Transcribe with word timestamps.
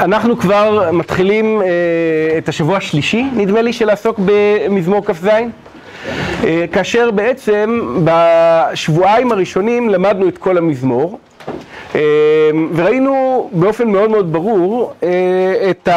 אנחנו 0.00 0.38
כבר 0.38 0.90
מתחילים 0.92 1.62
אה, 1.62 1.66
את 2.38 2.48
השבוע 2.48 2.76
השלישי, 2.76 3.24
נדמה 3.36 3.62
לי, 3.62 3.72
של 3.72 3.86
לעסוק 3.86 4.20
במזמור 4.24 5.04
כ"ז, 5.04 5.28
אה, 6.44 6.64
כאשר 6.72 7.10
בעצם 7.10 7.96
בשבועיים 8.04 9.32
הראשונים 9.32 9.88
למדנו 9.88 10.28
את 10.28 10.38
כל 10.38 10.58
המזמור, 10.58 11.18
אה, 11.94 12.00
וראינו 12.74 13.48
באופן 13.52 13.88
מאוד 13.88 14.10
מאוד 14.10 14.32
ברור 14.32 14.92
אה, 15.02 15.70
את 15.70 15.88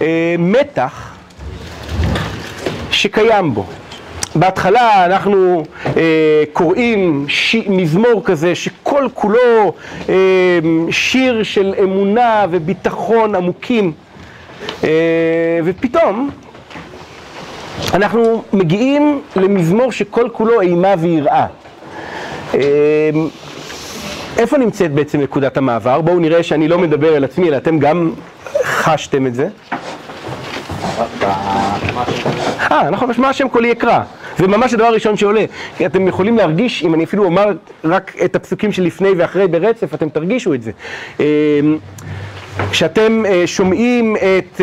המתח 0.00 1.16
שקיים 2.90 3.54
בו. 3.54 3.66
בהתחלה 4.34 5.04
אנחנו 5.06 5.62
אה, 5.86 6.44
קוראים 6.52 7.24
ש... 7.28 7.56
מזמור 7.68 8.22
כזה 8.24 8.54
שכל 8.54 9.08
כולו 9.14 9.72
אה, 10.08 10.14
שיר 10.90 11.42
של 11.42 11.74
אמונה 11.82 12.46
וביטחון 12.50 13.34
עמוקים 13.34 13.92
אה, 14.84 14.88
ופתאום 15.64 16.30
אנחנו 17.94 18.42
מגיעים 18.52 19.20
למזמור 19.36 19.92
שכל 19.92 20.28
כולו 20.32 20.60
אימה 20.60 20.94
ויראה. 20.98 21.46
אה, 22.54 23.10
איפה 24.38 24.58
נמצאת 24.58 24.92
בעצם 24.92 25.20
נקודת 25.20 25.56
המעבר? 25.56 26.00
בואו 26.00 26.18
נראה 26.18 26.42
שאני 26.42 26.68
לא 26.68 26.78
מדבר 26.78 27.16
אל 27.16 27.24
עצמי, 27.24 27.48
אלא 27.48 27.56
אתם 27.56 27.78
גם 27.78 28.12
חשתם 28.64 29.26
את 29.26 29.34
זה. 29.34 29.48
אה, 32.70 32.90
נכון, 32.90 33.10
מה 33.18 33.28
השם 33.28 33.48
קולי 33.48 33.72
אקרא. 33.72 34.00
זה 34.38 34.48
ממש 34.48 34.74
הדבר 34.74 34.86
הראשון 34.86 35.16
שעולה. 35.16 35.44
אתם 35.86 36.08
יכולים 36.08 36.36
להרגיש, 36.36 36.84
אם 36.84 36.94
אני 36.94 37.04
אפילו 37.04 37.24
אומר 37.24 37.52
רק 37.84 38.16
את 38.24 38.36
הפסוקים 38.36 38.72
שלפני 38.72 39.08
ואחרי 39.16 39.48
ברצף, 39.48 39.94
אתם 39.94 40.08
תרגישו 40.08 40.54
את 40.54 40.62
זה. 40.62 40.70
כשאתם 42.70 43.22
שומעים 43.46 44.16
את 44.16 44.60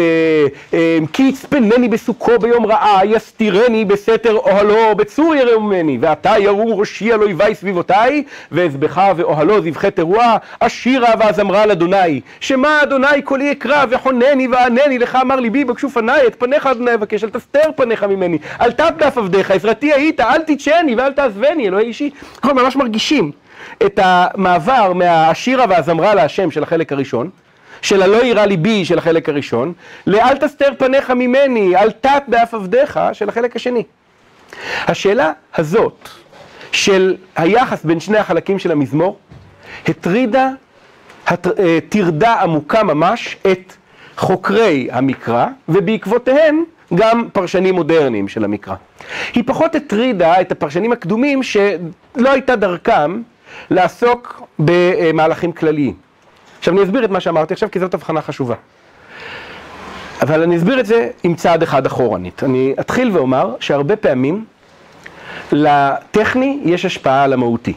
כי 1.13 1.23
יצפנני 1.23 1.87
בסוכו 1.87 2.39
ביום 2.39 2.65
רעה, 2.65 3.05
יסתירני 3.05 3.85
בסתר 3.85 4.33
אוהלו, 4.35 4.95
בצור 4.95 5.35
ירומני, 5.35 5.97
ועתה 6.01 6.33
ירום 6.39 6.79
ראשי 6.79 7.13
על 7.13 7.21
אויבי 7.21 7.55
סביבותיי, 7.55 8.23
ואזבחה 8.51 9.11
ואוהלו 9.15 9.61
זבחי 9.61 9.91
תרועה, 9.91 10.37
אשירה 10.59 11.09
ואזמרה 11.19 11.63
אדוני. 11.63 12.21
שמע 12.39 12.83
אדוני 12.83 13.21
קולי 13.23 13.51
אקרא 13.51 13.85
וחונני 13.89 14.47
וענני, 14.47 14.99
לך 14.99 15.17
אמר 15.21 15.35
ליבי 15.35 15.65
בקשו 15.65 15.89
פניי, 15.89 16.27
את 16.27 16.35
פניך 16.39 16.67
אדוני 16.67 16.93
אבקש, 16.93 17.23
אל 17.23 17.29
תסתר 17.29 17.69
פניך 17.75 18.03
ממני, 18.03 18.37
אל 18.61 18.71
באף 18.97 19.17
עבדיך, 19.17 19.51
עזרתי 19.51 19.93
היית, 19.93 20.19
אל 20.19 20.41
תתשני 20.41 20.95
ואל 20.95 21.11
תעזבני, 21.11 21.67
אלוהי 21.67 21.85
אישי. 21.85 22.09
אנחנו 22.35 22.55
ממש 22.55 22.75
מרגישים 22.75 23.31
את 23.85 23.99
המעבר 24.03 24.93
מהאשירה 24.93 25.65
והזמרה 25.69 26.15
להשם 26.15 26.51
של 26.51 26.63
החלק 26.63 26.91
הראשון. 26.91 27.29
של 27.81 28.01
הלא 28.01 28.23
יירא 28.23 28.45
ליבי 28.45 28.85
של 28.85 28.97
החלק 28.97 29.29
הראשון, 29.29 29.73
לאל 30.07 30.37
תסתר 30.37 30.69
פניך 30.77 31.11
ממני, 31.11 31.75
אל 31.75 31.91
תת 31.91 32.23
באף 32.27 32.53
עבדיך 32.53 32.99
של 33.13 33.29
החלק 33.29 33.55
השני. 33.55 33.83
השאלה 34.87 35.31
הזאת 35.55 36.09
של 36.71 37.15
היחס 37.35 37.83
בין 37.83 37.99
שני 37.99 38.17
החלקים 38.17 38.59
של 38.59 38.71
המזמור, 38.71 39.19
הטרידה, 39.87 40.49
הט... 41.27 41.47
טרדה 41.89 42.41
עמוקה 42.41 42.83
ממש 42.83 43.37
את 43.51 43.73
חוקרי 44.17 44.87
המקרא, 44.91 45.47
ובעקבותיהם 45.69 46.63
גם 46.95 47.27
פרשנים 47.33 47.75
מודרניים 47.75 48.27
של 48.27 48.43
המקרא. 48.43 48.75
היא 49.33 49.43
פחות 49.45 49.75
הטרידה 49.75 50.41
את 50.41 50.51
הפרשנים 50.51 50.91
הקדומים 50.91 51.43
שלא 51.43 52.31
הייתה 52.31 52.55
דרכם 52.55 53.21
לעסוק 53.69 54.41
במהלכים 54.59 55.51
כלליים. 55.51 56.06
עכשיו 56.59 56.73
אני 56.73 56.83
אסביר 56.83 57.05
את 57.05 57.09
מה 57.09 57.19
שאמרתי 57.19 57.53
עכשיו 57.53 57.71
כי 57.71 57.79
זאת 57.79 57.93
הבחנה 57.93 58.21
חשובה. 58.21 58.55
אבל 60.21 60.43
אני 60.43 60.57
אסביר 60.57 60.79
את 60.79 60.85
זה 60.85 61.09
עם 61.23 61.35
צעד 61.35 61.63
אחד 61.63 61.85
אחורנית. 61.85 62.43
אני 62.43 62.73
אתחיל 62.79 63.11
ואומר 63.13 63.55
שהרבה 63.59 63.95
פעמים 63.95 64.45
לטכני 65.51 66.59
יש 66.63 66.85
השפעה 66.85 67.23
על 67.23 67.33
המהותי. 67.33 67.73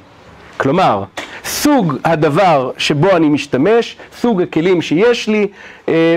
כלומר, 0.56 1.04
סוג 1.44 1.96
הדבר 2.04 2.70
שבו 2.78 3.16
אני 3.16 3.28
משתמש, 3.28 3.96
סוג 4.16 4.42
הכלים 4.42 4.82
שיש 4.82 5.28
לי, 5.28 5.46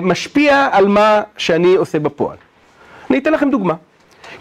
משפיע 0.01 0.67
על 0.71 0.87
מה 0.87 1.21
שאני 1.37 1.75
עושה 1.75 1.99
בפועל. 1.99 2.37
אני 3.09 3.17
אתן 3.17 3.33
לכם 3.33 3.49
דוגמה. 3.49 3.73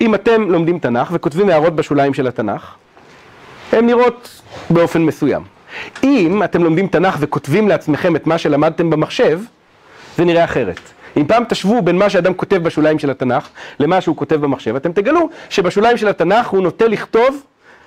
אם 0.01 0.15
אתם 0.15 0.51
לומדים 0.51 0.79
תנ"ך 0.79 1.09
וכותבים 1.13 1.49
הערות 1.49 1.77
בשוליים 1.77 2.15
של 2.15 2.27
התנ"ך, 2.27 2.75
הן 3.73 3.87
נראות 3.87 4.43
באופן 4.71 5.03
מסוים. 5.03 5.43
אם 6.03 6.43
אתם 6.43 6.65
לומדים 6.65 6.87
תנ"ך 6.87 7.17
וכותבים 7.21 7.69
לעצמכם 7.69 8.17
את 8.17 8.27
מה 8.27 8.39
שלמדתם 8.39 8.91
במחשב, 8.91 9.41
זה 10.17 10.25
נראה 10.25 10.45
אחרת. 10.45 10.81
אם 11.17 11.27
פעם 11.27 11.45
תשוו 11.45 11.83
בין 11.83 11.99
מה 11.99 12.11
שאדם 12.11 12.35
כותב 12.35 12.57
בשוליים 12.57 12.99
של 12.99 13.11
התנ"ך 13.11 13.49
למה 13.81 14.01
שהוא 14.01 14.17
כותב 14.17 14.35
במחשב, 14.35 14.77
אתם 14.77 14.93
תגלו 14.93 15.29
שבשוליים 15.51 15.97
של 15.97 16.09
התנ"ך 16.09 16.49
הוא 16.49 16.63
נוטה 16.63 16.89
לכתוב 16.89 17.43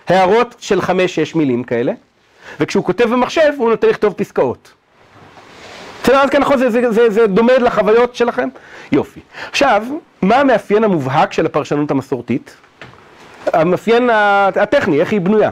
הערות 0.07 0.55
של 0.59 0.81
חמש-שש 0.81 1.35
מילים 1.35 1.63
כאלה, 1.63 1.93
וכשהוא 2.59 2.83
כותב 2.83 3.03
במחשב 3.03 3.53
הוא 3.57 3.69
נוטה 3.69 3.87
לכתוב 3.87 4.13
פסקאות. 4.13 4.73
בסדר, 6.03 6.17
עד 6.17 6.29
כאן 6.29 6.41
נכון, 6.41 6.57
זה, 6.57 6.69
זה, 6.69 6.91
זה, 6.91 7.09
זה 7.09 7.27
דומה 7.27 7.57
לחוויות 7.57 8.15
שלכם? 8.15 8.49
יופי. 8.91 9.19
עכשיו, 9.49 9.83
מה 10.21 10.35
המאפיין 10.35 10.83
המובהק 10.83 11.33
של 11.33 11.45
הפרשנות 11.45 11.91
המסורתית? 11.91 12.55
המאפיין 13.53 14.09
הטכני, 14.55 14.99
איך 14.99 15.11
היא 15.11 15.21
בנויה? 15.21 15.49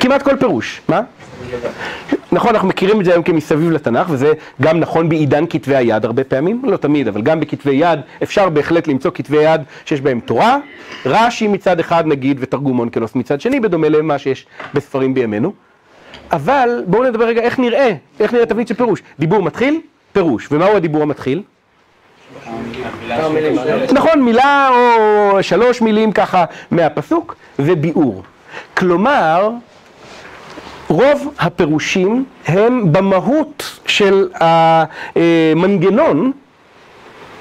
כמעט 0.00 0.22
כל 0.22 0.36
פירוש, 0.36 0.80
מה? 0.88 1.00
נכון, 2.32 2.54
אנחנו 2.54 2.68
מכירים 2.68 3.00
את 3.00 3.04
זה 3.04 3.10
היום 3.10 3.22
כמסביב 3.22 3.70
לתנ"ך, 3.70 4.06
וזה 4.10 4.32
גם 4.60 4.80
נכון 4.80 5.08
בעידן 5.08 5.44
כתבי 5.50 5.76
היד 5.76 6.04
הרבה 6.04 6.24
פעמים, 6.24 6.62
לא 6.64 6.76
תמיד, 6.76 7.08
אבל 7.08 7.22
גם 7.22 7.40
בכתבי 7.40 7.74
יד 7.74 8.00
אפשר 8.22 8.48
בהחלט 8.48 8.88
למצוא 8.88 9.10
כתבי 9.14 9.42
יד 9.42 9.60
שיש 9.84 10.00
בהם 10.00 10.20
תורה, 10.20 10.56
רש"י 11.06 11.48
מצד 11.48 11.80
אחד 11.80 12.06
נגיד, 12.06 12.38
ותרגום 12.40 12.78
אונקלוס 12.78 13.14
מצד 13.14 13.40
שני, 13.40 13.60
בדומה 13.60 13.88
למה 13.88 14.18
שיש 14.18 14.46
בספרים 14.74 15.14
בימינו. 15.14 15.52
אבל 16.32 16.84
בואו 16.86 17.04
נדבר 17.04 17.24
רגע 17.24 17.40
איך 17.40 17.58
נראה, 17.58 17.92
איך 18.20 18.32
נראה 18.32 18.46
תבנית 18.46 18.68
של 18.68 18.74
פירוש. 18.74 19.02
דיבור 19.18 19.42
מתחיל, 19.42 19.80
פירוש. 20.12 20.48
ומהו 20.50 20.76
הדיבור 20.76 21.02
המתחיל? 21.02 21.42
נכון, 23.92 24.22
מילה 24.22 24.68
או 24.68 25.42
שלוש 25.42 25.80
מילים 25.80 26.12
ככה 26.12 26.44
מהפסוק, 26.70 27.36
וביאור. 27.58 28.22
כלומר, 28.74 29.50
רוב 30.92 31.34
הפירושים 31.38 32.24
הם 32.46 32.92
במהות 32.92 33.80
של 33.86 34.28
המנגנון 34.34 36.32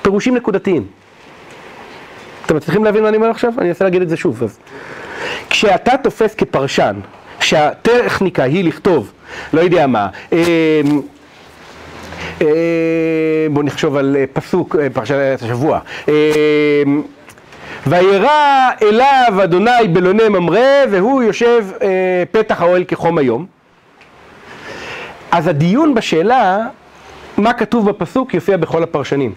פירושים 0.01 0.35
נקודתיים. 0.35 0.85
אתם 2.45 2.55
מצליחים 2.55 2.83
להבין 2.83 3.03
מה 3.03 3.09
אני 3.09 3.17
אומר 3.17 3.29
עכשיו? 3.29 3.53
אני 3.57 3.69
אנסה 3.69 3.83
להגיד 3.83 4.01
את 4.01 4.09
זה 4.09 4.17
שוב. 4.17 4.43
אז. 4.43 4.59
כשאתה 5.49 5.91
תופס 6.03 6.35
כפרשן 6.35 6.99
שהטכניקה 7.39 8.43
היא 8.43 8.63
לכתוב, 8.63 9.11
לא 9.53 9.61
יודע 9.61 9.87
מה, 9.87 10.07
בואו 13.51 13.65
נחשוב 13.65 13.95
על 13.95 14.17
פסוק, 14.33 14.75
פרשת 14.93 15.15
השבוע. 15.41 15.79
וירא 17.87 18.69
אליו 18.81 19.39
אדוני 19.43 19.87
בלוני 19.93 20.29
ממרא 20.29 20.85
והוא 20.91 21.23
יושב 21.23 21.65
אה, 21.81 22.23
פתח 22.31 22.61
האוהל 22.61 22.83
כחום 22.83 23.17
היום. 23.17 23.45
אז 25.31 25.47
הדיון 25.47 25.93
בשאלה 25.95 26.67
מה 27.37 27.53
כתוב 27.53 27.89
בפסוק 27.89 28.33
יופיע 28.33 28.57
בכל 28.57 28.83
הפרשנים. 28.83 29.33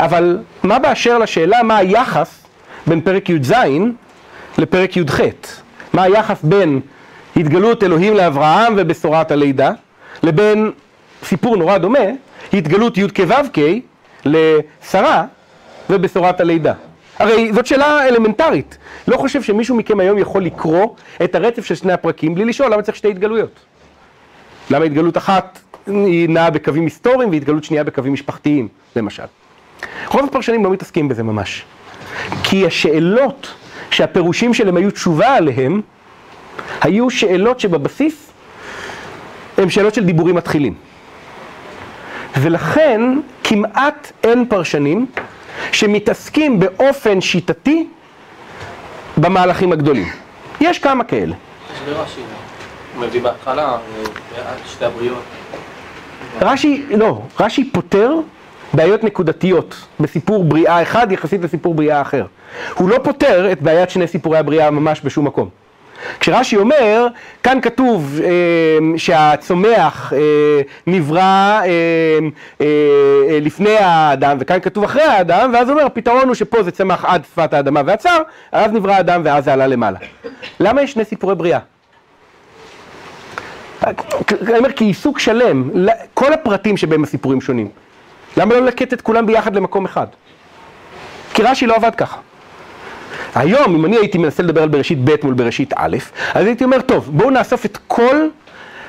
אבל 0.00 0.38
מה 0.62 0.78
באשר 0.78 1.18
לשאלה 1.18 1.62
מה 1.62 1.76
היחס 1.76 2.44
בין 2.86 3.00
פרק 3.00 3.28
י"ז 3.30 3.52
לפרק 4.58 4.96
י"ח? 4.96 5.20
מה 5.92 6.02
היחס 6.02 6.42
בין 6.42 6.80
התגלות 7.36 7.82
אלוהים 7.82 8.14
לאברהם 8.14 8.74
ובשורת 8.76 9.30
הלידה 9.30 9.70
לבין 10.22 10.70
סיפור 11.24 11.56
נורא 11.56 11.78
דומה, 11.78 11.98
התגלות 12.52 12.98
י"ק 12.98 13.18
ו"ק 13.28 13.58
לשרה 14.24 15.24
ובשורת 15.90 16.40
הלידה. 16.40 16.72
הרי 17.22 17.52
זאת 17.52 17.66
שאלה 17.66 18.08
אלמנטרית. 18.08 18.78
לא 19.08 19.16
חושב 19.16 19.42
שמישהו 19.42 19.76
מכם 19.76 20.00
היום 20.00 20.18
יכול 20.18 20.44
לקרוא 20.44 20.86
את 21.24 21.34
הרצף 21.34 21.64
של 21.64 21.74
שני 21.74 21.92
הפרקים 21.92 22.34
בלי 22.34 22.44
לשאול 22.44 22.72
למה 22.72 22.82
צריך 22.82 22.96
שתי 22.96 23.10
התגלויות. 23.10 23.60
למה 24.70 24.84
התגלות 24.84 25.16
אחת 25.16 25.58
היא 25.86 26.28
נעה 26.28 26.50
בקווים 26.50 26.84
היסטוריים 26.84 27.30
והתגלות 27.30 27.64
שנייה 27.64 27.84
בקווים 27.84 28.12
משפחתיים, 28.12 28.68
למשל. 28.96 29.22
רוב 30.08 30.24
הפרשנים 30.24 30.64
לא 30.64 30.70
מתעסקים 30.70 31.08
בזה 31.08 31.22
ממש. 31.22 31.64
כי 32.42 32.66
השאלות 32.66 33.54
שהפירושים 33.90 34.54
שלהם 34.54 34.76
היו 34.76 34.90
תשובה 34.90 35.36
עליהם, 35.36 35.80
היו 36.80 37.10
שאלות 37.10 37.60
שבבסיס 37.60 38.32
הן 39.58 39.70
שאלות 39.70 39.94
של 39.94 40.04
דיבורים 40.04 40.34
מתחילים. 40.34 40.74
ולכן 42.40 43.00
כמעט 43.44 44.12
אין 44.24 44.46
פרשנים 44.48 45.06
שמתעסקים 45.72 46.60
באופן 46.60 47.20
שיטתי 47.20 47.86
במהלכים 49.16 49.72
הגדולים. 49.72 50.08
יש 50.60 50.78
כמה 50.78 51.04
כאלה. 51.04 51.34
יש 51.74 51.80
ברש"י, 51.80 52.20
מביא 52.98 53.20
בהתחלה, 53.22 53.76
שתי 54.66 54.84
הבריאות. 54.84 55.22
רש"י, 56.40 56.86
לא, 56.90 57.22
רש"י 57.40 57.70
פותר 57.70 58.14
בעיות 58.72 59.04
נקודתיות 59.04 59.86
בסיפור 60.00 60.44
בריאה 60.44 60.82
אחד 60.82 61.12
יחסית 61.12 61.40
לסיפור 61.42 61.74
בריאה 61.74 62.00
אחר. 62.00 62.26
הוא 62.74 62.88
לא 62.90 62.98
פותר 63.04 63.52
את 63.52 63.62
בעיית 63.62 63.90
שני 63.90 64.06
סיפורי 64.06 64.38
הבריאה 64.38 64.70
ממש 64.70 65.00
בשום 65.04 65.24
מקום. 65.26 65.48
כשרש"י 66.20 66.56
אומר, 66.56 67.06
כאן 67.42 67.58
כתוב 67.62 68.20
אה, 68.24 68.28
שהצומח 68.96 70.12
אה, 70.12 70.18
נברא 70.86 71.20
אה, 71.20 72.18
אה, 72.60 73.38
לפני 73.40 73.76
האדם 73.76 74.36
וכאן 74.40 74.60
כתוב 74.60 74.84
אחרי 74.84 75.02
האדם 75.02 75.50
ואז 75.54 75.68
הוא 75.68 75.74
אומר 75.74 75.86
הפתרון 75.86 76.26
הוא 76.26 76.34
שפה 76.34 76.62
זה 76.62 76.70
צמח 76.70 77.04
עד 77.04 77.24
שפת 77.24 77.54
האדמה 77.54 77.80
והצר 77.86 78.22
אז 78.52 78.72
נברא 78.72 78.92
האדם 78.92 79.20
ואז 79.24 79.44
זה 79.44 79.52
עלה 79.52 79.66
למעלה. 79.66 79.98
למה 80.60 80.82
יש 80.82 80.92
שני 80.92 81.04
סיפורי 81.04 81.34
בריאה? 81.34 81.58
אני 83.84 84.58
אומר 84.58 84.72
כי 84.72 84.84
עיסוק 84.84 85.18
שלם, 85.18 85.70
כל 86.14 86.32
הפרטים 86.32 86.76
שבהם 86.76 87.02
הסיפורים 87.02 87.40
שונים. 87.40 87.68
למה 88.36 88.54
לא 88.54 88.60
לקט 88.60 88.92
את 88.92 89.00
כולם 89.00 89.26
ביחד 89.26 89.56
למקום 89.56 89.84
אחד? 89.84 90.06
כי 91.34 91.42
רש"י 91.42 91.66
לא 91.66 91.76
עבד 91.76 91.94
ככה. 91.94 92.18
היום, 93.34 93.74
אם 93.74 93.84
אני 93.84 93.96
הייתי 93.96 94.18
מנסה 94.18 94.42
לדבר 94.42 94.62
על 94.62 94.68
בראשית 94.68 94.98
ב' 95.04 95.14
מול 95.22 95.34
בראשית 95.34 95.72
א', 95.76 95.96
אז 96.34 96.46
הייתי 96.46 96.64
אומר, 96.64 96.80
טוב, 96.80 97.10
בואו 97.12 97.30
נאסוף 97.30 97.66
את 97.66 97.78
כל 97.86 98.16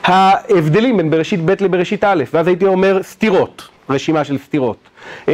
ההבדלים 0.03 0.97
בין 0.97 1.09
בראשית 1.09 1.39
ב' 1.45 1.53
לבראשית 1.63 2.03
א', 2.03 2.23
ואז 2.33 2.47
הייתי 2.47 2.65
אומר 2.65 3.03
סתירות, 3.03 3.67
רשימה 3.89 4.23
של 4.23 4.37
סתירות. 4.37 4.77
אמ, 5.27 5.33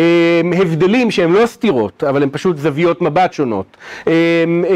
הבדלים 0.57 1.11
שהם 1.11 1.33
לא 1.33 1.45
סתירות, 1.45 2.03
אבל 2.03 2.23
הם 2.23 2.29
פשוט 2.29 2.57
זוויות 2.57 3.01
מבט 3.01 3.33
שונות. 3.33 3.77
אמ, 4.07 4.11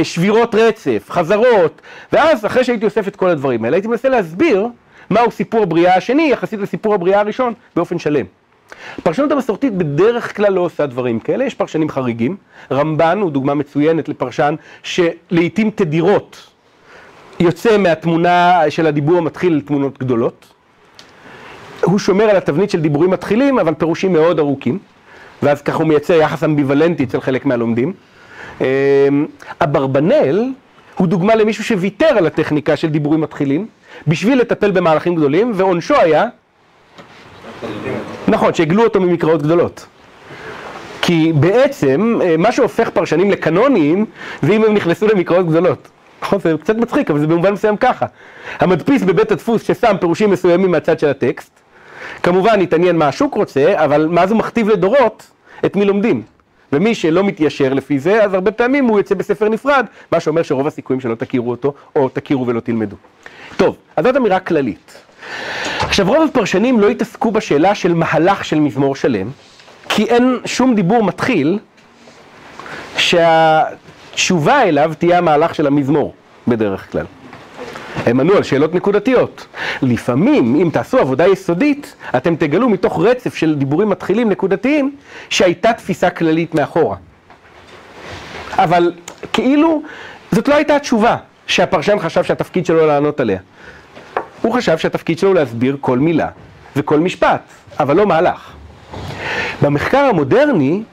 שבירות 0.03 0.55
רצף, 0.55 1.07
חזרות, 1.09 1.81
ואז 2.13 2.45
אחרי 2.45 2.63
שהייתי 2.63 2.85
אוסף 2.85 3.07
את 3.07 3.15
כל 3.15 3.29
הדברים 3.29 3.65
האלה, 3.65 3.75
הייתי 3.75 3.87
מנסה 3.87 4.09
להסביר 4.09 4.67
מהו 5.09 5.31
סיפור 5.31 5.63
הבריאה 5.63 5.95
השני 5.95 6.29
יחסית 6.31 6.59
לסיפור 6.59 6.93
הבריאה 6.93 7.19
הראשון 7.19 7.53
באופן 7.75 7.99
שלם. 7.99 8.25
הפרשנות 8.97 9.31
המסורתית 9.31 9.73
בדרך 9.73 10.35
כלל 10.35 10.53
לא 10.53 10.61
עושה 10.61 10.85
דברים 10.85 11.19
כאלה, 11.19 11.45
יש 11.45 11.53
פרשנים 11.53 11.89
חריגים. 11.89 12.35
רמב"ן 12.71 13.19
הוא 13.21 13.31
דוגמה 13.31 13.53
מצוינת 13.53 14.09
לפרשן 14.09 14.55
שלעיתים 14.83 15.71
תדירות 15.75 16.53
יוצא 17.39 17.77
מהתמונה 17.77 18.61
של 18.69 18.87
הדיבור 18.87 19.17
המתחיל 19.17 19.55
לתמונות 19.55 19.99
גדולות. 19.99 20.53
הוא 21.81 21.99
שומר 21.99 22.23
על 22.23 22.35
התבנית 22.35 22.69
של 22.69 22.81
דיבורים 22.81 23.09
מתחילים, 23.09 23.59
אבל 23.59 23.73
פירושים 23.73 24.13
מאוד 24.13 24.39
ארוכים, 24.39 24.79
ואז 25.43 25.61
ככה 25.61 25.77
הוא 25.77 25.87
מייצר 25.87 26.13
יחס 26.13 26.43
אמביוולנטי 26.43 27.03
אצל 27.03 27.21
חלק 27.21 27.45
מהלומדים. 27.45 27.93
אמ, 28.61 28.65
אברבנאל 29.61 30.51
הוא 30.97 31.07
דוגמה 31.07 31.35
למישהו 31.35 31.63
שוויתר 31.63 32.05
על 32.17 32.27
הטכניקה 32.27 32.75
של 32.75 32.89
דיבורים 32.89 33.21
מתחילים, 33.21 33.67
בשביל 34.07 34.39
לטפל 34.39 34.71
במהלכים 34.71 35.15
גדולים, 35.15 35.51
ועונשו 35.55 35.95
היה 35.95 36.27
נכון, 38.27 38.53
שהגלו 38.53 38.83
אותו 38.83 39.01
ממקראות 39.01 39.41
גדולות. 39.41 39.85
כי 41.01 41.33
בעצם, 41.35 42.19
אה, 42.23 42.37
מה 42.37 42.51
שהופך 42.51 42.89
פרשנים 42.89 43.31
לקנוניים, 43.31 44.05
זה 44.41 44.53
אם 44.53 44.63
הם 44.63 44.73
נכנסו 44.73 45.07
למקראות 45.07 45.49
גדולות. 45.49 45.87
נכון, 46.21 46.39
זה 46.39 46.53
קצת 46.61 46.75
מצחיק, 46.75 47.11
אבל 47.11 47.19
זה 47.19 47.27
במובן 47.27 47.53
מסוים 47.53 47.77
ככה. 47.77 48.05
המדפיס 48.59 49.03
בבית 49.03 49.31
הדפוס 49.31 49.63
ששם 49.63 49.95
פירושים 49.99 50.29
מסוימים 50.29 50.71
מהצד 50.71 50.99
של 50.99 51.07
הטקסט, 51.07 51.51
כמובן 52.23 52.61
התעניין 52.61 52.97
מה 52.97 53.07
השוק 53.07 53.35
רוצה, 53.35 53.73
אבל 53.85 54.07
מה 54.07 54.27
זה 54.27 54.35
מכתיב 54.35 54.69
לדורות 54.69 55.31
את 55.65 55.75
מי 55.75 55.85
לומדים. 55.85 56.21
ומי 56.73 56.95
שלא 56.95 57.23
מתיישר 57.23 57.73
לפי 57.73 57.99
זה, 57.99 58.23
אז 58.23 58.33
הרבה 58.33 58.51
פעמים 58.51 58.85
הוא 58.85 58.99
יוצא 58.99 59.15
בספר 59.15 59.49
נפרד, 59.49 59.85
מה 60.11 60.19
שאומר 60.19 60.43
שרוב 60.43 60.67
הסיכויים 60.67 60.99
שלא 60.99 61.15
תכירו 61.15 61.51
אותו, 61.51 61.73
או 61.95 62.09
תכירו 62.09 62.47
ולא 62.47 62.59
תלמדו. 62.59 62.95
טוב, 63.57 63.77
אז 63.95 64.05
זאת 64.05 64.17
אמירה 64.17 64.39
כללית. 64.39 65.01
עכשיו 65.93 66.07
רוב 66.07 66.29
הפרשנים 66.29 66.79
לא 66.79 66.89
התעסקו 66.89 67.31
בשאלה 67.31 67.75
של 67.75 67.93
מהלך 67.93 68.45
של 68.45 68.59
מזמור 68.59 68.95
שלם, 68.95 69.29
כי 69.89 70.03
אין 70.03 70.39
שום 70.45 70.75
דיבור 70.75 71.03
מתחיל 71.03 71.59
שהתשובה 72.97 74.63
אליו 74.63 74.91
תהיה 74.97 75.17
המהלך 75.17 75.55
של 75.55 75.67
המזמור, 75.67 76.13
בדרך 76.47 76.91
כלל. 76.91 77.05
הם 78.05 78.19
ענו 78.19 78.33
על 78.33 78.43
שאלות 78.43 78.75
נקודתיות. 78.75 79.47
לפעמים, 79.81 80.55
אם 80.55 80.69
תעשו 80.73 80.97
עבודה 80.97 81.27
יסודית, 81.27 81.95
אתם 82.17 82.35
תגלו 82.35 82.69
מתוך 82.69 82.99
רצף 83.01 83.35
של 83.35 83.55
דיבורים 83.55 83.89
מתחילים 83.89 84.29
נקודתיים, 84.29 84.95
שהייתה 85.29 85.73
תפיסה 85.73 86.09
כללית 86.09 86.55
מאחורה. 86.55 86.95
אבל 88.51 88.93
כאילו, 89.33 89.81
זאת 90.31 90.47
לא 90.47 90.55
הייתה 90.55 90.75
התשובה 90.75 91.15
שהפרשן 91.47 91.99
חשב 91.99 92.23
שהתפקיד 92.23 92.65
שלו 92.65 92.87
לענות 92.87 93.19
עליה. 93.19 93.39
הוא 94.43 94.53
חשב 94.53 94.77
שהתפקיד 94.77 95.19
שלו 95.19 95.29
הוא 95.29 95.35
להסביר 95.35 95.77
כל 95.81 95.99
מילה 95.99 96.27
וכל 96.75 96.99
משפט, 96.99 97.41
אבל 97.79 97.95
לא 97.95 98.05
מהלך. 98.05 98.51
במחקר 99.61 99.97
המודרני 99.97 100.83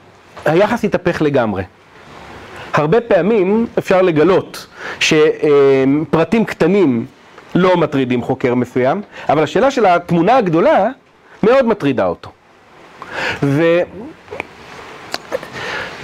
היחס 0.44 0.84
התהפך 0.84 1.22
לגמרי. 1.22 1.62
הרבה 2.74 3.00
פעמים 3.00 3.66
אפשר 3.78 4.02
לגלות 4.02 4.66
שפרטים 5.00 6.44
קטנים 6.44 7.06
לא 7.54 7.76
מטרידים 7.76 8.22
חוקר 8.22 8.54
מסוים, 8.54 9.02
אבל 9.28 9.42
השאלה 9.42 9.70
של 9.70 9.86
התמונה 9.86 10.36
הגדולה 10.36 10.88
מאוד 11.42 11.66
מטרידה 11.66 12.06
אותו. 12.06 12.30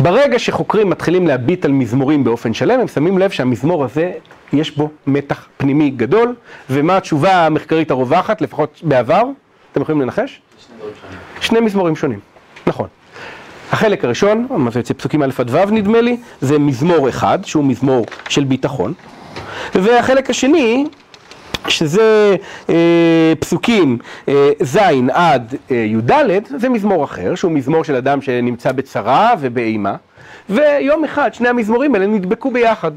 וברגע 0.00 0.38
שחוקרים 0.38 0.90
מתחילים 0.90 1.26
להביט 1.26 1.64
על 1.64 1.72
מזמורים 1.72 2.24
באופן 2.24 2.54
שלם, 2.54 2.80
הם 2.80 2.88
שמים 2.88 3.18
לב 3.18 3.30
שהמזמור 3.30 3.84
הזה 3.84 4.12
יש 4.52 4.76
בו 4.76 4.90
מתח 5.06 5.46
פנימי 5.56 5.90
גדול, 5.90 6.34
ומה 6.70 6.96
התשובה 6.96 7.46
המחקרית 7.46 7.90
הרווחת, 7.90 8.40
לפחות 8.40 8.80
בעבר? 8.82 9.22
אתם 9.72 9.82
יכולים 9.82 10.00
לנחש? 10.00 10.40
שני 11.40 11.60
מזמורים 11.60 11.96
שונים, 11.96 12.20
נכון. 12.66 12.88
החלק 13.72 14.04
הראשון, 14.04 14.46
מה 14.50 14.70
זה 14.70 14.78
יוצא 14.78 14.94
פסוקים 14.94 15.22
א' 15.22 15.30
עד 15.38 15.50
ו' 15.50 15.70
נדמה 15.70 16.00
לי, 16.00 16.16
זה 16.40 16.58
מזמור 16.58 17.08
אחד, 17.08 17.38
שהוא 17.44 17.64
מזמור 17.64 18.06
של 18.28 18.44
ביטחון, 18.44 18.92
והחלק 19.74 20.30
השני, 20.30 20.86
שזה 21.68 22.36
אה, 22.68 23.32
פסוקים 23.40 23.98
אה, 24.28 24.50
ז' 24.62 24.78
עד 25.12 25.54
אה, 25.70 25.76
י"ד, 25.76 26.12
זה 26.56 26.68
מזמור 26.68 27.04
אחר, 27.04 27.34
שהוא 27.34 27.52
מזמור 27.52 27.84
של 27.84 27.94
אדם 27.94 28.22
שנמצא 28.22 28.72
בצרה 28.72 29.34
ובאימה, 29.40 29.96
ויום 30.50 31.04
אחד 31.04 31.34
שני 31.34 31.48
המזמורים 31.48 31.94
האלה 31.94 32.06
נדבקו 32.06 32.50
ביחד. 32.50 32.90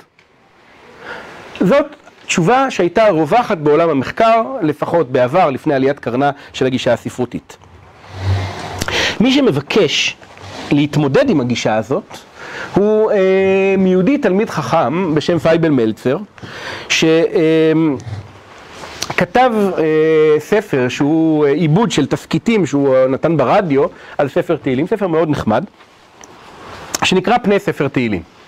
זאת 1.60 1.86
תשובה 2.26 2.72
שהייתה 2.72 3.10
רווחת 3.10 3.58
בעולם 3.58 3.90
המחקר, 3.90 4.44
לפחות 4.62 5.12
בעבר, 5.12 5.50
לפני 5.50 5.74
עליית 5.74 6.00
קרנה 6.00 6.32
של 6.54 6.66
הגישה 6.66 6.94
הספרותית. 6.94 7.58
מי 9.20 9.32
שמבקש 9.32 10.18
להתמודד 10.72 11.30
עם 11.30 11.42
הגישה 11.42 11.76
הזאת, 11.76 12.18
הוא 12.76 13.12
אה, 13.12 13.76
מיהודי 13.78 14.18
תלמיד 14.18 14.50
חכם 14.50 15.16
בשם 15.16 15.40
פייבל 15.40 15.70
מלצר, 15.70 16.18
שכתב 16.90 17.92
אה, 19.56 19.80
אה, 19.80 20.40
ספר 20.40 20.88
שהוא 20.90 21.46
אה, 21.46 21.52
עיבוד 21.52 21.92
של 21.92 22.06
תפקיטים 22.06 22.66
שהוא 22.66 22.96
נתן 23.10 23.38
ברדיו 23.38 23.84
על 24.18 24.30
ספר 24.30 24.56
תהילים, 24.56 24.88
ספר 24.88 25.08
מאוד 25.08 25.30
נחמד, 25.30 25.64
שנקרא 27.04 27.38
פני 27.38 27.60
ספר 27.60 27.88
תהילים. 27.88 28.39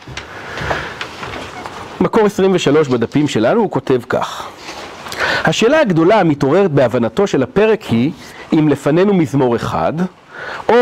מקור 2.02 2.26
23 2.26 2.88
בדפים 2.88 3.28
שלנו, 3.28 3.60
הוא 3.62 3.72
כותב 3.72 4.02
כך: 4.10 4.50
השאלה 5.44 5.80
הגדולה 5.80 6.20
המתעוררת 6.20 6.72
בהבנתו 6.72 7.28
של 7.28 7.44
הפרק 7.44 7.82
היא 7.84 8.12
אם 8.54 8.70
לפנינו 8.70 9.14
מזמור 9.14 9.56
אחד, 9.56 9.94
או 10.70 10.76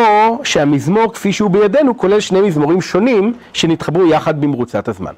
שהמזמור 0.43 1.13
כפי 1.13 1.33
שהוא 1.33 1.49
בידינו 1.49 1.97
כולל 1.97 2.19
שני 2.19 2.41
מזמורים 2.41 2.81
שונים 2.81 3.33
שנתחברו 3.53 4.07
יחד 4.07 4.41
במרוצת 4.41 4.87
הזמן. 4.87 5.13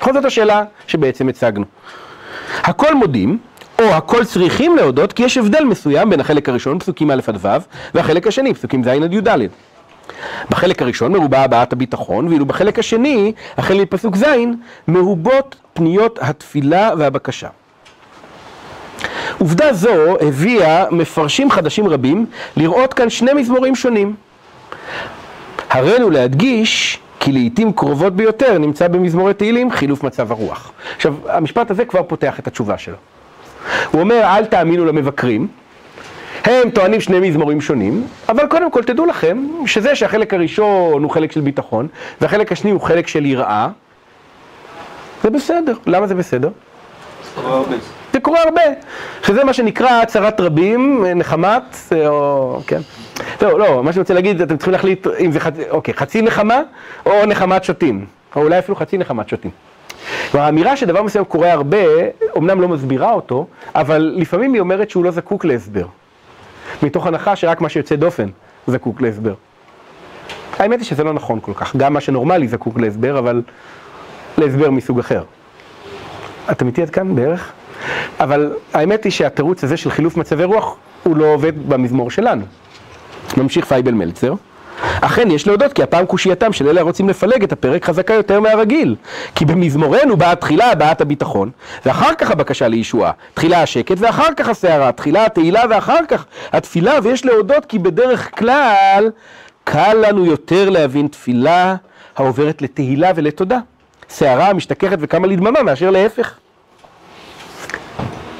בכל 0.00 0.12
זאת 0.12 0.24
השאלה 0.24 0.64
שבעצם 0.86 1.28
הצגנו. 1.28 1.64
הכל 2.62 2.94
מודים, 2.94 3.38
או 3.78 3.84
הכל 3.84 4.24
צריכים 4.24 4.76
להודות, 4.76 5.12
כי 5.12 5.22
יש 5.22 5.38
הבדל 5.38 5.64
מסוים 5.64 6.10
בין 6.10 6.20
החלק 6.20 6.48
הראשון, 6.48 6.78
פסוקים 6.78 7.10
א' 7.10 7.20
עד 7.26 7.38
ו', 7.40 7.48
והחלק 7.94 8.26
השני, 8.26 8.54
פסוקים 8.54 8.84
ז' 8.84 8.88
עד 8.88 9.12
י"ד. 9.12 9.28
בחלק 10.50 10.82
הראשון 10.82 11.12
מרובה 11.12 11.44
הבעת 11.44 11.72
הביטחון, 11.72 12.28
ואילו 12.28 12.46
בחלק 12.46 12.78
השני, 12.78 13.32
החל 13.58 13.80
מפסוק 13.80 14.16
ז', 14.16 14.24
מרובות 14.88 15.56
פניות 15.72 16.18
התפילה 16.22 16.90
והבקשה. 16.98 17.48
עובדה 19.38 19.72
זו 19.72 20.16
הביאה 20.20 20.84
מפרשים 20.90 21.50
חדשים 21.50 21.88
רבים 21.88 22.26
לראות 22.56 22.94
כאן 22.94 23.10
שני 23.10 23.32
מזמורים 23.32 23.76
שונים. 23.76 24.14
הרינו 25.70 26.10
להדגיש 26.10 26.98
כי 27.20 27.32
לעיתים 27.32 27.72
קרובות 27.72 28.16
ביותר 28.16 28.58
נמצא 28.58 28.88
במזמורי 28.88 29.34
תהילים 29.34 29.70
חילוף 29.70 30.04
מצב 30.04 30.32
הרוח. 30.32 30.72
עכשיו, 30.96 31.14
המשפט 31.28 31.70
הזה 31.70 31.84
כבר 31.84 32.02
פותח 32.02 32.38
את 32.38 32.46
התשובה 32.46 32.78
שלו. 32.78 32.96
הוא 33.90 34.00
אומר, 34.00 34.20
אל 34.24 34.44
תאמינו 34.44 34.84
למבקרים, 34.84 35.48
הם 36.44 36.70
טוענים 36.70 37.00
שני 37.00 37.28
מזמורים 37.28 37.60
שונים, 37.60 38.06
אבל 38.28 38.46
קודם 38.46 38.70
כל 38.70 38.82
תדעו 38.82 39.06
לכם 39.06 39.46
שזה 39.66 39.94
שהחלק 39.94 40.34
הראשון 40.34 41.02
הוא 41.02 41.10
חלק 41.10 41.32
של 41.32 41.40
ביטחון, 41.40 41.88
והחלק 42.20 42.52
השני 42.52 42.70
הוא 42.70 42.80
חלק 42.80 43.06
של 43.06 43.26
יראה, 43.26 43.68
זה 45.22 45.30
בסדר. 45.30 45.74
למה 45.86 46.06
זה 46.06 46.14
בסדר? 46.14 46.50
זה 48.12 48.20
קורה 48.20 48.42
הרבה, 48.42 48.62
שזה 49.22 49.44
מה 49.44 49.52
שנקרא 49.52 50.04
צרת 50.04 50.40
רבים, 50.40 51.04
נחמת, 51.14 51.76
או, 52.06 52.60
כן. 52.66 52.80
לא, 53.42 53.58
לא, 53.58 53.84
מה 53.84 53.92
שאני 53.92 54.00
רוצה 54.00 54.14
להגיד, 54.14 54.40
אתם 54.40 54.56
צריכים 54.56 54.72
להחליט 54.72 55.06
אם 55.18 55.32
זה 55.32 55.40
חצי, 55.40 55.62
אוקיי, 55.70 55.94
חצי 55.94 56.22
נחמה 56.22 56.60
או 57.06 57.26
נחמת 57.26 57.64
שוטים, 57.64 58.06
או 58.36 58.42
אולי 58.42 58.58
אפילו 58.58 58.76
חצי 58.76 58.98
נחמת 58.98 59.28
שוטים. 59.28 59.50
כלומר, 60.30 60.46
האמירה 60.46 60.76
שדבר 60.76 61.02
מסוים 61.02 61.24
קורה 61.24 61.52
הרבה, 61.52 61.78
אמנם 62.36 62.60
לא 62.60 62.68
מסבירה 62.68 63.12
אותו, 63.12 63.46
אבל 63.74 64.12
לפעמים 64.16 64.52
היא 64.52 64.60
אומרת 64.60 64.90
שהוא 64.90 65.04
לא 65.04 65.10
זקוק 65.10 65.44
להסבר. 65.44 65.86
מתוך 66.82 67.06
הנחה 67.06 67.36
שרק 67.36 67.60
מה 67.60 67.68
שיוצא 67.68 67.96
דופן 67.96 68.28
זקוק 68.66 69.00
להסבר. 69.00 69.34
האמת 70.58 70.78
היא 70.78 70.86
שזה 70.86 71.04
לא 71.04 71.12
נכון 71.12 71.40
כל 71.40 71.52
כך, 71.54 71.76
גם 71.76 71.92
מה 71.92 72.00
שנורמלי 72.00 72.48
זקוק 72.48 72.80
להסבר, 72.80 73.18
אבל 73.18 73.42
להסבר 74.38 74.70
מסוג 74.70 74.98
אחר. 74.98 75.22
אתם 76.50 76.66
איתי 76.66 76.82
עד 76.82 76.90
כאן 76.90 77.14
בערך? 77.14 77.52
אבל 78.20 78.52
האמת 78.74 79.04
היא 79.04 79.12
שהתירוץ 79.12 79.64
הזה 79.64 79.76
של 79.76 79.90
חילוף 79.90 80.16
מצבי 80.16 80.44
רוח 80.44 80.76
הוא 81.02 81.16
לא 81.16 81.24
עובד 81.24 81.68
במזמור 81.68 82.10
שלנו. 82.10 82.44
ממשיך 83.36 83.64
פייבל 83.64 83.92
מלצר. 83.94 84.34
אכן 85.00 85.30
יש 85.30 85.46
להודות 85.46 85.72
כי 85.72 85.82
הפעם 85.82 86.06
קושייתם 86.06 86.52
של 86.52 86.68
אלה 86.68 86.80
הרוצים 86.80 87.08
לפלג 87.08 87.42
את 87.42 87.52
הפרק 87.52 87.84
חזקה 87.84 88.14
יותר 88.14 88.40
מהרגיל. 88.40 88.96
כי 89.34 89.44
במזמורנו 89.44 90.16
באה 90.16 90.34
תחילה 90.34 90.72
הבעת 90.72 91.00
הביטחון, 91.00 91.50
ואחר 91.86 92.14
כך 92.14 92.30
הבקשה 92.30 92.68
לישועה. 92.68 93.12
תחילה 93.34 93.62
השקט 93.62 93.96
ואחר 93.98 94.34
כך 94.36 94.48
הסערה, 94.48 94.92
תחילה 94.92 95.26
התהילה 95.26 95.62
ואחר 95.70 96.00
כך 96.08 96.24
התפילה, 96.52 96.98
ויש 97.02 97.26
להודות 97.26 97.64
כי 97.64 97.78
בדרך 97.78 98.38
כלל 98.38 99.10
קל 99.64 100.04
לנו 100.08 100.24
יותר 100.24 100.70
להבין 100.70 101.08
תפילה 101.08 101.74
העוברת 102.16 102.62
לתהילה 102.62 103.10
ולתודה. 103.14 103.58
סערה 104.08 104.52
משתככת 104.52 104.96
וקמה 105.00 105.26
לדממה 105.26 105.62
מאשר 105.62 105.90
להפך. 105.90 106.34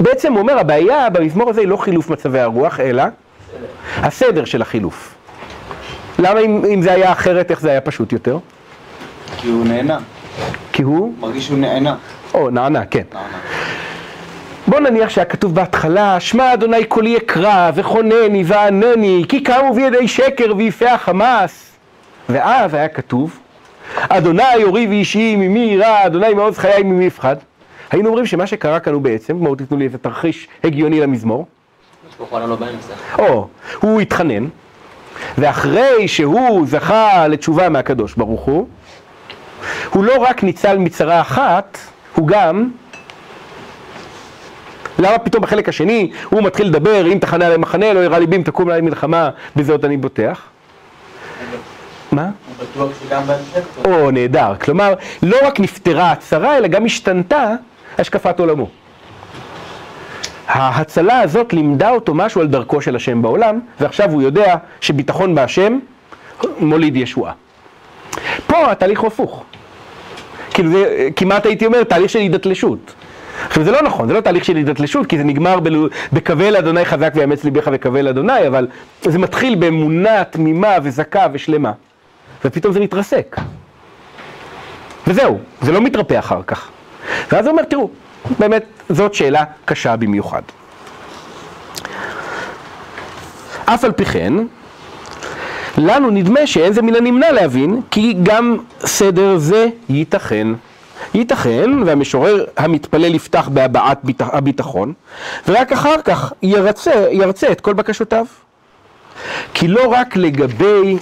בעצם 0.01 0.33
הוא 0.33 0.41
אומר, 0.41 0.59
הבעיה 0.59 1.11
במזמור 1.11 1.51
הזה 1.51 1.61
היא 1.61 1.69
לא 1.69 1.77
חילוף 1.77 2.11
מצבי 2.11 2.41
הרוח, 2.41 2.81
אלא 2.81 3.03
הסדר 3.97 4.45
של 4.45 4.63
החילוף. 4.63 5.18
למה 6.19 6.41
אם, 6.41 6.65
אם 6.75 6.83
זה 6.83 6.93
היה 6.93 7.13
אחרת, 7.13 7.51
איך 7.51 7.61
זה 7.61 7.71
היה 7.71 7.81
פשוט 7.81 8.13
יותר? 8.13 8.39
כי 9.37 9.49
הוא 9.49 9.67
נהנה. 9.67 9.99
כי 10.73 10.83
הוא? 10.83 11.15
מרגיש 11.21 11.47
שהוא 11.47 11.59
נהנה. 11.59 11.97
או, 12.35 12.51
נענה, 12.51 12.85
כן. 12.85 13.03
נהנה. 13.13 13.39
בוא 14.67 14.81
נניח 14.81 15.09
שהיה 15.09 15.25
כתוב 15.25 15.55
בהתחלה, 15.55 16.21
שמע 16.21 16.55
אדוני 16.55 16.85
קולי 16.85 17.17
אקרא 17.17 17.71
וכונני 17.75 18.43
וענני, 18.47 19.25
כי 19.29 19.43
קמו 19.43 19.75
בידי 19.75 20.09
שקר 20.09 20.57
ויפה 20.57 20.93
החמאס. 20.93 21.65
ואז 22.29 22.75
היה 22.75 22.89
כתוב, 22.89 23.39
אדוני 24.09 24.63
אורי 24.65 24.87
ואישי 24.87 25.37
ממי 25.37 25.59
יירא, 25.59 26.07
אדוני 26.07 26.35
מעוז 26.35 26.59
חיי 26.59 26.83
ממי 26.83 27.05
יפחד. 27.05 27.37
היינו 27.91 28.09
אומרים 28.09 28.27
שמה 28.27 28.47
שקרה 28.47 28.81
כאן 28.81 28.93
הוא 28.93 29.03
בעצם, 29.03 29.39
בואו 29.39 29.55
תיתנו 29.55 29.77
לי 29.77 29.85
איזה 29.85 29.99
תרחיש 29.99 30.49
הגיוני 30.65 31.01
למזמור. 31.01 31.47
לא. 33.19 33.25
או, 33.25 33.49
הוא 33.81 34.01
התחנן, 34.01 34.47
ואחרי 35.39 36.09
שהוא 36.09 36.67
זכה 36.67 37.29
לתשובה 37.29 37.69
מהקדוש 37.69 38.15
ברוך 38.15 38.41
הוא, 38.41 38.69
הוא 39.91 40.05
לא 40.05 40.13
רק 40.19 40.43
ניצל 40.43 40.79
מצרה 40.79 41.21
אחת, 41.21 41.79
הוא 42.15 42.29
גם... 42.29 42.69
למה 44.99 45.19
פתאום 45.19 45.43
בחלק 45.43 45.69
השני 45.69 46.11
הוא 46.31 46.43
מתחיל 46.43 46.67
לדבר, 46.67 47.13
אם 47.13 47.19
תחנה 47.19 47.45
עליהם 47.45 47.61
מחנה, 47.61 47.93
לא 47.93 48.01
יראה 48.01 48.19
ליבי 48.19 48.37
אם 48.37 48.43
תקום 48.43 48.69
עליהם 48.69 48.85
מלחמה, 48.85 49.31
בזאת 49.57 49.85
אני 49.85 49.97
בוטח? 49.97 50.43
מה? 52.13 52.23
הוא 52.23 52.67
בטוח 52.67 52.91
שגם 53.01 53.23
בהמשך. 53.27 53.67
או, 53.85 54.11
נהדר. 54.11 54.53
כלומר, 54.61 54.95
לא 55.23 55.37
רק 55.43 55.61
נפתרה 55.61 56.13
הצרה, 56.13 56.57
אלא 56.57 56.69
גם 56.69 56.85
השתנתה 56.85 57.55
השקפת 57.99 58.41
עולמו. 58.41 58.69
ההצלה 60.49 61.21
הזאת 61.21 61.53
לימדה 61.53 61.91
אותו 61.91 62.15
משהו 62.15 62.41
על 62.41 62.47
דרכו 62.47 62.81
של 62.81 62.97
השם 62.97 63.23
בעולם, 63.23 63.61
ועכשיו 63.81 64.11
הוא 64.11 64.23
יודע 64.23 64.57
שביטחון 64.81 65.35
בהשם 65.35 65.79
מוליד 66.59 66.97
ישועה. 66.97 67.33
פה 68.47 68.71
התהליך 68.71 69.01
הוא 69.01 69.07
הפוך. 69.07 69.45
כאילו 70.51 70.71
זה 70.71 71.09
כמעט 71.17 71.47
הייתי 71.47 71.67
אומר 71.67 71.85
תהליך 71.85 72.11
של 72.11 72.19
הידתלשות. 72.19 72.95
עכשיו 73.47 73.65
זה 73.65 73.71
לא 73.71 73.83
נכון, 73.83 74.09
זה 74.09 74.15
לא 74.15 74.21
תהליך 74.21 74.45
של 74.45 74.57
הידתלשות, 74.57 75.07
כי 75.07 75.19
זה 75.19 75.25
נגמר 75.25 75.59
בקווה 76.13 76.51
לאדוני 76.51 76.85
חזק 76.85 77.13
ויאמץ 77.15 77.45
ליבך 77.45 77.69
וקווה 77.73 78.03
לאדוני, 78.03 78.47
אבל 78.47 78.67
זה 79.03 79.19
מתחיל 79.19 79.55
באמונה 79.55 80.25
תמימה 80.25 80.75
וזכה 80.83 81.27
ושלמה, 81.33 81.73
ופתאום 82.45 82.73
זה 82.73 82.81
מתרסק. 82.81 83.37
וזהו, 85.07 85.39
זה 85.61 85.73
לא 85.73 85.81
מתרפא 85.81 86.19
אחר 86.19 86.43
כך. 86.47 86.69
ואז 87.33 87.47
הוא 87.47 87.53
אומר, 87.53 87.63
תראו, 87.63 87.91
באמת, 88.39 88.65
זאת 88.89 89.15
שאלה 89.15 89.45
קשה 89.65 89.97
במיוחד. 89.97 90.43
אף 93.65 93.85
על 93.85 93.93
פי 93.93 94.05
כן, 94.05 94.33
לנו 95.79 96.11
נדמה 96.11 96.47
שאין 96.47 96.73
זה 96.73 96.83
מן 96.83 96.95
הנמנע 96.95 97.33
להבין, 97.33 97.81
כי 97.91 98.15
גם 98.23 98.57
סדר 98.81 99.39
זה 99.39 99.67
ייתכן. 99.89 100.49
ייתכן, 101.15 101.71
והמשורר 101.87 102.45
המתפלל 102.57 103.15
יפתח 103.15 103.49
בהבעת 103.53 103.99
ביט- 104.05 104.23
הביטחון, 104.33 104.93
ורק 105.49 105.73
אחר 105.73 106.03
כך 106.05 106.33
ירצה, 106.43 107.07
ירצה 107.11 107.53
את 107.53 107.61
כל 107.61 107.73
בקשותיו. 107.73 108.25
כי 109.55 109.69
לא 109.69 109.87
רק 109.93 110.17
לגבי 110.17 110.97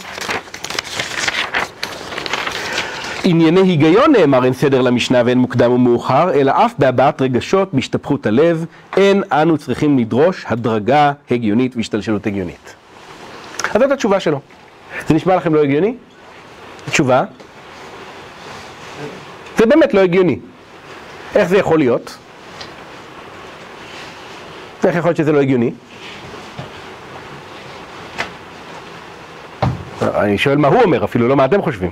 ענייני 3.28 3.60
היגיון 3.60 4.12
נאמר 4.12 4.44
אין 4.44 4.52
סדר 4.52 4.80
למשנה 4.82 5.22
ואין 5.26 5.38
מוקדם 5.38 5.72
ומאוחר, 5.72 6.34
אלא 6.34 6.52
אף 6.66 6.74
בהבעת 6.78 7.22
רגשות, 7.22 7.74
בהשתפכות 7.74 8.26
הלב, 8.26 8.64
אין 8.96 9.22
אנו 9.32 9.58
צריכים 9.58 9.98
לדרוש 9.98 10.44
הדרגה 10.48 11.12
הגיונית 11.30 11.76
והשתלשלות 11.76 12.26
הגיונית. 12.26 12.74
אז 13.74 13.80
זאת 13.80 13.90
התשובה 13.90 14.20
שלו. 14.20 14.40
זה 15.08 15.14
נשמע 15.14 15.36
לכם 15.36 15.54
לא 15.54 15.62
הגיוני? 15.62 15.94
תשובה? 16.90 17.24
זה 19.58 19.66
באמת 19.66 19.94
לא 19.94 20.00
הגיוני. 20.00 20.38
איך 21.34 21.48
זה 21.48 21.58
יכול 21.58 21.78
להיות? 21.78 22.18
איך 24.84 24.96
יכול 24.96 25.08
להיות 25.08 25.16
שזה 25.16 25.32
לא 25.32 25.40
הגיוני? 25.40 25.70
אני 30.02 30.38
שואל 30.38 30.56
מה 30.56 30.68
הוא 30.68 30.82
אומר, 30.82 31.04
אפילו 31.04 31.28
לא 31.28 31.36
מה 31.36 31.44
אתם 31.44 31.62
חושבים. 31.62 31.90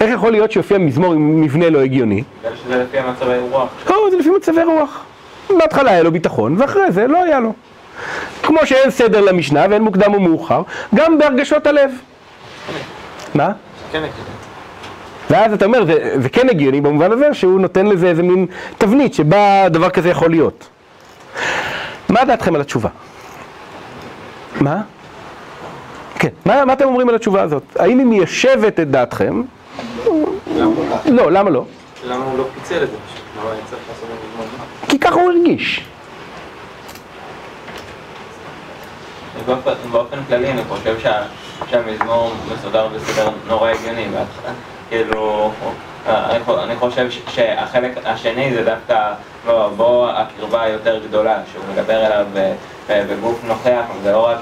איך 0.00 0.10
יכול 0.14 0.32
להיות 0.32 0.52
שיופיע 0.52 0.78
מזמור 0.78 1.12
עם 1.12 1.40
מבנה 1.40 1.70
לא 1.70 1.78
הגיוני? 1.78 2.22
בגלל 2.40 2.56
שזה 2.56 2.82
לפי 2.82 2.98
המצבי 2.98 3.38
רוח. 3.50 3.68
לא, 3.90 3.96
זה 4.10 4.16
לפי 4.16 4.30
מצבי 4.30 4.62
רוח. 4.62 5.04
בהתחלה 5.58 5.90
היה 5.90 6.02
לו 6.02 6.12
ביטחון, 6.12 6.54
ואחרי 6.58 6.92
זה 6.92 7.06
לא 7.06 7.22
היה 7.22 7.40
לו. 7.40 7.52
כמו 8.42 8.58
שאין 8.64 8.90
סדר 8.90 9.20
למשנה 9.20 9.66
ואין 9.70 9.82
מוקדם 9.82 10.14
ומאוחר, 10.14 10.62
גם 10.94 11.18
בהרגשות 11.18 11.66
הלב. 11.66 11.90
מה? 13.34 13.52
כן, 13.92 14.02
כן. 14.02 14.06
ואז 15.30 15.52
אתה 15.52 15.64
אומר, 15.64 15.84
זה, 15.84 16.14
זה 16.20 16.28
כן 16.28 16.48
הגיוני 16.48 16.80
במובן 16.80 17.12
הזה 17.12 17.34
שהוא 17.34 17.60
נותן 17.60 17.86
לזה 17.86 18.06
איזה 18.06 18.22
מין 18.22 18.46
תבנית 18.78 19.14
שבה 19.14 19.68
דבר 19.68 19.90
כזה 19.90 20.08
יכול 20.08 20.30
להיות. 20.30 20.68
מה 22.08 22.24
דעתכם 22.24 22.54
על 22.54 22.60
התשובה? 22.60 22.88
מה? 24.60 24.80
כן, 26.18 26.28
מה, 26.46 26.64
מה 26.64 26.72
אתם 26.72 26.84
אומרים 26.84 27.08
על 27.08 27.14
התשובה 27.14 27.42
הזאת? 27.42 27.62
האם 27.78 27.98
היא 27.98 28.06
מיישבת 28.06 28.80
את 28.80 28.90
דעתכם? 28.90 29.42
לא, 31.06 31.32
למה 31.32 31.50
לא? 31.50 31.64
למה 32.04 32.24
הוא 32.24 32.38
לא 32.38 32.44
פיצל 32.54 32.82
את 32.82 32.88
זה? 32.90 32.96
כי 34.88 34.98
ככה 34.98 35.14
הוא 35.14 35.30
הרגיש. 35.32 35.84
באופן, 39.92 40.18
כללי 40.28 40.50
אני 40.50 40.60
חושב 40.68 41.00
שה, 41.00 41.22
שהמזמור 41.70 42.32
מסודר 42.52 42.88
בסדר 42.88 43.28
נורא 43.48 43.70
הגיוני. 43.70 44.06
כאילו, 44.88 45.50
אה, 46.08 46.30
אני, 46.30 46.44
חו- 46.44 46.58
אני 46.62 46.76
חושב 46.76 47.10
ש- 47.10 47.20
שהחלק 47.28 47.92
השני 48.04 48.54
זה 48.54 48.64
דווקא 48.64 49.12
בו, 49.46 49.70
בו 49.76 50.08
הקרבה 50.10 50.62
היותר 50.62 51.00
גדולה, 51.08 51.38
שהוא 51.52 51.64
מדבר 51.72 52.06
אליו 52.06 52.26
ב- 52.34 52.54
ב- 52.90 53.04
בגוף 53.12 53.40
נוכח, 53.44 53.84
זה 54.02 54.12
לא 54.12 54.26
רק 54.26 54.38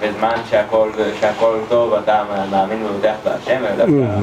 שבזמן 0.00 0.34
שהכל, 0.50 0.88
שהכל 1.20 1.56
טוב 1.68 1.94
אתה 1.94 2.22
מאמין 2.50 2.84
ובוטח 2.86 3.14
בהשם, 3.24 3.64
אלא 3.64 3.76
דווקא 3.86 4.16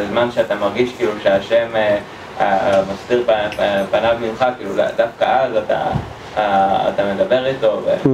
בזמן 0.00 0.30
שאתה 0.30 0.54
מרגיש 0.54 0.92
כאילו 0.96 1.12
שהשם 1.22 1.66
אה, 1.74 1.98
אה, 2.40 2.82
מסתיר 2.92 3.24
פ- 3.26 3.56
פ- 3.56 3.60
פניו 3.90 4.16
ממך, 4.20 4.44
כאילו 4.58 4.70
דווקא 4.96 5.24
אז 5.24 5.56
אתה, 5.56 5.80
אה, 6.36 6.88
אתה 6.88 7.02
מדבר 7.14 7.46
איתו. 7.46 7.80
ו- 7.86 8.08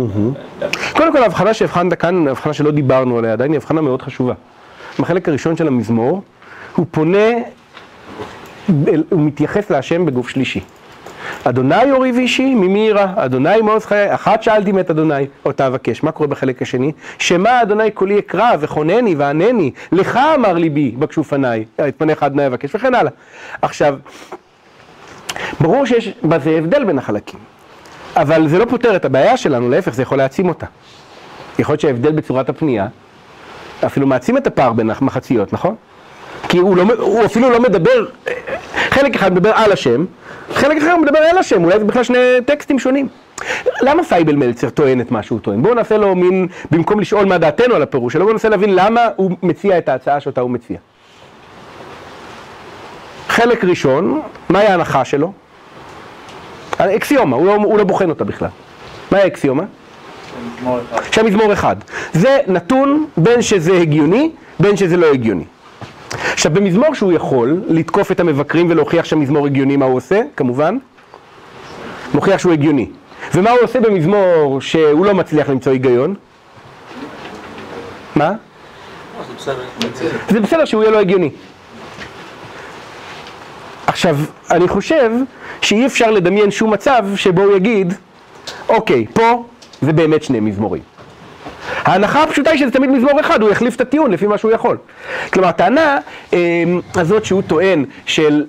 קודם 0.96 1.12
כל 1.12 1.22
ההבחנה 1.22 1.54
שהבחנת 1.54 1.94
כאן, 1.94 2.28
הבחנה 2.28 2.52
שלא 2.52 2.70
דיברנו 2.70 3.18
עליה 3.18 3.32
עדיין, 3.32 3.52
היא 3.52 3.56
הבחנה 3.58 3.80
מאוד 3.80 4.02
חשובה. 4.02 4.34
בחלק 4.98 5.28
הראשון 5.28 5.56
של 5.56 5.66
המזמור, 5.66 6.22
הוא 6.76 6.86
פונה, 6.90 7.28
הוא 9.10 9.20
מתייחס 9.20 9.70
להשם 9.70 10.06
בגוף 10.06 10.28
שלישי. 10.28 10.60
אדוני 11.44 11.90
אורי 11.92 12.12
ואישי, 12.12 12.54
ממי 12.54 12.78
יירא? 12.78 13.06
אדוני 13.16 13.60
מעוז 13.62 13.84
חיי, 13.84 14.14
אחת 14.14 14.42
שאלתי 14.42 14.72
מאת 14.72 14.90
אדוני, 14.90 15.26
אותה 15.44 15.66
אבקש. 15.66 16.02
מה 16.02 16.12
קורה 16.12 16.26
בחלק 16.28 16.62
השני? 16.62 16.92
שמע 17.18 17.62
אדוני 17.62 17.90
קולי 17.90 18.18
אקרא 18.18 18.50
וכונני 18.60 19.14
וענני, 19.14 19.70
לך 19.92 20.20
אמר 20.34 20.52
ליבי, 20.52 20.90
בקשו 20.90 21.24
פניי, 21.24 21.64
את 21.88 21.94
פניך 21.98 22.22
אדוני 22.22 22.46
אבקש, 22.46 22.74
וכן 22.74 22.94
הלאה. 22.94 23.12
עכשיו, 23.62 23.96
ברור 25.60 25.86
שיש 25.86 26.12
בזה 26.24 26.50
הבדל 26.50 26.84
בין 26.84 26.98
החלקים, 26.98 27.40
אבל 28.16 28.48
זה 28.48 28.58
לא 28.58 28.64
פותר 28.64 28.96
את 28.96 29.04
הבעיה 29.04 29.36
שלנו, 29.36 29.70
להפך, 29.70 29.94
זה 29.94 30.02
יכול 30.02 30.18
להעצים 30.18 30.48
אותה. 30.48 30.66
יכול 31.58 31.72
להיות 31.72 31.80
שההבדל 31.80 32.12
בצורת 32.12 32.48
הפנייה 32.48 32.86
אפילו 33.86 34.06
מעצים 34.06 34.36
את 34.36 34.46
הפער 34.46 34.72
בין 34.72 34.90
המחציות, 34.90 35.52
נכון? 35.52 35.74
כי 36.48 36.58
הוא, 36.58 36.76
לא, 36.76 36.84
הוא 36.98 37.24
אפילו 37.24 37.50
לא 37.50 37.60
מדבר, 37.60 38.06
חלק 38.92 39.14
אחד 39.14 39.32
מדבר 39.32 39.50
על 39.54 39.72
השם, 39.72 40.04
חלק 40.52 40.76
אחר 40.82 40.96
מדבר 40.96 41.18
על 41.18 41.38
השם, 41.38 41.64
אולי 41.64 41.78
זה 41.78 41.84
בכלל 41.84 42.04
שני 42.04 42.18
טקסטים 42.46 42.78
שונים. 42.78 43.08
למה 43.82 44.04
פייבל 44.04 44.36
מלצר 44.36 44.70
טוען 44.70 45.00
את 45.00 45.10
מה 45.10 45.22
שהוא 45.22 45.40
טוען? 45.40 45.62
בואו 45.62 45.74
נעשה 45.74 45.96
לו 45.96 46.14
מין, 46.14 46.48
במקום 46.70 47.00
לשאול 47.00 47.24
מה 47.24 47.38
דעתנו 47.38 47.74
על 47.74 47.82
הפירוש 47.82 48.12
שלו, 48.12 48.22
בואו 48.22 48.32
ננסה 48.32 48.48
להבין 48.48 48.74
למה 48.74 49.00
הוא 49.16 49.30
מציע 49.42 49.78
את 49.78 49.88
ההצעה 49.88 50.20
שאותה 50.20 50.40
הוא 50.40 50.50
מציע. 50.50 50.76
חלק 53.28 53.64
ראשון, 53.64 54.22
מהי 54.48 54.66
ההנחה 54.66 55.04
שלו? 55.04 55.32
אקסיומה, 56.78 57.36
הוא 57.36 57.46
לא, 57.46 57.54
הוא 57.54 57.78
לא 57.78 57.84
בוחן 57.84 58.10
אותה 58.10 58.24
בכלל. 58.24 58.48
מהי 59.12 59.22
האקסיומה? 59.22 59.64
שהמזמור 61.12 61.52
אחד. 61.52 61.76
זה 62.12 62.38
נתון 62.46 63.06
בין 63.16 63.42
שזה 63.42 63.72
הגיוני, 63.72 64.30
בין 64.60 64.76
שזה 64.76 64.96
לא 64.96 65.06
הגיוני. 65.06 65.44
עכשיו 66.32 66.52
במזמור 66.52 66.94
שהוא 66.94 67.12
יכול 67.12 67.62
לתקוף 67.68 68.12
את 68.12 68.20
המבקרים 68.20 68.70
ולהוכיח 68.70 69.04
שהמזמור 69.04 69.46
הגיוני, 69.46 69.76
מה 69.76 69.84
הוא 69.84 69.96
עושה? 69.96 70.22
כמובן, 70.36 70.78
מוכיח 72.14 72.38
שהוא 72.38 72.52
הגיוני. 72.52 72.90
ומה 73.34 73.50
הוא 73.50 73.58
עושה 73.62 73.80
במזמור 73.80 74.60
שהוא 74.60 75.06
לא 75.06 75.14
מצליח 75.14 75.48
למצוא 75.48 75.72
היגיון? 75.72 76.14
מה? 78.16 78.32
זה 80.28 80.40
בסדר 80.40 80.64
שהוא 80.64 80.82
יהיה 80.82 80.92
לא 80.92 80.98
הגיוני. 80.98 81.30
עכשיו, 83.86 84.16
אני 84.50 84.68
חושב 84.68 85.10
שאי 85.60 85.86
אפשר 85.86 86.10
לדמיין 86.10 86.50
שום 86.50 86.72
מצב 86.72 87.04
שבו 87.16 87.42
הוא 87.42 87.56
יגיד, 87.56 87.94
אוקיי, 88.68 89.06
פה 89.12 89.44
זה 89.82 89.92
באמת 89.92 90.22
שני 90.22 90.40
מזמורים. 90.40 90.82
ההנחה 91.84 92.22
הפשוטה 92.22 92.50
היא 92.50 92.58
שזה 92.60 92.70
תמיד 92.70 92.90
מזמור 92.90 93.20
אחד, 93.20 93.42
הוא 93.42 93.50
יחליף 93.50 93.76
את 93.76 93.80
הטיעון 93.80 94.10
לפי 94.10 94.26
מה 94.26 94.38
שהוא 94.38 94.52
יכול. 94.52 94.76
כלומר, 95.32 95.48
הטענה 95.48 95.98
אה, 96.32 96.38
הזאת 96.94 97.24
שהוא 97.24 97.42
טוען 97.42 97.84
של 98.06 98.44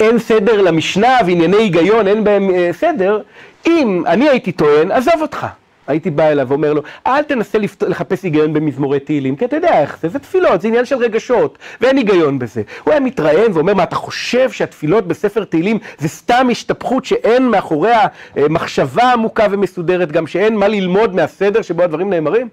אין 0.00 0.18
סדר 0.18 0.62
למשנה 0.62 1.16
וענייני 1.26 1.56
היגיון, 1.56 2.08
אין 2.08 2.24
בהם 2.24 2.50
אה, 2.50 2.70
סדר, 2.72 3.20
אם 3.66 4.02
אני 4.06 4.28
הייתי 4.28 4.52
טוען, 4.52 4.90
עזוב 4.90 5.14
אותך. 5.20 5.46
הייתי 5.88 6.10
בא 6.10 6.28
אליו 6.28 6.48
ואומר 6.48 6.72
לו, 6.72 6.82
אל 7.06 7.22
תנסה 7.22 7.58
לפת... 7.58 7.82
לחפש 7.82 8.22
היגיון 8.22 8.52
במזמורי 8.52 9.00
תהילים, 9.00 9.36
כי 9.36 9.44
אתה 9.44 9.56
יודע 9.56 9.80
איך 9.80 9.98
זה, 10.02 10.08
זה 10.08 10.18
תפילות, 10.18 10.60
זה 10.60 10.68
עניין 10.68 10.84
של 10.84 10.96
רגשות, 10.96 11.58
ואין 11.80 11.96
היגיון 11.96 12.38
בזה. 12.38 12.62
הוא 12.84 12.92
היה 12.92 13.00
מתראיין 13.00 13.52
ואומר, 13.52 13.74
מה 13.74 13.82
אתה 13.82 13.96
חושב 13.96 14.50
שהתפילות 14.50 15.06
בספר 15.06 15.44
תהילים 15.44 15.78
זה 15.98 16.08
סתם 16.08 16.48
השתפכות 16.50 17.04
שאין 17.04 17.48
מאחוריה 17.48 18.00
אה, 18.36 18.48
מחשבה 18.50 19.12
עמוקה 19.12 19.46
ומסודרת, 19.50 20.12
גם 20.12 20.26
שאין 20.26 20.56
מה 20.56 20.68
ללמוד 20.68 21.14
מהסדר 21.14 21.62
שבו 21.62 21.82
הדברים 21.82 22.10
נאמרים? 22.10 22.48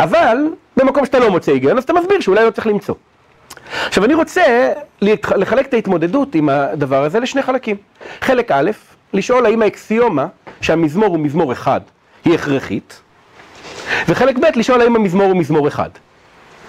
אבל, 0.00 0.36
במקום 0.76 1.06
שאתה 1.06 1.18
לא 1.18 1.30
מוצא 1.30 1.52
היגיון, 1.52 1.78
אז 1.78 1.84
אתה 1.84 1.92
מסביר 1.92 2.20
שאולי 2.20 2.44
לא 2.44 2.50
צריך 2.50 2.66
למצוא. 2.66 2.94
עכשיו 3.86 4.04
אני 4.04 4.14
רוצה 4.14 4.72
לחלק 5.12 5.66
את 5.66 5.74
ההתמודדות 5.74 6.34
עם 6.34 6.48
הדבר 6.48 7.04
הזה 7.04 7.20
לשני 7.20 7.42
חלקים. 7.42 7.76
חלק 8.20 8.50
א', 8.50 8.70
לשאול 9.12 9.46
האם 9.46 9.62
האקסיומה 9.62 10.26
שהמזמור 10.60 11.08
הוא 11.08 11.18
מזמור 11.18 11.52
אחד 11.52 11.80
היא 12.24 12.34
הכרחית, 12.34 13.00
וחלק 14.08 14.38
ב', 14.38 14.44
לשאול 14.56 14.80
האם 14.80 14.96
המזמור 14.96 15.26
הוא 15.26 15.36
מזמור 15.36 15.68
אחד. 15.68 15.88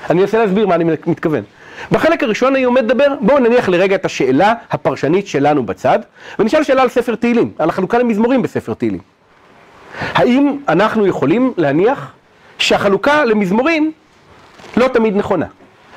אני 0.09 0.21
אנסה 0.21 0.37
להסביר 0.37 0.67
מה 0.67 0.75
אני 0.75 0.83
מתכוון. 0.83 1.43
בחלק 1.91 2.23
הראשון 2.23 2.55
אני 2.55 2.63
עומד 2.63 2.83
לדבר, 2.83 3.07
בואו 3.21 3.39
נניח 3.39 3.69
לרגע 3.69 3.95
את 3.95 4.05
השאלה 4.05 4.53
הפרשנית 4.71 5.27
שלנו 5.27 5.63
בצד, 5.63 5.99
ונשאל 6.39 6.63
שאלה 6.63 6.81
על 6.81 6.89
ספר 6.89 7.15
תהילים, 7.15 7.51
על 7.57 7.69
החלוקה 7.69 7.97
למזמורים 7.97 8.41
בספר 8.41 8.73
תהילים. 8.73 8.99
האם 10.13 10.57
אנחנו 10.69 11.07
יכולים 11.07 11.53
להניח 11.57 12.11
שהחלוקה 12.57 13.25
למזמורים 13.25 13.91
לא 14.77 14.87
תמיד 14.87 15.15
נכונה? 15.15 15.45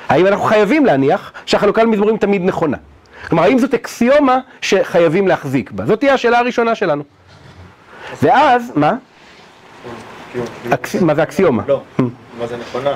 האם 0.09 0.27
אנחנו 0.27 0.45
חייבים 0.45 0.85
להניח 0.85 1.33
שהחלוקה 1.45 1.83
למזמורים 1.83 2.17
תמיד 2.17 2.45
נכונה? 2.45 2.77
כלומר, 3.29 3.43
האם 3.43 3.59
זאת 3.59 3.73
אקסיומה 3.73 4.39
שחייבים 4.61 5.27
להחזיק 5.27 5.71
בה? 5.71 5.85
זאת 5.85 5.99
תהיה 5.99 6.13
השאלה 6.13 6.39
הראשונה 6.39 6.75
שלנו. 6.75 7.03
ואז, 8.23 8.71
מה? 8.75 8.93
מה 11.01 11.15
זה 11.15 11.23
אקסיומה? 11.23 11.63
לא, 11.67 11.81
מה 12.39 12.47
זה 12.47 12.57
נכונה? 12.57 12.93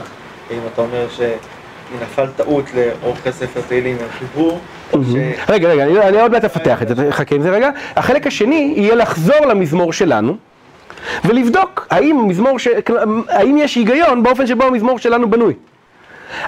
אם 0.52 0.60
אתה 0.73 0.82
אומר 0.82 1.08
שנפל 1.10 2.28
טעות 2.28 2.65
לאורכי 2.73 3.32
ספר 3.32 3.62
תהילים 3.67 3.97
עם 4.02 4.10
חיבור, 4.19 4.60
או 4.93 5.04
ש... 5.04 5.08
רגע, 5.49 5.69
רגע, 5.69 5.84
אני, 5.84 5.99
אני 5.99 6.21
עוד 6.21 6.32
מעט 6.32 6.43
אפתח 6.43 6.82
את 6.82 6.95
זה, 6.95 7.12
חכה 7.12 7.36
עם 7.36 7.41
זה 7.41 7.49
רגע. 7.49 7.69
החלק 7.95 8.28
השני 8.28 8.73
יהיה 8.78 8.95
לחזור 8.95 9.45
למזמור 9.45 9.93
שלנו 9.93 10.38
ולבדוק 11.25 11.88
האם 11.89 12.28
מזמור 12.28 12.60
ש... 12.60 12.67
האם 13.30 13.58
יש 13.58 13.75
היגיון 13.75 14.23
באופן 14.23 14.47
שבו 14.47 14.63
המזמור 14.63 14.99
שלנו 14.99 15.30
בנוי. 15.30 15.54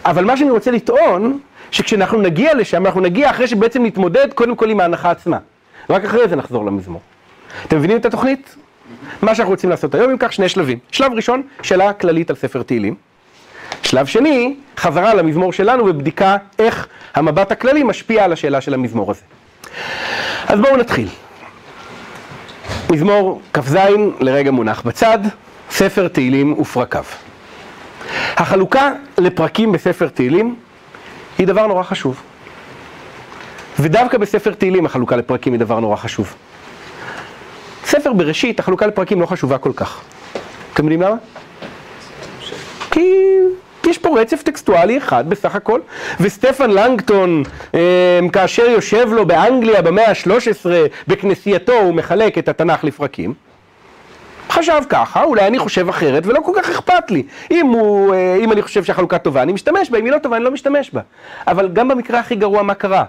אבל 0.06 0.26
מה 0.26 0.38
שאני 0.38 0.50
רוצה 0.50 0.72
לטעון, 0.72 1.40
שכשאנחנו 1.72 2.22
נגיע 2.22 2.54
לשם, 2.54 2.86
אנחנו 2.86 3.02
נגיע 3.02 3.30
אחרי 3.30 3.48
שבעצם 3.48 3.84
נתמודד 3.86 4.34
קודם 4.34 4.56
כל 4.56 4.70
עם 4.70 4.80
ההנחה 4.80 5.12
עצמה. 5.12 5.38
רק 5.90 6.06
אחרי 6.06 6.28
זה 6.28 6.36
נחזור 6.36 6.66
למזמור. 6.66 7.02
אתם 7.68 7.78
מבינים 7.78 7.98
את 7.98 8.06
התוכנית? 8.06 8.56
מה 9.22 9.36
שאנחנו 9.36 9.52
רוצים 9.52 9.70
לעשות 9.70 9.96
היום, 9.96 10.12
אם 10.12 10.18
כך, 10.20 10.34
שני 10.34 10.50
שלבים. 10.50 10.80
שלב 10.92 11.14
ראשון, 11.14 11.42
שאלה 11.62 11.94
כללית 11.94 12.30
על 12.30 12.36
ספר 12.36 12.64
תהילים. 12.64 12.96
שלב 13.84 14.06
שני, 14.06 14.56
חזרה 14.78 15.14
למזמור 15.14 15.54
שלנו 15.54 15.86
ובדיקה 15.86 16.38
איך 16.60 16.88
המבט 17.14 17.52
הכללי 17.52 17.84
משפיע 17.84 18.24
על 18.24 18.34
השאלה 18.34 18.62
של 18.62 18.74
המזמור 18.74 19.12
הזה. 19.12 19.22
אז 20.48 20.60
בואו 20.60 20.78
נתחיל. 20.78 21.08
מזמור 22.92 23.42
כ"ז 23.54 23.78
לרגע 24.20 24.52
מונח 24.52 24.82
בצד, 24.82 25.20
ספר 25.70 26.08
תהילים 26.08 26.60
ופרקיו. 26.60 27.04
החלוקה 28.38 28.92
לפרקים 29.18 29.72
בספר 29.72 30.08
תהילים 30.08 30.56
היא 31.38 31.48
דבר 31.48 31.68
נורא 31.68 31.84
חשוב. 31.84 32.22
ודווקא 33.80 34.18
בספר 34.18 34.54
תהילים 34.54 34.86
החלוקה 34.86 35.16
לפרקים 35.16 35.54
היא 35.54 35.60
דבר 35.60 35.80
נורא 35.80 35.96
חשוב. 35.96 36.36
ספר 37.92 38.14
בראשית, 38.14 38.60
החלוקה 38.60 38.88
לפרקים 38.88 39.22
לא 39.22 39.26
חשובה 39.26 39.58
כל 39.58 39.72
כך. 39.76 40.02
אתם 40.74 40.84
יודעים 40.84 41.02
למה? 41.02 41.16
כי 42.92 43.14
יש 43.88 43.98
פה 43.98 44.20
רצף 44.20 44.44
טקסטואלי 44.44 44.98
אחד 44.98 45.30
בסך 45.30 45.56
הכל, 45.56 45.80
וסטפן 46.20 46.70
לנגטון, 46.70 47.44
אה, 47.76 48.20
כאשר 48.34 48.66
יושב 48.66 49.08
לו 49.12 49.26
באנגליה 49.28 49.82
במאה 49.82 50.10
ה-13 50.10 50.70
בכנסייתו, 51.08 51.74
הוא 51.74 51.94
מחלק 51.94 52.38
את 52.38 52.50
התנ"ך 52.50 52.84
לפרקים. 52.84 53.34
חשב 54.50 54.82
ככה, 54.90 55.24
אולי 55.24 55.48
אני 55.48 55.60
חושב 55.60 55.90
אחרת, 55.90 56.26
ולא 56.26 56.40
כל 56.46 56.52
כך 56.56 56.70
אכפת 56.70 57.12
לי. 57.12 57.24
אם, 57.52 57.68
הוא, 57.68 58.14
אה, 58.14 58.36
אם 58.36 58.52
אני 58.52 58.62
חושב 58.62 58.84
שהחלוקה 58.84 59.18
טובה, 59.18 59.42
אני 59.42 59.54
משתמש 59.54 59.90
בה, 59.90 60.00
אם 60.00 60.06
היא 60.06 60.12
לא 60.12 60.18
טובה, 60.18 60.36
אני 60.36 60.44
לא 60.44 60.52
משתמש 60.52 60.92
בה. 60.94 61.02
אבל 61.48 61.70
גם 61.74 61.88
במקרה 61.88 62.20
הכי 62.20 62.36
גרוע, 62.36 62.62
מה 62.64 62.74
קרה? 62.74 63.04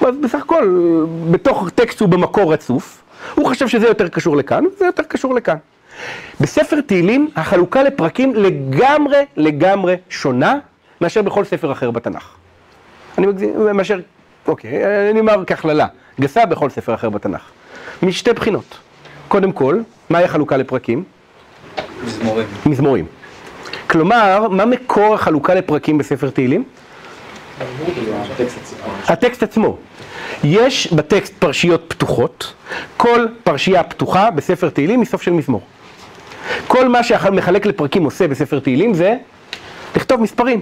בסך 0.00 0.38
הכל, 0.38 0.94
בתוך 1.30 1.70
טקסט 1.74 2.00
הוא 2.00 2.08
במקור 2.08 2.52
רצוף, 2.52 3.02
הוא 3.34 3.46
חושב 3.46 3.68
שזה 3.68 3.86
יותר 3.86 4.08
קשור 4.08 4.36
לכאן, 4.36 4.64
זה 4.78 4.86
יותר 4.86 5.02
קשור 5.02 5.34
לכאן. 5.34 5.56
בספר 6.40 6.80
תהילים 6.80 7.28
החלוקה 7.36 7.82
לפרקים 7.82 8.34
לגמרי 8.34 9.24
לגמרי 9.36 9.94
שונה 10.08 10.58
מאשר 11.00 11.22
בכל 11.22 11.44
ספר 11.44 11.72
אחר 11.72 11.90
בתנ"ך. 11.90 12.34
אני 13.18 13.26
מגזים, 13.26 13.76
מאשר, 13.76 14.00
אוקיי, 14.46 15.10
אני 15.10 15.20
אומר 15.20 15.44
כהכללה, 15.46 15.86
גסה 16.20 16.46
בכל 16.46 16.70
ספר 16.70 16.94
אחר 16.94 17.10
בתנ"ך. 17.10 17.42
משתי 18.02 18.32
בחינות. 18.32 18.78
קודם 19.28 19.52
כל, 19.52 19.80
מהי 20.10 20.24
החלוקה 20.24 20.56
לפרקים? 20.56 21.04
מזמורים. 22.04 22.46
מזמורים. 22.66 23.06
כלומר, 23.86 24.48
מה 24.48 24.64
מקור 24.64 25.14
החלוקה 25.14 25.54
לפרקים 25.54 25.98
בספר 25.98 26.30
תהילים? 26.30 26.64
הטקסט 29.08 29.42
עצמו. 29.42 29.76
יש 30.44 30.92
בטקסט 30.92 31.34
פרשיות 31.38 31.84
פתוחות, 31.88 32.52
כל 32.96 33.26
פרשייה 33.44 33.82
פתוחה 33.82 34.30
בספר 34.30 34.68
תהילים 34.68 35.00
היא 35.00 35.08
סוף 35.08 35.22
של 35.22 35.32
מזמור. 35.32 35.62
כל 36.66 36.88
מה 36.88 37.02
שהמחלק 37.02 37.66
לפרקים 37.66 38.04
עושה 38.04 38.28
בספר 38.28 38.58
תהילים 38.58 38.94
זה 38.94 39.16
לכתוב 39.96 40.20
מספרים 40.20 40.60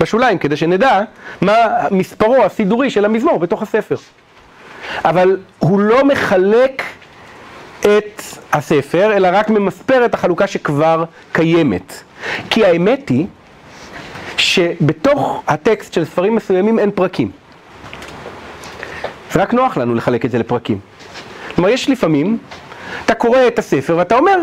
בשוליים, 0.00 0.38
כדי 0.38 0.56
שנדע 0.56 1.00
מה 1.40 1.54
מספרו 1.90 2.44
הסידורי 2.44 2.90
של 2.90 3.04
המזמור 3.04 3.38
בתוך 3.38 3.62
הספר. 3.62 3.96
אבל 5.04 5.36
הוא 5.58 5.80
לא 5.80 6.04
מחלק 6.04 6.82
את 7.80 8.22
הספר, 8.52 9.12
אלא 9.16 9.28
רק 9.32 9.50
ממספר 9.50 10.04
את 10.04 10.14
החלוקה 10.14 10.46
שכבר 10.46 11.04
קיימת. 11.32 12.02
כי 12.50 12.64
האמת 12.64 13.08
היא 13.08 13.26
שבתוך 14.36 15.42
הטקסט 15.46 15.92
של 15.92 16.04
ספרים 16.04 16.34
מסוימים 16.34 16.78
אין 16.78 16.90
פרקים. 16.90 17.30
רק 19.36 19.54
נוח 19.54 19.76
לנו 19.76 19.94
לחלק 19.94 20.24
את 20.24 20.30
זה 20.30 20.38
לפרקים. 20.38 20.78
כלומר, 21.54 21.70
יש 21.70 21.90
לפעמים, 21.90 22.38
אתה 23.04 23.14
קורא 23.14 23.38
את 23.46 23.58
הספר 23.58 23.96
ואתה 23.96 24.18
אומר, 24.18 24.36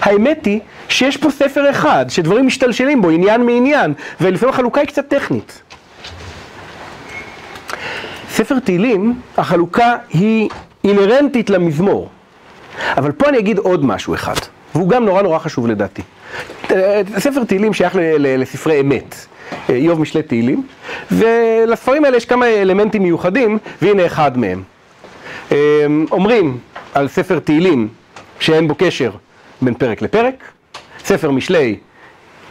האמת 0.00 0.44
היא 0.44 0.60
שיש 0.88 1.16
פה 1.16 1.30
ספר 1.30 1.70
אחד, 1.70 2.06
שדברים 2.08 2.46
משתלשלים 2.46 3.02
בו, 3.02 3.10
עניין 3.10 3.46
מעניין, 3.46 3.94
ולפעמים 4.20 4.54
החלוקה 4.54 4.80
היא 4.80 4.88
קצת 4.88 5.08
טכנית. 5.08 5.62
בספר 8.28 8.58
תהילים 8.58 9.20
החלוקה 9.36 9.96
היא 10.10 10.48
אינהרנטית 10.84 11.50
למזמור. 11.50 12.08
אבל 12.96 13.12
פה 13.12 13.28
אני 13.28 13.38
אגיד 13.38 13.58
עוד 13.58 13.84
משהו 13.84 14.14
אחד, 14.14 14.34
והוא 14.74 14.88
גם 14.88 15.04
נורא 15.04 15.22
נורא 15.22 15.38
חשוב 15.38 15.66
לדעתי. 15.66 16.02
אה, 16.70 17.00
ספר 17.18 17.44
תהילים 17.44 17.74
שייך 17.74 17.92
לספרי 18.18 18.80
אמת, 18.80 19.26
איוב 19.68 20.00
משלי 20.00 20.22
תהילים, 20.22 20.66
ולספרים 21.10 22.04
האלה 22.04 22.16
יש 22.16 22.24
כמה 22.24 22.46
אלמנטים 22.46 23.02
מיוחדים, 23.02 23.58
והנה 23.82 24.06
אחד 24.06 24.38
מהם. 24.38 24.62
אה, 25.52 25.56
אומרים 26.10 26.58
על 26.94 27.08
ספר 27.08 27.38
תהילים 27.38 27.88
שאין 28.40 28.68
בו 28.68 28.74
קשר 28.78 29.10
בין 29.62 29.74
פרק 29.74 30.02
לפרק, 30.02 30.44
ספר 31.04 31.30
משלי 31.30 31.76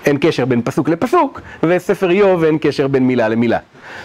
אין 0.06 0.18
קשר 0.22 0.46
בין 0.46 0.62
פסוק 0.62 0.90
לפסוק, 0.90 1.42
וספר 1.64 2.10
איוב 2.10 2.44
אין 2.44 2.58
קשר 2.62 2.88
בין 2.88 3.08
מילה 3.08 3.30
למילה. 3.30 3.58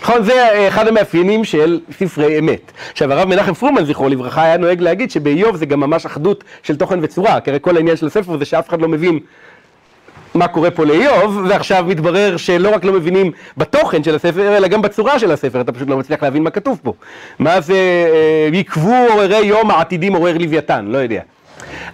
נכון? 0.02 0.22
זה 0.22 0.32
אה, 0.32 0.68
אחד 0.68 0.88
המאפיינים 0.88 1.44
של 1.44 1.80
ספרי 1.98 2.38
אמת. 2.38 2.72
עכשיו, 2.92 3.12
הרב 3.12 3.28
מנחם 3.28 3.54
פרומן, 3.54 3.84
זכרו 3.84 4.08
לברכה, 4.08 4.42
היה 4.42 4.56
נוהג 4.56 4.80
להגיד 4.80 5.10
שבאיוב 5.10 5.56
זה 5.56 5.66
גם 5.66 5.80
ממש 5.80 6.06
אחדות 6.06 6.44
של 6.62 6.76
תוכן 6.76 6.98
וצורה, 7.02 7.40
כי 7.40 7.50
הרי 7.50 7.58
כל 7.62 7.76
העניין 7.76 7.96
של 7.96 8.06
הספר 8.06 8.38
זה 8.38 8.44
שאף 8.44 8.68
אחד 8.68 8.80
לא 8.80 8.88
מבין 8.88 9.18
מה 10.34 10.48
קורה 10.48 10.70
פה 10.70 10.84
לאיוב, 10.84 11.40
ועכשיו 11.48 11.84
מתברר 11.88 12.36
שלא 12.36 12.74
רק 12.74 12.84
לא 12.84 12.92
מבינים 12.92 13.32
בתוכן 13.56 14.04
של 14.04 14.14
הספר, 14.14 14.56
אלא 14.56 14.68
גם 14.68 14.82
בצורה 14.82 15.18
של 15.18 15.32
הספר, 15.32 15.60
אתה 15.60 15.72
פשוט 15.72 15.88
לא 15.88 15.96
מצליח 15.96 16.22
להבין 16.22 16.42
מה 16.42 16.50
כתוב 16.50 16.80
פה. 16.82 16.92
מה 17.38 17.60
זה 17.60 17.74
אה, 17.74 18.48
יקבו 18.52 18.94
עוררי 19.10 19.44
יום 19.44 19.70
העתידים 19.70 20.14
עורר 20.14 20.38
לוויתן, 20.38 20.86
לא 20.88 20.98
יודע. 20.98 21.20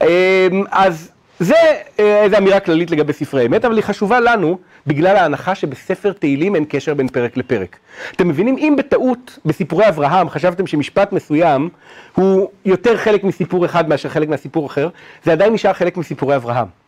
אה, 0.02 0.48
אז 0.70 1.10
זה 1.38 1.54
אה, 2.00 2.22
איזו 2.22 2.36
אמירה 2.38 2.60
כללית 2.60 2.90
לגבי 2.90 3.12
ספרי 3.12 3.46
אמת, 3.46 3.64
אבל 3.64 3.76
היא 3.76 3.84
חשובה 3.84 4.20
לנו 4.20 4.58
בגלל 4.86 5.16
ההנחה 5.16 5.54
שבספר 5.54 6.12
תהילים 6.12 6.54
אין 6.54 6.64
קשר 6.68 6.94
בין 6.94 7.08
פרק 7.08 7.36
לפרק. 7.36 7.76
אתם 8.16 8.28
מבינים, 8.28 8.56
אם 8.58 8.74
בטעות 8.78 9.38
בסיפורי 9.44 9.88
אברהם 9.88 10.28
חשבתם 10.28 10.66
שמשפט 10.66 11.12
מסוים 11.12 11.68
הוא 12.14 12.48
יותר 12.64 12.96
חלק 12.96 13.24
מסיפור 13.24 13.64
אחד 13.64 13.88
מאשר 13.88 14.08
חלק 14.08 14.28
מהסיפור 14.28 14.66
אחר, 14.66 14.88
זה 15.24 15.32
עדיין 15.32 15.52
נשאר 15.52 15.72
חלק 15.72 15.96
מסיפורי 15.96 16.36
אברהם. 16.36 16.83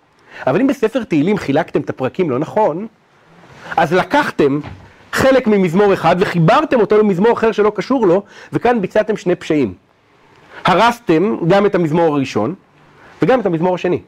אבל 0.47 0.61
אם 0.61 0.67
בספר 0.67 1.05
תהילים 1.05 1.39
חילקתם 1.39 1.81
את 1.81 1.91
הפרקים 1.91 2.31
לא 2.31 2.39
נכון, 2.39 2.87
אז 3.77 3.93
לקחתם 3.93 4.61
חלק 5.13 5.47
ממזמור 5.47 5.95
אחד 5.95 6.17
וחיברתם 6.19 6.81
אותו 6.81 6.99
למזמור 6.99 7.33
אחר 7.33 7.53
שלא 7.53 7.73
קשור 7.75 8.07
לו, 8.07 8.23
וכאן 8.53 8.81
ביצעתם 8.81 9.17
שני 9.17 9.35
פשעים. 9.35 9.75
הרסתם 10.65 11.37
גם 11.49 11.67
את 11.67 11.75
המזמור 11.75 12.15
הראשון 12.15 12.55
וגם 13.23 13.41
את 13.41 13.47
המזמור 13.47 13.75
השני. 13.75 14.01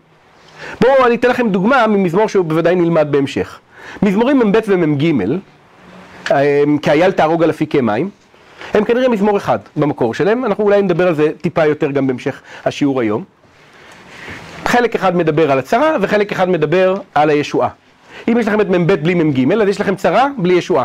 בואו 0.80 1.06
אני 1.06 1.14
אתן 1.14 1.28
לכם 1.28 1.48
דוגמה 1.48 1.86
ממזמור 1.86 2.28
שהוא 2.28 2.44
בוודאי 2.44 2.74
נלמד 2.74 3.08
בהמשך. 3.10 3.60
מזמורים 4.02 4.38
מ"ב 4.38 4.58
ומ"ג, 4.66 5.12
אה, 6.30 6.64
כאייל 6.82 7.12
תהרוג 7.12 7.42
על 7.42 7.50
אפיקי 7.50 7.80
מים, 7.80 8.10
הם 8.74 8.84
כנראה 8.84 9.08
מזמור 9.08 9.36
אחד 9.36 9.58
במקור 9.76 10.14
שלהם, 10.14 10.44
אנחנו 10.44 10.64
אולי 10.64 10.82
נדבר 10.82 11.08
על 11.08 11.14
זה 11.14 11.30
טיפה 11.40 11.66
יותר 11.66 11.90
גם 11.90 12.06
בהמשך 12.06 12.42
השיעור 12.64 13.00
היום. 13.00 13.24
חלק 14.68 14.94
אחד 14.94 15.16
מדבר 15.16 15.50
על 15.52 15.58
הצרה 15.58 15.96
וחלק 16.00 16.32
אחד 16.32 16.48
מדבר 16.48 16.94
על 17.14 17.30
הישועה. 17.30 17.68
אם 18.28 18.38
יש 18.38 18.46
לכם 18.48 18.60
את 18.60 18.66
מ"ב 18.68 18.92
בלי 18.94 19.14
מ"ג, 19.14 19.52
אז 19.62 19.68
יש 19.68 19.80
לכם 19.80 19.94
צרה 19.96 20.26
בלי 20.38 20.54
ישועה. 20.54 20.84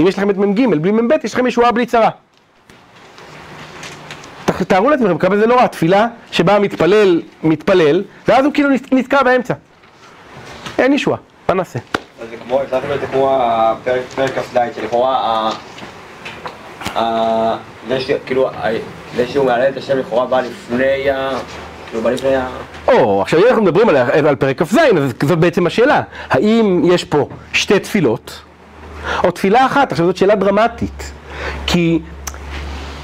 אם 0.00 0.06
יש 0.06 0.18
לכם 0.18 0.30
את 0.30 0.36
מ"ג 0.36 0.66
בלי 0.80 0.92
מ"ב, 0.92 1.12
יש 1.24 1.34
לכם 1.34 1.46
ישועה 1.46 1.72
בלי 1.72 1.86
צרה. 1.86 2.10
תארו 4.68 4.90
לעצמכם 4.90 5.18
כמה 5.18 5.36
זה 5.36 5.46
נורא, 5.46 5.66
תפילה 5.66 6.06
שבה 6.32 6.56
המתפלל 6.56 7.22
מתפלל, 7.42 8.02
ואז 8.28 8.44
הוא 8.44 8.52
כאילו 8.54 8.70
נת- 8.70 8.92
נתקע 8.92 9.22
באמצע. 9.22 9.54
אין 10.78 10.92
ישועה, 10.92 11.18
מה 11.48 11.54
נעשה? 11.54 11.78
אז 12.22 12.28
זה 12.30 12.36
כמו, 12.46 12.60
לקבל 12.62 12.94
את 12.94 13.00
זה 13.00 13.06
כמו 13.06 13.36
הפרק 13.40 14.02
פרק 14.14 14.30
כ"ד, 14.30 14.58
שלכאורה, 14.76 15.50
זה 17.88 18.00
ש- 18.00 18.10
כאילו, 18.26 18.48
ה- 18.48 18.68
זה 19.16 19.26
שהוא 19.28 19.46
מעלה 19.46 19.68
את 19.68 19.76
השם 19.76 19.98
לכאורה 19.98 20.26
בא 20.26 20.40
לפני 20.40 21.10
ה... 21.10 21.30
כאילו. 21.94 22.40
או, 22.88 23.22
עכשיו 23.22 23.40
אם 23.40 23.44
אנחנו 23.48 23.62
מדברים 23.62 23.88
על, 24.28 24.36
פרק 24.36 24.62
כ"ז, 24.62 24.76
אז 24.76 25.12
זאת 25.22 25.38
בעצם 25.38 25.66
השאלה. 25.66 26.02
האם 26.30 26.82
יש 26.84 27.04
פה 27.04 27.28
שתי 27.52 27.78
תפילות, 27.78 28.40
או 29.24 29.30
תפילה 29.30 29.66
אחת? 29.66 29.92
עכשיו 29.92 30.06
זאת 30.06 30.16
שאלה 30.16 30.34
דרמטית. 30.34 31.12
כי 31.66 31.98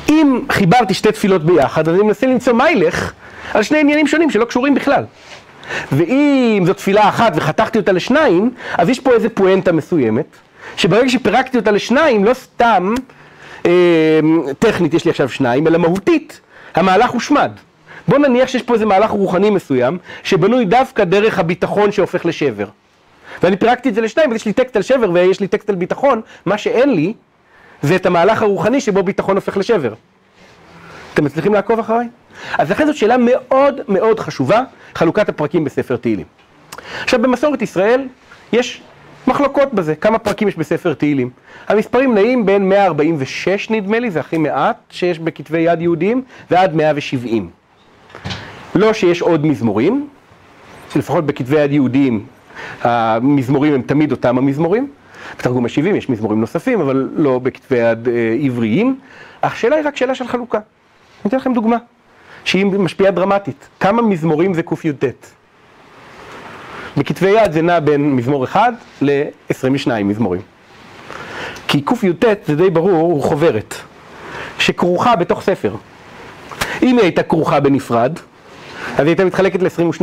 אם 0.09 0.40
חיברתי 0.50 0.94
שתי 0.94 1.12
תפילות 1.12 1.44
ביחד, 1.44 1.88
אז 1.88 1.94
אני 1.94 2.03
מנסה 2.03 2.26
למצוא 2.26 2.53
מיילך 2.53 3.12
על 3.55 3.62
שני 3.62 3.81
עניינים 3.81 4.07
שונים 4.07 4.31
שלא 4.31 4.44
קשורים 4.44 4.74
בכלל. 4.74 5.05
ואם 5.92 6.62
זו 6.66 6.74
תפילה 6.74 7.09
אחת 7.09 7.33
וחתכתי 7.37 7.79
אותה 7.79 7.92
לשניים, 7.92 8.50
אז 8.79 8.88
יש 8.88 9.00
פה 9.00 9.12
איזה 9.12 9.29
פואנטה 9.29 9.72
מסוימת, 9.72 10.26
שברגע 10.76 11.09
שפירקתי 11.09 11.59
אותה 11.59 11.70
לשניים, 11.70 12.24
לא 12.24 12.35
סתם 12.35 12.94
אה, 13.66 13.70
טכנית 14.59 14.94
יש 14.94 15.05
לי 15.05 15.11
עכשיו 15.11 15.29
שניים, 15.29 15.66
אלא 15.66 15.79
מהותית, 15.79 16.40
המהלך 16.74 17.11
הושמד. 17.11 17.50
בוא 18.11 18.18
נניח 18.18 18.49
שיש 18.49 18.62
פה 18.62 18.75
איזה 18.75 18.87
מהלך 18.87 19.11
רוחני 19.11 19.51
מסוים, 19.51 19.99
שבנוי 20.23 20.64
דווקא 20.64 21.05
דרך 21.05 21.38
הביטחון 21.38 21.92
שהופך 21.92 22.27
לשבר. 22.27 22.66
ואני 23.42 23.57
פירקתי 23.57 23.88
את 23.88 23.94
זה 23.94 24.01
לשניים, 24.01 24.31
ויש 24.31 24.46
לי 24.46 24.53
טקסט 24.53 24.77
על 24.77 24.83
שבר 24.83 25.11
ויש 25.11 25.40
לי 25.40 25.49
טקסט 25.49 25.70
על 25.70 25.75
ביטחון, 25.75 26.20
מה 26.46 26.59
שאין 26.59 26.94
לי, 26.94 27.14
זה 27.83 27.96
את 27.96 28.07
המהלך 28.07 28.42
הרוחני 28.42 28.81
שבו 28.81 29.03
ביטחון 29.03 29.37
הופך 29.37 29.57
לשבר. 29.57 29.94
אתם 31.14 31.25
מצליחים 31.25 31.55
לעקוב 31.55 31.79
אחריי? 31.79 32.09
אז 32.59 32.70
לכן 32.70 32.87
זאת 32.87 32.96
שאלה 32.96 33.16
מאוד 33.16 33.81
מאוד 33.88 34.20
חשובה, 34.20 34.62
חלוקת 34.94 35.29
הפרקים 35.29 35.64
בספר 35.64 35.96
תהילים. 35.96 36.27
עכשיו 37.03 37.23
במסורת 37.23 37.62
ישראל 37.62 38.09
יש 38.53 38.83
מחלוקות 39.27 39.75
בזה, 39.75 39.94
כמה 39.94 40.18
פרקים 40.18 40.49
יש 40.49 40.57
בספר 40.57 40.94
תהילים. 40.94 41.31
המספרים 41.68 42.14
נעים 42.14 42.46
בין 42.46 42.68
146 42.68 43.70
נדמה 43.70 43.99
לי, 43.99 44.11
זה 44.11 44.20
הכי 44.20 44.38
מעט 44.38 44.77
שיש 44.90 45.18
בכתבי 45.18 45.59
יד 45.59 45.83
יהודיים, 45.83 46.23
ועד 46.51 46.75
170. 46.75 47.60
לא 48.75 48.92
שיש 48.92 49.23
עוד 49.23 49.46
מזמורים, 49.46 50.09
שלפחות 50.92 51.27
בכתבי 51.27 51.61
יד 51.61 51.73
יהודיים 51.73 52.27
המזמורים 52.83 53.75
הם 53.75 53.83
תמיד 53.83 54.11
אותם 54.11 54.38
המזמורים. 54.38 54.88
בתרגום 55.38 55.64
ה-70 55.64 55.96
יש 55.96 56.09
מזמורים 56.09 56.40
נוספים, 56.40 56.81
אבל 56.81 57.09
לא 57.16 57.38
בכתבי 57.38 57.77
יד 57.77 58.09
אה, 58.09 58.37
עבריים. 58.42 58.99
השאלה 59.42 59.77
היא 59.77 59.87
רק 59.87 59.96
שאלה 59.96 60.14
של 60.14 60.29
חלוקה. 60.29 60.59
אני 60.59 61.29
אתן 61.29 61.37
לכם 61.37 61.53
דוגמה, 61.53 61.77
שהיא 62.44 62.66
משפיעה 62.66 63.11
דרמטית. 63.11 63.68
כמה 63.81 64.03
מזמורים 64.03 64.55
זה 64.55 64.62
קי"ט? 64.62 65.05
בכתבי 66.96 67.31
יד 67.31 67.53
זה 67.53 67.62
נע 67.62 67.81
בין 67.81 68.16
מזמור 68.16 68.44
אחד 68.44 68.73
ל-22 69.03 69.90
מזמורים. 70.05 70.40
כי 71.68 71.81
קי"ט 71.81 72.25
זה 72.46 72.57
די 72.57 72.70
ברור, 72.70 73.12
הוא 73.12 73.23
חוברת, 73.23 73.75
שכרוכה 74.59 75.16
בתוך 75.16 75.42
ספר. 75.42 75.75
אם 76.83 76.96
היא 76.96 77.02
הייתה 77.02 77.22
כרוכה 77.22 77.61
בנפרד, 77.61 78.18
אז 78.92 78.98
היא 78.98 79.06
הייתה 79.06 79.24
מתחלקת 79.24 79.62
ל-22. 79.62 80.02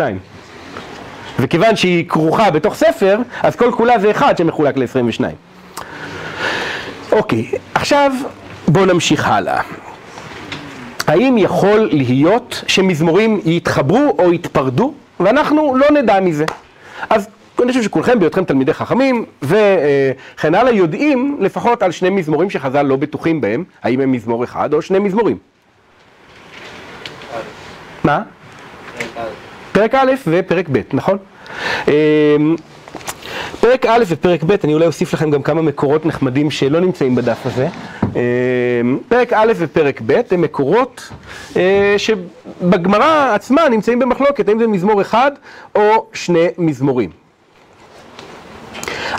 וכיוון 1.40 1.76
שהיא 1.76 2.10
כרוכה 2.10 2.52
בתוך 2.52 2.76
ספר, 2.76 3.20
אז 3.44 3.56
כל 3.56 3.72
כולה 3.72 4.00
זה 4.00 4.12
אחד 4.12 4.38
שמחולק 4.38 4.78
ל-22. 4.78 5.22
אוקיי, 7.12 7.52
עכשיו 7.74 8.12
בואו 8.68 8.86
נמשיך 8.86 9.28
הלאה. 9.28 9.62
האם 11.08 11.38
יכול 11.38 11.90
להיות 11.92 12.64
שמזמורים 12.68 13.42
יתחברו 13.46 14.16
או 14.20 14.34
יתפרדו, 14.34 14.94
ואנחנו 15.20 15.78
לא 15.78 15.92
נדע 15.92 16.20
מזה? 16.20 16.46
אז 17.10 17.28
אני 17.64 17.68
חושב 17.68 17.84
שכולכם, 17.84 18.20
בהיותכם 18.20 18.44
תלמידי 18.44 18.74
חכמים 18.74 19.26
וכן 19.42 20.56
הלאה, 20.56 20.72
יודעים 20.72 21.38
לפחות 21.40 21.84
על 21.84 21.92
שני 21.92 22.10
מזמורים 22.10 22.50
שחז"ל 22.50 22.82
לא 22.82 22.96
בטוחים 22.96 23.42
בהם, 23.42 23.64
האם 23.84 24.02
הם 24.02 24.12
מזמור 24.12 24.44
אחד 24.44 24.74
או 24.74 24.82
שני 24.82 25.00
מזמורים. 25.00 25.38
מה? 28.08 28.22
פרק 29.72 29.96
א' 29.96 30.12
ופרק 30.28 30.66
ב', 30.72 30.82
נכון? 30.94 31.18
אמ, 31.88 32.56
פרק 33.60 33.86
א' 33.86 34.04
ופרק 34.08 34.44
ב', 34.44 34.56
אני 34.64 34.74
אולי 34.74 34.86
אוסיף 34.86 35.14
לכם 35.14 35.32
גם 35.32 35.42
כמה 35.44 35.62
מקורות 35.62 36.06
נחמדים 36.06 36.52
שלא 36.52 36.80
נמצאים 36.80 37.16
בדף 37.16 37.46
הזה. 37.46 37.68
אמ, 38.04 38.98
פרק 39.08 39.34
א' 39.34 39.54
ופרק 39.56 40.02
ב' 40.06 40.22
הם 40.32 40.42
מקורות 40.42 41.10
אה, 41.56 41.96
שבגמרא 41.98 43.32
עצמה 43.36 43.70
נמצאים 43.70 44.00
במחלוקת, 44.00 44.50
האם 44.50 44.60
זה 44.60 44.68
מזמור 44.68 45.02
אחד 45.02 45.32
או 45.76 46.06
שני 46.14 46.48
מזמורים. 46.58 47.10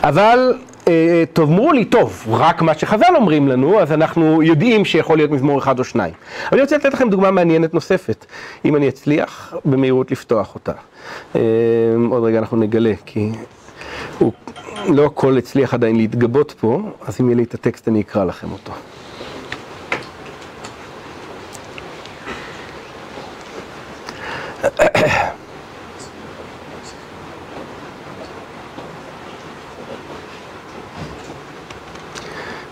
אבל 0.03 0.55
תאמרו 1.33 1.73
לי, 1.73 1.85
טוב, 1.85 2.27
רק 2.31 2.63
מה 2.63 2.75
שחז"ל 2.75 3.17
אומרים 3.17 3.49
לנו, 3.49 3.81
אז 3.81 3.93
אנחנו 3.93 4.43
יודעים 4.43 4.85
שיכול 4.85 5.17
להיות 5.17 5.31
מזמור 5.31 5.59
אחד 5.59 5.79
או 5.79 5.85
שניים. 5.85 6.15
אני 6.53 6.61
רוצה 6.61 6.77
לתת 6.77 6.95
לכם 6.95 7.11
דוגמה 7.11 7.31
מעניינת 7.31 7.75
נוספת, 7.75 8.27
אם 8.65 8.77
אני 8.77 8.89
אצליח 8.89 9.55
במהירות 9.65 10.11
לפתוח 10.11 10.55
אותה. 10.55 10.73
אה, 11.37 11.41
עוד 12.11 12.25
רגע 12.25 12.39
אנחנו 12.39 12.57
נגלה, 12.57 12.93
כי 13.07 13.31
הוא 14.19 14.33
לא 14.89 15.07
הכל 15.07 15.39
הצליח 15.39 15.75
עדיין 15.75 15.97
להתגבות 15.97 16.55
פה, 16.61 16.81
אז 17.07 17.17
אם 17.21 17.27
יהיה 17.27 17.37
לי 17.37 17.43
את 17.43 17.55
הטקסט 17.55 17.89
אני 17.89 18.01
אקרא 18.01 18.25
לכם 18.25 18.49
אותו. 18.53 18.73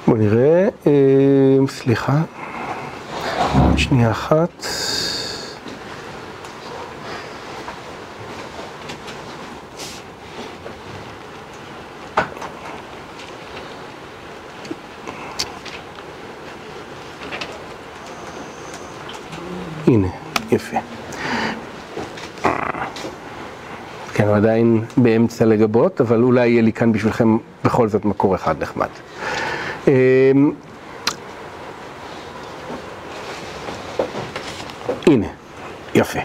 בואו 0.06 0.18
נראה, 0.18 0.68
אה, 0.86 1.66
סליחה. 1.68 2.22
שנייה 3.76 4.10
אחת. 4.10 4.66
הנה, 19.86 20.08
יפה. 20.52 20.76
כן, 24.14 24.28
הוא 24.28 24.36
עדיין 24.36 24.84
באמצע 24.96 25.44
לגבות, 25.44 26.00
אבל 26.00 26.22
אולי 26.22 26.48
יהיה 26.48 26.62
לי 26.62 26.72
כאן 26.72 26.92
בשבילכם 26.92 27.36
בכל 27.64 27.88
זאת 27.88 28.04
מקור 28.04 28.34
אחד 28.34 28.62
נחמד. 28.62 28.88
אמ, 29.88 30.50
הנה, 35.06 35.26
יפה. 35.94 36.18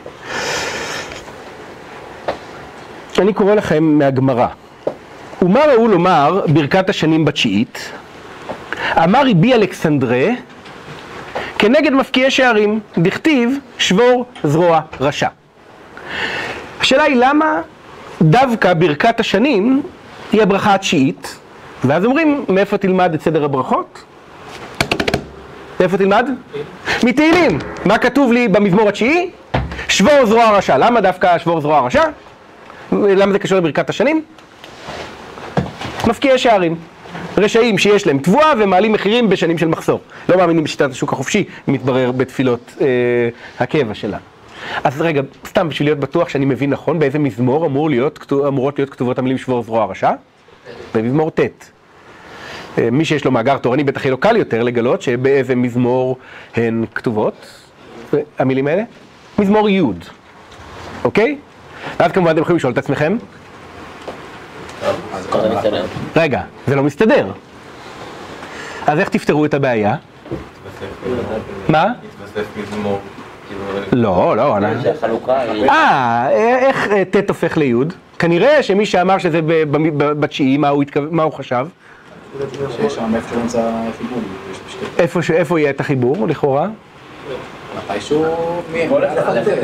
אני 3.20 3.34
קורא 3.34 3.56
לכם 3.56 3.84
מהגמרא. 3.84 4.48
ומה 5.42 5.60
ראו 5.66 5.88
לומר 5.88 6.46
ברכת 6.54 6.90
השנים 6.90 7.26
בתשיעית? 7.26 7.92
אמר 9.04 9.22
רבי 9.30 9.54
אלכסנדרה 9.54 10.28
כנגד 11.60 11.94
מפקיעי 11.94 12.32
שערים, 12.32 12.80
דכתיב 12.98 13.58
שבור 13.78 14.26
זרוע 14.44 14.80
רשע. 15.00 15.28
השאלה 16.80 17.04
היא 17.04 17.16
למה 17.16 17.62
דווקא 18.22 18.74
ברכת 18.74 19.20
השנים 19.20 19.82
היא 20.32 20.42
הברכה 20.42 20.74
התשיעית, 20.76 21.36
ואז 21.84 22.06
אומרים 22.06 22.46
מאיפה 22.50 22.78
תלמד 22.78 23.14
את 23.14 23.22
סדר 23.22 23.44
הברכות? 23.44 24.04
מאיפה 25.80 25.98
תלמד? 25.98 26.30
מתהילים. 27.04 27.60
מה 27.86 27.98
כתוב 27.98 28.34
לי 28.34 28.48
במזמור 28.48 28.90
התשיעי? 28.90 29.32
שבור 29.88 30.26
זרוע 30.26 30.58
רשע. 30.58 30.78
למה 30.78 31.02
דווקא 31.02 31.38
שבור 31.38 31.62
זרוע 31.62 31.80
רשע? 31.80 32.04
למה 32.92 33.32
זה 33.32 33.40
קשור 33.40 33.58
לברכת 33.58 33.90
השנים? 33.90 34.22
מפקיעי 36.08 36.38
שערים. 36.38 36.76
רשעים 37.38 37.78
שיש 37.78 38.08
להם 38.08 38.18
תבואה 38.18 38.54
ומעלים 38.60 38.92
מחירים 38.92 39.30
בשנים 39.30 39.58
של 39.58 39.68
מחסור. 39.68 40.00
לא 40.30 40.38
מאמינים 40.38 40.64
בשיטת 40.64 40.92
השוק 40.92 41.14
החופשי, 41.14 41.44
מתברר 41.68 42.12
בתפילות 42.12 42.76
אה, 42.82 42.86
הקבע 43.60 43.94
שלה. 43.94 44.18
אז 44.84 45.02
רגע, 45.02 45.22
סתם 45.46 45.70
בשביל 45.70 45.88
להיות 45.88 46.00
בטוח 46.00 46.30
שאני 46.30 46.46
מבין 46.46 46.70
נכון, 46.70 47.00
באיזה 47.00 47.20
מזמור 47.20 47.66
אמור 47.66 47.90
להיות, 47.90 48.34
אמורות 48.48 48.80
להיות 48.80 48.90
כתובות 48.90 49.20
המילים 49.20 49.38
שבור 49.38 49.64
זרוע 49.64 49.86
רשע? 49.86 50.12
במזמור 50.96 51.32
ט'. 51.32 51.40
אה, 52.78 52.90
מי 52.92 53.06
שיש 53.06 53.26
לו 53.26 53.32
מאגר 53.32 53.58
תורני 53.58 53.84
בטח 53.84 54.06
יהיה 54.06 54.12
לו 54.12 54.18
קל 54.18 54.38
יותר 54.38 54.64
לגלות 54.64 55.02
שבאיזה 55.02 55.56
מזמור 55.56 56.18
הן 56.56 56.86
כתובות, 56.96 57.48
המילים 58.40 58.68
האלה? 58.68 58.84
מזמור 59.40 59.70
י', 59.70 59.82
אוקיי? 61.04 61.38
ואז 62.00 62.12
כמובן 62.12 62.32
אתם 62.32 62.42
יכולים 62.42 62.58
לשאול 62.58 62.74
את 62.74 62.78
עצמכם. 62.78 63.18
רגע, 66.16 66.42
זה 66.68 66.76
לא 66.76 66.84
מסתדר. 66.84 67.32
אז 68.88 69.00
איך 69.00 69.10
תפתרו 69.10 69.46
את 69.46 69.54
הבעיה? 69.54 69.96
מה? 71.70 71.86
התווסף 72.24 72.48
מזמור, 72.58 73.00
לא, 73.92 74.38
לא, 74.38 74.56
היא... 75.52 75.70
אה, 75.70 76.30
איך 76.30 76.88
אה, 76.92 77.04
ט' 77.06 77.30
הופך 77.30 77.58
לי'? 77.58 77.74
כנראה 78.22 78.64
שמי 78.64 78.86
שאמר 78.86 79.18
שזה 79.18 79.40
בתשיעי, 79.98 80.58
מה 80.58 80.70
הוא 80.70 80.84
התכוון- 80.84 81.08
מה 81.12 81.24
הוא 81.24 81.34
חשב? 81.34 81.68
איפה 85.34 85.60
יהיה 85.60 85.70
את 85.70 85.80
החיבור, 85.80 86.28
לכאורה? 86.28 86.68
מתישהו... 87.78 88.26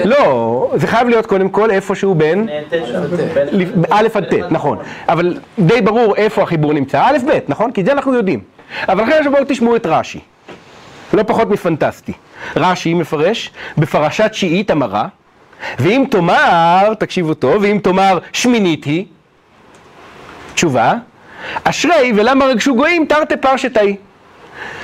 לא, 0.06 0.72
זה 0.76 0.88
חייב 0.88 1.08
להיות 1.08 1.26
קודם 1.26 1.50
כל 1.50 1.72
איפשהו 1.72 2.15
בין 2.15 2.50
א' 3.89 4.08
עד 4.13 4.26
ט', 4.26 4.52
נכון. 4.52 4.78
אבל 5.10 5.38
די 5.60 5.82
ברור 5.82 6.15
איפה 6.15 6.43
החיבור 6.43 6.74
נמצא, 6.74 7.02
א' 7.04 7.17
ב', 7.28 7.39
נכון? 7.48 7.72
כי 7.72 7.82
את 7.82 7.86
זה 7.86 7.91
אנחנו 7.91 8.13
יודעים. 8.13 8.39
אבל 8.89 9.04
אחרי 9.04 9.24
שבואו 9.24 9.43
תשמעו 9.48 9.76
את 9.76 9.86
רש"י. 9.86 10.20
לא 11.13 11.24
פחות 11.24 11.50
מפנטסטי. 11.50 12.13
רש"י 12.56 12.93
מפרש 12.93 13.52
בפרשת 13.78 14.30
שיעית 14.34 14.72
המרה, 14.72 15.08
ואם 15.80 16.04
תאמר, 16.12 16.93
תקשיבו 17.00 17.34
טוב, 17.34 17.56
ואם 17.62 17.80
תאמר 17.84 18.20
שמינית 18.34 18.84
היא, 18.84 19.06
תשובה, 20.54 20.93
אשרי 21.63 22.12
ולמה 22.15 22.46
רגשו 22.46 22.76
גויים 22.76 23.06
תרתי 23.06 23.38
פרשתאי. 23.38 23.96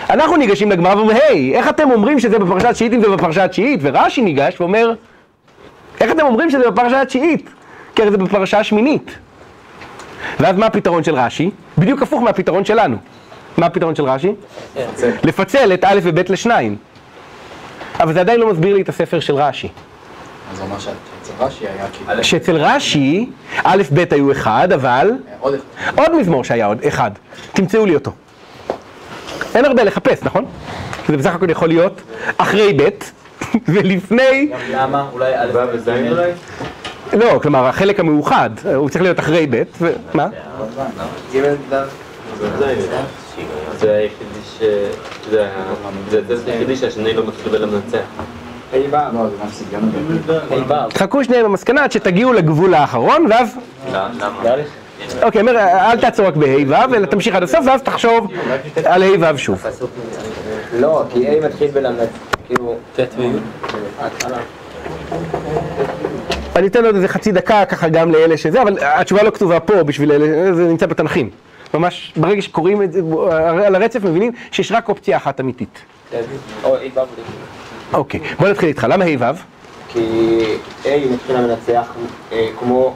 אנחנו 0.09 0.35
ניגשים 0.35 0.71
לגמרא 0.71 0.95
ואומרים, 0.95 1.17
היי, 1.17 1.55
איך 1.55 1.69
אתם 1.69 1.91
אומרים 1.91 2.19
שזה 2.19 2.39
בפרשת 2.39 2.75
שיעית 2.75 2.93
אם 2.93 3.01
זה 3.01 3.09
בפרשת 3.09 3.49
שיעית? 3.51 3.79
ורש"י 3.83 4.21
ניגש 4.21 4.61
ואומר, 4.61 4.93
איך 6.01 6.11
אתם 6.11 6.25
אומרים 6.25 6.49
שזה 6.49 6.71
בפרשה 6.71 7.01
התשיעית? 7.01 7.49
כי 7.95 8.01
הרי 8.01 8.11
זה 8.11 8.17
בפרשה 8.17 8.59
השמינית. 8.59 9.17
ואז 10.39 10.57
מה 10.57 10.65
הפתרון 10.65 11.03
של 11.03 11.15
רש"י? 11.15 11.49
בדיוק 11.77 12.01
הפוך 12.01 12.21
מהפתרון 12.21 12.65
שלנו. 12.65 12.97
מה 13.57 13.65
הפתרון 13.65 13.95
של 13.95 14.03
רש"י? 14.03 14.31
לפצל 15.23 15.73
את 15.73 15.83
א' 15.83 15.99
וב' 16.03 16.31
לשניים. 16.31 16.75
אבל 17.99 18.13
זה 18.13 18.19
עדיין 18.19 18.39
לא 18.39 18.49
מסביר 18.51 18.75
לי 18.75 18.81
את 18.81 18.89
הספר 18.89 19.19
של 19.19 19.35
רש"י. 19.35 19.67
אז 20.53 20.59
הוא 20.59 20.67
אמר 20.67 20.79
שאצל 20.79 21.33
רש"י 21.39 21.67
היה 21.67 21.85
כאילו... 22.07 22.23
שאצל 22.23 22.57
רש"י, 22.57 23.29
א' 23.63 23.83
ב' 23.93 24.13
היו 24.13 24.31
אחד, 24.31 24.73
אבל 24.73 25.11
עוד 25.39 25.53
אחד. 25.53 25.91
עוד 25.99 26.15
מזמור 26.15 26.43
שהיה 26.43 26.65
עוד 26.65 26.77
אחד. 26.87 27.11
תמצאו 27.53 27.85
לי 27.85 27.95
אותו. 27.95 28.11
אין 29.55 29.65
הרבה 29.65 29.83
לחפש, 29.83 30.23
נכון? 30.23 30.45
זה 31.07 31.17
בסך 31.17 31.35
הכל 31.35 31.49
יכול 31.49 31.67
להיות 31.67 32.01
אחרי 32.37 32.73
ב' 32.77 32.89
ולפני... 33.73 34.51
למה? 34.71 35.09
אולי 35.13 35.35
א' 35.35 35.51
וז' 35.73 35.89
אולי? 35.89 36.31
לא, 37.13 37.39
כלומר, 37.41 37.65
החלק 37.65 37.99
המאוחד, 37.99 38.49
הוא 38.75 38.89
צריך 38.89 39.03
להיות 39.03 39.19
אחרי 39.19 39.47
ב', 39.49 39.63
ומה? 39.81 40.27
זה 43.79 43.95
היחידי 43.95 44.39
ש... 44.59 44.63
זה 45.29 46.19
הטסט 46.19 46.47
היחידי 46.47 46.75
שהשני 46.75 47.13
לא 47.13 47.27
מתחיל 47.27 47.55
למנצח. 47.55 47.99
לא, 48.93 49.29
זה 49.29 49.35
גם 49.41 49.49
סגנון. 49.51 50.91
חכו 50.97 51.23
שניהם 51.23 51.45
במסקנה 51.45 51.83
עד 51.83 51.91
שתגיעו 51.91 52.33
לגבול 52.33 52.73
האחרון, 52.73 53.25
ואז... 53.29 53.57
אוקיי, 55.23 55.41
אומר, 55.41 55.57
אל 55.59 55.99
תעצור 55.99 56.27
רק 56.27 56.35
בה' 56.35 56.47
ו', 56.67 56.95
אלא 56.95 57.05
תמשיך 57.05 57.35
עד 57.35 57.43
הסוף, 57.43 57.59
ואז 57.65 57.81
תחשוב 57.81 58.27
על 58.85 59.03
ה' 59.03 59.33
ו' 59.33 59.37
שוב. 59.37 59.65
לא, 60.79 61.03
כי 61.09 61.27
A 61.27 61.45
מתחיל 61.45 61.71
בלמד, 61.71 62.07
כאילו... 62.47 62.75
ט'. 62.95 62.99
אני 66.55 66.67
אתן 66.67 66.85
עוד 66.85 66.95
איזה 66.95 67.07
חצי 67.07 67.31
דקה 67.31 67.65
ככה 67.65 67.89
גם 67.89 68.11
לאלה 68.11 68.37
שזה, 68.37 68.61
אבל 68.61 68.77
התשובה 68.81 69.23
לא 69.23 69.31
כתובה 69.31 69.59
פה 69.59 69.83
בשביל 69.83 70.11
אלה, 70.11 70.53
זה 70.53 70.67
נמצא 70.67 70.85
בתנכים. 70.85 71.29
ממש, 71.73 72.13
ברגע 72.15 72.41
שקוראים 72.41 72.83
את 72.83 72.93
זה 72.93 73.01
על 73.65 73.75
הרצף, 73.75 74.03
מבינים 74.03 74.31
שיש 74.51 74.71
רק 74.71 74.89
אופציה 74.89 75.17
אחת 75.17 75.39
אמיתית. 75.39 75.79
אוקיי, 77.93 78.19
בוא 78.39 78.47
נתחיל 78.47 78.69
איתך, 78.69 78.87
למה 78.89 79.05
ה' 79.05 79.07
ו'? 79.19 79.37
כי 79.89 80.39
A 80.83 80.87
מתחיל 81.13 81.37
למנצח 81.37 81.87
אה, 82.31 82.49
כמו... 82.59 82.93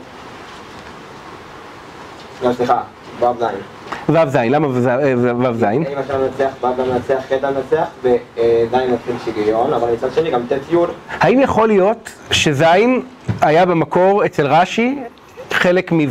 לא, 2.44 2.54
סליחה, 2.54 2.82
ו' 3.20 3.26
ז'. 3.40 3.44
ו' 4.10 4.30
ז', 4.30 4.36
למה 4.36 4.68
ו' 4.68 4.82
ז'? 4.82 5.64
A 5.64 5.68
מתחיל 5.80 6.16
למנצח, 6.16 6.50
ו' 6.62 6.68
למנצח, 6.82 7.20
ח' 7.30 7.32
למנצח, 7.32 7.88
וז' 8.04 8.92
מתחיל 8.94 9.16
שיגיון, 9.26 9.74
אבל 9.74 9.94
מצד 9.94 10.14
שני 10.16 10.32
גם 10.32 10.42
ט' 10.50 10.74
י' 10.74 10.76
האם 11.10 11.42
יכול 11.42 11.68
להיות 11.68 12.10
שז' 12.32 12.64
היה 13.42 13.66
במקור 13.66 14.26
אצל 14.26 14.48
רש"י 14.48 15.00
חלק 15.52 15.92
מו'? 15.92 16.08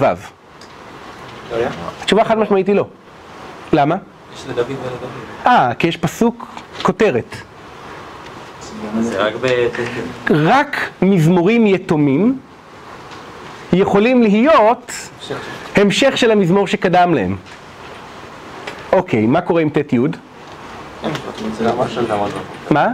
לא 1.50 1.56
יודע. 1.56 1.70
התשובה 2.02 2.24
חד 2.24 2.38
משמעית 2.38 2.66
היא 2.66 2.74
לא. 2.76 2.86
למה? 3.72 3.96
יש 4.34 4.44
לדוד 4.48 4.66
ולדוד. 4.66 5.08
אה, 5.46 5.72
כי 5.78 5.86
יש 5.86 5.96
פסוק 5.96 6.46
כותרת. 6.82 7.36
זה 9.00 9.18
רק 9.18 9.34
ב... 9.40 9.46
רק 10.30 10.76
מזמורים 11.02 11.66
יתומים 11.66 12.38
יכולים 13.72 14.22
להיות 14.22 14.92
המשך 15.76 16.18
של 16.18 16.30
המזמור 16.30 16.66
שקדם 16.66 17.14
להם. 17.14 17.36
אוקיי, 18.92 19.26
מה 19.26 19.40
קורה 19.40 19.62
עם 19.62 19.68
ט' 19.68 19.92
י'? 19.92 19.98
מה? 22.70 22.88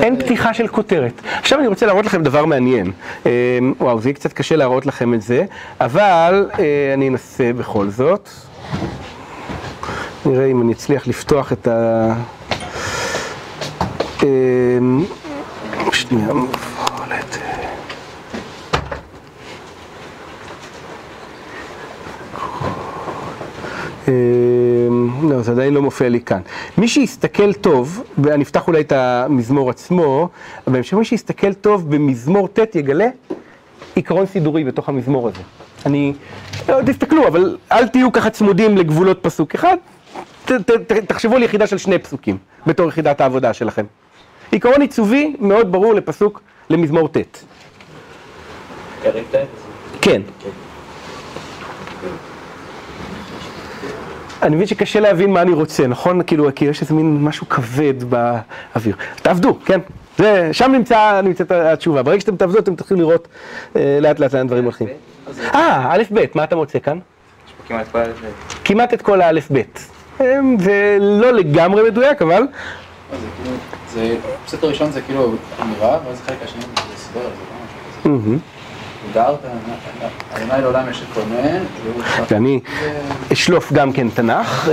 אין 0.00 0.18
פתיחה 0.18 0.54
של 0.54 0.68
כותרת. 0.68 1.12
עכשיו 1.24 1.58
אני 1.58 1.66
רוצה 1.66 1.86
להראות 1.86 2.06
לכם 2.06 2.22
דבר 2.22 2.44
מעניין. 2.44 2.92
אה, 3.26 3.58
וואו, 3.80 4.00
זה 4.00 4.08
יהיה 4.08 4.14
קצת 4.14 4.32
קשה 4.32 4.56
להראות 4.56 4.86
לכם 4.86 5.14
את 5.14 5.22
זה, 5.22 5.44
אבל 5.80 6.48
אה, 6.58 6.90
אני 6.94 7.08
אנסה 7.08 7.52
בכל 7.52 7.88
זאת. 7.88 8.28
נראה 10.26 10.46
אם 10.46 10.62
אני 10.62 10.72
אצליח 10.72 11.06
לפתוח 11.06 11.52
את 11.52 11.68
ה... 11.68 12.14
אה, 14.22 14.78
שנייה, 15.92 16.32
מפולת. 16.32 17.38
אה, 24.08 24.12
לא, 25.22 25.42
זה 25.42 25.52
עדיין 25.52 25.74
לא 25.74 25.82
מופיע 25.82 26.08
לי 26.08 26.20
כאן. 26.20 26.40
מי 26.78 26.88
שיסתכל 26.88 27.52
טוב, 27.52 28.04
ואני 28.18 28.42
אפתח 28.44 28.68
אולי 28.68 28.80
את 28.80 28.92
המזמור 28.92 29.70
עצמו, 29.70 30.28
בהמשך 30.66 30.94
מי 30.94 31.04
שיסתכל 31.04 31.54
טוב 31.54 31.90
במזמור 31.90 32.48
ט' 32.48 32.74
יגלה 32.74 33.08
עיקרון 33.94 34.26
סידורי 34.26 34.64
בתוך 34.64 34.88
המזמור 34.88 35.28
הזה. 35.28 35.42
אני, 35.86 36.12
לא, 36.68 36.82
תסתכלו, 36.86 37.28
אבל 37.28 37.56
אל 37.72 37.88
תהיו 37.88 38.12
ככה 38.12 38.30
צמודים 38.30 38.76
לגבולות 38.78 39.18
פסוק 39.22 39.54
אחד, 39.54 39.76
ת, 40.44 40.52
ת, 40.52 40.92
תחשבו 40.92 41.36
על 41.36 41.42
יחידה 41.42 41.66
של 41.66 41.78
שני 41.78 41.98
פסוקים 41.98 42.36
בתור 42.66 42.88
יחידת 42.88 43.20
העבודה 43.20 43.52
שלכם. 43.52 43.84
עיקרון 44.50 44.80
עיצובי 44.80 45.36
מאוד 45.38 45.72
ברור 45.72 45.94
לפסוק, 45.94 46.40
למזמור 46.70 47.08
ט'. 47.08 47.16
פרק 49.02 49.24
ט'? 49.30 49.36
כן. 50.00 50.22
אני 54.42 54.56
מבין 54.56 54.66
שקשה 54.66 55.00
להבין 55.00 55.30
מה 55.30 55.42
אני 55.42 55.52
רוצה, 55.52 55.86
נכון? 55.86 56.22
כאילו, 56.22 56.48
כי 56.54 56.64
יש 56.64 56.82
איזה 56.82 56.94
מין 56.94 57.24
משהו 57.24 57.48
כבד 57.48 58.04
באוויר. 58.04 58.96
תעבדו, 59.22 59.58
כן? 59.64 59.80
זה, 60.18 60.48
שם 60.52 60.72
נמצא, 60.72 61.20
נמצאת 61.24 61.50
התשובה. 61.50 62.02
ברגע 62.02 62.20
שאתם 62.20 62.36
תעבדו, 62.36 62.58
אתם 62.58 62.74
תתחילו 62.74 63.00
לראות 63.00 63.28
אה, 63.76 63.98
לאט 64.00 64.18
לאט 64.18 64.34
לאן 64.34 64.46
דברים 64.46 64.64
הולכים. 64.64 64.88
אה, 65.54 65.88
א' 65.94 66.02
ב', 66.12 66.24
מה 66.34 66.44
אתה 66.44 66.56
מוצא 66.56 66.78
כאן? 66.78 66.98
יש 67.46 67.52
פה 67.52 67.62
כמעט 67.68 67.86
כל 67.92 67.98
זה. 68.04 68.28
כמעט 68.64 68.94
את 68.94 69.02
כל 69.02 69.20
האלף 69.20 69.48
ב'. 69.52 69.62
אמ, 70.20 70.56
זה 70.58 70.96
לא 71.00 71.32
לגמרי 71.32 71.90
מדויק, 71.90 72.22
אבל 72.22 72.42
זה 73.12 73.26
כאילו, 73.42 73.56
זה, 73.92 74.16
הראשון 74.62 74.90
זה 74.92 75.00
כאילו 75.00 75.32
אמירה, 75.62 75.98
ואז 76.06 76.20
החלק 76.24 76.36
השני 76.44 76.60
זה 76.60 76.68
הסבר, 76.94 77.20
זה 77.20 77.26
לא 77.26 77.30
משהו 77.64 77.78
כזה. 78.02 78.10
גרת, 79.14 79.38
אדוני 80.34 80.62
לעולם 80.62 80.90
יש 80.90 81.02
שלח- 81.14 82.20
ואני 82.30 82.60
אשלוף 83.32 83.72
גם 83.72 83.92
כן 83.92 84.08
תנ"ך. 84.10 84.68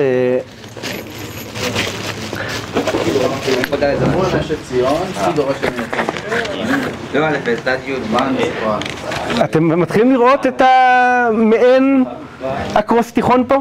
אתם 9.43 9.79
מתחילים 9.81 10.11
לראות 10.13 10.47
את 10.47 10.61
המעין 10.65 12.03
אקרוסטיכון 12.73 13.43
פה? 13.47 13.55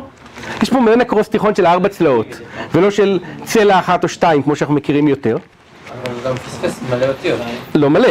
יש 0.62 0.70
פה 0.70 0.80
מעין 0.80 1.00
אקרוסטיכון 1.00 1.54
של 1.54 1.66
ארבע 1.66 1.88
צלעות, 1.88 2.40
ולא 2.74 2.90
של 2.90 3.18
צלע 3.44 3.78
אחת 3.78 4.04
או 4.04 4.08
שתיים, 4.08 4.42
כמו 4.42 4.56
שאנחנו 4.56 4.74
מכירים 4.74 5.08
יותר. 5.08 5.36
אבל 5.36 6.14
הוא 6.14 6.22
גם 6.24 6.36
פספס 6.36 6.80
מלא 6.90 7.06
אותיות. 7.06 7.40
לא 7.74 7.90
מלא. 7.90 8.08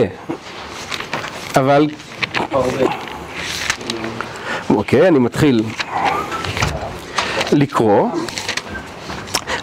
אבל, 1.55 1.87
אוקיי, 4.69 5.07
אני 5.07 5.19
מתחיל 5.19 5.63
לקרוא. 7.51 8.09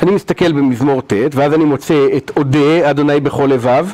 אני 0.03 0.11
מסתכל 0.11 0.53
במזמור 0.53 1.03
ט', 1.03 1.13
ואז 1.33 1.55
אני 1.55 1.65
מוצא 1.65 2.07
את 2.17 2.31
אודה 2.37 2.91
אדוני 2.91 3.21
בכל 3.21 3.47
לבב, 3.53 3.87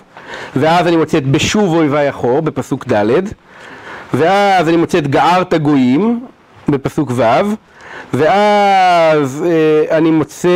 ואז 0.56 0.86
אני 0.86 0.96
מוצא 0.96 1.18
את 1.18 1.26
בשוב 1.26 1.74
אויבי 1.74 2.08
אחור 2.08 2.40
בפסוק 2.42 2.92
ד', 2.92 3.20
ואז 4.14 4.68
אני 4.68 4.76
מוצא 4.76 4.98
את 4.98 5.06
גערת 5.06 5.54
גויים 5.54 6.26
בפסוק 6.68 7.10
ו', 7.14 7.22
ואז 8.14 9.44
אה, 9.46 9.96
אני 9.96 10.10
מוצא, 10.10 10.48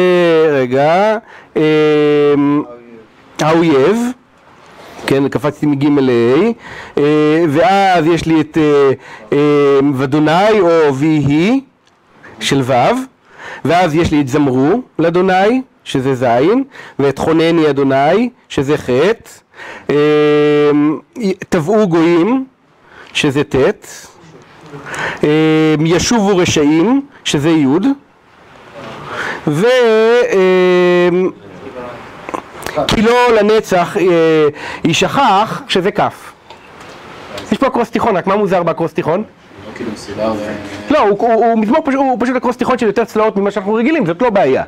רגע, 0.52 1.18
אה, 1.56 1.62
האויב, 3.40 3.98
כן, 5.06 5.28
קפצתי 5.28 5.66
מג' 5.66 5.84
ל-A, 5.84 6.52
אה, 6.98 7.44
ואז 7.48 8.06
יש 8.06 8.26
לי 8.26 8.40
את 8.40 8.58
אה, 8.58 8.90
אה, 9.32 9.38
ודוני 9.96 10.60
או 10.60 10.94
ויהי 10.94 11.60
של 12.40 12.60
ו', 12.64 12.72
ואז 13.64 13.94
יש 13.94 14.12
לי 14.12 14.20
את 14.20 14.28
זמרו 14.28 14.82
לאדוני, 14.98 15.62
שזה 15.84 16.14
ז', 16.14 16.24
ואת 16.98 17.18
חונני 17.18 17.70
אדוני, 17.70 18.30
שזה 18.48 18.76
ח', 18.76 18.90
אה, 19.90 20.70
טבעו 21.48 21.88
גויים, 21.88 22.44
שזה 23.12 23.44
ט', 23.44 23.54
ישובו 25.84 26.36
רשעים, 26.36 27.06
שזה 27.24 27.50
י', 27.50 27.66
ו... 29.46 29.66
אה, 30.32 31.08
כי 32.86 33.02
לא 33.02 33.32
לנצח 33.40 33.96
אה, 33.96 34.48
יישכח, 34.84 35.62
שזה 35.68 35.90
כ'. 35.90 36.00
יש 37.52 37.58
פה 37.58 37.66
אקרוסטיכון, 37.66 38.16
רק 38.16 38.26
מה 38.26 38.36
מוזר 38.36 38.62
באקרוסטיכון? 38.62 39.20
לא 39.20 39.72
כאילו. 39.74 39.90
לא, 40.90 40.98
הוא, 40.98 41.58
מזמור 41.58 41.84
פשוט 42.20 42.36
אקרוסטיכון 42.36 42.78
של 42.78 42.86
יותר 42.86 43.04
צלעות 43.04 43.36
ממה 43.36 43.50
שאנחנו 43.50 43.74
רגילים, 43.74 44.06
זאת 44.06 44.22
לא 44.22 44.30
בעיה. 44.30 44.62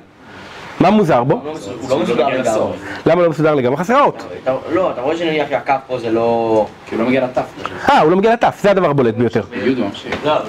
מה 0.81 0.91
מוזר 0.91 1.25
בו? 1.25 1.35
הוא 1.35 1.45
לא 1.91 1.99
מסודר 1.99 2.29
לגמרי. 2.29 2.77
למה 3.07 3.23
לא 3.23 3.31
מסודר 3.31 3.55
לגמרי? 3.55 3.77
חסרה 3.77 4.03
אות. 4.05 4.23
אתה- 4.43 4.55
לא, 4.73 4.91
אתה 4.91 5.01
רואה 5.01 5.17
שנניח 5.17 5.49
שהקו 5.49 5.73
פה 5.87 5.99
זה 5.99 6.11
לא... 6.11 6.67
כאילו 6.87 7.03
לא 7.03 7.09
מגיע 7.09 7.25
לטף. 7.25 7.45
אה, 7.91 8.01
הוא 8.01 8.11
לא 8.11 8.17
מגיע 8.17 8.33
לתף, 8.33 8.59
זה 8.63 8.71
הדבר 8.71 8.91
הבולט 8.91 9.15
ביותר. 9.15 9.43
הוא. 9.51 9.89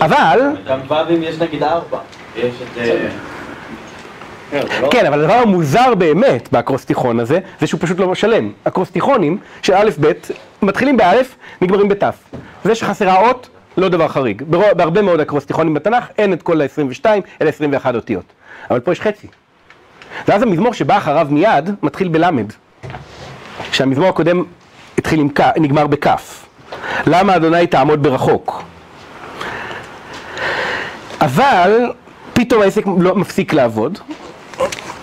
אבל, 0.02 0.40
גם 0.68 0.80
ו"ים 0.90 1.24
יש 1.24 1.36
נגיד 1.40 1.64
ארבע. 1.64 1.98
יש 2.38 2.54
את... 2.64 2.78
אה, 2.78 3.08
לא, 4.54 4.60
זה 4.62 4.82
לא- 4.82 4.88
כן, 4.92 5.06
אבל 5.06 5.20
הדבר 5.24 5.34
המוזר 5.34 5.96
באמת 5.96 6.50
באקרוסטיכון 6.52 7.20
הזה, 7.20 7.40
זה 7.60 7.68
שהוא 7.68 7.80
פשוט 7.82 8.00
לא 8.00 8.16
שלם. 8.16 8.52
אקרוסטיכונים 8.64 9.38
של 9.62 9.74
א' 9.74 9.90
ב' 10.02 10.12
מתחילים 10.62 10.98
באלף, 10.98 11.36
נגמרים 11.62 11.90
בת'. 11.90 12.04
זה 12.64 12.76
שחסרה 12.76 13.28
אות, 13.28 13.48
לא 13.78 13.90
דבר 13.90 14.08
חריג. 14.08 14.42
ברוב- 14.48 14.72
בהרבה 14.78 15.02
מאוד 15.02 15.20
אקרוסטיכונים 15.20 15.74
בתנ"ך 15.74 16.04
אין 16.18 16.34
את 16.34 16.42
כל 16.44 16.62
ה-22, 16.62 17.06
אלא 17.42 17.50
21 17.50 17.96
אותיות. 17.96 18.24
אבל 18.72 18.80
פה 18.80 18.92
יש 18.92 19.02
חצי. 19.02 19.28
ואז 20.28 20.42
המזמור 20.42 20.74
שבא 20.74 20.98
אחריו 20.98 21.28
מיד, 21.30 21.70
מתחיל 21.84 22.08
בלמד. 22.08 22.46
שהמזמור 23.72 24.10
הקודם 24.10 24.44
התחיל 24.98 25.20
עם 25.20 25.30
כ, 25.36 25.42
נגמר 25.58 25.88
בכף. 25.88 26.46
למה 27.08 27.36
אדוני 27.36 27.68
תעמוד 27.68 28.04
ברחוק? 28.04 28.64
אבל 31.22 31.92
פתאום 32.34 32.62
העסק 32.62 32.84
לא 33.00 33.16
מפסיק 33.16 33.54
לעבוד, 33.54 34.00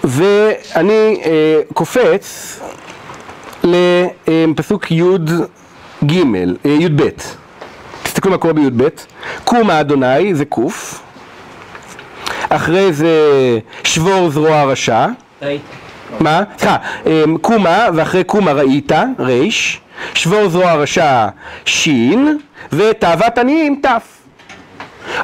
ואני 0.05 1.20
אה, 1.25 1.61
קופץ 1.75 2.61
לפסוק 3.64 4.90
י"ג, 4.90 6.12
אה, 6.66 6.70
י"ב. 6.70 7.09
תסתכלו 8.03 8.31
מה 8.31 8.38
קורה 8.38 8.55
בי"ב. 8.55 8.88
קומה 9.44 9.81
אדוני 9.81 10.35
זה 10.35 10.44
קוף, 10.44 11.03
אחרי 12.50 12.92
זה 12.92 13.18
שבור 13.84 14.30
זרוע 14.30 14.64
רשע. 14.64 15.06
מה? 16.20 16.42
סליחה, 16.58 16.76
אה, 17.06 17.24
קומה 17.40 17.88
ואחרי 17.94 18.24
קומה 18.24 18.52
ראית, 18.52 18.92
ריש, 19.18 19.80
שבור 20.14 20.48
זרוע 20.48 20.74
רשע 20.74 21.28
שין, 21.64 22.38
ותאוות 22.72 23.38
עניים 23.38 23.80
תף. 23.82 24.16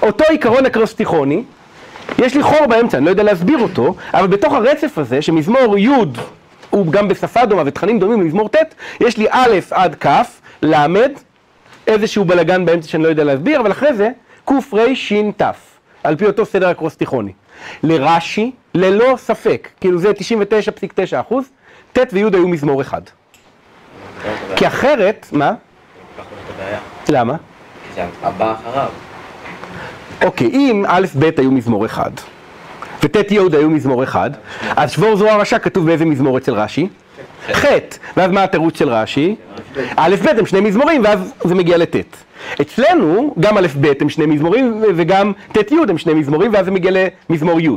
אותו 0.03 0.25
עיקרון 0.29 0.67
אקרוסטיכוני, 0.67 1.43
יש 2.19 2.35
לי 2.35 2.43
חור 2.43 2.67
באמצע, 2.67 2.99
אני 2.99 3.05
לא 3.05 3.11
יודע 3.11 3.23
להסביר 3.23 3.59
אותו, 3.59 3.95
אבל 4.15 4.27
בתוך 4.27 4.53
הרצף 4.53 4.99
הזה, 4.99 5.23
שמזמור 5.23 5.79
י' 5.79 5.89
הוא 6.71 6.87
גם 6.93 7.09
בשפה 7.09 7.45
דומה 7.47 7.63
ותכנים 7.67 7.99
דומים 7.99 8.21
למזמור 8.21 8.49
ט', 8.49 8.57
יש 9.01 9.17
לי 9.17 9.27
א' 9.31 9.59
עד 9.71 9.97
כ', 10.01 10.09
ל', 10.63 10.97
איזשהו 11.87 12.25
בלגן 12.25 12.65
באמצע 12.65 12.89
שאני 12.89 13.03
לא 13.03 13.09
יודע 13.09 13.25
להסביר, 13.25 13.61
אבל 13.61 13.73
אחרי 13.73 13.95
זה 13.95 14.11
ק' 14.45 14.53
ר' 14.73 14.95
ש' 14.95 15.13
ת', 15.37 15.43
על 16.07 16.17
פי 16.17 16.27
אותו 16.27 16.47
סדר 16.47 16.71
אקרוסטיכוני. 16.71 17.33
לרש"י, 17.83 18.53
ללא 18.75 19.15
ספק, 19.17 19.69
כאילו 19.81 19.99
זה 19.99 20.11
99.9 20.11 21.21
אחוז, 21.21 21.45
ט' 21.93 21.99
וי' 22.13 22.25
היו 22.33 22.49
מזמור 22.49 22.81
אחד. 22.81 23.01
כי 24.57 24.67
אחרת, 24.67 25.27
מה? 25.33 25.53
למה? 27.09 27.37
זה 27.95 28.05
הבא 28.23 28.55
אחריו. 28.55 28.89
אוקיי, 30.25 30.47
אם 30.47 30.85
א' 30.89 31.07
ב' 31.19 31.31
היו 31.37 31.51
מזמור 31.51 31.87
אחד, 31.87 32.11
וט' 33.03 33.31
י' 33.31 33.39
היו 33.53 33.71
מזמור 33.71 34.05
אחד, 34.05 34.31
אז 34.77 34.91
שבור 34.91 35.17
זרוע 35.17 35.37
רשע 35.37 35.59
כתוב 35.59 35.87
באיזה 35.87 36.05
מזמור 36.05 36.39
אצל 36.39 36.55
רש"י? 36.55 36.89
ח', 37.53 37.65
ואז 38.17 38.31
מה 38.31 38.43
התירוץ 38.43 38.79
של 38.79 38.89
רש"י? 38.89 39.37
א' 39.97 40.15
ב' 40.25 40.29
הם 40.39 40.47
שני 40.47 40.61
מזמורים, 40.61 41.05
ואז 41.05 41.33
זה 41.45 41.55
מגיע 41.55 41.77
לט'. 41.77 41.97
אצלנו, 42.61 43.35
גם 43.41 43.59
א' 43.59 43.67
ב' 43.81 43.93
הם 44.01 44.09
שני 44.09 44.27
מזמורים, 44.27 44.83
וגם 44.97 45.33
ט' 45.53 45.73
י' 45.73 45.77
הם 45.89 45.99
שני 45.99 46.15
מזמורים, 46.15 46.53
ואז 46.55 46.65
זה 46.65 46.71
מגיע 46.71 46.91
למזמור 47.31 47.61
י'. 47.61 47.69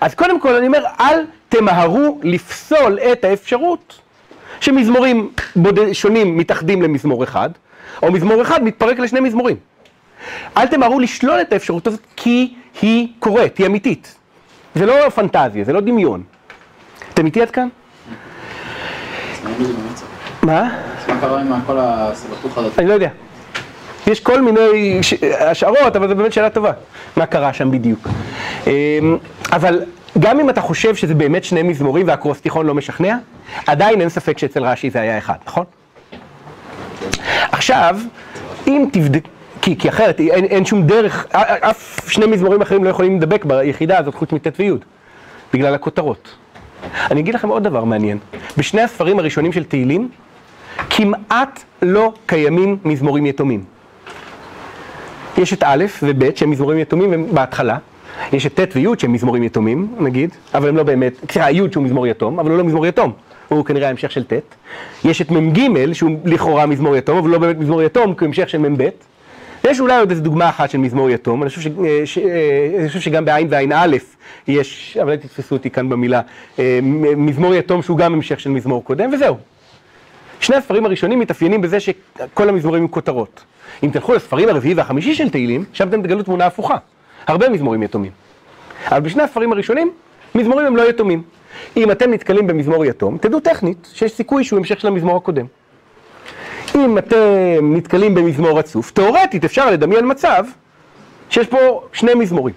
אז 0.00 0.14
קודם 0.14 0.40
כל 0.40 0.54
אני 0.54 0.66
אומר, 0.66 0.84
אל 1.00 1.24
תמהרו 1.48 2.20
לפסול 2.22 2.98
את 3.12 3.24
האפשרות 3.24 4.00
שמזמורים 4.60 5.30
בודד, 5.56 5.92
שונים 5.92 6.36
מתאחדים 6.36 6.82
למזמור 6.82 7.24
אחד, 7.24 7.50
או 8.02 8.12
מזמור 8.12 8.42
אחד 8.42 8.64
מתפרק 8.64 8.98
לשני 8.98 9.20
מזמורים. 9.20 9.56
אל 10.56 10.66
תמהרו 10.66 11.00
לשלול 11.00 11.40
את 11.40 11.52
האפשרות 11.52 11.86
הזאת 11.86 12.00
כי 12.16 12.54
היא 12.82 13.08
קורית, 13.18 13.58
היא 13.58 13.66
אמיתית. 13.66 14.14
זה 14.74 14.86
לא 14.86 15.08
פנטזיה, 15.08 15.64
זה 15.64 15.72
לא 15.72 15.80
דמיון. 15.80 16.22
אתם 17.14 17.26
איתי 17.26 17.42
עד 17.42 17.50
כאן? 17.50 17.68
מה? 20.42 20.62
מה? 21.08 21.20
קרה 21.20 21.40
עם 21.40 21.52
כל 21.66 21.76
הסבתוך 21.80 22.58
הזאת? 22.58 22.78
אני 22.78 22.88
לא 22.88 22.94
יודע. 22.94 23.08
יש 24.06 24.20
כל 24.20 24.40
מיני. 24.40 25.00
השערות, 25.40 25.96
אבל 25.96 26.08
זו 26.08 26.14
באמת 26.14 26.32
שאלה 26.32 26.50
טובה. 26.50 26.72
מה 27.16 27.26
קרה 27.26 27.52
שם 27.52 27.70
בדיוק? 27.70 28.08
אמ, 28.66 28.72
אבל 29.52 29.82
גם 30.18 30.40
אם 30.40 30.50
אתה 30.50 30.60
חושב 30.60 30.94
שזה 30.94 31.14
באמת 31.14 31.44
שני 31.44 31.62
מזמורים 31.62 32.06
והאקרוסטיכון 32.06 32.66
לא 32.66 32.74
משכנע, 32.74 33.16
עדיין 33.66 34.00
אין 34.00 34.08
ספק 34.08 34.38
שאצל 34.38 34.64
רש"י 34.64 34.90
זה 34.90 35.00
היה 35.00 35.18
אחד, 35.18 35.34
נכון? 35.46 35.64
עכשיו, 37.52 37.98
אם 38.66 38.88
תבדק... 38.92 39.22
כי, 39.62 39.78
כי 39.78 39.88
אחרת 39.88 40.20
אין, 40.20 40.44
אין 40.44 40.64
שום 40.64 40.82
דרך, 40.82 41.26
אף 41.32 42.08
שני 42.08 42.26
מזמורים 42.26 42.62
אחרים 42.62 42.84
לא 42.84 42.88
יכולים 42.88 43.16
לדבק 43.16 43.44
ביחידה 43.44 43.98
הזאת 43.98 44.14
חוץ 44.14 44.32
מט' 44.32 44.46
וי', 44.58 44.72
בגלל 45.52 45.74
הכותרות. 45.74 46.28
אני 47.10 47.20
אגיד 47.20 47.34
לכם 47.34 47.48
עוד 47.48 47.64
דבר 47.64 47.84
מעניין. 47.84 48.18
בשני 48.56 48.82
הספרים 48.82 49.18
הראשונים 49.18 49.52
של 49.52 49.64
תהילים, 49.64 50.08
כמעט 50.90 51.64
לא 51.82 52.12
קיימים 52.26 52.76
מזמורים 52.84 53.26
יתומים. 53.26 53.64
יש 55.38 55.52
את 55.52 55.62
א' 55.66 55.84
וב' 56.02 56.36
שהם 56.36 56.50
מזמורים 56.50 56.78
יתומים 56.78 57.34
בהתחלה, 57.34 57.76
יש 58.32 58.46
את 58.46 58.60
ט' 58.60 58.76
וי' 58.76 58.86
שהם 58.98 59.12
מזמורים 59.12 59.42
יתומים, 59.42 59.94
נגיד, 60.00 60.30
אבל 60.54 60.68
הם 60.68 60.76
לא 60.76 60.82
באמת, 60.82 61.12
סליחה, 61.32 61.50
י' 61.50 61.60
שהוא 61.72 61.84
מזמור 61.84 62.06
יתום, 62.06 62.38
אבל 62.38 62.50
הוא 62.50 62.58
לא 62.58 62.64
מזמור 62.64 62.86
יתום, 62.86 63.12
הוא 63.48 63.64
כנראה 63.64 63.86
ההמשך 63.86 64.10
של 64.10 64.24
ט'. 64.24 64.32
יש 65.04 65.22
את 65.22 65.30
מ"ג 65.30 65.92
שהוא 65.92 66.10
לכאורה 66.24 66.66
מזמור 66.66 66.96
יתום, 66.96 67.18
אבל 67.18 67.30
לא 67.30 67.38
באמת 67.38 67.58
מזמור 67.58 67.82
יתום, 67.82 68.14
כי 68.14 68.24
הוא 68.24 68.28
המשך 68.28 68.48
של 68.48 68.58
מ"ב. 68.58 68.88
יש 69.64 69.80
אולי 69.80 69.98
עוד 69.98 70.10
איזו 70.10 70.22
דוגמה 70.22 70.48
אחת 70.48 70.70
של 70.70 70.78
מזמור 70.78 71.10
יתום, 71.10 71.42
אני 71.42 71.50
חושב, 71.50 71.60
ש, 71.60 71.66
אה, 71.84 72.00
ש, 72.04 72.18
אה, 72.18 72.78
אני 72.78 72.88
חושב 72.88 73.00
שגם 73.00 73.24
בעין 73.24 73.72
א' 73.72 73.96
יש, 74.48 74.98
אבל 75.02 75.16
תתפסו 75.16 75.54
אותי 75.54 75.70
כאן 75.70 75.88
במילה, 75.88 76.20
אה, 76.58 76.78
מזמור 77.16 77.54
יתום 77.54 77.82
שהוא 77.82 77.98
גם 77.98 78.14
המשך 78.14 78.40
של 78.40 78.50
מזמור 78.50 78.84
קודם, 78.84 79.10
וזהו. 79.12 79.36
שני 80.40 80.56
הספרים 80.56 80.86
הראשונים 80.86 81.18
מתאפיינים 81.18 81.60
בזה 81.60 81.80
שכל 81.80 82.48
המזמורים 82.48 82.82
הם 82.82 82.88
כותרות. 82.88 83.44
אם 83.82 83.90
תלכו 83.92 84.14
לספרים 84.14 84.48
הרביעי 84.48 84.74
והחמישי 84.74 85.14
של 85.14 85.30
תהילים, 85.30 85.64
שם 85.72 85.88
אתם 85.88 86.02
תגלו 86.02 86.22
תמונה 86.22 86.46
הפוכה. 86.46 86.76
הרבה 87.26 87.48
מזמורים 87.48 87.82
יתומים. 87.82 88.10
אבל 88.90 89.00
בשני 89.00 89.22
הספרים 89.22 89.52
הראשונים, 89.52 89.90
מזמורים 90.34 90.66
הם 90.66 90.76
לא 90.76 90.88
יתומים. 90.88 91.22
אם 91.76 91.90
אתם 91.90 92.10
נתקלים 92.10 92.46
במזמור 92.46 92.84
יתום, 92.84 93.18
תדעו 93.18 93.40
טכנית 93.40 93.88
שיש 93.92 94.12
סיכוי 94.12 94.44
שהוא 94.44 94.58
המשך 94.58 94.80
של 94.80 94.88
המזמור 94.88 95.16
הקודם. 95.16 95.46
אם 96.74 96.98
אתם 96.98 97.74
נתקלים 97.76 98.14
במזמור 98.14 98.58
רצוף, 98.58 98.90
תאורטית 98.90 99.44
אפשר 99.44 99.70
לדמיין 99.70 100.10
מצב 100.10 100.44
שיש 101.30 101.46
פה 101.46 101.82
שני 101.92 102.14
מזמורים. 102.14 102.54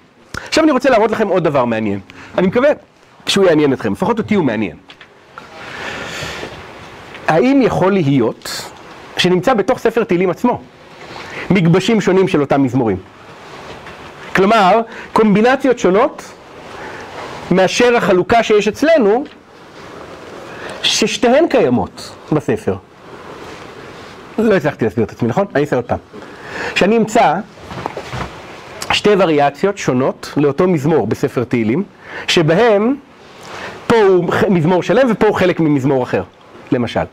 עכשיו 0.48 0.64
אני 0.64 0.72
רוצה 0.72 0.90
להראות 0.90 1.12
לכם 1.12 1.28
עוד 1.28 1.44
דבר 1.44 1.66
מעניין. 1.66 2.00
אני 2.38 2.48
מקווה 2.48 2.70
שהוא 3.28 3.46
יעניין 3.46 3.74
אתכם, 3.74 3.92
לפחות 3.92 4.18
אותי 4.18 4.36
הוא 4.36 4.46
מעניין. 4.46 4.78
האם 7.32 7.62
יכול 7.62 7.94
להיות 7.94 8.70
שנמצא 9.18 9.54
בתוך 9.54 9.80
ספר 9.80 10.04
תהילים 10.04 10.30
עצמו 10.30 10.62
מגבשים 11.50 12.02
שונים 12.02 12.28
של 12.28 12.42
אותם 12.42 12.64
מזמורים? 12.64 12.98
כלומר, 14.36 14.82
קומבינציות 15.14 15.80
שונות 15.80 16.24
מאשר 17.52 17.96
החלוקה 17.96 18.44
שיש 18.44 18.68
אצלנו, 18.68 19.24
ששתיהן 20.84 21.48
קיימות 21.48 22.16
בספר. 22.32 22.76
לא 24.38 24.56
הצלחתי 24.56 24.86
להסביר 24.86 25.06
את 25.06 25.12
עצמי, 25.12 25.30
נכון? 25.30 25.46
אני 25.56 25.62
אעשה 25.62 25.76
עוד 25.76 25.86
פעם. 25.86 25.98
שאני 26.76 26.98
אמצא 26.98 27.36
שתי 28.92 29.10
וריאציות 29.18 29.78
שונות 29.78 30.34
לאותו 30.38 30.68
מזמור 30.68 31.08
בספר 31.08 31.44
תהילים, 31.44 31.84
שבהם 32.28 32.96
פה 33.88 33.96
הוא 33.96 34.26
מזמור 34.50 34.84
שלם 34.84 35.12
ופה 35.12 35.28
הוא 35.28 35.36
חלק 35.36 35.60
ממזמור 35.60 36.04
אחר, 36.04 36.24
למשל. 36.72 37.06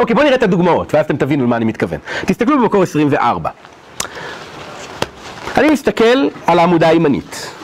אוקיי, 0.00 0.14
בואו 0.14 0.24
נראה 0.24 0.36
את 0.36 0.42
הדוגמאות, 0.42 0.94
ואז 0.94 1.04
אתם 1.04 1.16
תבינו 1.16 1.44
למה 1.44 1.56
אני 1.56 1.64
מתכוון. 1.64 1.98
תסתכלו 2.26 2.58
במקור 2.58 2.82
24. 2.82 3.50
אני 5.56 5.70
מסתכל 5.70 6.28
על 6.46 6.58
העמודה 6.58 6.88
הימנית. 6.88 7.59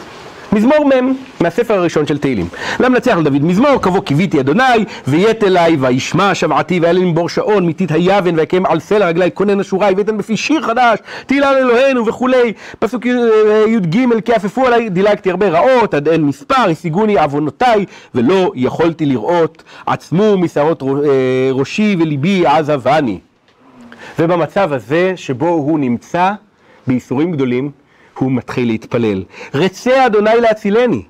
מזמור 0.53 0.85
מ' 0.87 1.13
מהספר 1.41 1.75
הראשון 1.75 2.07
של 2.07 2.19
תהילים. 2.19 2.49
למנצח 2.81 3.17
לדוד 3.17 3.45
מזמור, 3.45 3.83
קבוא 3.83 4.01
קיוויתי 4.01 4.41
אדוני, 4.41 4.63
ויית 5.09 5.45
אליי, 5.45 5.77
וישמע 5.81 6.35
שבעתי, 6.35 6.81
והיה 6.81 6.93
לי 6.93 7.01
למבור 7.01 7.29
שעון, 7.29 7.67
מתית 7.67 7.91
היבן, 7.93 8.39
ויקם 8.39 8.67
על 8.67 8.81
סלע 8.81 9.07
רגלי, 9.09 9.31
כונן 9.35 9.61
אשורי, 9.61 9.87
ויתן 9.97 10.19
בפי 10.19 10.37
שיר 10.37 10.63
חדש, 10.63 10.99
תהילה 11.27 11.53
לאלוהינו 11.53 12.07
וכולי. 12.07 12.53
פסוק 12.79 13.07
אה, 13.07 13.65
י"ג, 13.69 13.97
כי 14.25 14.33
עפפו 14.33 14.67
עליי, 14.67 14.89
דילגתי 14.89 15.31
הרבה 15.31 15.49
רעות, 15.49 15.95
עד 15.95 16.09
אין 16.09 16.23
מספר, 16.25 16.55
השיגוני 16.71 17.19
עוונותיי, 17.19 17.85
ולא 18.15 18.53
יכולתי 18.55 19.07
לראות, 19.07 19.63
עצמו 19.87 20.39
משערות 20.39 20.83
רו- 20.83 21.03
אה, 21.05 21.11
ראשי 21.53 21.97
וליבי 22.01 22.47
עזבני. 22.47 23.19
ובמצב 24.19 24.73
הזה, 24.73 25.13
שבו 25.17 25.49
הוא 25.49 25.79
נמצא 25.79 26.33
בייסורים 26.87 27.33
גדולים, 27.33 27.71
הוא 28.19 28.33
מתחיל 28.33 28.67
להתפלל. 28.67 29.25
רצה 29.55 30.07
אדוני 30.07 30.41
להצילני. 30.41 31.03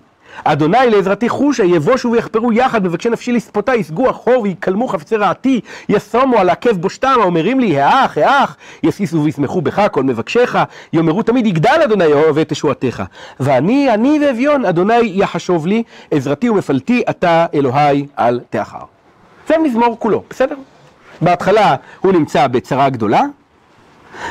אדוני 0.44 0.90
לעזרתי 0.90 1.28
חושה, 1.28 1.64
יבושו 1.64 2.12
ויחפרו 2.12 2.52
יחד, 2.52 2.84
מבקשי 2.84 3.11
נפשי 3.11 3.32
לספותה, 3.32 3.74
יסגו 3.74 4.11
אחור 4.11 4.42
ויקלמו 4.42 4.88
חפצי 4.88 5.16
רעתי, 5.16 5.61
יסומו 5.88 6.38
על 6.38 6.50
עקב 6.50 6.72
בושתם, 6.72 7.16
האומרים 7.20 7.61
לי, 7.61 7.80
האח, 7.80 8.18
האח, 8.18 8.57
יסיסו 8.82 9.22
וישמחו 9.22 9.61
בך 9.61 9.86
כל 9.90 10.02
מבקשיך, 10.02 10.59
יאמרו 10.92 11.22
תמיד 11.22 11.46
יגדל 11.46 11.80
אדוני 11.84 12.07
אוהב 12.07 12.38
את 12.38 12.48
תשועתך. 12.48 13.02
ואני, 13.40 13.94
אני 13.94 14.18
ואביון, 14.22 14.64
אדוני 14.64 15.00
יחשוב 15.02 15.66
לי, 15.66 15.82
עזרתי 16.11 16.50
ומפלתי, 16.50 17.02
אתה 17.11 17.46
אלוהי 17.54 18.07
אל 18.18 18.40
תאחר. 18.50 18.78
זה 19.48 19.59
מזמור 19.59 19.96
כולו, 19.98 20.22
בסדר? 20.30 20.57
בהתחלה 21.20 21.76
הוא 22.00 22.12
נמצא 22.12 22.46
בצרה 22.46 22.88
גדולה, 22.88 23.22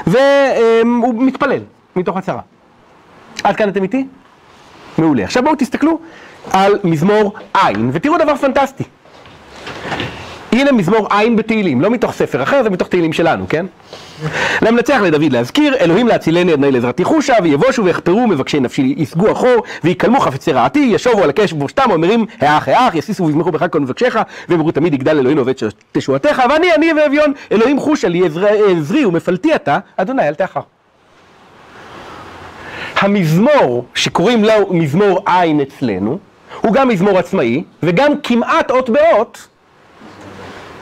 והוא 0.07 1.13
מתפלל 1.23 1.61
מתוך 1.95 2.17
הצרה. 2.17 2.41
עד 3.43 3.55
כאן 3.55 3.69
אתם 3.69 3.83
איתי? 3.83 4.05
מעולה. 4.97 5.23
עכשיו 5.23 5.43
בואו 5.43 5.55
תסתכלו 5.55 5.99
על 6.51 6.79
מזמור 6.83 7.33
עין, 7.53 7.89
ותראו 7.93 8.17
דבר 8.17 8.36
פנטסטי. 8.36 8.83
הנה 10.51 10.71
מזמור 10.71 11.07
עין 11.11 11.36
בתהילים, 11.36 11.81
לא 11.81 11.89
מתוך 11.89 12.13
ספר 12.13 12.43
אחר, 12.43 12.63
זה 12.63 12.69
מתוך 12.69 12.88
תהילים 12.88 13.13
שלנו, 13.13 13.45
כן? 13.49 13.65
למנצח 14.61 14.99
לדוד 15.01 15.31
להזכיר, 15.31 15.75
אלוהים 15.75 16.07
להצילני 16.07 16.53
אדוני 16.53 16.71
לעזרתי 16.71 17.03
חושה, 17.03 17.33
ויבושו 17.43 17.83
ויחפרו 17.86 18.27
מבקשי 18.27 18.59
נפשי 18.59 18.93
יסגו 18.97 19.31
אחור, 19.31 19.55
ויקלמו 19.83 20.19
חפצי 20.19 20.51
רעתי, 20.51 20.79
ישובו 20.79 21.23
על 21.23 21.29
הקש 21.29 21.53
ובושתם, 21.53 21.91
אומרים, 21.91 22.25
האח 22.39 22.67
האח, 22.67 22.95
יסיסו 22.95 23.25
ויזמחו 23.25 23.51
בך 23.51 23.65
כל 23.71 23.79
מבקשיך, 23.79 24.19
ואמרו 24.49 24.71
תמיד 24.71 24.93
יגדל 24.93 25.17
אלוהינו 25.17 25.41
עובד 25.41 25.53
תשועתך, 25.91 26.41
ואני 26.49 26.73
אני 26.73 26.93
ואביון, 26.93 27.33
אלוהים 27.51 27.79
חושה 27.79 28.07
לי 28.07 28.21
עזרי- 28.25 29.05
ומפלתי 29.05 29.55
אתה, 29.55 29.79
אדוני 29.97 30.27
אל 30.27 30.33
תאחר. 30.33 30.61
המזמור 32.95 33.85
שקוראים 33.95 34.43
לו 34.43 34.73
מזמור 34.73 35.19
עין 35.25 35.61
אצלנו, 35.61 36.17
הוא 36.61 36.73
גם 36.73 36.87
מזמור 36.87 37.19
עצמאי, 37.19 37.63
וגם 37.83 38.11
כמעט 38.23 38.71
אות 38.71 38.89
באות 38.89 39.47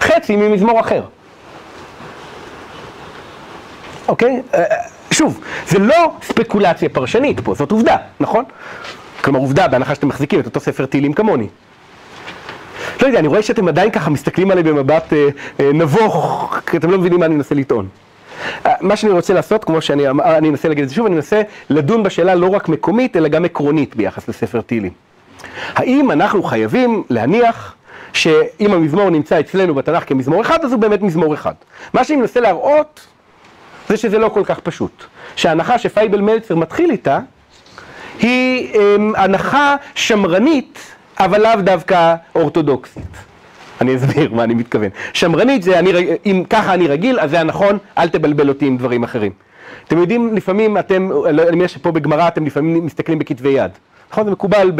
חצי 0.02 0.36
ממזמור 0.36 0.80
אחר. 0.80 1.04
אוקיי? 4.08 4.42
אה, 4.54 4.60
אה, 4.60 4.76
שוב, 5.12 5.40
זה 5.68 5.80
לא 5.80 6.12
ספקולציה 6.22 6.90
פרשנית 6.90 7.40
פה, 7.40 7.54
זאת 7.56 7.72
עובדה, 7.72 7.98
נכון? 8.20 8.44
כלומר 9.22 9.40
עובדה, 9.40 9.68
בהנחה 9.68 9.96
שאתם 9.96 10.08
מחזיקים 10.08 10.40
את 10.40 10.46
אותו 10.46 10.60
ספר 10.60 10.86
תהילים 10.86 11.14
כמוני. 11.14 11.48
לא 13.02 13.08
יודע, 13.08 13.20
אני 13.20 13.28
רואה 13.28 13.42
שאתם 13.42 13.68
עדיין 13.68 13.92
ככה 13.92 14.10
מסתכלים 14.10 14.52
עליי 14.52 14.64
במבט 14.64 15.14
אה, 15.14 15.28
אה, 15.60 15.72
נבוך, 15.74 16.58
כי 16.66 16.78
אתם 16.78 16.92
לא 16.92 16.98
מבינים 16.98 17.20
מה 17.20 17.26
אני 17.26 17.36
מנסה 17.36 17.56
לטעון. 17.56 17.88
אה, 18.66 18.74
מה 18.82 18.96
שאני 18.96 19.12
רוצה 19.12 19.34
לעשות, 19.34 19.64
כמו 19.64 19.82
שאני 19.82 20.08
אני 20.10 20.50
אנסה 20.50 20.68
להגיד 20.68 20.84
את 20.84 20.90
זה 20.90 20.96
שוב, 20.96 21.06
אני 21.06 21.16
אנסה 21.16 21.42
לדון 21.70 22.04
בשאלה 22.04 22.36
לא 22.36 22.48
רק 22.48 22.70
מקומית, 22.70 23.18
אלא 23.18 23.28
גם 23.28 23.46
עקרונית 23.46 23.96
ביחס 23.96 24.30
לספר 24.30 24.62
תהילים. 24.62 24.92
האם 25.76 26.12
אנחנו 26.12 26.44
חייבים 26.44 27.04
להניח 27.10 27.76
שאם 28.14 28.74
המזמור 28.74 29.10
נמצא 29.10 29.40
אצלנו 29.40 29.76
בתנ"ך 29.76 30.04
כמזמור 30.08 30.42
אחד, 30.42 30.66
אז 30.66 30.72
הוא 30.72 30.80
באמת 30.80 31.02
מזמור 31.02 31.34
אחד. 31.34 31.54
מה 31.94 32.04
שאני 32.04 32.20
מנסה 32.22 32.40
להראות 32.40 33.08
זה 33.90 33.98
שזה 33.98 34.18
לא 34.18 34.30
כל 34.30 34.44
כך 34.46 34.60
פשוט. 34.60 35.04
שההנחה 35.36 35.78
שפייבל 35.78 36.22
מלצר 36.22 36.56
מתחיל 36.56 36.92
איתה, 36.92 37.20
היא 38.20 38.74
אמ, 38.76 39.14
הנחה 39.16 39.76
שמרנית, 39.96 40.80
אבל 41.20 41.42
לאו 41.42 41.62
דווקא 41.62 42.16
אורתודוקסית. 42.36 43.33
אני 43.84 43.96
אסביר 43.96 44.34
מה 44.34 44.44
אני 44.44 44.54
מתכוון. 44.54 44.90
שמרנית 45.14 45.64
זה, 45.64 45.80
אני, 45.80 45.92
אם 46.26 46.44
ככה 46.50 46.74
אני 46.74 46.88
רגיל, 46.88 47.20
אז 47.20 47.30
זה 47.30 47.40
הנכון, 47.40 47.78
אל 47.98 48.10
תבלבל 48.10 48.50
אותי 48.50 48.66
עם 48.66 48.78
דברים 48.78 49.04
אחרים. 49.04 49.32
אתם 49.88 49.98
יודעים, 49.98 50.36
לפעמים 50.36 50.78
אתם, 50.78 51.10
אני 51.30 51.56
מניח 51.56 51.72
שפה 51.72 51.92
בגמרא 51.92 52.28
אתם 52.28 52.46
לפעמים 52.46 52.86
מסתכלים 52.86 53.20
בכתבי 53.20 53.50
יד. 53.50 53.72
נכון? 54.14 54.26
זה 54.26 54.32
מקובל 54.32 54.72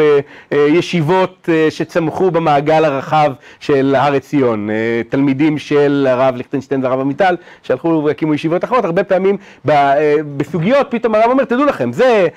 בישיבות 0.50 1.48
אה, 1.52 1.66
שצמחו 1.70 2.30
במעגל 2.30 2.84
הרחב 2.84 3.32
של 3.60 3.94
הר 3.98 4.14
עציון. 4.14 4.70
אה, 4.70 5.02
תלמידים 5.08 5.58
של 5.58 6.06
הרב 6.10 6.36
ליכטנשטיין 6.36 6.84
והרב 6.84 7.00
עמיטל, 7.00 7.36
שהלכו 7.62 8.02
והקימו 8.06 8.34
ישיבות 8.34 8.64
אחרות, 8.64 8.84
הרבה 8.84 9.04
פעמים 9.04 9.36
אה, 9.70 10.14
בסוגיות 10.36 10.86
פתאום 10.90 11.14
הרב 11.14 11.30
אומר, 11.30 11.44
תדעו 11.44 11.64
לכם, 11.64 11.92
זה 11.92 12.28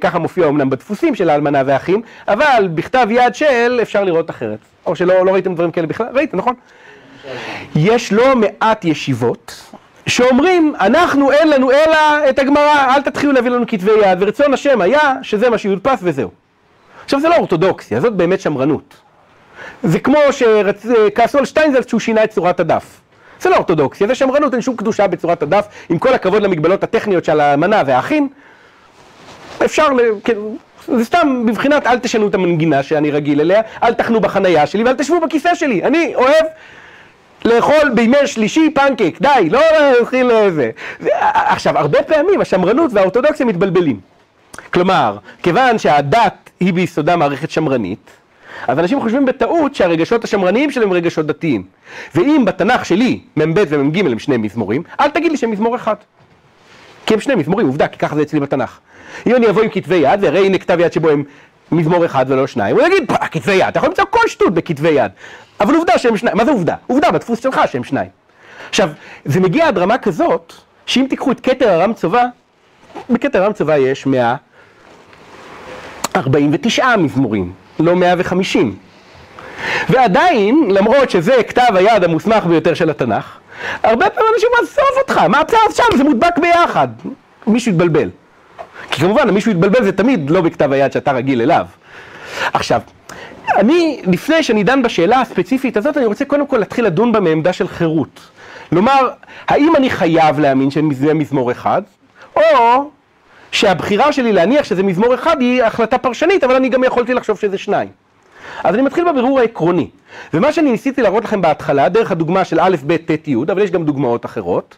ככה 0.00 0.18
מופיע 0.18 0.48
אמנם 0.48 0.70
בדפוסים 0.70 1.14
של 1.14 1.30
האלמנה 1.30 1.62
והאחים, 1.66 2.02
אבל 2.28 2.68
בכתב 2.74 3.06
יד 3.10 3.34
של 3.34 3.78
אפשר 3.82 4.04
לראות 4.04 4.30
אחרת. 4.30 4.58
או 4.86 4.96
שלא 4.96 5.26
לא 5.26 5.32
ראיתם 5.32 5.54
דברים 5.54 5.70
כאלה 5.70 5.86
בכלל, 5.86 6.06
ראיתם, 6.14 6.36
נכון? 6.36 6.54
יש 7.74 8.12
לא 8.12 8.36
מעט 8.36 8.84
ישיבות 8.84 9.72
שאומרים, 10.06 10.74
אנחנו 10.80 11.32
אין 11.32 11.48
לנו 11.48 11.70
אלא 11.70 12.28
את 12.28 12.38
הגמרא, 12.38 12.94
אל 12.94 13.02
תתחילו 13.02 13.32
להביא 13.32 13.50
לנו 13.50 13.66
כתבי 13.66 13.90
יד, 13.90 14.18
ורצון 14.20 14.54
השם 14.54 14.80
היה 14.80 15.14
שזה 15.22 15.50
מה 15.50 15.58
שיודפס 15.58 15.98
וזהו. 16.02 16.45
עכשיו 17.06 17.20
זה 17.20 17.28
לא 17.28 17.36
אורתודוקסיה, 17.36 18.00
זאת 18.00 18.12
באמת 18.12 18.40
שמרנות. 18.40 18.94
זה 19.82 19.98
כמו 19.98 20.18
שכעסו 20.30 21.38
על 21.38 21.44
שטיינזלץ 21.44 21.88
שהוא 21.88 22.00
שינה 22.00 22.24
את 22.24 22.30
צורת 22.30 22.60
הדף. 22.60 23.00
זה 23.40 23.50
לא 23.50 23.56
אורתודוקסיה, 23.56 24.06
זה 24.06 24.14
שמרנות, 24.14 24.54
אין 24.54 24.62
שום 24.62 24.76
קדושה 24.76 25.06
בצורת 25.06 25.42
הדף, 25.42 25.66
עם 25.88 25.98
כל 25.98 26.14
הכבוד 26.14 26.42
למגבלות 26.42 26.82
הטכניות 26.82 27.24
של 27.24 27.40
המנה 27.40 27.82
והאחים. 27.86 28.28
אפשר, 29.64 29.88
ל... 29.92 30.00
כן, 30.24 30.36
זה 30.88 31.04
סתם 31.04 31.46
בבחינת 31.46 31.86
אל 31.86 31.98
תשנו 31.98 32.28
את 32.28 32.34
המנגינה 32.34 32.82
שאני 32.82 33.10
רגיל 33.10 33.40
אליה, 33.40 33.62
אל 33.82 33.94
תחנו 33.94 34.20
בחנייה 34.20 34.66
שלי 34.66 34.84
ואל 34.84 34.94
תשבו 34.94 35.20
בכיסא 35.20 35.54
שלי. 35.54 35.84
אני 35.84 36.14
אוהב 36.14 36.44
לאכול 37.44 37.90
בימי 37.94 38.26
שלישי 38.26 38.70
פנקק, 38.74 39.14
די, 39.20 39.48
לא 39.50 39.60
להתחיל 39.80 40.30
לזה. 40.32 40.70
עכשיו, 41.32 41.78
הרבה 41.78 42.02
פעמים 42.02 42.40
השמרנות 42.40 42.90
והאורתודוקסיה 42.94 43.46
מתבלבלים. 43.46 44.15
כלומר, 44.72 45.18
כיוון 45.42 45.78
שהדת 45.78 46.50
היא 46.60 46.74
ביסודה 46.74 47.16
מערכת 47.16 47.50
שמרנית, 47.50 48.10
אז 48.68 48.78
אנשים 48.78 49.00
חושבים 49.00 49.26
בטעות 49.26 49.74
שהרגשות 49.74 50.24
השמרניים 50.24 50.70
שלהם 50.70 50.88
הם 50.88 50.94
רגשות 50.94 51.26
דתיים. 51.26 51.62
ואם 52.14 52.44
בתנ"ך 52.44 52.84
שלי, 52.84 53.20
מ"ב 53.36 53.64
ומ"ג 53.68 54.06
הם 54.06 54.18
שני 54.18 54.36
מזמורים, 54.36 54.82
אל 55.00 55.10
תגיד 55.10 55.30
לי 55.30 55.36
שהם 55.36 55.50
מזמור 55.50 55.76
אחד. 55.76 55.94
כי 57.06 57.14
הם 57.14 57.20
שני 57.20 57.34
מזמורים, 57.34 57.66
עובדה, 57.66 57.88
כי 57.88 57.98
ככה 57.98 58.16
זה 58.16 58.22
אצלי 58.22 58.40
בתנ"ך. 58.40 58.78
אם 59.26 59.36
אני 59.36 59.48
אבוא 59.48 59.62
עם 59.62 59.68
כתבי 59.68 59.94
יד, 59.94 60.24
והרי 60.24 60.46
הנה 60.46 60.58
כתב 60.58 60.76
יד 60.80 60.92
שבו 60.92 61.08
הם 61.08 61.24
מזמור 61.72 62.06
אחד 62.06 62.26
ולא 62.28 62.46
שניים, 62.46 62.76
הוא 62.76 62.86
יגיד, 62.86 63.12
כתבי 63.30 63.54
יד, 63.54 63.68
אתה 63.68 63.78
יכול 63.78 63.88
למצוא 63.88 64.04
כל 64.10 64.28
שטות 64.28 64.54
בכתבי 64.54 64.88
יד. 64.88 65.12
אבל 65.60 65.74
עובדה 65.74 65.98
שהם 65.98 66.16
שניים, 66.16 66.36
מה 66.36 66.44
זה 66.44 66.50
עובדה? 66.50 66.74
עובדה 66.86 67.10
בדפוס 67.10 67.42
שלך 67.42 67.60
שהם 67.72 67.84
שניים. 67.84 68.08
עכשיו, 68.68 68.90
זה 69.24 69.40
מגיע 69.40 69.68
עד 69.68 69.78
רמה 69.78 69.98
כזאת, 69.98 70.52
שאם 70.86 71.06
תיקחו 71.10 71.32
את 71.32 71.40
כתר 71.40 71.68
הרם 71.68 71.92
צבא, 71.92 72.24
בכתר 73.10 73.42
הרם 73.42 73.52
צבא 73.52 73.76
יש 73.76 74.06
149 76.16 76.96
מזמורים, 76.96 77.52
לא 77.80 77.96
150. 77.96 78.76
ועדיין, 79.88 80.70
למרות 80.70 81.10
שזה 81.10 81.42
כתב 81.48 81.74
היד 81.74 82.04
המוסמך 82.04 82.46
ביותר 82.46 82.74
של 82.74 82.90
התנ"ך, 82.90 83.38
הרבה 83.82 84.10
פעמים 84.10 84.30
אנשים 84.34 84.48
עזוב 84.62 84.98
אותך, 84.98 85.18
מה 85.18 85.40
הפצע 85.40 85.56
שם? 85.72 85.96
זה 85.96 86.04
מודבק 86.04 86.38
ביחד. 86.38 86.88
מישהו 87.46 87.72
יתבלבל. 87.72 88.10
כי 88.90 89.00
כמובן, 89.00 89.30
מישהו 89.30 89.50
יתבלבל 89.50 89.84
זה 89.84 89.92
תמיד 89.92 90.30
לא 90.30 90.40
בכתב 90.40 90.72
היד 90.72 90.92
שאתה 90.92 91.12
רגיל 91.12 91.42
אליו. 91.42 91.66
עכשיו, 92.52 92.80
אני, 93.56 94.02
לפני 94.06 94.42
שאני 94.42 94.64
דן 94.64 94.82
בשאלה 94.82 95.20
הספציפית 95.20 95.76
הזאת, 95.76 95.96
אני 95.96 96.06
רוצה 96.06 96.24
קודם 96.24 96.46
כל 96.46 96.58
להתחיל 96.58 96.84
לדון 96.84 97.12
בה 97.12 97.20
מעמדה 97.20 97.52
של 97.52 97.68
חירות. 97.68 98.20
לומר, 98.72 99.08
האם 99.48 99.76
אני 99.76 99.90
חייב 99.90 100.40
להאמין 100.40 100.70
שזה 100.70 101.14
מזמור 101.14 101.52
אחד, 101.52 101.82
או 102.36 102.90
שהבחירה 103.56 104.12
שלי 104.12 104.32
להניח 104.32 104.64
שזה 104.64 104.82
מזמור 104.82 105.14
אחד 105.14 105.40
היא 105.40 105.62
החלטה 105.62 105.98
פרשנית, 105.98 106.44
אבל 106.44 106.54
אני 106.54 106.68
גם 106.68 106.84
יכולתי 106.84 107.14
לחשוב 107.14 107.38
שזה 107.38 107.58
שניים. 107.58 107.88
אז 108.64 108.74
אני 108.74 108.82
מתחיל 108.82 109.04
בבירור 109.12 109.40
העקרוני. 109.40 109.90
ומה 110.34 110.52
שאני 110.52 110.70
ניסיתי 110.70 111.02
להראות 111.02 111.24
לכם 111.24 111.40
בהתחלה, 111.40 111.88
דרך 111.88 112.10
הדוגמה 112.10 112.44
של 112.44 112.60
א', 112.60 112.76
ב', 112.86 112.96
ט', 112.96 113.28
י', 113.28 113.36
אבל 113.52 113.62
יש 113.62 113.70
גם 113.70 113.84
דוגמאות 113.84 114.24
אחרות, 114.24 114.76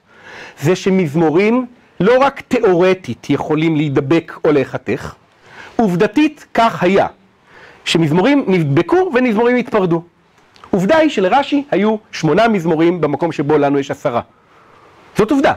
זה 0.60 0.76
שמזמורים 0.76 1.66
לא 2.00 2.18
רק 2.18 2.40
תיאורטית 2.40 3.30
יכולים 3.30 3.76
להידבק 3.76 4.38
או 4.44 4.52
להיחתך, 4.52 5.14
עובדתית 5.76 6.46
כך 6.54 6.82
היה, 6.82 7.06
שמזמורים 7.84 8.44
נדבקו 8.46 9.10
ומזמורים 9.14 9.56
התפרדו. 9.56 10.02
עובדה 10.70 10.96
היא 10.96 11.10
שלרש"י 11.10 11.64
היו 11.70 11.96
שמונה 12.12 12.48
מזמורים 12.48 13.00
במקום 13.00 13.32
שבו 13.32 13.58
לנו 13.58 13.78
יש 13.78 13.90
עשרה. 13.90 14.20
זאת 15.16 15.30
עובדה. 15.30 15.52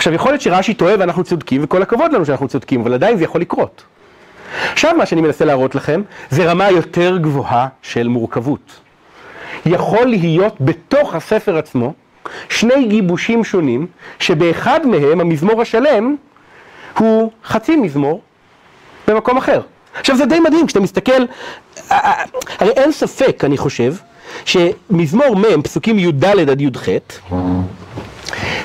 עכשיו 0.00 0.14
יכול 0.14 0.32
להיות 0.32 0.40
שרש"י 0.40 0.74
טועה 0.74 0.94
ואנחנו 0.98 1.24
צודקים, 1.24 1.64
וכל 1.64 1.82
הכבוד 1.82 2.12
לנו 2.12 2.24
שאנחנו 2.26 2.48
צודקים, 2.48 2.80
אבל 2.80 2.94
עדיין 2.94 3.16
זה 3.16 3.24
יכול 3.24 3.40
לקרות. 3.40 3.82
עכשיו 4.72 4.94
מה 4.96 5.06
שאני 5.06 5.20
מנסה 5.20 5.44
להראות 5.44 5.74
לכם, 5.74 6.02
זה 6.30 6.50
רמה 6.50 6.70
יותר 6.70 7.18
גבוהה 7.18 7.68
של 7.82 8.08
מורכבות. 8.08 8.80
יכול 9.66 10.06
להיות 10.06 10.56
בתוך 10.60 11.14
הספר 11.14 11.56
עצמו 11.58 11.92
שני 12.48 12.84
גיבושים 12.84 13.44
שונים, 13.44 13.86
שבאחד 14.18 14.86
מהם 14.86 15.20
המזמור 15.20 15.62
השלם 15.62 16.16
הוא 16.98 17.32
חצי 17.44 17.76
מזמור 17.76 18.22
במקום 19.08 19.36
אחר. 19.36 19.60
עכשיו 19.94 20.16
זה 20.16 20.26
די 20.26 20.40
מדהים, 20.40 20.66
כשאתה 20.66 20.80
מסתכל, 20.80 21.22
הרי 22.58 22.70
אין 22.70 22.92
ספק, 22.92 23.44
אני 23.44 23.58
חושב, 23.58 23.94
שמזמור 24.44 25.36
מ', 25.36 25.62
פסוקים 25.62 25.98
י"ד 25.98 26.24
עד 26.24 26.60
י"ח, 26.60 26.88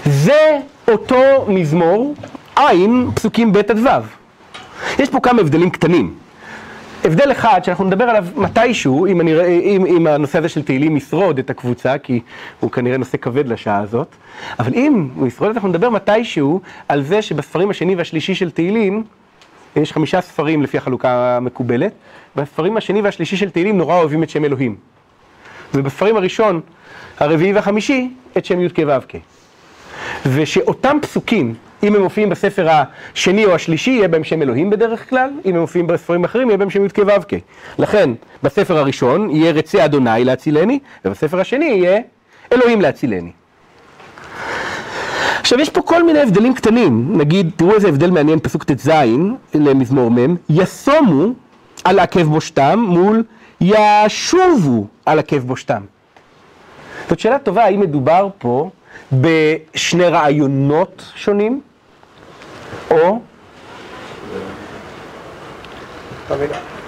זה 0.05 0.59
אותו 0.87 1.45
מזמור 1.47 2.15
עין, 2.55 3.09
פסוקים 3.15 3.51
ב' 3.51 3.57
עד 3.57 3.79
ו'. 3.79 3.89
יש 4.99 5.09
פה 5.09 5.19
כמה 5.19 5.41
הבדלים 5.41 5.69
קטנים. 5.69 6.13
הבדל 7.03 7.31
אחד 7.31 7.61
שאנחנו 7.63 7.85
נדבר 7.85 8.03
עליו 8.03 8.25
מתישהו, 8.35 9.07
אם, 9.07 9.21
אני, 9.21 9.33
אם, 9.61 9.85
אם 9.85 10.07
הנושא 10.07 10.37
הזה 10.37 10.49
של 10.49 10.63
תהילים 10.63 10.97
ישרוד 10.97 11.39
את 11.39 11.49
הקבוצה, 11.49 11.97
כי 11.97 12.21
הוא 12.59 12.71
כנראה 12.71 12.97
נושא 12.97 13.17
כבד 13.17 13.47
לשעה 13.47 13.79
הזאת, 13.79 14.15
אבל 14.59 14.73
אם 14.73 15.09
הוא 15.15 15.27
ישרוד, 15.27 15.51
אנחנו 15.51 15.69
נדבר 15.69 15.89
מתישהו 15.89 16.61
על 16.87 17.03
זה 17.03 17.21
שבספרים 17.21 17.69
השני 17.69 17.95
והשלישי 17.95 18.35
של 18.35 18.51
תהילים, 18.51 19.03
יש 19.75 19.93
חמישה 19.93 20.21
ספרים 20.21 20.61
לפי 20.61 20.77
החלוקה 20.77 21.37
המקובלת, 21.37 21.91
בספרים 22.35 22.77
השני 22.77 23.01
והשלישי 23.01 23.37
של 23.37 23.49
תהילים 23.49 23.77
נורא 23.77 23.95
אוהבים 23.95 24.23
את 24.23 24.29
שם 24.29 24.45
אלוהים. 24.45 24.75
ובספרים 25.73 26.17
הראשון, 26.17 26.61
הרביעי 27.19 27.53
והחמישי, 27.53 28.09
את 28.37 28.45
שם 28.45 28.61
י"ק 28.61 28.79
ו"ק. 28.87 29.34
ושאותם 30.25 30.97
פסוקים, 31.01 31.53
אם 31.83 31.95
הם 31.95 32.01
מופיעים 32.01 32.29
בספר 32.29 32.67
השני 32.69 33.45
או 33.45 33.55
השלישי, 33.55 33.91
יהיה 33.91 34.07
בהם 34.07 34.23
שם 34.23 34.41
אלוהים 34.41 34.69
בדרך 34.69 35.09
כלל, 35.09 35.29
אם 35.45 35.55
הם 35.55 35.61
מופיעים 35.61 35.87
בספרים 35.87 36.23
אחרים, 36.23 36.47
יהיה 36.47 36.57
בהם 36.57 36.69
שם 36.69 36.85
י"ק 36.85 36.99
ו"ק. 36.99 37.33
לכן, 37.79 38.09
בספר 38.43 38.77
הראשון 38.77 39.29
יהיה 39.29 39.51
רצי 39.51 39.85
אדוני 39.85 40.23
להצילני, 40.23 40.79
ובספר 41.05 41.39
השני 41.39 41.65
יהיה 41.65 41.99
אלוהים 42.51 42.81
להצילני. 42.81 43.31
עכשיו 45.39 45.59
יש 45.59 45.69
פה 45.69 45.81
כל 45.81 46.03
מיני 46.03 46.21
הבדלים 46.21 46.53
קטנים, 46.53 47.17
נגיד, 47.17 47.51
תראו 47.55 47.75
איזה 47.75 47.87
הבדל 47.87 48.09
מעניין, 48.09 48.39
פסוק 48.39 48.63
ט"ז 48.63 48.91
למזמור 49.53 50.11
מ', 50.11 50.35
יסומו 50.49 51.33
על 51.83 51.99
עקב 51.99 52.23
בושתם 52.23 52.79
מול 52.87 53.23
ישובו 53.61 54.87
על 55.05 55.19
עקב 55.19 55.37
בושתם. 55.37 55.81
זאת 57.09 57.19
שאלה 57.19 57.39
טובה, 57.39 57.63
האם 57.63 57.79
מדובר 57.79 58.27
פה 58.37 58.69
בשני 59.11 60.07
רעיונות 60.07 61.11
שונים, 61.15 61.61
או 62.91 63.19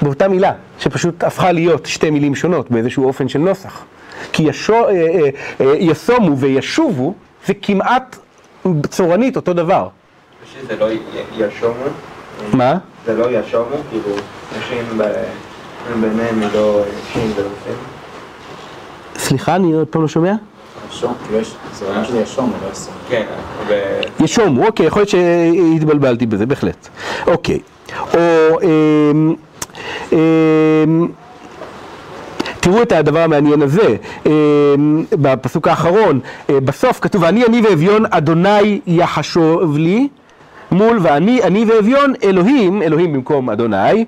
באותה 0.02 0.28
מילה, 0.28 0.52
שפשוט 0.80 1.24
הפכה 1.24 1.52
להיות 1.52 1.86
שתי 1.86 2.10
מילים 2.10 2.36
שונות 2.36 2.72
באיזשהו 2.72 3.08
אופן 3.08 3.28
של 3.28 3.40
נוסח. 3.40 3.86
כי 4.34 4.44
ישו, 4.44 4.74
אה, 4.74 4.90
אה, 4.90 5.30
אה, 5.62 5.76
יסומו 5.80 6.38
וישובו 6.38 7.14
זה 7.46 7.54
כמעט 7.62 8.18
צורנית 8.90 9.36
אותו 9.36 9.54
דבר. 9.54 9.88
שזה 10.54 10.76
לא 10.80 10.88
ישומו? 11.38 11.84
מה? 12.54 12.78
זה 13.06 13.16
לא 13.16 13.40
ישומו? 13.40 13.76
כאילו, 13.90 14.16
נשים 14.60 15.02
ביניהם 16.02 16.42
לא 16.54 16.84
ולא 17.16 17.50
סין? 17.64 17.76
סליחה, 19.18 19.56
אני 19.56 19.74
עוד 19.74 19.88
פעם 19.88 20.02
לא 20.02 20.08
שומע? 20.08 20.34
ישום, 20.92 21.14
כאילו 21.26 21.40
יש, 21.40 21.56
זה 21.74 21.86
רעיון 21.86 22.06
של 22.06 22.16
ישום, 22.16 22.54
לא 22.66 22.72
יסום. 22.72 22.94
כן, 23.10 23.24
ו- 23.68 24.02
ישום, 24.24 24.64
אוקיי, 24.64 24.86
יכול 24.86 25.00
להיות 25.00 25.10
שהתבלבלתי 25.10 26.26
בזה, 26.26 26.46
בהחלט. 26.46 26.88
אוקיי. 27.28 27.60
או... 28.14 28.20
אמ, 28.62 29.36
אמ, 30.12 31.08
תראו 32.60 32.82
את 32.82 32.92
הדבר 32.92 33.20
המעניין 33.20 33.62
הזה, 33.62 33.96
אמ, 34.26 35.06
בפסוק 35.12 35.68
האחרון, 35.68 36.20
אה, 36.50 36.60
בסוף 36.60 37.00
כתוב, 37.02 37.24
אני 37.24 37.46
אני 37.46 37.62
ואביון 37.62 38.04
אדוני 38.10 38.80
יחשוב 38.88 39.78
לי, 39.78 40.08
מול 40.72 41.00
ואני 41.02 41.44
אני 41.44 41.66
ואביון 41.66 42.14
אלוהים, 42.24 42.82
אלוהים 42.82 43.14
במקום 43.14 43.50
אדוני, 43.50 44.06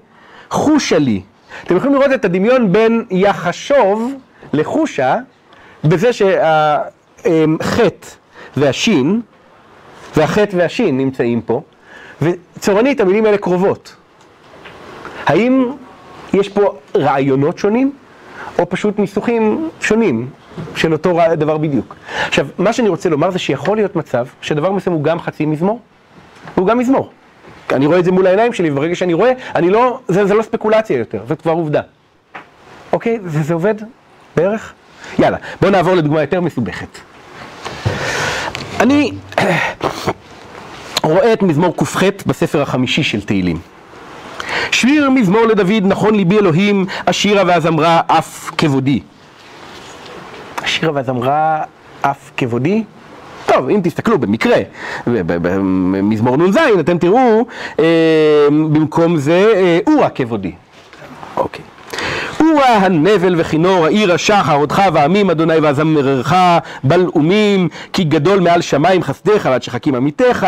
חושה 0.49 0.99
לי. 0.99 1.21
אתם 1.63 1.75
יכולים 1.77 1.95
לראות 1.95 2.11
את 2.13 2.25
הדמיון 2.25 2.71
בין 2.71 3.05
יחשוב 3.11 4.13
לחושה, 4.53 5.15
בזה 5.84 6.13
שהחטא 6.13 8.07
והשין, 8.57 9.21
והחטא 10.17 10.55
והשין 10.55 10.97
נמצאים 10.97 11.41
פה, 11.41 11.61
וצורנית 12.21 12.99
המילים 12.99 13.25
האלה 13.25 13.38
קרובות. 13.38 13.95
האם 15.25 15.71
יש 16.34 16.49
פה 16.49 16.75
רעיונות 16.95 17.57
שונים, 17.57 17.91
או 18.59 18.69
פשוט 18.69 18.99
ניסוחים 18.99 19.69
שונים 19.82 20.30
של 20.75 20.93
אותו 20.93 21.19
דבר 21.38 21.57
בדיוק? 21.57 21.95
עכשיו, 22.27 22.47
מה 22.57 22.73
שאני 22.73 22.89
רוצה 22.89 23.09
לומר 23.09 23.32
זה 23.32 23.39
שיכול 23.39 23.77
להיות 23.77 23.95
מצב 23.95 24.27
שדבר 24.41 24.71
מסוים 24.71 24.95
הוא 24.95 25.03
גם 25.03 25.19
חצי 25.19 25.45
מזמור, 25.45 25.80
והוא 26.55 26.67
גם 26.67 26.77
מזמור. 26.77 27.11
אני 27.71 27.86
רואה 27.86 27.99
את 27.99 28.05
זה 28.05 28.11
מול 28.11 28.27
העיניים 28.27 28.53
שלי, 28.53 28.71
וברגע 28.71 28.95
שאני 28.95 29.13
רואה, 29.13 29.32
אני 29.55 29.69
לא, 29.69 29.99
זה, 30.07 30.25
זה 30.25 30.34
לא 30.34 30.43
ספקולציה 30.43 30.97
יותר, 30.97 31.19
זאת 31.27 31.41
כבר 31.41 31.51
עובדה. 31.51 31.82
אוקיי? 32.93 33.19
וזה 33.23 33.53
עובד 33.53 33.75
בערך? 34.36 34.73
יאללה, 35.20 35.38
בואו 35.62 35.72
נעבור 35.72 35.95
לדוגמה 35.95 36.22
יותר 36.22 36.41
מסובכת. 36.41 36.97
אני 38.80 39.12
רואה 41.04 41.34
את 41.34 41.41
מזמור 41.41 41.76
ק"ח 41.78 42.04
בספר 42.26 42.62
החמישי 42.62 43.04
של 43.04 43.22
תהילים. 43.22 43.60
שיר 44.72 45.10
מזמור 45.10 45.45
לדוד, 45.45 45.84
נכון 45.84 46.16
ליבי 46.16 46.38
אלוהים, 46.38 46.86
השירה 47.08 47.43
והזמרה 47.47 48.02
אף 48.08 48.52
כבודי. 48.58 49.00
השירה 50.58 50.91
והזמרה 50.93 51.62
אף 52.02 52.32
כבודי? 52.38 52.84
טוב, 53.45 53.70
אם 53.70 53.80
תסתכלו 53.84 54.18
במקרה, 54.18 54.58
במזמור 55.08 56.38
נ"ז, 56.38 56.58
אתם 56.80 56.97
תראו 56.97 57.45
אה, 57.80 58.47
במקום 58.50 59.18
זה 59.18 59.52
אה, 59.56 59.80
אורה 59.88 60.10
כבודי. 60.10 60.52
הנבל 62.66 63.36
וכינור, 63.38 63.86
העיר 63.86 64.14
השחר, 64.14 64.55
עודך 64.55 64.82
ועמים, 64.93 65.30
אדוני 65.30 65.57
ואזמררך, 65.57 66.34
בלעומים, 66.84 67.70
כי 67.93 68.03
גדול 68.03 68.39
מעל 68.39 68.62
שמיים 68.62 69.03
חסדיך 69.03 69.45
ועד 69.45 69.64
שחקים 69.64 69.95
עמיתך, 69.95 70.47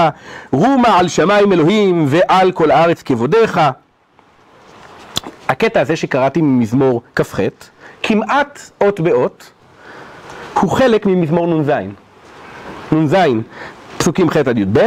רומה 0.51 0.99
על 0.99 1.07
שמיים 1.07 1.53
אלוהים 1.53 2.05
ועל 2.07 2.51
כל 2.51 2.71
הארץ 2.71 3.01
כבודיך. 3.01 3.59
הקטע 5.49 5.81
הזה 5.81 5.95
שקראתי 5.95 6.41
ממזמור 6.41 7.01
כ"ח, 7.15 7.39
כמעט 8.03 8.59
אות 8.81 8.99
באות, 8.99 9.51
הוא 10.59 10.71
חלק 10.71 11.05
ממזמור 11.05 11.47
נ"ז. 11.47 11.71
נ"ז, 12.91 13.15
פסוקים 13.97 14.29
ח' 14.29 14.37
עד 14.37 14.57
י"ב, 14.57 14.79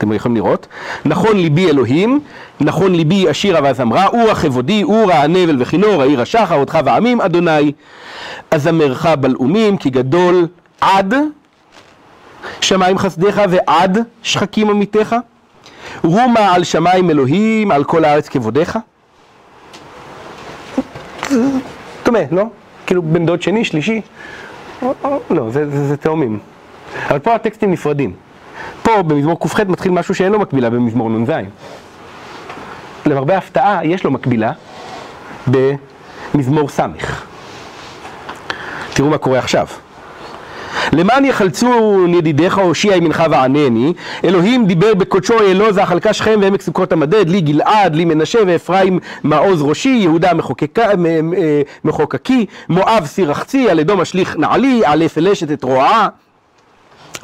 אתם 0.00 0.12
יכולים 0.12 0.36
לראות, 0.36 0.66
נכון 1.04 1.36
ליבי 1.36 1.70
אלוהים, 1.70 2.20
נכון 2.60 2.94
ליבי 2.94 3.30
אשירה 3.30 3.60
והזמרה, 3.62 4.06
אורה 4.06 4.34
כבודי, 4.34 4.82
אורה 4.82 5.22
הנבל 5.22 5.56
וכינור, 5.62 6.02
העיר 6.02 6.20
השחר, 6.20 6.54
אותך 6.54 6.78
ועמים, 6.84 7.20
אדוני, 7.20 7.72
אזמרך 8.50 9.06
בלעומים, 9.06 9.76
כי 9.76 9.90
גדול 9.90 10.46
עד 10.80 11.14
שמיים 12.60 12.98
חסדיך 12.98 13.40
ועד 13.48 13.98
שחקים 14.22 14.70
עמיתך, 14.70 15.16
רומה 16.04 16.54
על 16.54 16.64
שמיים 16.64 17.10
אלוהים, 17.10 17.70
על 17.70 17.84
כל 17.84 18.04
הארץ 18.04 18.28
כבודיך. 18.28 18.78
דומה, 22.04 22.18
לא? 22.30 22.44
כאילו 22.86 23.02
בן 23.02 23.26
דוד 23.26 23.42
שני, 23.42 23.64
שלישי. 23.64 24.00
לא, 25.30 25.50
זה 25.86 25.96
תאומים. 25.96 26.38
אבל 27.08 27.18
פה 27.18 27.34
הטקסטים 27.34 27.70
נפרדים. 27.70 28.29
פה 28.82 29.02
במזמור 29.02 29.40
ק"ח 29.40 29.60
מתחיל 29.60 29.92
משהו 29.92 30.14
שאין 30.14 30.32
לו 30.32 30.38
מקבילה 30.38 30.70
במזמור 30.70 31.10
נ"ז. 31.10 31.30
למרבה 33.06 33.34
ההפתעה, 33.34 33.80
יש 33.84 34.04
לו 34.04 34.10
מקבילה 34.10 34.52
במזמור 35.46 36.68
ס'. 36.68 36.80
תראו 38.94 39.08
מה 39.08 39.18
קורה 39.18 39.38
עכשיו. 39.38 39.66
למען 40.92 41.24
יחלצו 41.24 42.04
ידידיך 42.08 42.58
הושיע 42.58 42.96
ימינך 42.96 43.22
וענני, 43.30 43.92
אלוהים 44.24 44.66
דיבר 44.66 44.94
בקודשו 44.94 45.40
אלו 45.40 45.72
זחלקה 45.72 46.12
שכם 46.12 46.38
ועמק 46.42 46.62
סוכות 46.62 46.92
המדד, 46.92 47.28
לי 47.28 47.40
גלעד, 47.40 47.94
לי 47.94 48.04
מנשה 48.04 48.38
ואפרים 48.46 48.98
מעוז 49.24 49.62
ראשי, 49.62 49.88
יהודה 49.88 50.30
מחוקקי, 51.84 52.46
מואב 52.68 53.06
סיר 53.06 53.30
רחצי, 53.30 53.70
על 53.70 53.80
אדום 53.80 54.00
אשליך 54.00 54.36
נעלי, 54.36 54.82
על 54.84 55.02
אפלשת 55.02 55.52
את 55.52 55.64
רועאה. 55.64 56.08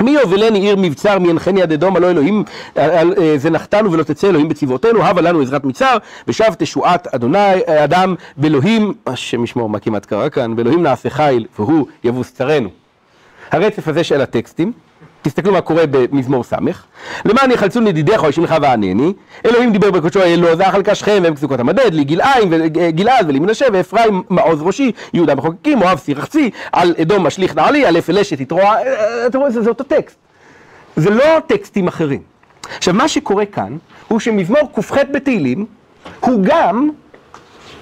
מי 0.00 0.10
יובילני 0.10 0.58
עיר 0.58 0.76
מבצר, 0.76 1.18
מי 1.18 1.28
ינחני 1.28 1.62
עד 1.62 1.72
אדום, 1.72 1.96
הלא 1.96 2.10
אלוהים 2.10 2.44
אה, 2.76 3.02
אה, 3.02 3.38
זנחתנו 3.38 3.92
ולא 3.92 4.02
תצא 4.02 4.28
אלוהים 4.28 4.48
בצבאותינו, 4.48 5.04
הבה 5.04 5.20
לנו 5.20 5.40
עזרת 5.40 5.64
מצר, 5.64 5.96
ושב 6.28 6.54
תשועת 6.58 7.14
אדוני 7.14 7.38
אה, 7.38 7.84
אדם, 7.84 8.14
באלוהים, 8.36 8.94
השם 9.06 9.44
ישמור 9.44 9.68
מה 9.68 9.78
כמעט 9.78 10.06
קרה 10.06 10.30
כאן, 10.30 10.56
באלוהים 10.56 10.82
נעשה 10.82 11.10
חיל, 11.10 11.46
והוא 11.58 11.86
יבוס 12.04 12.32
צרנו. 12.32 12.68
הרצף 13.50 13.88
הזה 13.88 14.04
של 14.04 14.20
הטקסטים, 14.20 14.72
תסתכלו 15.26 15.52
מה 15.52 15.60
קורה 15.60 15.84
במזמור 15.90 16.44
ס', 16.44 16.52
למען 17.24 17.50
יחלצו 17.50 17.80
נדידיך 17.80 18.22
או 18.22 18.28
ישמך 18.28 18.54
וענני, 18.62 19.12
אלוהים 19.46 19.72
דיבר 19.72 19.90
בקודשו 19.90 20.22
אלו, 20.22 20.56
זך 20.56 20.74
על 20.74 20.82
קשכם 20.82 21.20
והם 21.22 21.34
כסוכות 21.34 21.60
המדד, 21.60 21.94
לי 21.94 22.04
גלעיים 22.04 22.48
וגלעד 22.50 23.28
ולי 23.28 23.38
מנשה 23.38 23.66
ואפרים 23.72 24.22
מעוז 24.30 24.62
ראשי, 24.62 24.92
יהודה 25.14 25.34
מחוקקים, 25.34 25.78
מואב 25.78 25.98
סיר 25.98 26.18
רחצי, 26.18 26.50
על 26.72 26.94
אדום 27.02 27.26
משליך 27.26 27.56
נעלי, 27.56 27.86
על 27.86 27.98
אפל 27.98 28.18
אשת 28.18 28.40
יתרוע, 28.40 28.62
אה, 28.64 29.26
אתם 29.26 29.38
רואים, 29.38 29.52
זה, 29.52 29.62
זה 29.62 29.68
אותו 29.68 29.84
טקסט. 29.84 30.16
זה 30.96 31.10
לא 31.10 31.24
טקסטים 31.46 31.88
אחרים. 31.88 32.20
עכשיו, 32.76 32.94
מה 32.94 33.08
שקורה 33.08 33.46
כאן, 33.46 33.76
הוא 34.08 34.20
שמזמור 34.20 34.72
ק"ח 34.74 34.96
בתהילים, 35.12 35.66
הוא 36.20 36.40
גם 36.42 36.90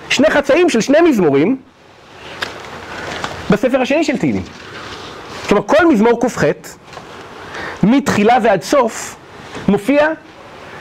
שני 0.08 0.30
חצאים 0.30 0.68
של 0.68 0.80
שני 0.80 1.00
מזמורים 1.00 1.56
בספר 3.50 3.80
השני 3.80 4.04
של 4.04 4.18
תהילים. 4.18 4.42
כלומר, 5.48 5.62
כל 5.66 5.86
מזמור 5.86 6.20
ק"ח, 6.20 6.44
מתחילה 7.82 8.38
ועד 8.42 8.62
סוף, 8.62 9.16
מופיע 9.68 10.08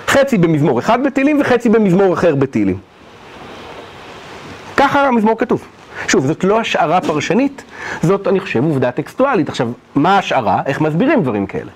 חצי 0.08 0.38
במזמור 0.38 0.80
אחד 0.80 1.04
בתהילים 1.04 1.42
וחצי 1.42 1.70
במזמור 1.70 2.14
אחר 2.14 2.36
בתהילים. 2.36 2.78
ככה 4.78 5.08
המזמור 5.08 5.38
כתוב. 5.38 5.64
שוב, 6.08 6.26
זאת 6.26 6.44
לא 6.44 6.60
השערה 6.60 7.02
פרשנית, 7.02 7.64
זאת, 8.02 8.28
אני 8.28 8.40
חושב, 8.40 8.64
עובדה 8.64 8.92
טקסטואלית. 8.92 9.50
עכשיו, 9.50 9.70
מה 9.96 10.16
ההשערה? 10.16 10.62
איך 10.66 10.82
מסבירים 10.82 11.24
דברים 11.24 11.46
כאלה? 11.46 11.72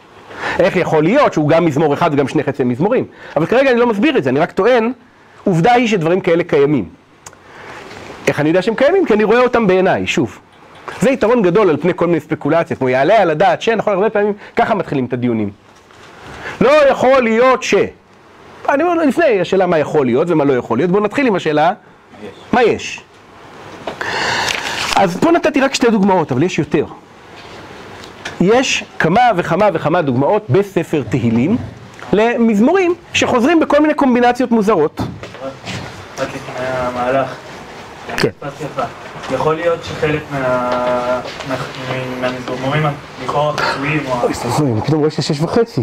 איך 0.59 0.75
יכול 0.75 1.03
להיות 1.03 1.33
שהוא 1.33 1.49
גם 1.49 1.65
מזמור 1.65 1.93
אחד 1.93 2.09
וגם 2.13 2.27
שני 2.27 2.43
חצי 2.43 2.63
מזמורים? 2.63 3.05
אבל 3.35 3.45
כרגע 3.45 3.71
אני 3.71 3.79
לא 3.79 3.87
מסביר 3.87 4.17
את 4.17 4.23
זה, 4.23 4.29
אני 4.29 4.39
רק 4.39 4.51
טוען, 4.51 4.91
עובדה 5.43 5.73
היא 5.73 5.87
שדברים 5.87 6.21
כאלה 6.21 6.43
קיימים. 6.43 6.89
איך 8.27 8.39
אני 8.39 8.49
יודע 8.49 8.61
שהם 8.61 8.75
קיימים? 8.75 9.05
כי 9.05 9.13
אני 9.13 9.23
רואה 9.23 9.39
אותם 9.39 9.67
בעיניי, 9.67 10.07
שוב. 10.07 10.39
זה 11.01 11.09
יתרון 11.09 11.41
גדול 11.41 11.69
על 11.69 11.77
פני 11.77 11.93
כל 11.95 12.07
מיני 12.07 12.19
ספקולציות, 12.19 12.79
כמו 12.79 12.89
יעלה 12.89 13.21
על 13.21 13.29
הדעת 13.29 13.61
ש, 13.61 13.69
נכון, 13.69 13.93
הרבה 13.93 14.09
פעמים 14.09 14.33
ככה 14.55 14.75
מתחילים 14.75 15.05
את 15.05 15.13
הדיונים. 15.13 15.49
לא 16.61 16.69
יכול 16.69 17.23
להיות 17.23 17.63
ש... 17.63 17.75
אני 18.69 18.83
אומר, 18.83 18.93
לפני 19.03 19.41
השאלה 19.41 19.65
מה 19.65 19.77
יכול 19.77 20.05
להיות 20.05 20.29
ומה 20.29 20.43
לא 20.43 20.53
יכול 20.53 20.77
להיות, 20.77 20.91
בואו 20.91 21.03
נתחיל 21.03 21.27
עם 21.27 21.35
השאלה 21.35 21.73
מה 22.53 22.63
יש. 22.63 23.01
אז 24.95 25.17
פה 25.19 25.31
נתתי 25.31 25.61
רק 25.61 25.73
שתי 25.73 25.91
דוגמאות, 25.91 26.31
אבל 26.31 26.43
יש 26.43 26.59
יותר. 26.59 26.85
יש 28.41 28.83
כמה 28.99 29.21
וכמה 29.35 29.69
וכמה 29.73 30.01
דוגמאות 30.01 30.45
בספר 30.49 31.03
תהילים 31.09 31.57
למזמורים 32.13 32.95
שחוזרים 33.13 33.59
בכל 33.59 33.79
מיני 33.79 33.93
קומבינציות 33.93 34.51
מוזרות. 34.51 35.01
רק 36.19 36.27
לפני 36.35 36.65
המהלך. 36.65 37.35
כן. 38.17 38.29
יכול 39.31 39.55
להיות 39.55 39.83
שחלק 39.83 40.21
מה- 40.31 41.19
מה- 41.49 41.55
מהמזמורים 42.21 42.83
לכאורה 43.23 43.53
חצויים 43.57 44.03
או 44.07 44.21
אוי, 44.23 44.33
סליחה, 44.33 44.63
פתאום 44.85 44.99
רואה 44.99 45.09
שיש 45.11 45.27
שש 45.27 45.41
וחצי. 45.41 45.81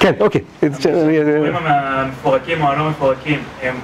כן, 0.00 0.12
אוקיי. 0.20 0.40
המזמורים 0.62 1.54
המפורקים 1.66 2.62
או 2.62 2.68
הלא 2.70 2.88
מפורקים 2.90 3.42
הם 3.62 3.74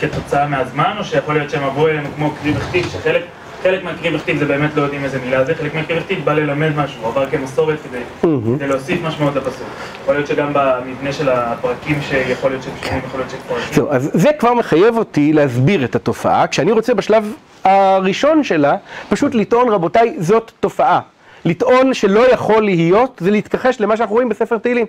כתוצאה 0.00 0.46
מהזמן 0.46 0.94
או 0.98 1.04
שיכול 1.04 1.34
להיות 1.34 1.50
שהם 1.50 1.64
עברו 1.64 1.88
אלינו 1.88 2.08
כמו 2.16 2.30
קריא 2.42 2.54
וכתיב 2.56 2.88
שחלק 2.92 3.22
חלק 3.62 3.84
מהקריא 3.84 4.16
וכתיב 4.16 4.38
זה 4.38 4.46
באמת 4.46 4.76
לא 4.76 4.82
יודעים 4.82 5.04
איזה 5.04 5.18
מילה 5.24 5.44
זה, 5.44 5.54
חלק 5.54 5.74
מהקריא 5.74 6.00
וכתיב 6.00 6.24
בא 6.24 6.32
ללמד 6.32 6.76
משהו, 6.76 7.06
עבר 7.06 7.30
כמסורת 7.30 7.78
כדי, 7.88 8.28
כדי 8.56 8.68
להוסיף 8.68 9.02
משמעות 9.02 9.34
לפסוק. 9.36 9.68
יכול 10.02 10.14
להיות 10.14 10.26
שגם 10.26 10.50
במבנה 10.52 11.12
של 11.12 11.28
הפרקים 11.28 12.02
שיכול 12.02 12.50
להיות 12.50 12.62
שהם 12.62 12.72
שונים, 12.84 13.02
יכול 13.06 13.20
להיות 13.20 13.30
שפורקים. 13.30 13.72
זהו, 13.72 13.90
אז 13.90 14.10
זה 14.14 14.30
כבר 14.38 14.54
מחייב 14.54 14.96
אותי 14.96 15.32
להסביר 15.32 15.84
את 15.84 15.96
התופעה, 15.96 16.46
כשאני 16.46 16.72
רוצה 16.72 16.94
בשלב 16.94 17.34
הראשון 17.64 18.44
שלה, 18.44 18.76
פשוט 19.08 19.34
לטעון, 19.34 19.68
רבותיי, 19.68 20.14
זאת 20.18 20.52
תופעה. 20.60 21.00
לטעון 21.44 21.94
שלא 21.94 22.32
יכול 22.32 22.62
להיות, 22.62 23.20
זה 23.24 23.30
להתכחש 23.30 23.80
למה 23.80 23.96
שאנחנו 23.96 24.14
רואים 24.14 24.28
בספר 24.28 24.58
תהילים. 24.58 24.86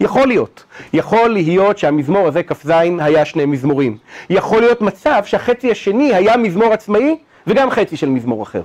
יכול 0.00 0.26
להיות. 0.28 0.64
יכול 0.92 1.28
להיות 1.28 1.78
שהמזמור 1.78 2.28
הזה, 2.28 2.42
כ"ז, 2.42 2.70
היה 2.98 3.24
שני 3.24 3.46
מזמורים. 3.46 3.96
יכול 4.30 4.60
להיות 4.60 4.80
מצב 4.80 5.22
שהחצי 5.24 5.70
השני 5.70 6.14
היה 6.14 6.36
מזמור 6.36 6.72
עצמאי, 6.72 7.16
וגם 7.46 7.70
חצי 7.70 7.96
של 7.96 8.08
מזמור 8.08 8.42
אחר. 8.42 8.62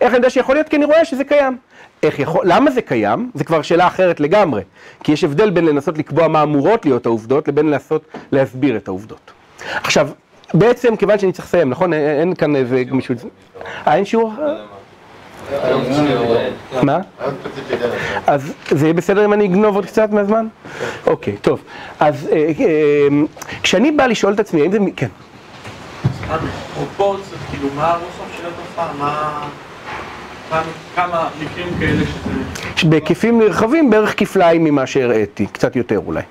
איך 0.00 0.08
אני 0.08 0.16
יודע 0.16 0.30
שיכול 0.30 0.54
להיות? 0.54 0.68
כי 0.68 0.76
אני 0.76 0.84
רואה 0.84 1.04
שזה 1.04 1.24
קיים. 1.24 1.56
איך 2.02 2.18
יכול, 2.18 2.44
למה 2.44 2.70
זה 2.70 2.82
קיים? 2.82 3.30
זה 3.34 3.44
כבר 3.44 3.62
שאלה 3.62 3.86
אחרת 3.86 4.20
לגמרי. 4.20 4.62
כי 5.04 5.12
יש 5.12 5.24
הבדל 5.24 5.50
בין 5.50 5.64
לנסות 5.64 5.98
לקבוע 5.98 6.28
מה 6.28 6.42
אמורות 6.42 6.84
להיות 6.86 7.06
העובדות, 7.06 7.48
לבין 7.48 7.70
לנסות 7.70 8.04
להסביר 8.32 8.76
את 8.76 8.88
העובדות. 8.88 9.30
עכשיו, 9.74 10.08
בעצם, 10.54 10.96
כיוון 10.96 11.18
שאני 11.18 11.32
צריך 11.32 11.48
לסיים, 11.48 11.70
נכון? 11.70 11.92
אין, 11.92 12.20
אין 12.20 12.34
כאן 12.34 12.56
איזה 12.56 12.84
גמישות. 12.84 13.18
אה, 13.86 13.94
אין 13.94 14.04
שיעור 14.04 14.32
אחר? 14.32 14.56
מה? 16.82 16.98
אז 18.26 18.52
זה 18.70 18.86
יהיה 18.86 18.94
בסדר 18.94 19.24
אם 19.24 19.32
אני 19.32 19.44
אגנוב 19.44 19.74
עוד 19.74 19.86
קצת 19.86 20.10
מהזמן? 20.10 20.46
אוקיי, 21.06 21.36
טוב. 21.36 21.62
אז 22.00 22.28
אה, 22.32 22.52
אה, 22.60 23.08
כשאני 23.62 23.90
בא 23.90 24.06
לשאול 24.06 24.32
את 24.32 24.40
עצמי, 24.40 24.60
האם 24.60 24.72
זה... 24.72 24.78
כן. 24.96 25.08
פרופורציות, 26.74 27.40
כאילו, 27.50 27.68
מה 27.76 27.90
הרוחב 27.90 28.21
בהיקפים 32.84 33.38
נרחבים 33.38 33.90
בערך 33.90 34.14
כפליים 34.16 34.64
ממה 34.64 34.86
שהראיתי, 34.86 35.46
קצת 35.46 35.76
יותר 35.76 36.00
אולי. 36.06 36.22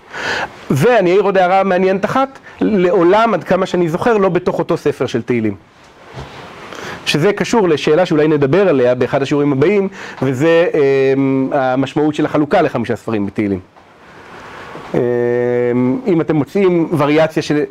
ואני 0.71 1.11
אעיר 1.11 1.21
עוד 1.21 1.37
הערה 1.37 1.63
מעניינת 1.63 2.05
אחת, 2.05 2.39
לעולם, 2.61 3.33
עד 3.33 3.43
כמה 3.43 3.65
שאני 3.65 3.89
זוכר, 3.89 4.17
לא 4.17 4.29
בתוך 4.29 4.59
אותו 4.59 4.77
ספר 4.77 5.05
של 5.05 5.21
תהילים. 5.21 5.55
שזה 7.05 7.33
קשור 7.33 7.69
לשאלה 7.69 8.05
שאולי 8.05 8.27
נדבר 8.27 8.69
עליה 8.69 8.95
באחד 8.95 9.21
השיעורים 9.21 9.51
הבאים, 9.51 9.87
וזה 10.21 10.67
אה, 10.73 11.73
המשמעות 11.73 12.15
של 12.15 12.25
החלוקה 12.25 12.61
לחמישה 12.61 12.95
ספרים 12.95 13.25
בתהילים. 13.25 13.59
אה, 14.95 14.99
אם 16.07 16.21
אתם 16.21 16.35
מוצאים 16.35 16.87
וריאציה 16.97 17.43
של... 17.43 17.63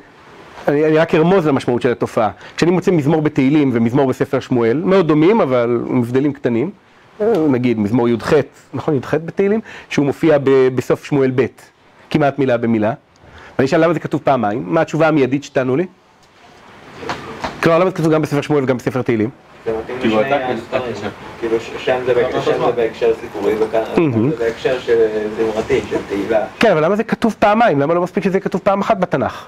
אני, 0.68 0.84
אני 0.86 0.96
רק 0.98 1.14
ארמוז 1.14 1.46
למשמעות 1.46 1.82
של 1.82 1.92
התופעה. 1.92 2.30
כשאני 2.56 2.70
מוצא 2.70 2.90
מזמור 2.90 3.22
בתהילים 3.22 3.70
ומזמור 3.74 4.06
בספר 4.08 4.40
שמואל, 4.40 4.82
מאוד 4.84 5.08
דומים, 5.08 5.40
אבל 5.40 5.80
עם 5.88 5.98
הבדלים 5.98 6.32
קטנים, 6.32 6.70
אה, 7.20 7.26
נגיד 7.48 7.78
מזמור 7.78 8.08
י"ח, 8.08 8.32
נכון 8.74 8.94
י"ח 8.96 9.14
בתהילים, 9.14 9.60
שהוא 9.88 10.06
מופיע 10.06 10.38
ב, 10.38 10.50
בסוף 10.74 11.04
שמואל 11.04 11.30
ב', 11.34 11.46
כמעט 12.10 12.38
מילה 12.38 12.56
במילה. 12.56 12.92
ואני 13.58 13.66
אשאל 13.66 13.84
למה 13.84 13.92
זה 13.94 14.00
כתוב 14.00 14.20
פעמיים, 14.24 14.64
מה 14.66 14.80
התשובה 14.80 15.08
המיידית 15.08 15.44
שתענו 15.44 15.76
לי? 15.76 15.86
כלומר, 17.62 17.78
למה 17.78 17.90
זה 17.90 17.96
כתוב 17.96 18.12
גם 18.12 18.22
בספר 18.22 18.40
שמואל 18.40 18.62
וגם 18.64 18.76
בספר 18.76 19.02
תהילים? 19.02 19.30
כאילו, 21.40 21.56
שם 21.78 22.00
זה 22.06 22.14
בהקשר- 22.76 23.12
סיפורי 23.20 23.54
וכאן. 23.60 23.80
זה 24.30 24.36
בהקשר 24.38 24.78
של 24.80 24.98
זמרתי, 25.36 25.80
של 25.90 25.96
תהילה. 26.08 26.44
כן, 26.60 26.70
אבל 26.70 26.84
למה 26.84 26.96
זה 26.96 27.04
כתוב 27.04 27.36
פעמיים? 27.38 27.80
למה 27.80 27.94
לא 27.94 28.00
מספיק 28.00 28.24
שזה 28.24 28.40
כתוב 28.40 28.60
פעם 28.64 28.80
אחת 28.80 28.98
בתנ"ך? 28.98 29.46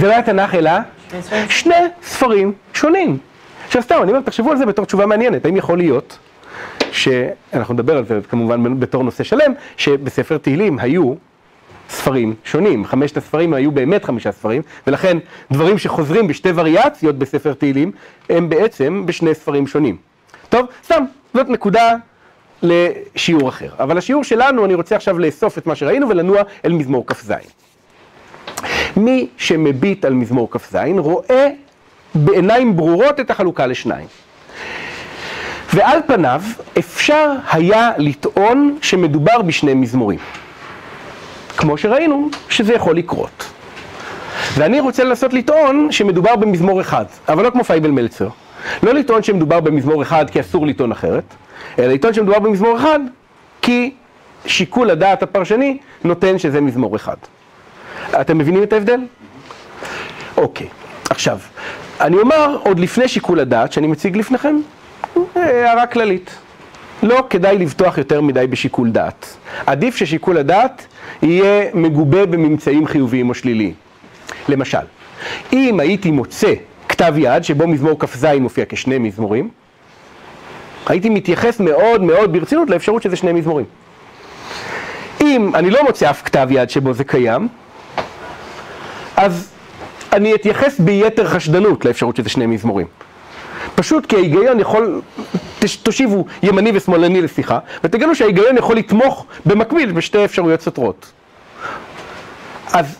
זה 0.00 0.02
לא 0.02 0.10
היה 0.10 0.22
תנ"ך 0.22 0.54
אלא 0.54 0.70
שני 1.48 1.74
ספרים 2.02 2.52
שונים. 2.74 3.18
עכשיו 3.66 3.82
סתם, 3.82 3.98
אני 4.02 4.10
אומר, 4.10 4.20
תחשבו 4.20 4.50
על 4.50 4.56
זה 4.56 4.66
בתור 4.66 4.84
תשובה 4.84 5.06
מעניינת. 5.06 5.44
האם 5.44 5.56
יכול 5.56 5.78
להיות 5.78 6.18
שאנחנו 6.92 7.74
נדבר 7.74 7.96
על 7.96 8.04
זה 8.04 8.18
כמובן 8.28 8.80
בתור 8.80 9.02
נושא 9.02 9.24
שלם, 9.24 9.52
שבספר 9.76 10.38
תהילים 10.38 10.78
היו 10.78 11.14
ספרים 11.90 12.34
שונים. 12.44 12.84
חמשת 12.84 13.16
הספרים 13.16 13.54
היו 13.54 13.70
באמת 13.70 14.04
חמישה 14.04 14.32
ספרים, 14.32 14.62
ולכן 14.86 15.18
דברים 15.52 15.78
שחוזרים 15.78 16.26
בשתי 16.26 16.48
וריאציות 16.54 17.18
בספר 17.18 17.52
תהילים, 17.54 17.92
הם 18.30 18.48
בעצם 18.48 19.02
בשני 19.06 19.34
ספרים 19.34 19.66
שונים. 19.66 19.96
טוב, 20.48 20.66
סתם, 20.84 21.04
זאת 21.34 21.48
נקודה 21.48 21.94
לשיעור 22.62 23.48
אחר. 23.48 23.68
אבל 23.78 23.98
השיעור 23.98 24.24
שלנו, 24.24 24.64
אני 24.64 24.74
רוצה 24.74 24.96
עכשיו 24.96 25.18
לאסוף 25.18 25.58
את 25.58 25.66
מה 25.66 25.74
שראינו 25.74 26.08
ולנוע 26.08 26.42
אל 26.64 26.72
מזמור 26.72 27.04
כ"ז. 27.06 27.32
מי 28.96 29.26
שמביט 29.36 30.04
על 30.04 30.14
מזמור 30.14 30.48
כ"ז 30.50 30.76
רואה 30.98 31.48
בעיניים 32.14 32.76
ברורות 32.76 33.20
את 33.20 33.30
החלוקה 33.30 33.66
לשניים. 33.66 34.06
ועל 35.74 35.98
פניו 36.06 36.42
אפשר 36.78 37.32
היה 37.52 37.90
לטעון 37.98 38.78
שמדובר 38.82 39.42
בשני 39.42 39.74
מזמורים. 39.74 40.18
כמו 41.56 41.78
שראינו 41.78 42.28
שזה 42.48 42.74
יכול 42.74 42.96
לקרות. 42.96 43.44
ואני 44.54 44.80
רוצה 44.80 45.04
לנסות 45.04 45.32
לטעון 45.32 45.92
שמדובר 45.92 46.36
במזמור 46.36 46.80
אחד, 46.80 47.04
אבל 47.28 47.44
לא 47.44 47.50
כמו 47.50 47.64
פייבל 47.64 47.90
מלצר. 47.90 48.28
לא 48.82 48.94
לטעון 48.94 49.22
שמדובר 49.22 49.60
במזמור 49.60 50.02
אחד 50.02 50.30
כי 50.30 50.40
אסור 50.40 50.66
לטעון 50.66 50.92
אחרת, 50.92 51.24
אלא 51.78 51.92
לטעון 51.92 52.14
שמדובר 52.14 52.38
במזמור 52.38 52.76
אחד 52.76 53.00
כי 53.62 53.94
שיקול 54.46 54.90
הדעת 54.90 55.22
הפרשני 55.22 55.78
נותן 56.04 56.38
שזה 56.38 56.60
מזמור 56.60 56.96
אחד. 56.96 57.16
אתם 58.20 58.38
מבינים 58.38 58.62
את 58.62 58.72
ההבדל? 58.72 59.00
אוקיי, 60.36 60.66
עכשיו, 61.10 61.38
אני 62.00 62.16
אומר 62.16 62.58
עוד 62.62 62.78
לפני 62.78 63.08
שיקול 63.08 63.40
הדעת 63.40 63.72
שאני 63.72 63.86
מציג 63.86 64.16
לפניכם, 64.16 64.56
הערה 65.34 65.86
כללית. 65.86 66.30
לא 67.02 67.24
כדאי 67.30 67.58
לבטוח 67.58 67.98
יותר 67.98 68.20
מדי 68.20 68.46
בשיקול 68.46 68.90
דעת. 68.90 69.36
עדיף 69.66 69.96
ששיקול 69.96 70.38
הדעת 70.38 70.86
יהיה 71.22 71.70
מגובה 71.74 72.26
בממצאים 72.26 72.86
חיוביים 72.86 73.28
או 73.28 73.34
שליליים. 73.34 73.74
למשל, 74.48 74.78
אם 75.52 75.80
הייתי 75.80 76.10
מוצא 76.10 76.54
כתב 76.88 77.14
יד 77.16 77.44
שבו 77.44 77.68
מזמור 77.68 77.98
כ"ז 77.98 78.26
מופיע 78.40 78.64
כשני 78.68 78.98
מזמורים, 78.98 79.48
הייתי 80.86 81.10
מתייחס 81.10 81.60
מאוד 81.60 82.02
מאוד 82.02 82.32
ברצינות 82.32 82.70
לאפשרות 82.70 83.02
שזה 83.02 83.16
שני 83.16 83.32
מזמורים. 83.32 83.64
אם 85.20 85.54
אני 85.54 85.70
לא 85.70 85.84
מוצא 85.84 86.10
אף 86.10 86.22
כתב 86.22 86.48
יד 86.50 86.70
שבו 86.70 86.92
זה 86.92 87.04
קיים, 87.04 87.48
אז 89.16 89.50
אני 90.12 90.34
אתייחס 90.34 90.80
ביתר 90.80 91.28
חשדנות 91.28 91.84
לאפשרות 91.84 92.16
שזה 92.16 92.28
שני 92.28 92.46
מזמורים. 92.46 92.86
פשוט 93.74 94.06
כי 94.06 94.16
ההיגיון 94.16 94.60
יכול, 94.60 95.00
תושיבו 95.82 96.24
ימני 96.42 96.70
ושמאלני 96.74 97.22
לשיחה, 97.22 97.58
ותגלו 97.84 98.14
שההיגיון 98.14 98.56
יכול 98.56 98.76
לתמוך 98.76 99.26
במקביל 99.46 99.92
בשתי 99.92 100.24
אפשרויות 100.24 100.60
סותרות. 100.60 101.12
אז 102.72 102.98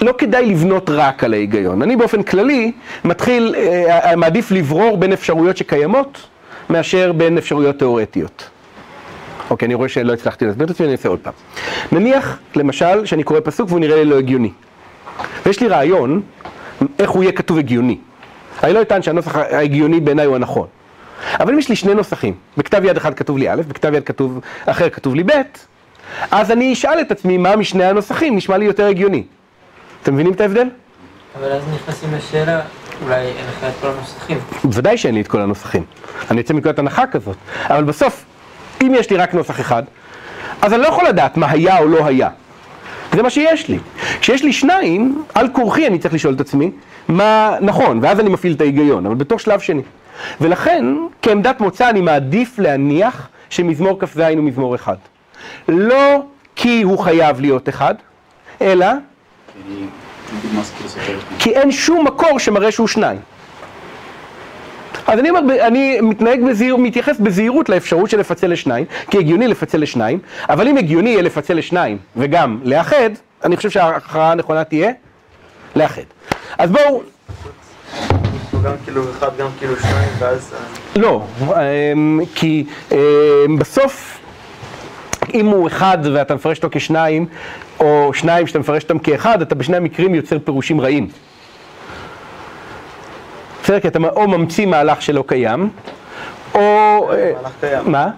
לא 0.00 0.14
כדאי 0.18 0.46
לבנות 0.46 0.90
רק 0.90 1.24
על 1.24 1.34
ההיגיון. 1.34 1.82
אני 1.82 1.96
באופן 1.96 2.22
כללי 2.22 2.72
מתחיל, 3.04 3.54
אה, 3.58 4.16
מעדיף 4.16 4.50
לברור 4.50 4.96
בין 4.96 5.12
אפשרויות 5.12 5.56
שקיימות, 5.56 6.18
מאשר 6.70 7.12
בין 7.12 7.38
אפשרויות 7.38 7.78
תיאורטיות. 7.78 8.48
אוקיי, 9.50 9.66
אני 9.66 9.74
רואה 9.74 9.88
שלא 9.88 10.12
הצלחתי 10.12 10.44
להסביר 10.44 10.66
את 10.66 10.70
עצמי, 10.70 10.86
אני 10.86 10.92
אעשה 10.92 11.08
עוד 11.08 11.18
פעם. 11.18 11.32
נניח, 11.92 12.38
למשל, 12.56 13.06
שאני 13.06 13.22
קורא 13.22 13.40
פסוק 13.44 13.68
והוא 13.68 13.80
נראה 13.80 13.96
לי 13.96 14.04
לא 14.04 14.18
הגיוני. 14.18 14.50
ויש 15.46 15.60
לי 15.60 15.68
רעיון 15.68 16.22
איך 16.98 17.10
הוא 17.10 17.22
יהיה 17.22 17.32
כתוב 17.32 17.58
הגיוני. 17.58 17.98
אני 18.62 18.72
לא 18.72 18.82
אטען 18.82 19.02
שהנוסח 19.02 19.36
ההגיוני 19.36 20.00
בעיניי 20.00 20.26
הוא 20.26 20.36
הנכון. 20.36 20.66
אבל 21.40 21.52
אם 21.52 21.58
יש 21.58 21.68
לי 21.68 21.76
שני 21.76 21.94
נוסחים, 21.94 22.34
בכתב 22.56 22.84
יד 22.84 22.96
אחד 22.96 23.14
כתוב 23.14 23.38
לי 23.38 23.50
א', 23.50 23.62
בכתב 23.68 23.94
יד 23.94 24.04
כתוב, 24.04 24.40
אחר 24.66 24.90
כתוב 24.90 25.14
לי 25.14 25.22
ב', 25.22 25.30
אז 26.30 26.50
אני 26.50 26.72
אשאל 26.72 27.00
את 27.00 27.10
עצמי 27.10 27.36
מה 27.36 27.56
משני 27.56 27.84
הנוסחים 27.84 28.36
נשמע 28.36 28.56
לי 28.56 28.64
יותר 28.64 28.86
הגיוני. 28.86 29.22
אתם 30.02 30.14
מבינים 30.14 30.32
את 30.32 30.40
ההבדל? 30.40 30.68
אבל 31.38 31.52
אז 31.52 31.62
נכנסים 31.74 32.14
לשאלה, 32.14 32.60
אולי 33.04 33.14
אין 33.14 33.46
לך 33.48 33.64
את 33.64 33.72
כל 33.80 33.88
הנוסחים. 33.88 34.38
ודאי 34.72 34.98
שאין 34.98 35.14
לי 35.14 35.20
את 35.20 35.28
כל 35.28 35.40
הנוסחים. 35.40 35.84
אני 36.30 36.40
יוצא 36.40 36.54
מנקודת 36.54 36.78
הנחה 36.78 37.06
כזאת. 37.06 37.36
אבל 37.70 37.84
בסוף, 37.84 38.24
אם 38.82 38.92
יש 38.94 39.10
לי 39.10 39.16
רק 39.16 39.34
נוסח 39.34 39.60
אחד, 39.60 39.82
אז 40.62 40.72
אני 40.72 40.82
לא 40.82 40.86
יכול 40.86 41.08
לדעת 41.08 41.36
מה 41.36 41.50
היה 41.50 41.78
או 41.78 41.88
לא 41.88 42.06
היה. 42.06 42.28
זה 43.12 43.22
מה 43.22 43.30
שיש 43.30 43.68
לי. 43.68 43.78
כשיש 44.20 44.42
לי 44.42 44.52
שניים, 44.52 45.24
על 45.34 45.48
כורחי 45.52 45.86
אני 45.86 45.98
צריך 45.98 46.14
לשאול 46.14 46.34
את 46.34 46.40
עצמי 46.40 46.70
מה 47.08 47.56
נכון, 47.60 47.98
ואז 48.02 48.20
אני 48.20 48.28
מפעיל 48.28 48.52
את 48.52 48.60
ההיגיון, 48.60 49.06
אבל 49.06 49.14
בתור 49.14 49.38
שלב 49.38 49.60
שני. 49.60 49.82
ולכן, 50.40 50.84
כעמדת 51.22 51.60
מוצא 51.60 51.90
אני 51.90 52.00
מעדיף 52.00 52.58
להניח 52.58 53.28
שמזמור 53.50 54.00
כ"ז 54.00 54.18
הוא 54.18 54.44
מזמור 54.44 54.74
אחד. 54.74 54.96
לא 55.68 56.22
כי 56.56 56.82
הוא 56.82 56.98
חייב 56.98 57.40
להיות 57.40 57.68
אחד, 57.68 57.94
אלא. 58.60 58.86
כי 61.38 61.50
אין 61.50 61.72
שום 61.72 62.06
מקור 62.06 62.38
שמראה 62.38 62.72
שהוא 62.72 62.88
שניים. 62.88 63.20
אז 65.08 65.18
אני 65.18 65.30
אומר, 65.30 65.66
אני 65.66 66.00
מתנהג 66.00 66.42
בזהיר, 66.44 66.76
מתייחס 66.76 67.18
בזהירות 67.20 67.68
לאפשרות 67.68 68.10
של 68.10 68.20
לפצל 68.20 68.46
לשניים, 68.46 68.84
כי 69.10 69.18
הגיוני 69.18 69.48
לפצל 69.48 69.78
לשניים, 69.78 70.18
אבל 70.48 70.68
אם 70.68 70.76
הגיוני 70.76 71.10
יהיה 71.10 71.22
לפצל 71.22 71.54
לשניים 71.54 71.98
וגם 72.16 72.58
לאחד, 72.64 73.10
אני 73.44 73.56
חושב 73.56 73.70
שההכרעה 73.70 74.32
הנכונה 74.32 74.64
תהיה 74.64 74.90
לאחד. 75.76 76.02
אז 76.58 76.70
בואו, 76.70 77.02
גם 78.64 78.72
כאילו 78.84 79.02
אחד, 79.10 79.28
גם 79.38 79.48
כאילו 79.58 79.76
שניים, 79.76 80.08
ואז... 80.18 80.54
לא, 80.96 81.22
אמ, 81.92 82.20
כי 82.34 82.64
אמ, 82.92 82.96
בסוף, 83.58 84.18
אם 85.34 85.46
הוא 85.46 85.68
אחד 85.68 85.98
ואתה 86.14 86.34
מפרש 86.34 86.56
אותו 86.56 86.68
כשניים, 86.72 87.26
או 87.80 88.10
שניים 88.14 88.46
שאתה 88.46 88.58
מפרש 88.58 88.82
אותם 88.82 88.98
כאחד, 88.98 89.42
אתה 89.42 89.54
בשני 89.54 89.76
המקרים 89.76 90.14
יוצר 90.14 90.38
פירושים 90.38 90.80
רעים. 90.80 91.08
בסדר? 93.68 93.80
כי 93.80 93.88
אתה 93.88 93.98
או 94.16 94.28
ממציא 94.28 94.66
מהלך 94.66 95.02
שלא 95.02 95.24
קיים, 95.26 95.68
או... 96.54 97.10
מה? 97.84 98.10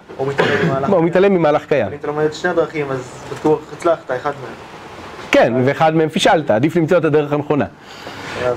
או 0.89 1.01
מתעלם 1.01 1.33
ממהלך 1.33 1.65
קיים. 1.65 1.87
אם 1.87 1.93
אתה 1.99 2.07
לומד 2.07 2.25
את 2.25 2.33
שני 2.33 2.49
הדרכים, 2.49 2.91
אז 2.91 3.11
בטוח 3.33 3.59
הצלחת, 3.77 4.11
אחד 4.11 4.31
מהם. 4.43 4.53
כן, 5.31 5.53
ואחד 5.65 5.95
מהם 5.95 6.09
פישלת, 6.09 6.51
עדיף 6.51 6.75
למצוא 6.75 6.97
את 6.97 7.05
הדרך 7.05 7.33
הנכונה. 7.33 7.65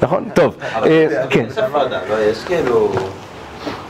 נכון? 0.02 0.28
טוב, 0.34 0.56
אה, 0.74 1.06
כן. 1.30 1.46
יש 2.30 2.44
כאילו... 2.44 2.92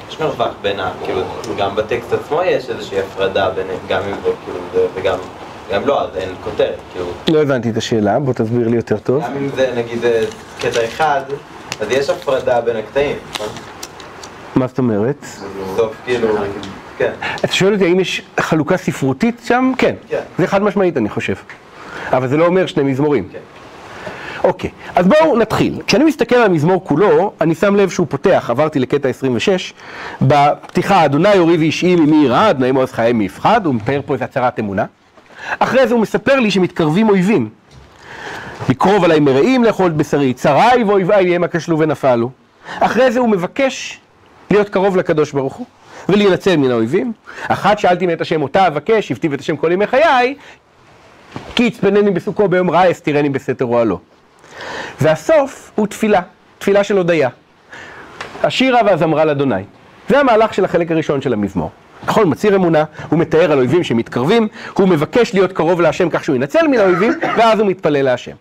יש 0.08 0.20
מרווח 0.20 0.54
בין 0.62 0.80
ה... 0.80 0.90
כאילו, 1.04 1.20
גם 1.58 1.76
בטקסט 1.76 2.12
עצמו 2.12 2.42
יש 2.42 2.70
איזושהי 2.70 3.00
הפרדה 3.00 3.50
ביניהם, 3.50 3.78
גם 3.88 4.02
אם 4.02 4.14
זה 4.24 4.30
כאילו 4.44 4.58
זה, 4.74 4.86
וגם... 4.94 5.18
גם 5.72 5.86
לא, 5.86 6.02
אז 6.02 6.08
אין 6.16 6.28
כותרת, 6.44 6.78
כאילו... 6.92 7.06
לא 7.32 7.42
הבנתי 7.42 7.70
את 7.70 7.76
השאלה, 7.76 8.18
בוא 8.18 8.32
תסביר 8.32 8.68
לי 8.68 8.76
יותר 8.76 8.98
טוב. 8.98 9.22
גם 9.24 9.36
אם 9.36 9.48
זה 9.56 9.72
נגיד 9.76 9.98
קטע 10.58 10.84
אחד, 10.84 11.22
אז 11.80 11.90
יש 11.90 12.10
הפרדה 12.10 12.60
בין 12.60 12.76
הקטעים, 12.76 13.16
נכון? 13.32 13.48
מה 14.54 14.66
זאת 14.66 14.78
אומרת? 14.78 15.26
בסוף 15.74 15.94
כאילו... 16.04 16.28
כן. 16.98 17.12
אתה 17.44 17.52
שואל 17.52 17.72
אותי 17.72 17.84
האם 17.84 18.00
יש 18.00 18.22
חלוקה 18.40 18.76
ספרותית 18.76 19.42
שם? 19.44 19.72
כן. 19.78 19.94
כן. 20.08 20.20
זה 20.38 20.46
חד 20.46 20.62
משמעית 20.62 20.96
אני 20.96 21.08
חושב. 21.08 21.34
אבל 22.12 22.28
זה 22.28 22.36
לא 22.36 22.46
אומר 22.46 22.66
שני 22.66 22.82
מזמורים. 22.82 23.28
כן. 23.32 23.38
אוקיי, 24.44 24.70
אז 24.94 25.06
בואו 25.06 25.38
נתחיל. 25.38 25.82
כשאני 25.86 26.04
מסתכל 26.04 26.34
על 26.34 26.42
המזמור 26.42 26.84
כולו, 26.84 27.32
אני 27.40 27.54
שם 27.54 27.76
לב 27.76 27.90
שהוא 27.90 28.06
פותח, 28.10 28.46
עברתי 28.50 28.78
לקטע 28.78 29.08
26, 29.08 29.74
בפתיחה, 30.22 31.04
אדוני 31.04 31.38
אורי 31.38 31.56
ואישי 31.56 31.96
ממי 31.96 32.24
יראה, 32.24 32.50
אדוני 32.50 32.72
מעוז 32.72 32.92
חיי 32.92 33.12
מי 33.12 33.24
יפחד, 33.24 33.66
הוא 33.66 33.74
מתאר 33.74 34.00
פה 34.06 34.14
איזה 34.14 34.24
הצהרת 34.24 34.58
אמונה. 34.58 34.84
אחרי 35.58 35.88
זה 35.88 35.94
הוא 35.94 36.02
מספר 36.02 36.40
לי 36.40 36.50
שמתקרבים 36.50 37.08
אויבים. 37.08 37.48
לקרוב 38.68 39.04
עליי 39.04 39.20
מרעים 39.20 39.64
לאכול 39.64 39.86
את 39.86 39.96
בשרי, 39.96 40.34
צריי 40.34 40.84
ואויביי 40.84 41.34
המה 41.36 41.48
כשלו 41.48 41.78
ונפלו. 41.78 42.30
אחרי 42.80 43.12
זה 43.12 43.20
הוא 43.20 43.28
מבקש 43.28 44.00
להיות 44.50 44.68
קרוב 44.68 44.96
לקדוש 44.96 45.32
ברוך 45.32 45.54
הוא, 45.54 45.66
ולהינצל 46.08 46.56
מן 46.56 46.70
האויבים. 46.70 47.12
אחת 47.48 47.78
שאלתי 47.78 48.06
מאת 48.06 48.20
השם 48.20 48.42
אותה 48.42 48.66
אבקש, 48.66 49.12
הבטיב 49.12 49.32
את 49.32 49.40
השם 49.40 49.56
כל 49.56 49.72
ימי 49.72 49.86
חיי, 49.86 50.34
כי 51.54 51.62
יצפנני 51.62 52.10
בסוכו 52.10 52.48
ביום 52.48 52.70
רע, 52.70 52.90
אסתירני 52.90 53.28
בסתר 53.28 53.64
אוהלו. 53.64 53.98
והסוף 55.00 55.72
הוא 55.74 55.86
תפילה, 55.86 56.20
תפילה 56.58 56.84
של 56.84 56.96
הודיה. 56.96 57.28
השירה 58.42 58.80
והזמרה 58.86 59.24
לאדוני. 59.24 59.62
זה 60.08 60.20
המהלך 60.20 60.54
של 60.54 60.64
החלק 60.64 60.90
הראשון 60.90 61.20
של 61.20 61.32
המזמור. 61.32 61.70
נכון, 62.06 62.30
מצהיר 62.30 62.56
אמונה, 62.56 62.84
הוא 63.08 63.18
מתאר 63.18 63.52
על 63.52 63.58
אויבים 63.58 63.84
שמתקרבים, 63.84 64.48
הוא 64.74 64.88
מבקש 64.88 65.34
להיות 65.34 65.52
קרוב 65.52 65.80
להשם 65.80 66.08
כך 66.10 66.24
שהוא 66.24 66.36
ינצל 66.36 66.68
מן 66.68 66.78
האויבים, 66.78 67.12
ואז 67.36 67.60
הוא 67.60 67.68
מתפלל 67.68 68.02
להשם. 68.02 68.32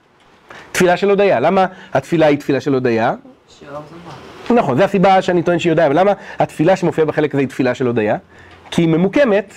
תפילה 0.73 0.97
של 0.97 1.09
הודיה. 1.09 1.39
למה 1.39 1.65
התפילה 1.93 2.25
היא 2.25 2.37
תפילה 2.37 2.61
של 2.61 2.73
הודיה? 2.73 3.13
נכון, 4.49 4.77
זו 4.77 4.83
הסיבה 4.83 5.21
שאני 5.21 5.43
טוען 5.43 5.59
שהיא 5.59 5.71
הודיה, 5.71 5.87
אבל 5.87 5.99
למה 5.99 6.11
התפילה 6.39 6.75
שמופיעה 6.75 7.07
בחלק 7.07 7.33
הזה 7.33 7.41
היא 7.41 7.47
תפילה 7.47 7.75
של 7.75 7.87
הודיה? 7.87 8.17
כי 8.71 8.81
היא 8.81 8.89
ממוקמת. 8.89 9.53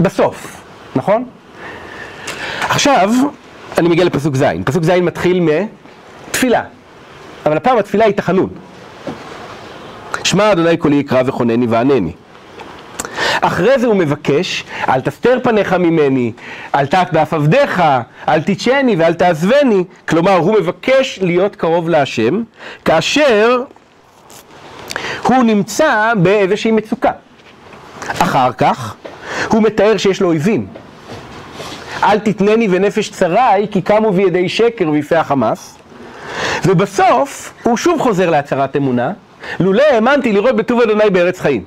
בסוף, 0.00 0.62
נכון? 0.96 1.24
עכשיו, 2.60 3.10
אני 3.78 3.88
מגיע 3.88 4.04
לפסוק 4.04 4.36
ז', 4.36 4.44
פסוק 4.64 4.84
ז' 4.84 4.90
מתחיל 4.90 5.40
מתפילה, 5.40 6.62
אבל 7.46 7.56
הפעם 7.56 7.78
התפילה 7.78 8.04
היא 8.04 8.14
תחנון. 8.14 8.50
שמע 10.24 10.52
אדוני 10.52 10.76
קולי 10.76 10.96
יקרא 10.96 11.22
וכונני 11.26 11.66
וענני. 11.66 12.12
אחרי 13.40 13.78
זה 13.78 13.86
הוא 13.86 13.96
מבקש, 13.96 14.64
אל 14.88 15.00
תסתר 15.00 15.38
פניך 15.42 15.72
ממני, 15.72 16.32
אל 16.74 16.86
תת 16.86 17.06
באף 17.12 17.34
עבדיך, 17.34 17.82
אל 18.28 18.42
תיטשני 18.42 18.96
ואל 18.96 19.14
תעזבני. 19.14 19.84
כלומר, 20.08 20.36
הוא 20.36 20.54
מבקש 20.54 21.18
להיות 21.22 21.56
קרוב 21.56 21.88
להשם, 21.88 22.42
כאשר 22.84 23.62
הוא 25.22 25.44
נמצא 25.44 26.12
באיזושהי 26.16 26.70
מצוקה. 26.70 27.10
אחר 28.08 28.52
כך, 28.52 28.94
הוא 29.48 29.62
מתאר 29.62 29.96
שיש 29.96 30.20
לו 30.20 30.28
אויבים. 30.28 30.66
אל 32.02 32.18
תתנני 32.18 32.68
ונפש 32.70 33.10
צרי, 33.10 33.66
כי 33.70 33.82
קמו 33.82 34.12
בידי 34.12 34.48
שקר 34.48 34.88
ויפי 34.88 35.16
החמאס. 35.16 35.78
ובסוף, 36.64 37.54
הוא 37.62 37.76
שוב 37.76 38.00
חוזר 38.00 38.30
להצהרת 38.30 38.76
אמונה, 38.76 39.12
לולא 39.60 39.82
האמנתי 39.82 40.32
לראות 40.32 40.56
בטוב 40.56 40.80
אדוני 40.80 41.10
בארץ 41.10 41.40
חיים. 41.40 41.64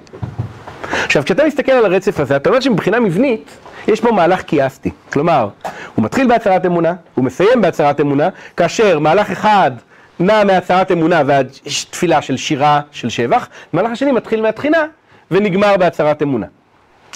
עכשיו, 0.91 1.23
כשאתה 1.25 1.45
מסתכל 1.45 1.71
על 1.71 1.85
הרצף 1.85 2.19
הזה, 2.19 2.35
אתה 2.35 2.49
אומר 2.49 2.59
שמבחינה 2.59 2.99
מבנית, 2.99 3.57
יש 3.87 4.01
פה 4.01 4.11
מהלך 4.11 4.41
קיאסטי. 4.41 4.89
כלומר, 5.13 5.49
הוא 5.95 6.05
מתחיל 6.05 6.27
בהצהרת 6.27 6.65
אמונה, 6.65 6.93
הוא 7.15 7.25
מסיים 7.25 7.61
בהצהרת 7.61 8.01
אמונה, 8.01 8.29
כאשר 8.57 8.99
מהלך 8.99 9.31
אחד 9.31 9.71
נע 10.19 10.43
מהצהרת 10.43 10.91
אמונה 10.91 11.21
ועד 11.25 11.49
תפילה 11.89 12.21
של 12.21 12.37
שירה, 12.37 12.81
של 12.91 13.09
שבח, 13.09 13.47
מהלך 13.73 13.91
השני 13.91 14.11
מתחיל 14.11 14.41
מהתחינה 14.41 14.85
ונגמר 15.31 15.77
בהצהרת 15.77 16.21
אמונה. 16.21 16.47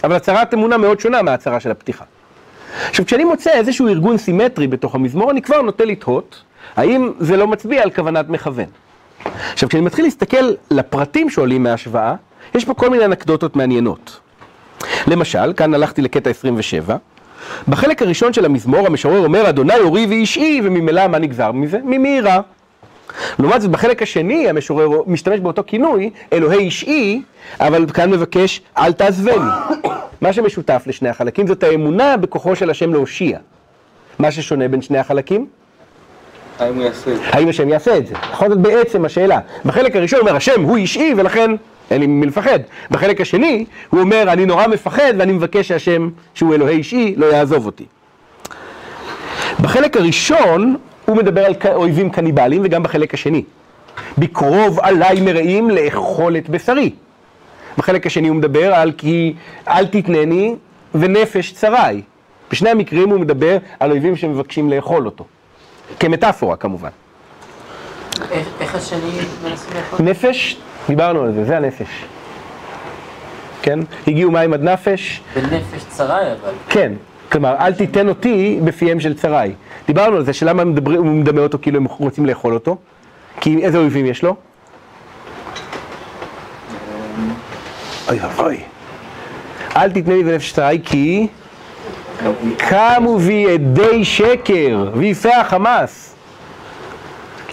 אבל 0.04 0.16
הצהרת 0.16 0.54
אמונה 0.54 0.78
מאוד 0.78 1.00
שונה 1.00 1.22
מההצהרה 1.22 1.60
של 1.60 1.72
הפתיחה. 1.72 2.06
עכשיו, 2.90 3.06
כשאני 3.06 3.24
מוצא 3.24 3.52
איזשהו 3.52 3.88
ארגון 3.88 4.18
סימטרי 4.18 4.68
בתוך 4.68 4.96
המזמור, 4.96 5.32
אני 5.32 5.42
כבר 5.42 5.62
נוטה 5.62 5.86
לתהות, 5.86 6.44
האם 6.76 7.12
זה 7.20 7.38
לא 7.38 7.48
מצביע 7.48 7.84
על 7.84 7.92
כוונת 7.92 8.30
מכוון. 8.30 8.66
עכשיו, 9.56 9.70
כשאני 9.70 9.84
מתחיל 9.84 10.06
להסתכל 10.06 10.54
לפרטים 10.72 11.30
שעולים 11.30 11.64
מההשוואה, 11.64 12.16
יש 12.56 12.66
פה 12.66 12.74
כל 12.74 12.90
מיני 12.90 13.06
אנקדוטות 13.06 13.56
מעניינות. 13.56 14.20
למשל, 15.08 15.54
כאן 15.54 15.74
הלכתי 15.74 16.02
לקטע 16.02 16.30
27, 16.30 16.98
בחלק 17.68 18.02
הראשון 18.02 18.34
של 18.34 18.46
המזמור 18.46 18.88
המשורר 18.88 19.20
אומר, 19.20 19.50
אדוני 19.50 19.76
אורי 19.76 20.06
ואישי, 20.06 20.62
וממילא 20.64 21.08
מה 21.08 21.20
נגזר 21.20 21.52
מזה? 21.52 21.80
ממי 21.84 22.10
יירא. 22.10 22.40
לעומת 23.40 23.62
זאת, 23.62 23.72
בחלק 23.72 24.02
השני 24.02 24.50
המשורר 24.50 25.02
משתמש 25.08 25.40
באותו 25.40 25.64
כינוי, 25.68 26.10
אלוהי 26.34 26.60
אישי, 26.60 27.22
אבל 27.60 27.86
כאן 27.94 28.12
מבקש, 28.12 28.62
אל 28.78 28.94
תעזבני. 28.94 29.52
מה 30.22 30.34
שמשותף 30.34 30.84
לשני 30.88 31.10
החלקים 31.10 31.48
זאת 31.48 31.64
האמונה 31.64 32.18
בכוחו 32.18 32.56
של 32.56 32.70
השם 32.70 32.94
להושיע. 32.94 33.38
מה 34.20 34.32
ששונה 34.32 34.68
בין 34.68 34.82
שני 34.82 34.98
החלקים? 34.98 35.48
האם 36.60 36.76
הוא 36.76 36.84
יעשה 36.84 37.12
את 37.12 37.18
זה? 37.18 37.24
האם 37.32 37.50
השם 37.50 37.70
יעשה 37.70 37.98
את 37.98 38.08
זה? 38.08 38.14
נכון, 38.32 38.50
זאת 38.50 38.60
בעצם 38.60 39.06
השאלה. 39.06 39.40
בחלק 39.66 39.96
הראשון 39.96 40.20
אומר, 40.20 40.36
השם 40.36 40.62
הוא 40.62 40.78
אישי 40.78 41.14
ולכן 41.18 41.52
אין 41.92 42.02
לי 42.02 42.08
ממי 42.08 42.26
לפחד. 42.26 42.60
בחלק 42.92 43.22
השני 43.22 43.66
הוא 43.90 44.00
אומר, 44.00 44.24
אני 44.34 44.46
נורא 44.46 44.68
מפחד 44.68 45.14
ואני 45.18 45.34
מבקש 45.34 45.68
שהשם, 45.68 46.10
שהוא 46.34 46.56
אלוהי 46.56 46.78
אישי, 46.78 47.14
לא 47.18 47.26
יעזוב 47.26 47.66
אותי. 47.66 47.86
בחלק 49.62 49.98
הראשון 49.98 50.76
הוא 51.06 51.18
מדבר 51.18 51.46
על 51.46 51.54
אויבים 51.74 52.10
קניבליים 52.10 52.62
וגם 52.66 52.84
בחלק 52.84 53.14
השני. 53.14 53.44
בקרוב 54.18 54.80
עליי 54.80 55.22
מרעים 55.22 55.70
לאכול 55.70 56.38
את 56.38 56.50
בשרי. 56.50 56.90
בחלק 57.78 58.06
השני 58.06 58.28
הוא 58.28 58.36
מדבר 58.36 58.74
על 58.74 58.92
כי 58.98 59.34
אל 59.68 59.86
תתנני 59.86 60.56
ונפש 60.96 61.54
צרי. 61.54 62.02
בשני 62.52 62.70
המקרים 62.70 63.10
הוא 63.10 63.20
מדבר 63.20 63.58
על 63.80 63.92
אויבים 63.92 64.16
שמבקשים 64.16 64.70
לאכול 64.70 65.06
אותו. 65.06 65.26
כמטאפורה 66.00 66.56
כמובן. 66.56 66.90
איך- 68.32 68.76
השני 68.76 69.00
מנסים 69.44 69.74
לאכול? 69.76 70.06
נפש, 70.06 70.58
דיברנו 70.88 71.22
על 71.22 71.34
זה, 71.34 71.46
זה 71.46 71.58
הנפש. 71.58 71.88
כן? 73.62 73.80
הגיעו 74.08 74.32
מים 74.32 74.54
עד 74.54 74.64
נפש, 74.64 75.22
בנפש 75.36 75.84
צרי 75.90 76.08
אבל. 76.32 76.52
כן. 76.70 76.94
כלומר, 77.32 77.56
אל 77.60 77.74
תיתן 77.74 78.10
אותי 78.10 78.60
בפיהם 78.64 79.00
של 79.00 79.14
צרי. 79.14 79.52
דיברנו 79.88 80.16
על 80.18 80.26
זה, 80.26 80.34
שלמה 80.34 80.64
הוא 80.96 81.06
מדמה 81.06 81.42
אותו 81.42 81.58
כאילו 81.62 81.78
הם 81.78 81.86
רוצים 81.86 82.26
לאכול 82.26 82.54
אותו? 82.54 82.78
כי 83.42 83.64
איזה 83.64 83.78
אויבים 83.78 84.06
יש 84.06 84.24
לו? 84.24 84.36
אוי 88.10 88.20
אוי. 88.38 88.64
אל 89.76 89.92
תתנה 89.92 90.14
לי 90.16 90.24
בנפש 90.24 90.52
צרי 90.54 90.82
כי 90.86 91.28
קמו 92.58 93.20
בי 93.20 93.54
עדי 93.54 94.06
שקר 94.06 94.92
ויפי 94.96 95.34
החמאס. 95.34 96.16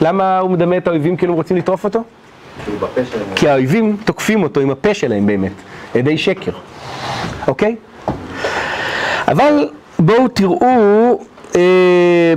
למה 0.00 0.38
הוא 0.38 0.50
מדמה 0.50 0.76
את 0.76 0.86
האויבים 0.86 1.16
כאילו 1.16 1.32
הם 1.32 1.36
רוצים 1.36 1.56
לטרוף 1.56 1.84
אותו? 1.84 2.02
כי 3.36 3.48
האויבים 3.48 3.96
תוקפים 4.04 4.42
אותו 4.42 4.60
עם 4.60 4.70
הפה 4.70 4.94
שלהם 4.94 5.26
באמת, 5.26 5.52
עדי 5.94 6.18
שקר, 6.18 6.52
אוקיי? 7.48 7.76
אבל 9.28 9.68
בואו 9.98 10.28
תראו 10.28 11.20
אה, 11.56 12.34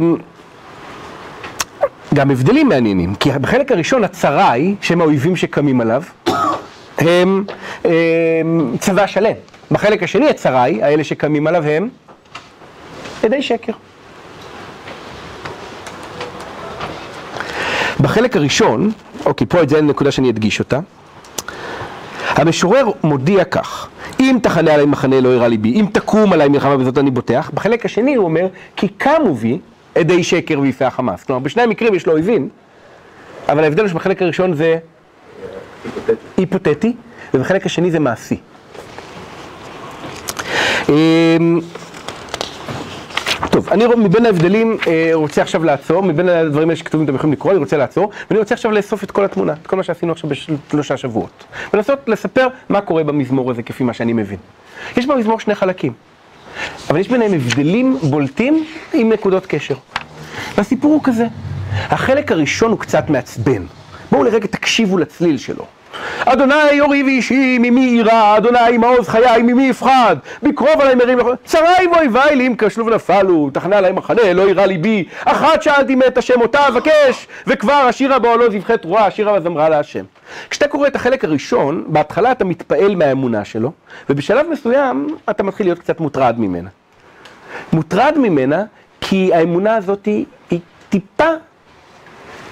גם 2.14 2.32
הבדלים 2.32 2.70
מעניינים, 2.70 3.16
כי 3.16 3.30
בחלק 3.42 3.72
הראשון 3.72 4.04
הצרי, 4.04 4.76
שהם 4.82 5.02
האויבים 5.02 5.36
שקמים 5.36 5.82
עליו, 5.82 6.04
הם 6.98 7.44
אה, 7.86 7.92
צבא 8.80 9.08
שלם. 9.08 9.34
בחלק 9.72 10.04
השני 10.04 10.30
הצרי, 10.30 10.84
האלה 10.84 11.04
שקמים 11.04 11.48
עליו 11.48 11.64
הם 11.64 11.90
עדי 13.26 13.42
שקר. 13.42 13.74
בחלק 18.00 18.36
הראשון, 18.36 18.92
אוקיי, 19.26 19.48
פה 19.48 19.62
את 19.62 19.70
זה 19.70 19.82
נקודה 19.82 20.12
שאני 20.12 20.30
אדגיש 20.30 20.60
אותה. 20.60 20.80
המשורר 22.30 22.86
מודיע 23.04 23.44
כך, 23.44 23.88
אם 24.20 24.38
תחנה 24.44 24.74
עלי 24.74 24.86
מחנה 24.86 25.22
לא 25.22 25.30
ירא 25.30 25.48
ליבי, 25.48 25.74
אם 25.74 25.86
תקום 25.92 26.34
עלי 26.34 26.48
מלחמה 26.48 26.78
בזאת 26.78 26.98
אני 26.98 27.12
בוטח. 27.12 27.52
בחלק 27.54 27.86
השני 27.86 28.16
הוא 28.16 28.26
אומר, 28.26 28.48
כי 28.76 28.88
קמו 28.88 29.36
בי 29.36 29.60
עדי 29.96 30.24
שקר 30.24 30.60
ויפי 30.60 30.86
החמאס. 30.86 31.24
כלומר, 31.24 31.40
בשני 31.40 31.64
המקרים 31.64 31.96
יש 31.96 32.08
לו 32.08 32.14
אויבים, 32.14 32.50
אבל 33.50 33.64
ההבדל 33.64 33.82
הוא 33.82 33.90
שבחלק 33.90 34.22
הראשון 34.22 34.54
זה 34.54 34.78
היפותטי, 36.38 36.94
ובחלק 37.34 37.66
השני 37.66 37.92
זה 37.92 38.00
מעשי. 38.00 38.38
טוב, 43.52 43.70
אני 43.70 43.86
מבין 43.98 44.26
ההבדלים 44.26 44.78
אה, 44.88 45.10
רוצה 45.14 45.42
עכשיו 45.42 45.64
לעצור, 45.64 46.04
מבין 46.04 46.30
הדברים 46.30 46.70
האלה 46.70 46.80
שכתובים 46.80 47.06
אתם 47.06 47.16
יכולים 47.16 47.34
לקרוא, 47.34 47.52
אני 47.52 47.60
רוצה 47.60 47.78
לעצור, 47.78 48.12
ואני 48.30 48.40
רוצה 48.40 48.56
עכשיו 48.56 48.72
לאסוף 48.72 49.04
את 49.04 49.12
כל 49.12 49.26
התמונה, 49.26 49.54
את 49.62 49.68
כל 49.68 49.76
מה 49.76 49.84
שעשינו 49.84 50.12
עכשיו 50.12 50.30
בשלושה 50.30 50.98
שבועות. 50.98 51.44
ולנסות 51.74 52.00
לספר 52.08 52.48
מה 52.70 52.82
קורה 52.82 53.04
במזמור 53.04 53.52
הזה 53.52 53.64
כפי 53.64 53.84
מה 53.84 53.94
שאני 53.94 54.14
מבין. 54.14 54.38
יש 54.98 55.06
במזמור 55.06 55.40
שני 55.40 55.56
חלקים, 55.56 55.94
אבל 56.90 57.00
יש 57.00 57.08
ביניהם 57.08 57.34
הבדלים 57.34 57.98
בולטים 58.04 58.66
עם 58.94 59.10
נקודות 59.12 59.46
קשר. 59.46 59.76
והסיפור 60.58 60.94
הוא 60.94 61.04
כזה, 61.04 61.28
החלק 61.72 62.32
הראשון 62.32 62.72
הוא 62.72 62.80
קצת 62.80 63.10
מעצבן. 63.10 63.64
בואו 64.12 64.24
לרגע 64.24 64.48
תקשיבו 64.48 64.98
לצליל 64.98 65.38
שלו. 65.38 65.66
אדוני 66.26 66.82
אורי 66.82 67.04
ואישי, 67.04 67.58
ממי 67.60 67.82
יירא, 67.82 68.38
אדוני 68.38 68.78
מעוז 68.78 69.08
חיי, 69.10 69.42
ממי 69.42 69.68
יפחד, 69.68 70.16
בקרוב 70.44 70.82
עלי 70.82 70.96
מרים 70.96 71.18
לכל... 71.20 71.34
צרי 71.46 71.88
ואויבי 71.94 72.36
לי 72.36 72.48
אם 72.48 72.56
כשלו 72.58 72.86
ונפלו, 72.86 73.50
תחנה 73.54 73.78
עלי 73.78 73.92
מחנה, 73.92 74.34
לא 74.34 74.42
יירא 74.42 74.66
ליבי, 74.66 75.04
אחת 75.26 75.64
שאלתי 75.64 75.96
מאת 75.96 76.18
השם 76.18 76.42
אותה 76.42 76.68
אבקש, 76.68 77.28
וכבר 77.48 77.74
השירה 77.74 78.20
באוהלו 78.20 78.52
זבחי 78.52 78.78
תרועה, 78.78 79.06
השירה 79.06 79.34
וזמרה 79.34 79.70
להשם. 79.70 80.04
כשאתה 80.50 80.68
קורא 80.68 80.88
את 80.88 80.96
החלק 80.96 81.24
הראשון, 81.24 81.84
בהתחלה 81.88 82.32
אתה 82.32 82.46
מתפעל 82.46 82.96
מהאמונה 82.96 83.46
שלו, 83.46 83.72
ובשלב 84.10 84.46
מסוים 84.50 85.08
אתה 85.30 85.44
מתחיל 85.44 85.66
להיות 85.66 85.80
קצת 85.80 86.00
מוטרד 86.00 86.36
ממנה. 86.40 86.70
מוטרד 87.74 88.14
ממנה 88.18 88.64
כי 89.02 89.34
האמונה 89.34 89.76
הזאת 89.76 90.06
היא, 90.06 90.26
היא 90.50 90.60
טיפה 90.90 91.30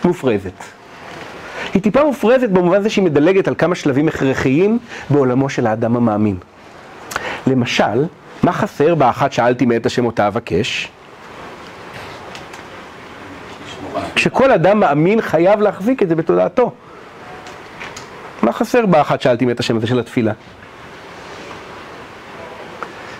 מופרזת. 0.03 0.82
היא 1.73 1.81
טיפה 1.81 2.03
מופרזת 2.03 2.49
במובן 2.49 2.81
זה 2.81 2.89
שהיא 2.89 3.05
מדלגת 3.05 3.47
על 3.47 3.55
כמה 3.57 3.75
שלבים 3.75 4.07
הכרחיים 4.07 4.79
בעולמו 5.09 5.49
של 5.49 5.67
האדם 5.67 5.95
המאמין. 5.95 6.37
למשל, 7.47 8.05
מה 8.43 8.51
חסר 8.51 8.95
באחת 8.95 9.31
שאלתי 9.33 9.65
מאת 9.65 9.85
השם 9.85 10.05
אותה 10.05 10.27
אבקש? 10.27 10.91
כשכל 14.15 14.51
אדם 14.51 14.79
מאמין 14.79 15.21
חייב 15.21 15.61
להחזיק 15.61 16.03
את 16.03 16.09
זה 16.09 16.15
בתודעתו. 16.15 16.71
מה 18.43 18.51
חסר 18.51 18.85
באחת 18.85 19.21
שאלתי 19.21 19.51
את 19.51 19.59
השם 19.59 19.77
הזה 19.77 19.87
של 19.87 19.99
התפילה? 19.99 20.33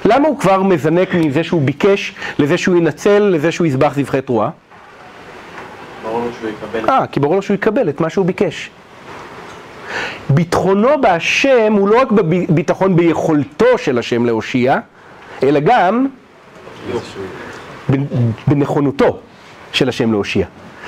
למה 0.06 0.28
הוא 0.28 0.40
כבר 0.40 0.64
מזנק 0.64 1.14
מזה 1.14 1.44
שהוא 1.44 1.62
ביקש, 1.62 2.16
לזה 2.40 2.58
שהוא 2.58 2.76
ינצל, 2.76 3.20
לזה 3.20 3.52
שהוא 3.52 3.68
יזבח 3.68 3.94
זבחי 3.96 4.22
תרועה? 4.22 4.50
אה, 6.90 7.08
כי 7.08 7.20
ברור 7.20 7.36
לו 7.36 7.42
שהוא 7.42 7.56
יקבל 7.56 7.90
את 7.90 8.02
מה 8.02 8.10
שהוא 8.10 8.26
ביקש. 8.26 8.70
ביטחונו 10.30 11.02
בהשם 11.02 11.74
הוא 11.74 11.88
לא 11.88 12.02
רק 12.02 12.12
בביטחון 12.12 12.96
ביכולתו 12.96 13.78
של 13.78 13.98
השם 13.98 14.26
להושיע, 14.26 14.78
אלא 15.44 15.60
גם 15.60 16.08
בנכונותו 18.48 19.20
של 19.72 19.90
השם 19.90 20.12
להושיע. 20.12 20.46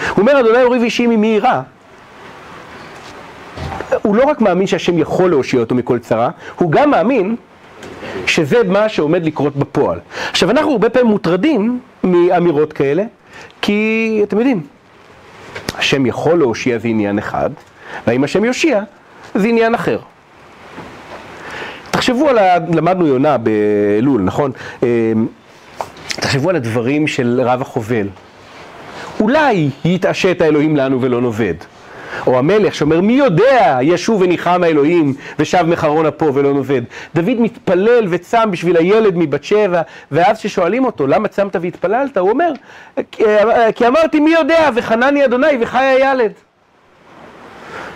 הוא 0.10 0.22
אומר, 0.22 0.40
אדוני 0.40 0.64
אורי 0.64 0.80
ואישי 0.80 1.08
ממי 1.08 1.28
יירא. 1.28 1.62
הוא 4.02 4.16
לא 4.16 4.24
רק 4.24 4.42
מאמין 4.42 4.68
שהשם 4.68 4.98
יכול 4.98 5.30
להושיע 5.30 5.60
אותו 5.60 5.76
מכל 5.76 6.00
צרה, 6.00 6.30
הוא 6.56 6.72
גם 6.72 6.92
מאמין 6.92 7.36
שזה 8.26 8.64
מה 8.64 8.90
שעומד 8.90 9.26
לקרות 9.26 9.56
בפועל. 9.56 10.00
עכשיו, 10.30 10.52
אנחנו 10.52 10.72
הרבה 10.72 10.90
פעמים 10.90 11.12
מוטרדים 11.12 11.80
מאמירות 12.04 12.74
כאלה, 12.74 13.04
כי 13.62 14.20
אתם 14.24 14.38
יודעים, 14.38 14.62
השם 15.78 16.06
יכול 16.06 16.40
להושיע 16.40 16.78
זה 16.78 16.88
עניין 16.88 17.18
אחד, 17.18 17.50
והאם 18.08 18.24
השם 18.24 18.46
יושיע 18.46 18.82
זה 19.36 19.48
עניין 19.48 19.76
אחר. 19.76 20.00
תחשבו 21.92 22.30
על 22.30 22.38
ה... 22.38 22.58
למדנו 22.74 23.08
יונה 23.08 23.38
באלול, 23.38 24.22
נכון? 24.22 24.52
אה, 24.84 25.14
תחשבו 26.08 26.50
על 26.50 26.56
הדברים 26.56 27.08
של 27.08 27.42
רב 27.44 27.62
החובל. 27.62 28.08
אולי 29.20 29.70
יתעשת 29.86 30.42
האלוהים 30.42 30.76
לנו 30.76 31.02
ולא 31.02 31.22
נאבד. 31.22 31.54
או 32.28 32.38
המלך 32.38 32.76
שאומר, 32.76 33.02
מי 33.02 33.14
יודע, 33.14 33.78
ישוב 33.82 34.22
וניחם 34.22 34.64
האלוהים 34.64 35.14
ושב 35.40 35.64
מחרון 35.68 36.06
אפו 36.06 36.34
ולא 36.34 36.54
נאבד. 36.54 36.82
דוד 37.16 37.40
מתפלל 37.40 38.08
וצם 38.10 38.52
בשביל 38.52 38.78
הילד 38.78 39.14
מבת 39.18 39.44
שבע, 39.44 39.82
ואז 40.12 40.40
כששואלים 40.40 40.86
אותו, 40.86 41.08
למה 41.08 41.28
צמת 41.28 41.56
והתפללת? 41.62 42.18
הוא 42.18 42.30
אומר, 42.30 42.52
כי 43.76 43.88
אמרתי, 43.88 44.20
מי 44.20 44.32
יודע, 44.32 44.70
וחנני 44.76 45.26
אדוני 45.26 45.58
וחי 45.62 45.84
הילד. 45.84 46.32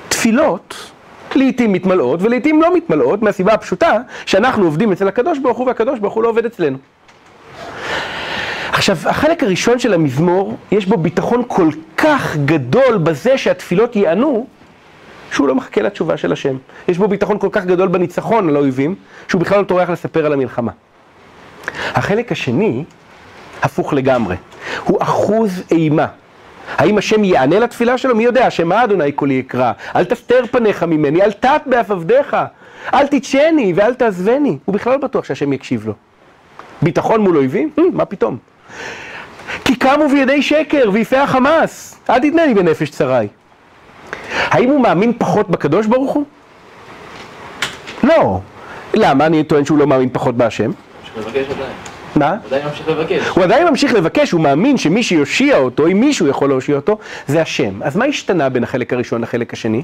תפילות 0.10 0.92
לעיתים 1.36 1.74
מתמלאות 1.74 2.22
ולעיתים 2.22 2.62
לא 2.62 2.76
מתמלאות 2.76 3.22
מהסיבה 3.22 3.54
הפשוטה 3.54 3.98
שאנחנו 4.26 4.66
עובדים 4.66 4.92
אצל 4.92 5.08
הקדוש 5.08 5.40
ברוך 5.40 5.58
הוא 5.58 5.68
והקדוש 5.68 6.00
ברוך 6.00 6.14
הוא 6.14 6.24
לא 6.24 6.30
עובד 6.30 6.46
אצלנו. 6.46 6.78
עכשיו, 8.80 8.98
החלק 9.06 9.44
הראשון 9.44 9.80
של 9.80 9.94
המזמור, 9.94 10.58
יש 10.72 10.86
בו 10.86 10.98
ביטחון 10.98 11.44
כל 11.48 11.70
כך 11.98 12.38
גדול 12.46 12.98
בזה 12.98 13.38
שהתפילות 13.38 13.96
ייענו, 13.96 14.48
שהוא 15.32 15.48
לא 15.48 15.56
מחכה 15.56 15.82
לתשובה 15.82 16.18
של 16.18 16.32
השם. 16.32 16.58
יש 16.88 16.98
בו 16.98 17.08
ביטחון 17.08 17.40
כל 17.40 17.48
כך 17.52 17.66
גדול 17.66 17.88
בניצחון 17.88 18.50
על 18.50 18.56
האויבים, 18.56 18.96
שהוא 19.28 19.42
בכלל 19.42 19.60
לא 19.60 19.64
טורח 19.64 19.90
לספר 19.90 20.26
על 20.26 20.34
המלחמה. 20.34 20.72
החלק 21.94 22.32
השני, 22.32 22.84
הפוך 23.62 23.94
לגמרי, 23.94 24.36
הוא 24.84 24.98
אחוז 25.02 25.64
אימה. 25.72 26.08
האם 26.78 26.98
השם 26.98 27.24
יענה 27.24 27.60
לתפילה 27.60 27.98
שלו? 27.98 28.16
מי 28.16 28.24
יודע, 28.24 28.48
השם 28.48 28.68
מה 28.68 28.84
אדוני 28.84 29.12
קולי 29.12 29.34
יקרא? 29.34 29.72
אל 29.96 30.06
תסתר 30.06 30.46
פניך 30.52 30.84
ממני, 30.84 31.22
אל 31.22 31.32
תת 31.32 31.62
באף 31.66 31.92
עבדיך, 31.92 32.38
אל 32.94 33.08
תתשני 33.08 33.74
ואל 33.76 33.94
תעזבני. 33.94 34.58
הוא 34.66 34.74
בכלל 34.74 34.94
לא 34.94 35.00
בטוח 35.00 35.26
שהשם 35.26 35.54
יקשיב 35.54 35.88
לו. 35.88 35.94
ביטחון 36.82 37.22
מול 37.22 37.38
אויבים? 37.38 37.70
Hmm, 37.78 37.82
מה 37.94 38.06
פתאום? 38.06 38.38
כי 39.66 39.76
קמו 39.76 40.10
בידי 40.10 40.42
שקר 40.42 40.90
ויפי 40.94 41.18
החמאס, 41.18 42.00
אל 42.10 42.20
תתנני 42.20 42.54
בנפש 42.54 42.90
צרי. 42.90 43.28
האם 44.32 44.70
הוא 44.70 44.82
מאמין 44.82 45.14
פחות 45.18 45.50
בקדוש 45.50 45.86
ברוך 45.86 46.14
הוא? 46.14 46.24
לא. 48.04 48.40
למה? 48.94 49.26
אני 49.26 49.44
טוען 49.44 49.66
שהוא 49.66 49.78
לא 49.78 49.88
מאמין 49.88 50.10
פחות 50.14 50.38
בהשם. 50.38 50.72
מה? 52.16 52.36
עדיין 52.46 52.66
ממשיך 52.66 52.88
לבקש. 52.88 53.28
הוא 53.28 53.44
עדיין 53.44 53.68
ממשיך 53.68 53.94
לבקש, 53.94 54.32
הוא 54.32 54.42
מאמין 54.42 54.78
שמי 54.78 55.04
שיושיע 55.04 55.58
אותו, 55.58 55.88
אם 55.88 56.00
מישהו 56.00 56.28
יכול 56.28 56.50
להושיע 56.50 56.76
אותו, 56.76 56.98
זה 57.28 57.42
השם. 57.42 57.84
אז 57.84 57.96
מה 57.96 58.06
השתנה 58.06 58.50
בין 58.50 58.64
החלק 58.64 58.94
הראשון 58.94 59.22
לחלק 59.22 59.54
השני? 59.54 59.84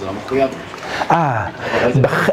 זה 0.00 0.06
לא. 0.06 0.44
אה, 1.10 1.46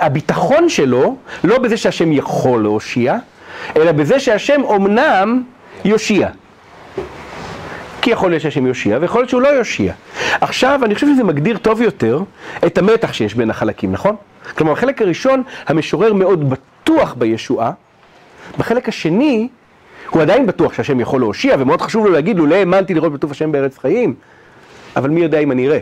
הביטחון 0.02 0.70
שלו, 0.70 1.16
לא 1.44 1.58
בזה 1.58 1.78
שהשם 1.78 2.12
יכול 2.12 2.64
להושיע, 2.64 3.18
אלא 3.76 3.92
בזה 3.92 4.20
שהשם 4.20 4.62
אומנם 4.64 5.44
יושיע. 5.86 6.30
כי 8.02 8.12
יכול 8.12 8.30
להיות 8.30 8.42
שהשם 8.42 8.68
יושיע, 8.68 8.98
ויכול 9.02 9.22
להיות 9.22 9.30
שהוא 9.30 9.42
לא 9.42 9.48
יושיע. 9.48 9.94
עכשיו, 10.42 10.80
אני 10.84 10.96
חושב 10.96 11.08
שזה 11.14 11.24
מגדיר 11.24 11.58
טוב 11.58 11.82
יותר 11.82 12.24
את 12.66 12.78
המתח 12.78 13.14
שיש 13.14 13.36
בין 13.36 13.50
החלקים, 13.50 13.92
נכון? 13.92 14.16
כלומר, 14.58 14.74
בחלק 14.74 15.02
הראשון, 15.02 15.44
המשורר 15.68 16.14
מאוד 16.14 16.50
בטוח 16.50 17.14
בישועה, 17.14 17.72
בחלק 18.58 18.90
השני, 18.90 19.48
הוא 20.10 20.22
עדיין 20.22 20.46
בטוח 20.46 20.74
שהשם 20.74 21.00
יכול 21.00 21.22
להושיע, 21.22 21.56
ומאוד 21.60 21.82
חשוב 21.82 22.06
לו 22.06 22.12
להגיד, 22.12 22.38
לולא 22.38 22.56
האמנתי 22.56 22.94
לראות 22.94 23.14
בטוב 23.14 23.32
השם 23.32 23.52
בארץ 23.52 23.78
חיים, 23.78 24.14
אבל 24.96 25.10
מי 25.10 25.22
יודע 25.22 25.40
אם 25.40 25.52
אני 25.52 25.68
אראה. 25.68 25.80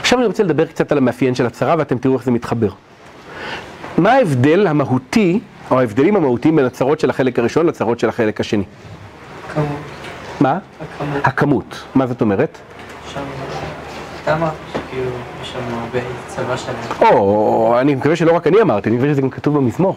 עכשיו 0.00 0.18
אני 0.18 0.26
רוצה 0.26 0.42
לדבר 0.42 0.66
קצת 0.66 0.92
על 0.92 0.98
המאפיין 0.98 1.34
של 1.34 1.46
הצרה, 1.46 1.74
ואתם 1.78 1.98
תראו 1.98 2.14
איך 2.16 2.24
זה 2.24 2.30
מתחבר. 2.30 2.68
מה 3.98 4.12
ההבדל 4.12 4.66
המהותי, 4.66 5.40
או 5.70 5.80
ההבדלים 5.80 6.16
המהותיים 6.16 6.56
בין 6.56 6.64
הצרות 6.64 7.00
של 7.00 7.10
החלק 7.10 7.38
הראשון 7.38 7.66
לצרות 7.66 7.98
של 7.98 8.08
החלק 8.08 8.40
השני? 8.40 8.64
כמות, 9.54 9.66
מה? 10.40 10.58
הכמות, 10.80 11.20
הכמות. 11.24 11.84
מה 11.94 12.06
זאת 12.06 12.20
אומרת? 12.20 12.58
שם, 13.12 13.20
אמרת 14.32 14.52
שכאילו 14.72 15.10
יש 15.42 15.52
שם 15.52 15.58
הרבה 15.80 15.98
צבא 16.26 16.56
שלם. 16.56 16.74
או, 17.00 17.76
אני 17.80 17.94
מקווה 17.94 18.16
שלא 18.16 18.36
רק 18.36 18.46
אני 18.46 18.60
אמרתי, 18.60 18.88
אני 18.88 18.96
מקווה 18.96 19.12
שזה 19.12 19.22
גם 19.22 19.30
כתוב 19.30 19.56
במזמור. 19.56 19.96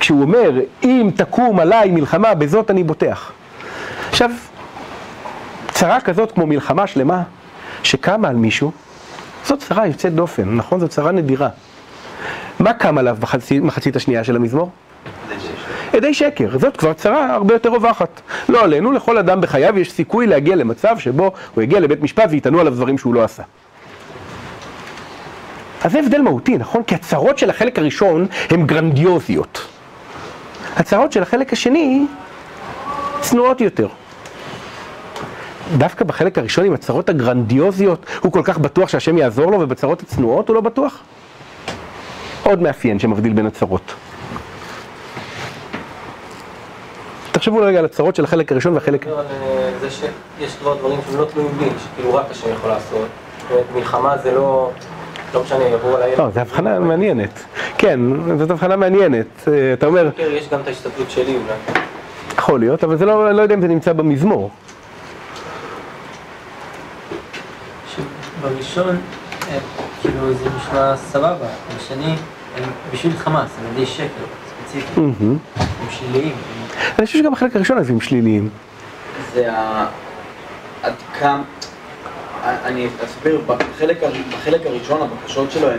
כשהוא 0.00 0.22
אומר, 0.22 0.50
אם 0.82 1.10
תקום 1.16 1.60
עליי 1.60 1.90
מלחמה, 1.90 2.34
בזאת 2.34 2.70
אני 2.70 2.84
בוטח. 2.84 3.32
עכשיו, 4.08 4.30
צרה 5.70 6.00
כזאת 6.00 6.32
כמו 6.32 6.46
מלחמה 6.46 6.86
שלמה, 6.86 7.22
שקמה 7.82 8.28
על 8.28 8.36
מישהו, 8.36 8.72
זאת 9.44 9.58
צרה 9.58 9.86
יוצאת 9.86 10.14
דופן, 10.14 10.54
נכון? 10.56 10.80
זאת 10.80 10.90
צרה 10.90 11.12
נדירה. 11.12 11.48
מה 12.60 12.72
קם 12.72 12.98
עליו 12.98 13.16
בחצי- 13.20 13.60
מחצית 13.60 13.96
השנייה 13.96 14.24
של 14.24 14.36
המזמור? 14.36 14.70
עדי 15.92 16.14
שקר, 16.14 16.58
זאת 16.58 16.76
כבר 16.76 16.92
צרה 16.92 17.34
הרבה 17.34 17.54
יותר 17.54 17.68
רווחת. 17.68 18.20
לא 18.48 18.64
עלינו, 18.64 18.92
לכל 18.92 19.18
אדם 19.18 19.40
בחייו 19.40 19.78
יש 19.78 19.92
סיכוי 19.92 20.26
להגיע 20.26 20.56
למצב 20.56 20.98
שבו 20.98 21.32
הוא 21.54 21.62
יגיע 21.62 21.80
לבית 21.80 22.02
משפט 22.02 22.24
ויטענו 22.30 22.60
עליו 22.60 22.74
דברים 22.74 22.98
שהוא 22.98 23.14
לא 23.14 23.24
עשה. 23.24 23.42
אז 25.84 25.92
זה 25.92 25.98
הבדל 25.98 26.20
מהותי, 26.20 26.58
נכון? 26.58 26.82
כי 26.82 26.94
הצרות 26.94 27.38
של 27.38 27.50
החלק 27.50 27.78
הראשון 27.78 28.26
הן 28.50 28.66
גרנדיוזיות. 28.66 29.66
הצרות 30.76 31.12
של 31.12 31.22
החלק 31.22 31.52
השני 31.52 32.06
צנועות 33.20 33.60
יותר. 33.60 33.88
דווקא 35.78 36.04
בחלק 36.04 36.38
הראשון 36.38 36.64
עם 36.64 36.72
הצרות 36.74 37.08
הגרנדיוזיות 37.08 38.06
הוא 38.20 38.32
כל 38.32 38.40
כך 38.44 38.58
בטוח 38.58 38.88
שהשם 38.88 39.18
יעזור 39.18 39.50
לו 39.50 39.60
ובצרות 39.60 40.02
הצנועות 40.02 40.48
הוא 40.48 40.54
לא 40.54 40.60
בטוח? 40.60 40.98
עוד 42.48 42.62
מאפיין 42.62 42.98
שמבדיל 42.98 43.32
בין 43.32 43.46
הצרות. 43.46 43.94
תחשבו 47.32 47.58
רגע 47.58 47.78
על 47.78 47.84
הצרות 47.84 48.16
של 48.16 48.24
החלק 48.24 48.52
הראשון 48.52 48.74
והחלק... 48.74 49.06
על 49.06 49.12
אה, 49.12 49.70
זה 49.80 49.90
שיש 49.90 50.56
כבר 50.56 50.74
דברים 50.74 50.98
שהם 51.06 51.20
לא 51.20 51.24
תלויים 51.24 51.50
בי, 51.58 51.64
שכאילו 51.78 52.14
רק 52.14 52.26
השם 52.30 52.52
יכול 52.52 52.70
לעשות. 52.70 53.08
מלחמה 53.74 54.18
זה 54.18 54.32
לא, 54.32 54.70
לא 55.34 55.42
משנה, 55.42 55.64
יבואו 55.64 55.96
עליי... 55.96 56.16
לא, 56.16 56.30
זו 56.30 56.40
הבחנה 56.40 56.80
מעניינת. 56.80 57.44
כן, 57.78 58.00
זאת 58.38 58.50
הבחנה 58.50 58.76
מעניינת. 58.76 59.48
אה, 59.48 59.72
אתה 59.72 59.86
אומר, 59.86 60.10
יש 60.18 60.48
גם 60.48 60.60
את 60.60 60.66
ההשתתפות 60.66 61.10
שלי 61.10 61.36
אולי. 61.36 61.80
יכול 62.38 62.60
להיות, 62.60 62.84
אבל 62.84 62.96
זה 62.96 63.06
לא, 63.06 63.32
לא 63.32 63.42
יודע 63.42 63.54
אם 63.54 63.60
זה 63.60 63.68
נמצא 63.68 63.92
במזמור. 63.92 64.50
בראשון, 68.42 68.96
אה, 69.50 69.58
כאילו 70.00 70.34
זה 70.34 70.50
נשמע 70.56 70.96
סבבה, 70.96 71.46
בשני, 71.76 72.14
הם 72.58 72.70
בשביל 72.92 73.12
חמאס, 73.16 73.50
הם 73.60 73.72
ידי 73.76 73.86
שקר, 73.86 74.06
ספציפית, 74.48 74.96
מהמם. 74.98 75.36
הם 75.56 75.66
שליליים. 75.90 76.32
אני 76.98 77.06
חושב 77.06 77.18
שגם 77.18 77.32
בחלק 77.32 77.56
הראשון 77.56 77.78
הזה 77.78 77.92
הם 77.92 78.00
שליליים. 78.00 78.48
זה 79.34 79.52
ה... 79.52 79.86
עד 80.82 80.92
כמה... 81.20 81.42
אני 82.44 82.86
אסביר, 83.04 83.40
בחלק, 83.46 84.02
הר- 84.02 84.12
בחלק 84.32 84.66
הראשון 84.66 85.00
הבקשות 85.02 85.50
שלו 85.50 85.70
הן 85.70 85.78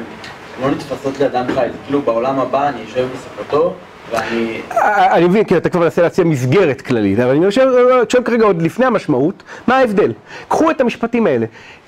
לא 0.62 0.72
נתפסות 0.72 1.20
לאדם 1.20 1.46
חי, 1.48 1.68
זה 1.72 1.78
כאילו 1.86 2.02
בעולם 2.02 2.40
הבא 2.40 2.70
אני 2.70 2.82
יושב 2.82 3.08
בשפתו 3.16 3.74
ואני... 4.12 4.62
אה, 4.72 5.16
אני 5.16 5.26
מבין, 5.28 5.44
כי 5.44 5.58
אתה 5.58 5.70
כבר 5.70 5.80
מנסה 5.82 6.02
להציע 6.02 6.26
מסגרת 6.26 6.82
כללית, 6.82 7.20
אבל 7.20 7.32
אני 7.36 7.50
חושב 7.50 7.68
שואל 8.10 8.24
כרגע 8.24 8.46
עוד 8.46 8.62
לפני 8.62 8.86
המשמעות, 8.86 9.44
מה 9.68 9.78
ההבדל? 9.78 10.14
קחו 10.48 10.72
את 10.72 10.82
המשפטים 10.82 11.28
האלה. 11.28 11.46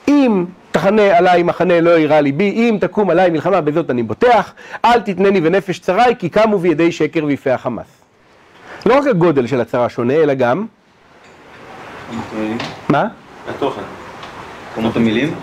אם 0.08 0.46
תחנה 0.72 1.18
עליי 1.18 1.44
מחנה 1.44 1.82
לא 1.82 1.90
יירא 1.90 2.20
ליבי, 2.20 2.50
אם 2.52 2.78
תקום 2.82 3.10
עליי 3.10 3.30
מלחמה 3.30 3.62
בזאת 3.62 3.90
אני 3.90 4.04
בוטח, 4.04 4.54
אל 4.86 5.00
תתנני 5.02 5.40
ונפש 5.44 5.80
צרי, 5.80 6.16
כי 6.20 6.30
קמו 6.30 6.58
בידי 6.58 6.92
שקר 6.92 7.26
ויפי 7.26 7.50
החמאס. 7.52 7.86
לא 8.86 8.98
רק 8.98 9.08
הגודל 9.08 9.48
של 9.48 9.62
הצרה 9.62 9.90
שונה, 9.90 10.14
אלא 10.14 10.34
גם 10.34 10.66
מה? 12.90 13.08
התוכן. 13.50 13.82
כמות 14.76 14.96
המילים? 14.96 15.34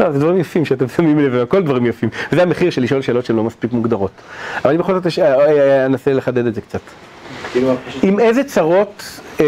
לא, 0.00 0.10
זה 0.10 0.18
דברים 0.18 0.38
יפים 0.40 0.64
שאתם 0.64 0.88
שמים 0.88 1.18
לב, 1.18 1.34
הכל 1.34 1.62
דברים 1.62 1.86
יפים. 1.86 2.08
וזה 2.32 2.42
המחיר 2.42 2.70
של 2.70 2.82
לשאול 2.82 3.02
שאלות 3.02 3.24
שהן 3.24 3.36
לא 3.36 3.44
מספיק 3.44 3.72
מוגדרות. 3.72 4.10
אבל 4.62 4.70
אני 4.70 4.78
בכל 4.78 4.94
זאת 4.94 5.06
אש- 5.06 5.18
אה, 5.18 5.46
אה, 5.46 5.86
אנסה 5.86 6.12
לחדד 6.12 6.46
את 6.46 6.54
זה 6.54 6.60
קצת. 6.60 6.80
כאילו, 7.52 7.74
עם 8.02 8.20
איזה 8.20 8.44
צרות 8.44 9.20
אה, 9.40 9.44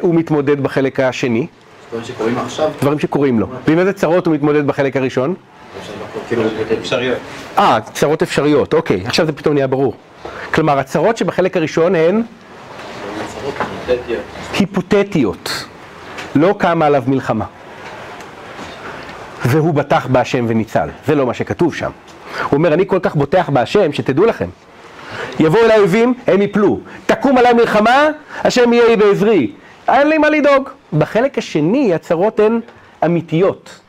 הוא 0.00 0.14
מתמודד 0.14 0.60
בחלק 0.60 1.00
השני? 1.00 1.46
דברים 1.94 2.06
שקורים 2.06 2.38
עכשיו, 2.38 2.70
דברים 2.80 2.98
שקורים 2.98 3.40
לו. 3.40 3.46
ועם 3.68 3.78
איזה 3.78 3.92
צרות 3.92 4.26
הוא 4.26 4.34
מתמודד 4.34 4.66
בחלק 4.66 4.96
הראשון? 4.96 5.34
כאילו, 6.28 6.42
אפשריות. 6.80 7.18
אה, 7.58 7.78
צרות 7.92 8.22
אפשריות, 8.22 8.74
אוקיי, 8.74 9.02
עכשיו 9.06 9.26
זה 9.26 9.32
פתאום 9.32 9.54
נהיה 9.54 9.66
ברור. 9.66 9.94
כלומר, 10.54 10.78
הצרות 10.78 11.16
שבחלק 11.16 11.56
הראשון 11.56 11.94
הן 11.94 12.22
היפותטיות. 14.58 15.64
לא 16.34 16.54
קמה 16.58 16.86
עליו 16.86 17.02
מלחמה. 17.06 17.44
והוא 19.44 19.74
בטח 19.74 20.06
בהשם 20.06 20.44
וניצל. 20.48 20.88
זה 21.06 21.14
לא 21.14 21.26
מה 21.26 21.34
שכתוב 21.34 21.74
שם. 21.74 21.90
הוא 22.42 22.58
אומר, 22.58 22.74
אני 22.74 22.86
כל 22.86 22.98
כך 23.02 23.16
בוטח 23.16 23.48
בהשם, 23.48 23.92
שתדעו 23.92 24.24
לכם. 24.24 24.48
יבואו 25.40 25.64
אליי 25.64 25.78
אויבים, 25.78 26.14
הם 26.26 26.42
יפלו. 26.42 26.80
תקום 27.06 27.38
עליי 27.38 27.52
מלחמה, 27.52 28.08
השם 28.44 28.72
יהיה 28.72 28.96
בעזרי. 28.96 29.52
אין 29.88 30.08
לי 30.08 30.18
מה 30.18 30.30
לדאוג. 30.30 30.68
בחלק 30.98 31.38
השני, 31.38 31.94
הצרות 31.94 32.40
הן 32.40 32.60
אמיתיות. 33.04 33.80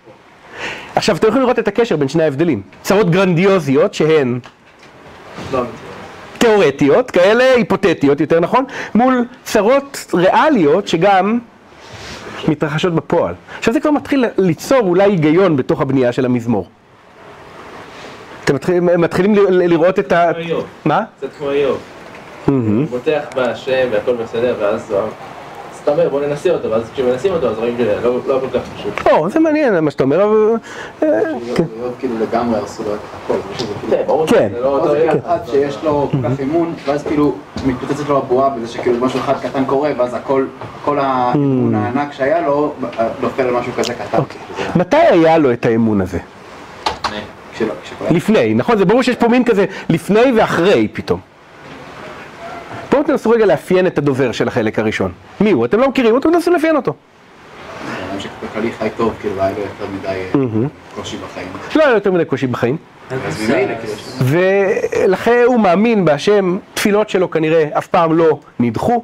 עכשיו, 0.95 1.16
אתם 1.16 1.28
יכולים 1.28 1.43
לראות 1.43 1.60
את 1.60 1.68
הקשר 1.68 1.95
בין 1.95 2.08
שני 2.08 2.24
ההבדלים. 2.24 2.62
צרות 2.82 3.10
גרנדיוזיות, 3.10 3.93
שהן 3.93 4.39
לא, 5.53 5.62
תיאורטיות, 6.38 7.12
כאלה 7.12 7.43
היפותטיות, 7.53 8.22
יותר 8.22 8.39
נכון, 8.39 8.66
מול 8.95 9.26
צרות 9.43 10.06
ריאליות 10.14 10.88
שגם 10.88 11.39
מתרחשות 12.47 12.93
בפועל. 12.93 13.34
עכשיו 13.60 13.74
זה 13.74 13.80
כבר 13.80 13.91
מתחיל 13.91 14.26
ליצור 14.38 14.80
אולי 14.80 15.03
היגיון 15.03 15.58
בתוך 15.58 15.82
הבנייה 15.82 16.12
של 16.12 16.26
המזמור. 16.26 16.68
אתם 18.43 18.56
מתחילים, 18.56 18.86
מתחילים 18.86 19.36
לראות 19.49 19.99
את 19.99 20.12
ה... 20.12 20.32
מה? 20.86 21.03
קצת 21.18 21.28
כמו 21.38 21.51
איוב. 21.51 21.80
הוא 22.45 22.86
בוטח 22.89 23.24
בהשם 23.36 23.88
והכל 23.91 24.16
בסדר, 24.16 24.56
ואז 24.60 24.82
אז 24.82 24.95
אתה 25.86 25.94
אומר 25.94 26.10
בוא 26.10 26.22
ננסה 26.22 26.50
אותו, 26.52 26.72
ואז 26.72 26.84
כשמנסים 26.94 27.34
אותו 27.34 27.50
אז 27.50 27.60
רואים 27.60 27.76
שזה 27.78 28.00
לא 28.04 28.20
לא 28.28 28.40
כל 28.40 28.60
כך 28.60 28.66
פשוט. 28.76 29.08
או, 29.12 29.30
זה 29.30 29.40
מעניין 29.40 29.80
מה 29.80 29.92
שאתה 29.92 30.04
אומר, 30.04 30.24
אבל... 30.24 30.56
אה, 31.04 31.22
כן. 31.56 31.64
להיות 31.80 31.94
כאילו 32.00 32.16
לגמרי 32.20 32.58
הרסו 32.60 32.84
לו 32.84 32.94
את 32.94 33.00
הכל. 33.26 33.38
כן, 33.90 34.04
ברור 34.08 34.28
כן. 34.28 34.50
שזה 34.50 34.60
לא 34.62 34.78
לא, 34.78 34.80
אותו. 34.80 35.20
אחד 35.26 35.38
שיש 35.52 35.78
לו 35.84 36.10
כל 36.12 36.18
כך 36.24 36.40
אמון, 36.40 36.74
ואז 36.86 37.04
כאילו 37.04 37.36
מתפוצצת 37.66 38.10
לו 38.10 38.18
הבועה 38.18 38.50
בזה 38.50 38.68
שכאילו 38.68 39.06
משהו 39.06 39.20
אחד 39.20 39.34
קטן 39.42 39.66
קורה, 39.66 39.92
ואז 39.98 40.14
הכל, 40.14 40.46
כל 40.86 41.00
האמון 41.00 41.76
הענק 41.76 42.14
שהיה 42.14 42.42
לו, 42.42 42.74
נופל 43.22 43.42
על 43.44 43.54
משהו 43.54 43.72
כזה 43.78 43.94
קטן. 43.94 44.18
אוקיי. 44.18 44.42
מתי 44.76 44.98
היה 44.98 45.38
לו 45.38 45.54
את 45.54 45.66
האמון 45.66 46.02
הזה? 46.02 46.20
לפני, 48.12 48.54
נכון? 48.54 48.78
זה 48.78 48.86
ברור 48.86 49.02
שיש 49.02 49.16
פה 49.16 49.28
מין 49.28 49.44
כזה 49.44 49.66
לפני 49.90 50.32
ואחרי 50.38 50.88
פתאום. 50.94 51.35
בואו 52.96 53.08
תנסו 53.08 53.30
רגע 53.30 53.46
לאפיין 53.46 53.88
את 53.88 53.98
הדובר 53.98 54.32
של 54.32 54.48
החלק 54.48 54.80
הראשון. 54.80 55.12
מי 55.41 55.52
הוא? 55.52 55.66
אתם 55.66 55.80
לא 55.80 55.89
מכירים 55.89 56.16
אותו, 56.16 56.32
תנסו 56.32 56.52
לאפיין 56.52 56.76
אותו. 56.76 56.93
שכלכלי 58.20 58.72
חי 58.72 58.89
טוב, 58.98 59.14
כאילו 59.22 59.41
היה 59.41 59.52
לו 59.52 59.60
יותר 59.60 59.86
מדי 60.00 60.08
אה. 60.36 60.68
קושי 60.96 61.18
בחיים. 61.18 61.48
לא 61.76 61.82
היה 61.82 61.89
לו 61.89 61.96
יותר 61.96 62.12
מדי 62.12 62.26
קושי 62.26 62.48
בחיים. 62.48 62.78
כאילו 63.10 63.54
ולכן 64.22 65.43
הוא 65.46 65.60
מאמין 65.60 66.06
בהשם, 66.06 66.58
תפילות 66.74 67.10
שלו 67.10 67.32
כנראה 67.32 67.70
אף 67.78 67.88
פעם 67.88 68.18
לא 68.18 68.39
נדחו. 68.60 69.04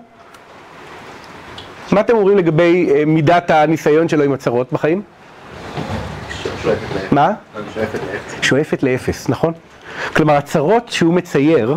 מה 1.91 2.01
אתם 2.01 2.15
אומרים 2.15 2.37
לגבי 2.37 2.91
אה, 2.95 3.05
מידת 3.05 3.51
הניסיון 3.51 4.09
שלו 4.09 4.23
עם 4.23 4.33
הצרות 4.33 4.73
בחיים? 4.73 5.01
מה? 7.11 7.31
שואפת 7.73 7.99
לאפס. 8.13 8.35
שואפת 8.41 8.83
לאפס, 8.83 9.29
נכון? 9.29 9.53
כלומר, 10.13 10.33
הצרות 10.33 10.89
שהוא 10.89 11.13
מצייר 11.13 11.75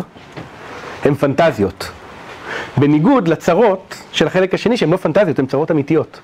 הן 1.05 1.15
פנטזיות. 1.15 1.91
בניגוד 2.77 3.27
לצרות 3.27 3.95
של 4.11 4.27
החלק 4.27 4.53
השני, 4.53 4.77
שהן 4.77 4.89
לא 4.89 4.97
פנטזיות, 4.97 5.39
הן 5.39 5.45
צרות 5.45 5.71
אמיתיות. 5.71 6.19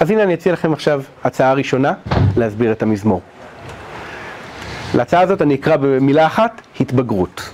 אז 0.00 0.10
הנה 0.10 0.22
אני 0.22 0.34
אציע 0.34 0.52
לכם 0.52 0.72
עכשיו 0.72 1.02
הצעה 1.24 1.52
ראשונה 1.52 1.92
להסביר 2.36 2.72
את 2.72 2.82
המזמור. 2.82 3.20
להצעה 4.94 5.20
הזאת 5.20 5.42
אני 5.42 5.54
אקרא 5.54 5.76
במילה 5.76 6.26
אחת, 6.26 6.60
התבגרות. 6.80 7.50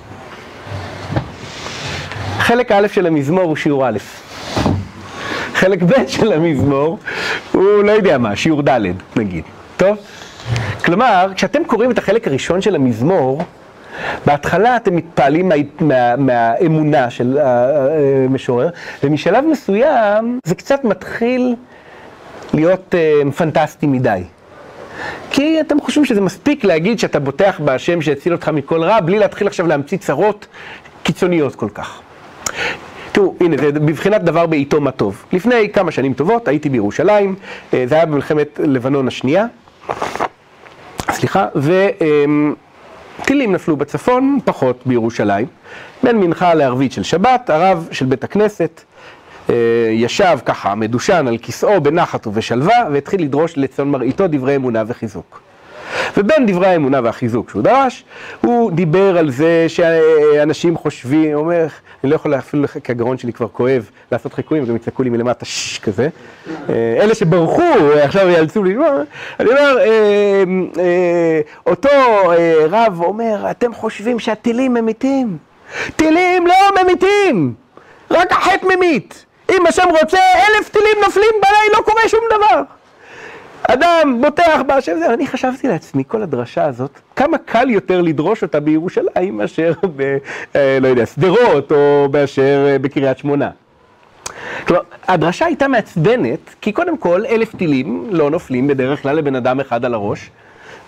חלק 2.38 2.72
א' 2.72 2.88
של 2.88 3.06
המזמור 3.06 3.42
הוא 3.42 3.56
שיעור 3.56 3.88
א'. 3.88 3.98
חלק 5.54 5.82
ב' 5.82 6.08
של 6.08 6.32
המזמור 6.32 6.98
הוא 7.52 7.84
לא 7.84 7.90
יודע 7.92 8.18
מה, 8.18 8.36
שיעור 8.36 8.62
ד' 8.62 8.80
נגיד, 9.16 9.44
טוב? 9.76 9.96
כלומר, 10.84 11.32
כשאתם 11.34 11.64
קוראים 11.64 11.90
את 11.90 11.98
החלק 11.98 12.26
הראשון 12.26 12.60
של 12.60 12.74
המזמור, 12.74 13.42
בהתחלה 14.26 14.76
אתם 14.76 14.96
מתפעלים 14.96 15.48
מה, 15.48 15.54
מה, 15.80 16.16
מהאמונה 16.16 17.10
של 17.10 17.38
המשורר, 18.28 18.68
ומשלב 19.02 19.44
מסוים 19.44 20.38
זה 20.44 20.54
קצת 20.54 20.84
מתחיל 20.84 21.54
להיות 22.54 22.94
uh, 22.94 23.32
פנטסטי 23.32 23.86
מדי. 23.86 24.22
כי 25.30 25.60
אתם 25.60 25.80
חושבים 25.80 26.04
שזה 26.04 26.20
מספיק 26.20 26.64
להגיד 26.64 26.98
שאתה 26.98 27.20
בוטח 27.20 27.60
בהשם 27.64 28.02
שיציל 28.02 28.32
אותך 28.32 28.48
מכל 28.48 28.82
רע, 28.82 29.00
בלי 29.00 29.18
להתחיל 29.18 29.46
עכשיו 29.46 29.66
להמציא 29.66 29.98
צרות 29.98 30.46
קיצוניות 31.02 31.54
כל 31.54 31.68
כך. 31.74 32.00
תראו, 33.12 33.34
הנה, 33.40 33.56
זה 33.56 33.72
בבחינת 33.72 34.22
דבר 34.22 34.46
בעיתו 34.46 34.80
מה 34.80 34.90
טוב. 34.90 35.24
לפני 35.32 35.70
כמה 35.72 35.90
שנים 35.90 36.14
טובות 36.14 36.48
הייתי 36.48 36.68
בירושלים, 36.68 37.34
אה, 37.74 37.84
זה 37.86 37.94
היה 37.94 38.06
במלחמת 38.06 38.60
לבנון 38.64 39.08
השנייה, 39.08 39.46
סליחה, 41.10 41.46
וטילים 43.20 43.52
נפלו 43.52 43.76
בצפון, 43.76 44.38
פחות 44.44 44.82
בירושלים. 44.86 45.46
בין 46.02 46.16
מנחה 46.16 46.54
לערבית 46.54 46.92
של 46.92 47.02
שבת, 47.02 47.50
הרב 47.50 47.88
של 47.92 48.06
בית 48.06 48.24
הכנסת 48.24 48.80
אה, 49.50 49.54
ישב 49.90 50.38
ככה 50.44 50.74
מדושן 50.74 51.28
על 51.28 51.38
כיסאו 51.38 51.80
בנחת 51.80 52.26
ובשלווה, 52.26 52.76
והתחיל 52.92 53.22
לדרוש 53.22 53.52
לצאן 53.56 53.88
מראיתו 53.88 54.28
דברי 54.28 54.56
אמונה 54.56 54.82
וחיזוק. 54.86 55.40
ובין 56.16 56.46
דברי 56.46 56.66
האמונה 56.66 57.00
והחיזוק 57.04 57.50
שהוא 57.50 57.62
דרש, 57.62 58.04
הוא 58.40 58.72
דיבר 58.72 59.18
על 59.18 59.30
זה 59.30 59.66
שאנשים 59.68 60.76
חושבים, 60.76 61.32
הוא 61.32 61.40
אומר, 61.42 61.66
אני 62.04 62.10
לא 62.10 62.16
יכול 62.16 62.34
אפילו, 62.34 62.68
כי 62.84 62.92
הגרון 62.92 63.18
שלי 63.18 63.32
כבר 63.32 63.48
כואב, 63.48 63.90
לעשות 64.12 64.34
חיקויים, 64.34 64.64
וגם 64.64 64.76
יצעקו 64.76 65.02
לי 65.02 65.10
מלמטה 65.10 65.44
ששש 65.44 65.78
כזה. 65.78 66.08
אה, 66.68 66.98
אלה 67.00 67.14
שברחו, 67.14 67.62
עכשיו 68.02 68.28
יאלצו 68.28 68.64
לשמוע, 68.64 68.90
אני 69.40 69.48
אומר, 69.48 69.78
אה, 69.78 70.44
אה, 70.78 71.40
אותו 71.66 71.88
אה, 72.32 72.54
רב 72.70 73.00
אומר, 73.02 73.50
אתם 73.50 73.74
חושבים 73.74 74.18
שהטילים 74.18 74.74
ממיתים? 74.74 75.36
טילים 75.96 76.46
לא 76.46 76.82
ממיתים! 76.82 77.54
רק 78.10 78.32
החטא 78.32 78.66
ממית. 78.76 79.24
אם 79.52 79.66
השם 79.66 79.88
רוצה, 80.00 80.18
אלף 80.18 80.68
טילים 80.68 80.96
נופלים 81.04 81.32
בלילה, 81.42 81.78
לא 81.78 81.82
קורה 81.82 82.08
שום 82.08 82.20
דבר. 82.30 82.62
אדם 83.62 84.18
בוטח 84.20 84.60
בהשם 84.66 84.98
זה, 84.98 85.14
אני 85.14 85.26
חשבתי 85.26 85.68
לעצמי, 85.68 86.02
כל 86.08 86.22
הדרשה 86.22 86.64
הזאת, 86.64 87.00
כמה 87.16 87.38
קל 87.38 87.70
יותר 87.70 88.02
לדרוש 88.02 88.42
אותה 88.42 88.60
בירושלים 88.60 89.36
מאשר 89.36 89.72
ב... 89.96 90.16
אה, 90.56 90.78
לא 90.80 90.88
יודע, 90.88 91.06
שדרות 91.06 91.72
או 91.72 92.08
מאשר 92.12 92.66
אה, 92.68 92.78
בקריית 92.78 93.18
שמונה. 93.18 93.50
כלומר, 94.66 94.82
הדרשה 95.08 95.46
הייתה 95.46 95.68
מעצבנת, 95.68 96.54
כי 96.60 96.72
קודם 96.72 96.96
כל, 96.96 97.26
אלף 97.26 97.56
טילים 97.56 98.06
לא 98.10 98.30
נופלים 98.30 98.66
בדרך 98.66 99.02
כלל 99.02 99.16
לבן 99.16 99.34
אדם 99.34 99.60
אחד 99.60 99.84
על 99.84 99.94
הראש, 99.94 100.30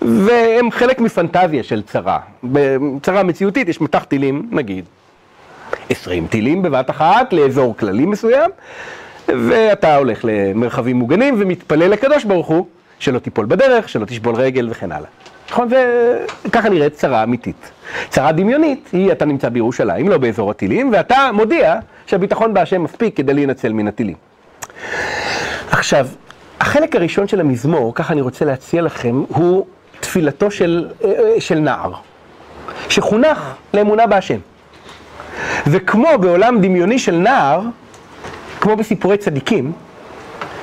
והם 0.02 0.70
חלק 0.70 1.00
מפנטזיה 1.00 1.62
של 1.62 1.82
צרה. 1.82 2.18
בצרה 2.44 3.22
מציאותית 3.22 3.68
יש 3.68 3.80
מטח 3.80 4.04
טילים, 4.04 4.48
נגיד, 4.50 4.84
20 5.90 6.26
טילים 6.26 6.62
בבת 6.62 6.90
אחת 6.90 7.32
לאזור 7.32 7.76
כללי 7.76 8.06
מסוים, 8.06 8.50
ואתה 9.28 9.96
הולך 9.96 10.20
למרחבים 10.24 10.96
מוגנים 10.96 11.34
ומתפלל 11.38 11.90
לקדוש 11.90 12.24
ברוך 12.24 12.46
הוא 12.46 12.66
שלא 12.98 13.18
תיפול 13.18 13.46
בדרך, 13.46 13.88
שלא 13.88 14.04
תשבול 14.04 14.34
רגל 14.34 14.68
וכן 14.70 14.92
הלאה. 14.92 15.08
נכון? 15.50 15.68
וככה 16.46 16.68
נראית 16.68 16.94
צרה 16.94 17.22
אמיתית. 17.22 17.70
צרה 18.08 18.32
דמיונית 18.32 18.88
היא 18.92 19.12
אתה 19.12 19.24
נמצא 19.24 19.48
בירושלים, 19.48 20.08
לא 20.08 20.18
באזור 20.18 20.50
הטילים, 20.50 20.90
ואתה 20.92 21.30
מודיע 21.32 21.74
שהביטחון 22.06 22.54
בהשם 22.54 22.82
מספיק 22.82 23.16
כדי 23.16 23.34
להינצל 23.34 23.72
מן 23.72 23.88
הטילים. 23.88 24.16
עכשיו, 25.70 26.06
החלק 26.60 26.96
הראשון 26.96 27.28
של 27.28 27.40
המזמור, 27.40 27.94
ככה 27.94 28.12
אני 28.12 28.20
רוצה 28.20 28.44
להציע 28.44 28.82
לכם, 28.82 29.24
הוא 29.28 29.66
תפילתו 30.00 30.50
של, 30.50 30.88
של 31.38 31.58
נער, 31.58 31.92
שחונך 32.88 33.54
לאמונה 33.74 34.06
בהשם. 34.06 34.38
וכמו 35.66 36.08
בעולם 36.20 36.60
דמיוני 36.60 36.98
של 36.98 37.14
נער, 37.14 37.60
כמו 38.64 38.76
בסיפורי 38.76 39.16
צדיקים, 39.16 39.72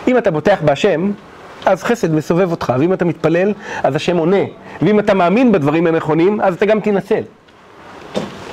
אם 0.07 0.18
אתה 0.18 0.32
בוטח 0.32 0.57
בהשם, 0.65 1.11
אז 1.65 1.84
חסד 1.84 2.14
מסובב 2.14 2.52
אותך, 2.52 2.73
ואם 2.80 2.94
אתה 2.94 3.06
מתפלל, 3.06 3.53
אז 3.84 3.95
השם 3.95 4.18
עונה, 4.18 4.44
ואם 4.82 4.99
אתה 4.99 5.14
מאמין 5.14 5.52
בדברים 5.52 5.88
הנכונים, 5.88 6.41
אז 6.41 6.53
אתה 6.56 6.65
גם 6.65 6.80
תנצל. 6.80 7.22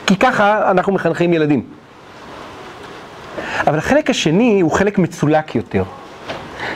כי 0.07 0.17
ככה 0.17 0.71
אנחנו 0.71 0.93
מחנכים 0.93 1.33
ילדים. 1.33 1.63
אבל 3.67 3.79
החלק 3.79 4.11
השני 4.11 4.61
הוא 4.61 4.71
חלק 4.71 4.99
מצולק 4.99 5.55
יותר. 5.55 5.83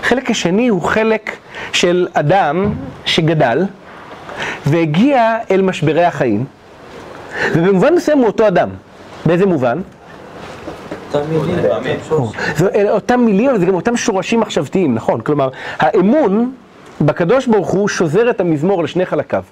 החלק 0.01 0.31
השני 0.31 0.69
הוא 0.69 0.83
חלק 0.83 1.37
של 1.73 2.09
אדם 2.13 2.75
שגדל 3.05 3.67
והגיע 4.67 5.37
אל 5.51 5.63
משברי 5.63 6.05
החיים, 6.05 6.45
ובמובן 7.53 7.95
מסוים 7.95 8.19
הוא 8.19 8.27
אותו 8.27 8.49
אדם. 8.49 8.69
באיזה 9.27 9.47
מובן? 9.47 9.81
זה 12.57 12.69
אלה 12.75 12.91
אותם 12.91 13.21
מילים, 13.21 13.51
אבל 13.51 13.59
זה 13.59 13.67
גם 13.67 13.75
אותם 13.75 13.97
שורשים 13.97 14.41
מחשבתיים, 14.41 14.95
נכון. 14.95 15.21
כלומר, 15.21 15.49
האמון 15.79 16.53
בקדוש 17.01 17.47
ברוך 17.47 17.71
הוא 17.71 17.89
שוזר 17.89 18.31
את 18.31 18.41
המזמור 18.41 18.85
לשני 18.85 19.07
חלקיו. 19.07 19.43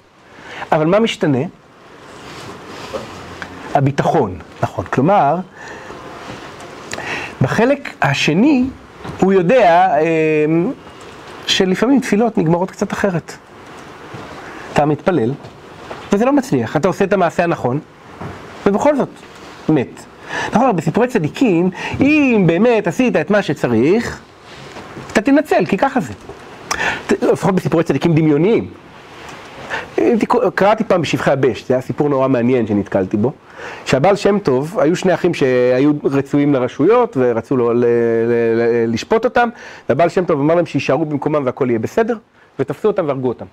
אבל 0.71 0.85
מה 0.85 0.99
משתנה? 0.99 1.39
הביטחון, 3.75 4.39
נכון. 4.63 4.85
כלומר, 4.85 5.35
בחלק 7.41 7.89
השני 8.01 8.65
הוא 9.19 9.33
יודע 9.33 9.87
אה, 9.97 10.45
שלפעמים 11.47 11.99
תפילות 11.99 12.37
נגמרות 12.37 12.71
קצת 12.71 12.93
אחרת. 12.93 13.33
אתה 14.73 14.85
מתפלל, 14.85 15.31
וזה 16.13 16.25
לא 16.25 16.33
מצליח. 16.33 16.75
אתה 16.75 16.87
עושה 16.87 17.05
את 17.05 17.13
המעשה 17.13 17.43
הנכון, 17.43 17.79
ובכל 18.65 18.95
זאת, 18.95 19.09
מת. 19.69 20.05
נכון, 20.53 20.75
בסיפורי 20.75 21.07
צדיקים, 21.07 21.69
אם 22.01 22.43
באמת 22.47 22.87
עשית 22.87 23.15
את 23.15 23.31
מה 23.31 23.41
שצריך, 23.41 24.21
אתה 25.13 25.21
תנצל, 25.21 25.65
כי 25.65 25.77
ככה 25.77 25.99
זה. 25.99 26.13
לפחות 27.31 27.55
בסיפורי 27.55 27.83
צדיקים 27.83 28.15
דמיוניים. 28.15 28.67
קראתי 30.55 30.83
פעם 30.83 31.01
בשבחי 31.01 31.31
הבש, 31.31 31.67
זה 31.67 31.73
היה 31.73 31.81
סיפור 31.81 32.09
נורא 32.09 32.27
מעניין 32.27 32.67
שנתקלתי 32.67 33.17
בו. 33.17 33.31
שהבעל 33.85 34.15
שם 34.15 34.39
טוב, 34.39 34.79
היו 34.79 34.95
שני 34.95 35.13
אחים 35.13 35.33
שהיו 35.33 35.91
רצויים 36.03 36.53
לרשויות 36.53 37.17
ורצו 37.19 37.57
לו 37.57 37.73
ל- 37.73 37.77
ל- 37.77 37.85
ל- 38.55 38.93
לשפוט 38.93 39.25
אותם, 39.25 39.49
והבעל 39.89 40.09
שם 40.09 40.25
טוב 40.25 40.39
אמר 40.39 40.55
להם 40.55 40.65
שיישארו 40.65 41.05
במקומם 41.05 41.41
והכל 41.45 41.69
יהיה 41.69 41.79
בסדר, 41.79 42.15
ותפסו 42.59 42.87
אותם 42.87 43.05
והרגו 43.07 43.27
אותם. 43.27 43.45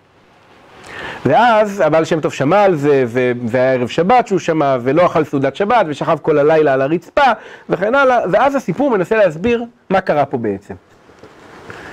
ואז 1.27 1.81
הבעל 1.81 2.05
שם 2.05 2.20
טוב 2.20 2.32
שמע 2.32 2.62
על 2.62 2.77
זה, 2.77 3.05
והיה 3.47 3.73
ערב 3.73 3.89
שבת 3.89 4.27
שהוא 4.27 4.39
שמע, 4.39 4.77
ולא 4.82 5.07
אכל 5.07 5.24
סעודת 5.24 5.57
שבת, 5.57 5.86
ושכב 5.89 6.19
כל 6.23 6.39
הלילה 6.39 6.73
על 6.73 6.82
הרצפה, 6.82 7.32
וכן 7.70 7.95
הלאה, 7.95 8.19
ואז 8.32 8.55
הסיפור 8.55 8.90
מנסה 8.90 9.16
להסביר 9.16 9.65
מה 9.90 10.01
קרה 10.01 10.24
פה 10.24 10.39
בעצם. 10.39 10.74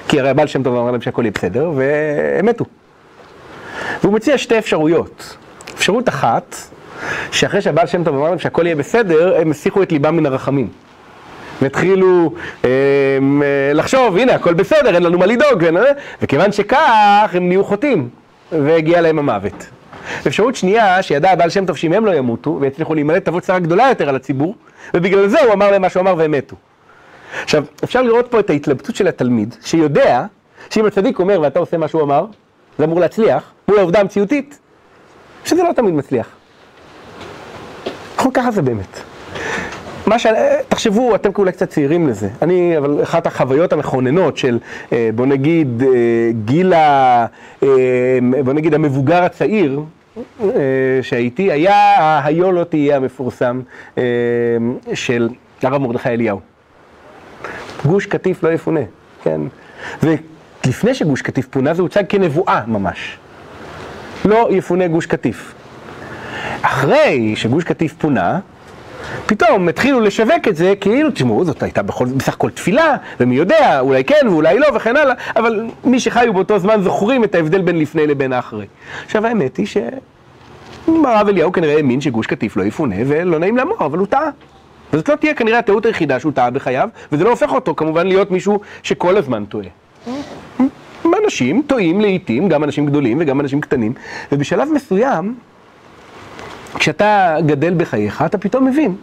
כי 0.07 0.19
הרי 0.19 0.29
הבעל 0.29 0.47
שם 0.47 0.63
טוב 0.63 0.75
אמר 0.75 0.91
להם 0.91 1.01
שהכל 1.01 1.21
יהיה 1.21 1.31
בסדר, 1.31 1.71
והם 1.75 2.45
מתו. 2.45 2.65
והוא 4.01 4.13
מציע 4.13 4.37
שתי 4.37 4.57
אפשרויות. 4.57 5.37
אפשרות 5.75 6.09
אחת, 6.09 6.55
שאחרי 7.31 7.61
שהבעל 7.61 7.87
שם 7.87 8.03
טוב 8.03 8.15
אמר 8.15 8.29
להם 8.29 8.39
שהכל 8.39 8.65
יהיה 8.65 8.75
בסדר, 8.75 9.37
הם 9.41 9.51
הסיחו 9.51 9.83
את 9.83 9.91
ליבם 9.91 10.17
מן 10.17 10.25
הרחמים. 10.25 10.67
והתחילו 11.61 12.33
אה, 12.65 12.69
אה, 12.69 13.73
לחשוב, 13.73 14.17
הנה, 14.17 14.35
הכל 14.35 14.53
בסדר, 14.53 14.95
אין 14.95 15.03
לנו 15.03 15.17
מה 15.17 15.25
לדאוג, 15.25 15.63
וכיוון 16.21 16.51
שכך, 16.51 17.29
הם 17.33 17.47
נהיו 17.47 17.63
חוטאים, 17.63 18.09
והגיע 18.51 19.01
להם 19.01 19.19
המוות. 19.19 19.67
אפשרות 20.27 20.55
שנייה, 20.55 21.03
שידע 21.03 21.31
הבעל 21.31 21.49
שם 21.49 21.65
טוב 21.65 21.77
שאם 21.77 21.93
הם 21.93 22.05
לא 22.05 22.11
ימותו, 22.11 22.57
ויצליחו 22.61 22.93
להימלט, 22.93 23.25
תבוא 23.25 23.39
צרה 23.39 23.59
גדולה 23.59 23.89
יותר 23.89 24.09
על 24.09 24.15
הציבור, 24.15 24.55
ובגלל 24.93 25.27
זה 25.27 25.41
הוא 25.41 25.53
אמר 25.53 25.71
להם 25.71 25.81
מה 25.81 25.89
שהוא 25.89 26.01
אמר 26.01 26.15
והם 26.17 26.31
מתו. 26.31 26.55
עכשיו, 27.43 27.63
אפשר 27.83 28.01
לראות 28.01 28.27
פה 28.31 28.39
את 28.39 28.49
ההתלבטות 28.49 28.95
של 28.95 29.07
התלמיד, 29.07 29.55
שיודע 29.61 30.25
שאם 30.69 30.85
הצדיק 30.85 31.19
אומר 31.19 31.41
ואתה 31.41 31.59
עושה 31.59 31.77
מה 31.77 31.87
שהוא 31.87 32.01
אמר, 32.01 32.25
זה 32.77 32.83
אמור 32.83 32.99
להצליח, 32.99 33.51
מול 33.67 33.77
העובדה 33.79 33.99
המציאותית, 33.99 34.59
שזה 35.45 35.63
לא 35.63 35.73
תמיד 35.75 35.93
מצליח. 35.93 36.27
נכון, 38.17 38.31
ככה 38.33 38.51
זה 38.51 38.61
באמת. 38.61 38.99
מה 40.07 40.19
ש... 40.19 40.27
תחשבו, 40.69 41.15
אתם 41.15 41.29
אולי 41.37 41.51
קצת 41.51 41.69
צעירים 41.69 42.07
לזה. 42.07 42.29
אני, 42.41 42.77
אבל 42.77 43.03
אחת 43.03 43.27
החוויות 43.27 43.73
המכוננות 43.73 44.37
של, 44.37 44.59
אה, 44.91 45.09
בוא 45.15 45.25
נגיד, 45.25 45.83
אה, 45.83 45.87
גיל 46.45 46.73
ה... 46.73 47.25
אה, 47.63 47.67
בוא 48.45 48.53
נגיד, 48.53 48.73
המבוגר 48.73 49.23
הצעיר 49.23 49.81
אה, 50.41 50.49
שהייתי, 51.01 51.51
היה 51.51 52.21
היו 52.23 52.51
לא 52.51 52.63
תהיה 52.63 52.95
המפורסם 52.95 53.61
אה, 53.97 54.03
של 54.93 55.29
הרב 55.63 55.81
מרדכי 55.81 56.09
אליהו. 56.09 56.39
גוש 57.85 58.05
קטיף 58.05 58.43
לא 58.43 58.49
יפונה, 58.49 58.79
כן? 59.23 59.41
ולפני 60.03 60.93
שגוש 60.93 61.21
קטיף 61.21 61.47
פונה 61.47 61.73
זה 61.73 61.81
הוצג 61.81 62.03
כנבואה 62.09 62.61
ממש. 62.67 63.17
לא 64.25 64.47
יפונה 64.51 64.87
גוש 64.87 65.05
קטיף. 65.05 65.53
אחרי 66.61 67.33
שגוש 67.35 67.63
קטיף 67.63 67.93
פונה, 67.93 68.39
פתאום 69.25 69.69
התחילו 69.69 69.99
לשווק 69.99 70.47
את 70.47 70.55
זה 70.55 70.73
כאילו, 70.81 71.11
תשמעו, 71.11 71.45
זאת 71.45 71.63
הייתה 71.63 71.81
בכל, 71.81 72.05
בסך 72.05 72.33
הכל 72.33 72.49
תפילה, 72.49 72.95
ומי 73.19 73.35
יודע, 73.35 73.79
אולי 73.79 74.03
כן 74.03 74.27
ואולי 74.27 74.59
לא 74.59 74.67
וכן 74.75 74.97
הלאה, 74.97 75.13
אבל 75.35 75.65
מי 75.83 75.99
שחיו 75.99 76.33
באותו 76.33 76.59
זמן 76.59 76.81
זוכרים 76.81 77.23
את 77.23 77.35
ההבדל 77.35 77.61
בין 77.61 77.79
לפני 77.79 78.07
לבין 78.07 78.33
האחרי. 78.33 78.65
עכשיו 79.05 79.27
האמת 79.27 79.57
היא 79.57 79.65
שהרב 79.65 81.27
אליהו 81.27 81.51
כנראה 81.51 81.75
האמין 81.75 82.01
שגוש 82.01 82.27
קטיף 82.27 82.57
לא 82.57 82.63
יפונה, 82.63 82.95
ולא 83.07 83.39
נעים 83.39 83.57
לאמור, 83.57 83.77
אבל 83.79 83.97
הוא 83.97 84.07
טעה. 84.07 84.29
וזאת 84.93 85.09
לא 85.09 85.15
תהיה 85.15 85.33
כנראה 85.33 85.59
הטעות 85.59 85.85
היחידה 85.85 86.19
שהוא 86.19 86.31
טעה 86.31 86.49
בחייו, 86.49 86.89
וזה 87.11 87.23
לא 87.23 87.29
הופך 87.29 87.53
אותו 87.53 87.75
כמובן 87.75 88.07
להיות 88.07 88.31
מישהו 88.31 88.59
שכל 88.83 89.17
הזמן 89.17 89.45
טועה. 89.45 89.67
אנשים 91.25 91.61
טועים 91.67 92.01
לעיתים, 92.01 92.49
גם 92.49 92.63
אנשים 92.63 92.85
גדולים 92.85 93.17
וגם 93.21 93.39
אנשים 93.41 93.61
קטנים, 93.61 93.93
ובשלב 94.31 94.69
מסוים, 94.73 95.35
כשאתה 96.79 97.37
גדל 97.45 97.73
בחייך, 97.77 98.21
אתה 98.21 98.37
פתאום 98.37 98.65
מבין 98.65 98.95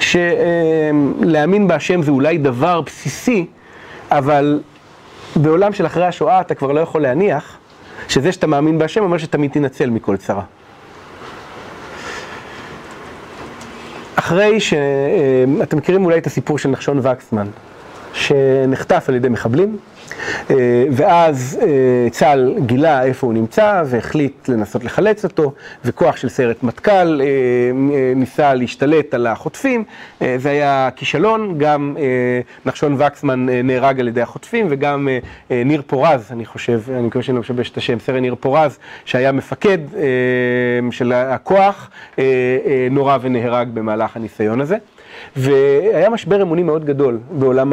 שלהאמין 0.00 1.68
בהשם 1.68 2.02
זה 2.02 2.10
אולי 2.10 2.38
דבר 2.38 2.80
בסיסי, 2.80 3.46
אבל 4.10 4.60
בעולם 5.36 5.72
של 5.72 5.86
אחרי 5.86 6.06
השואה 6.06 6.40
אתה 6.40 6.54
כבר 6.54 6.72
לא 6.72 6.80
יכול 6.80 7.02
להניח 7.02 7.56
שזה 8.08 8.32
שאתה 8.32 8.46
מאמין 8.46 8.78
בהשם 8.78 9.02
אומר 9.02 9.18
שתמיד 9.18 9.50
תנצל 9.50 9.90
מכל 9.90 10.16
צרה. 10.16 10.42
אחרי 14.16 14.60
ש... 14.60 14.74
אתם 15.62 15.76
מכירים 15.76 16.04
אולי 16.04 16.18
את 16.18 16.26
הסיפור 16.26 16.58
של 16.58 16.68
נחשון 16.68 17.00
וקסמן, 17.02 17.46
שנחטף 18.12 19.04
על 19.08 19.14
ידי 19.14 19.28
מחבלים, 19.28 19.76
ואז 20.90 21.58
צה"ל 22.10 22.54
גילה 22.66 23.02
איפה 23.04 23.26
הוא 23.26 23.34
נמצא 23.34 23.82
והחליט 23.86 24.48
לנסות 24.48 24.84
לחלץ 24.84 25.24
אותו, 25.24 25.52
וכוח 25.84 26.16
של 26.16 26.28
סיירת 26.28 26.62
מטכ"ל 26.62 27.20
ניסה 28.16 28.54
להשתלט 28.54 29.14
על 29.14 29.26
החוטפים, 29.26 29.84
זה 30.20 30.50
היה 30.50 30.88
כישלון, 30.96 31.54
גם 31.58 31.96
נחשון 32.66 32.96
וקסמן 32.98 33.46
נהרג 33.64 34.00
על 34.00 34.08
ידי 34.08 34.22
החוטפים, 34.22 34.66
וגם 34.70 35.08
ניר 35.50 35.82
פורז, 35.86 36.28
אני 36.32 36.46
חושב, 36.46 36.80
אני 36.90 37.06
מקווה 37.06 37.22
שאני 37.22 37.34
לא 37.34 37.40
משבש 37.40 37.70
את 37.70 37.76
השם, 37.76 37.98
סרן 37.98 38.16
ניר 38.16 38.34
פורז, 38.40 38.78
שהיה 39.04 39.32
מפקד 39.32 39.78
של 40.90 41.12
הכוח, 41.12 41.90
נורה 42.90 43.18
ונהרג 43.20 43.68
במהלך 43.74 44.16
הניסיון 44.16 44.60
הזה. 44.60 44.76
והיה 45.36 46.10
משבר 46.10 46.42
אמוני 46.42 46.62
מאוד 46.62 46.84
גדול 46.84 47.18
בעולם 47.30 47.72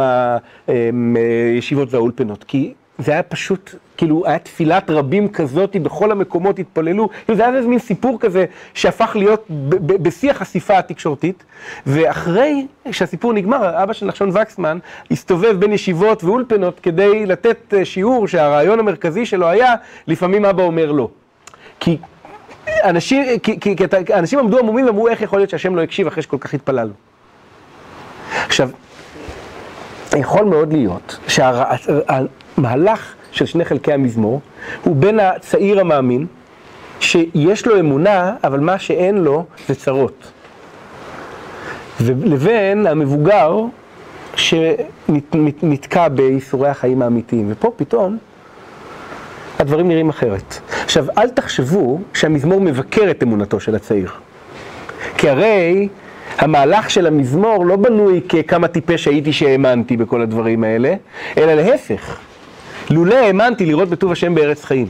הישיבות 1.56 1.94
והאולפנות, 1.94 2.44
כי 2.44 2.74
זה 2.98 3.12
היה 3.12 3.24
פשוט, 3.24 3.76
כאילו, 3.98 4.24
היה 4.26 4.40
תפילת 4.40 4.90
רבים 4.90 5.28
כזאת, 5.30 5.76
בכל 5.76 6.12
המקומות 6.12 6.60
התפללו, 6.60 7.10
כאילו 7.26 7.38
זה 7.38 7.48
היה 7.48 7.58
איזה 7.58 7.68
מין 7.68 7.80
סיפור 7.80 8.20
כזה 8.20 8.46
שהפך 8.74 9.16
להיות 9.16 9.46
בשיא 9.80 10.32
החשיפה 10.32 10.78
התקשורתית, 10.78 11.44
ואחרי 11.88 12.68
שהסיפור 12.92 13.34
נגמר, 13.34 13.84
אבא 13.84 13.94
של 13.94 14.06
נחשון 14.06 14.30
וקסמן 14.30 14.78
הסתובב 15.12 15.56
בין 15.60 15.74
ישיבות 15.74 16.24
ואולפנות 16.24 16.80
כדי 16.80 17.26
לתת 17.26 17.74
שיעור 17.84 18.28
שהרעיון 18.28 18.80
המרכזי 18.80 19.26
שלו 19.26 19.48
היה, 19.48 19.76
לפעמים 20.08 20.46
אבא 20.46 20.64
אומר 20.64 20.92
לא. 20.92 21.10
כי 21.80 21.98
אנשים, 22.84 23.40
כי, 23.40 23.60
כי, 23.60 23.76
כי 23.76 24.14
אנשים 24.14 24.40
עמדו 24.40 24.60
עמומים 24.60 24.86
ואמרו 24.86 25.08
איך 25.08 25.22
יכול 25.22 25.40
להיות 25.40 25.50
שהשם 25.50 25.76
לא 25.76 25.82
הקשיב 25.82 26.08
אחרי 26.08 26.24
שכל 26.24 26.38
כך 26.38 26.54
התפללנו. 26.54 26.94
עכשיו, 28.46 28.70
יכול 30.18 30.46
מאוד 30.46 30.74
להיות 30.74 31.18
שהמהלך 31.28 33.14
של 33.32 33.46
שני 33.46 33.66
חלקי 33.66 33.94
המזמור 33.94 34.42
הוא 34.84 34.96
בין 34.96 35.20
הצעיר 35.20 35.80
המאמין, 35.80 36.26
שיש 37.00 37.68
לו 37.68 37.80
אמונה, 37.80 38.36
אבל 38.44 38.60
מה 38.60 38.80
שאין 38.80 39.18
לו 39.18 39.46
זה 39.68 39.76
צרות. 39.76 40.32
לבין 42.00 42.88
המבוגר 42.88 43.60
שנתקע 44.36 46.08
בייסורי 46.08 46.70
החיים 46.70 47.02
האמיתיים. 47.02 47.48
ופה 47.52 47.72
פתאום 47.76 48.18
הדברים 49.60 49.88
נראים 49.88 50.10
אחרת. 50.10 50.60
עכשיו, 50.84 51.06
אל 51.18 51.30
תחשבו 51.30 52.00
שהמזמור 52.14 52.62
מבקר 52.62 53.12
את 53.12 53.24
אמונתו 53.24 53.60
של 53.60 53.76
הצעיר. 53.76 54.12
כי 55.18 55.30
הרי 55.30 55.88
המהלך 56.38 56.90
של 56.90 57.08
המזמור 57.08 57.66
לא 57.66 57.76
בנוי 57.76 58.22
ככמה 58.30 58.68
טיפש 58.68 59.08
הייתי 59.08 59.34
שהאמנתי 59.34 59.98
בכל 59.98 60.22
הדברים 60.22 60.64
האלה, 60.64 60.94
אלא 61.38 61.54
להפך. 61.54 62.18
לולא 62.90 63.16
האמנתי 63.16 63.66
לראות 63.66 63.90
בטוב 63.90 64.12
השם 64.12 64.36
בארץ 64.36 64.66
חיים. 64.66 64.88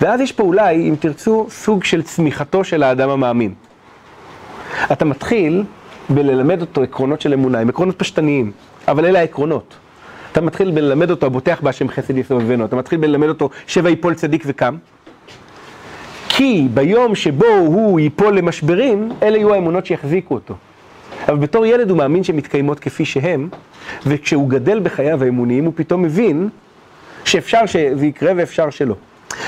ואז 0.00 0.20
יש 0.20 0.32
פה 0.32 0.42
אולי, 0.42 0.88
אם 0.88 0.94
תרצו, 1.00 1.46
סוג 1.50 1.84
של 1.84 2.02
צמיחתו 2.02 2.64
של 2.64 2.82
האדם 2.82 3.10
המאמין. 3.10 3.54
אתה 4.92 5.04
מתחיל 5.04 5.64
בללמד 6.08 6.60
אותו 6.60 6.82
עקרונות 6.82 7.20
של 7.20 7.32
אמונה, 7.32 7.58
הם 7.58 7.68
עקרונות 7.68 7.98
פשטניים. 7.98 8.52
אבל 8.88 9.04
אלה 9.04 9.18
העקרונות. 9.18 9.74
אתה 10.32 10.40
מתחיל 10.40 10.70
בללמד 10.70 11.10
אותו, 11.10 11.26
הבוטח 11.26 11.60
בהשם 11.62 11.88
חסד 11.88 12.18
יסובבנו, 12.18 12.64
אתה 12.64 12.76
מתחיל 12.76 12.98
בללמד 12.98 13.28
אותו, 13.28 13.50
שבע 13.66 13.90
יפול 13.90 14.14
צדיק 14.14 14.42
וקם. 14.46 14.76
כי 16.40 16.68
ביום 16.74 17.14
שבו 17.14 17.46
הוא 17.46 18.00
ייפול 18.00 18.36
למשברים, 18.36 19.08
אלה 19.22 19.36
יהיו 19.36 19.54
האמונות 19.54 19.86
שיחזיקו 19.86 20.34
אותו. 20.34 20.54
אבל 21.28 21.36
בתור 21.36 21.66
ילד 21.66 21.90
הוא 21.90 21.98
מאמין 21.98 22.24
שהן 22.24 22.36
מתקיימות 22.36 22.80
כפי 22.80 23.04
שהן, 23.04 23.48
וכשהוא 24.06 24.48
גדל 24.48 24.80
בחייו 24.80 25.24
האמוניים 25.24 25.64
הוא 25.64 25.72
פתאום 25.76 26.02
מבין 26.02 26.48
שאפשר 27.24 27.66
שזה 27.66 28.06
יקרה 28.06 28.32
ואפשר 28.36 28.70
שלא. 28.70 28.94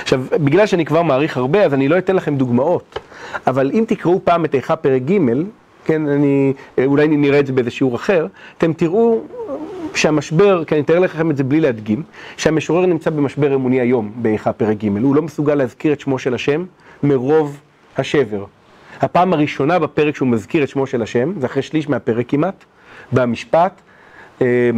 עכשיו, 0.02 0.24
בגלל 0.32 0.66
שאני 0.66 0.84
כבר 0.84 1.02
מעריך 1.02 1.36
הרבה, 1.36 1.64
אז 1.64 1.74
אני 1.74 1.88
לא 1.88 1.98
אתן 1.98 2.16
לכם 2.16 2.36
דוגמאות, 2.36 2.98
אבל 3.46 3.70
אם 3.74 3.84
תקראו 3.88 4.20
פעם 4.24 4.44
את 4.44 4.54
איכה 4.54 4.76
פרק 4.76 5.02
ג', 5.02 5.18
כן, 5.84 6.08
אני, 6.08 6.52
אולי 6.84 7.08
נראה 7.08 7.40
את 7.40 7.46
זה 7.46 7.52
באיזה 7.52 7.70
שיעור 7.70 7.96
אחר, 7.96 8.26
אתם 8.58 8.72
תראו 8.72 9.20
שהמשבר, 9.94 10.64
כי 10.64 10.74
אני 10.74 10.82
אתאר 10.82 10.98
לכם 10.98 11.30
את 11.30 11.36
זה 11.36 11.44
בלי 11.44 11.60
להדגים, 11.60 12.02
שהמשורר 12.36 12.86
נמצא 12.86 13.10
במשבר 13.10 13.54
אמוני 13.54 13.80
היום 13.80 14.12
באיכה 14.16 14.52
פרק 14.52 14.76
ג', 14.84 14.88
הוא 15.02 15.14
לא 15.14 15.22
מסוגל 15.22 15.54
להזכיר 15.54 15.92
את 15.92 16.00
שמו 16.00 16.18
של 16.18 16.34
השם 16.34 16.64
מרוב 17.02 17.60
השבר. 17.96 18.44
הפעם 19.00 19.32
הראשונה 19.32 19.78
בפרק 19.78 20.16
שהוא 20.16 20.28
מזכיר 20.28 20.62
את 20.62 20.68
שמו 20.68 20.86
של 20.86 21.02
השם, 21.02 21.40
זה 21.40 21.46
אחרי 21.46 21.62
שליש 21.62 21.88
מהפרק 21.88 22.28
כמעט, 22.28 22.64
במשפט, 23.12 23.80
אה, 24.42 24.70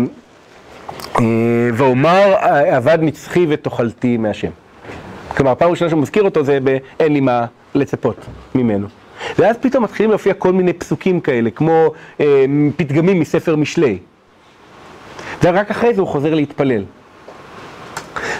אה, 1.20 1.24
ואומר 1.74 2.34
אבד 2.76 2.98
נצחי 3.02 3.46
ותאכלתי 3.48 4.16
מהשם. 4.16 4.50
כלומר, 5.36 5.50
הפעם 5.50 5.68
הראשונה 5.68 5.90
שהוא 5.90 6.02
מזכיר 6.02 6.22
אותו 6.22 6.44
זה 6.44 6.58
ב"אין 6.64 7.12
לי 7.12 7.20
מה 7.20 7.46
לצפות 7.74 8.16
ממנו". 8.54 8.86
ואז 9.38 9.56
פתאום 9.60 9.84
מתחילים 9.84 10.10
להופיע 10.10 10.34
כל 10.34 10.52
מיני 10.52 10.72
פסוקים 10.72 11.20
כאלה, 11.20 11.50
כמו 11.50 11.92
אה, 12.20 12.44
פתגמים 12.76 13.20
מספר 13.20 13.56
משלי. 13.56 13.98
ורק 15.42 15.70
אחרי 15.70 15.94
זה 15.94 16.00
הוא 16.00 16.08
חוזר 16.08 16.34
להתפלל. 16.34 16.84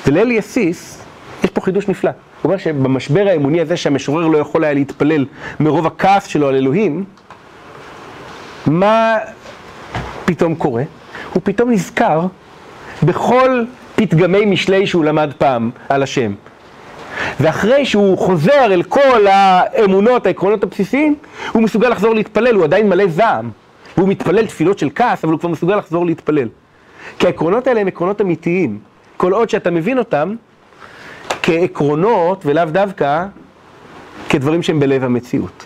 ולאלי 0.06 0.38
אסיס, 0.38 1.04
יש 1.44 1.50
פה 1.50 1.60
חידוש 1.60 1.88
נפלא. 1.88 2.10
הוא 2.44 2.50
אומר 2.50 2.58
שבמשבר 2.58 3.26
האמוני 3.28 3.60
הזה 3.60 3.76
שהמשורר 3.76 4.26
לא 4.26 4.38
יכול 4.38 4.64
היה 4.64 4.74
להתפלל 4.74 5.24
מרוב 5.60 5.86
הכעס 5.86 6.26
שלו 6.26 6.48
על 6.48 6.54
אלוהים, 6.54 7.04
מה 8.66 9.16
פתאום 10.24 10.54
קורה? 10.54 10.82
הוא 11.32 11.42
פתאום 11.44 11.70
נזכר 11.70 12.20
בכל 13.02 13.64
פתגמי 13.96 14.44
משלי 14.44 14.86
שהוא 14.86 15.04
למד 15.04 15.32
פעם 15.38 15.70
על 15.88 16.02
השם. 16.02 16.32
ואחרי 17.40 17.86
שהוא 17.86 18.18
חוזר 18.18 18.64
אל 18.64 18.82
כל 18.82 19.26
האמונות, 19.26 20.26
העקרונות 20.26 20.62
הבסיסיים, 20.62 21.14
הוא 21.52 21.62
מסוגל 21.62 21.88
לחזור 21.88 22.14
להתפלל, 22.14 22.54
הוא 22.54 22.64
עדיין 22.64 22.88
מלא 22.88 23.06
זעם. 23.06 23.50
והוא 23.96 24.08
מתפלל 24.08 24.46
תפילות 24.46 24.78
של 24.78 24.88
כעס, 24.94 25.24
אבל 25.24 25.32
הוא 25.32 25.40
כבר 25.40 25.48
מסוגל 25.48 25.76
לחזור 25.76 26.06
להתפלל. 26.06 26.48
כי 27.18 27.26
העקרונות 27.26 27.66
האלה 27.66 27.80
הם 27.80 27.86
עקרונות 27.86 28.20
אמיתיים. 28.20 28.78
כל 29.16 29.32
עוד 29.32 29.50
שאתה 29.50 29.70
מבין 29.70 29.98
אותם 29.98 30.34
כעקרונות 31.46 32.46
ולאו 32.46 32.64
דווקא 32.64 33.24
כדברים 34.28 34.62
שהם 34.62 34.80
בלב 34.80 35.04
המציאות. 35.04 35.64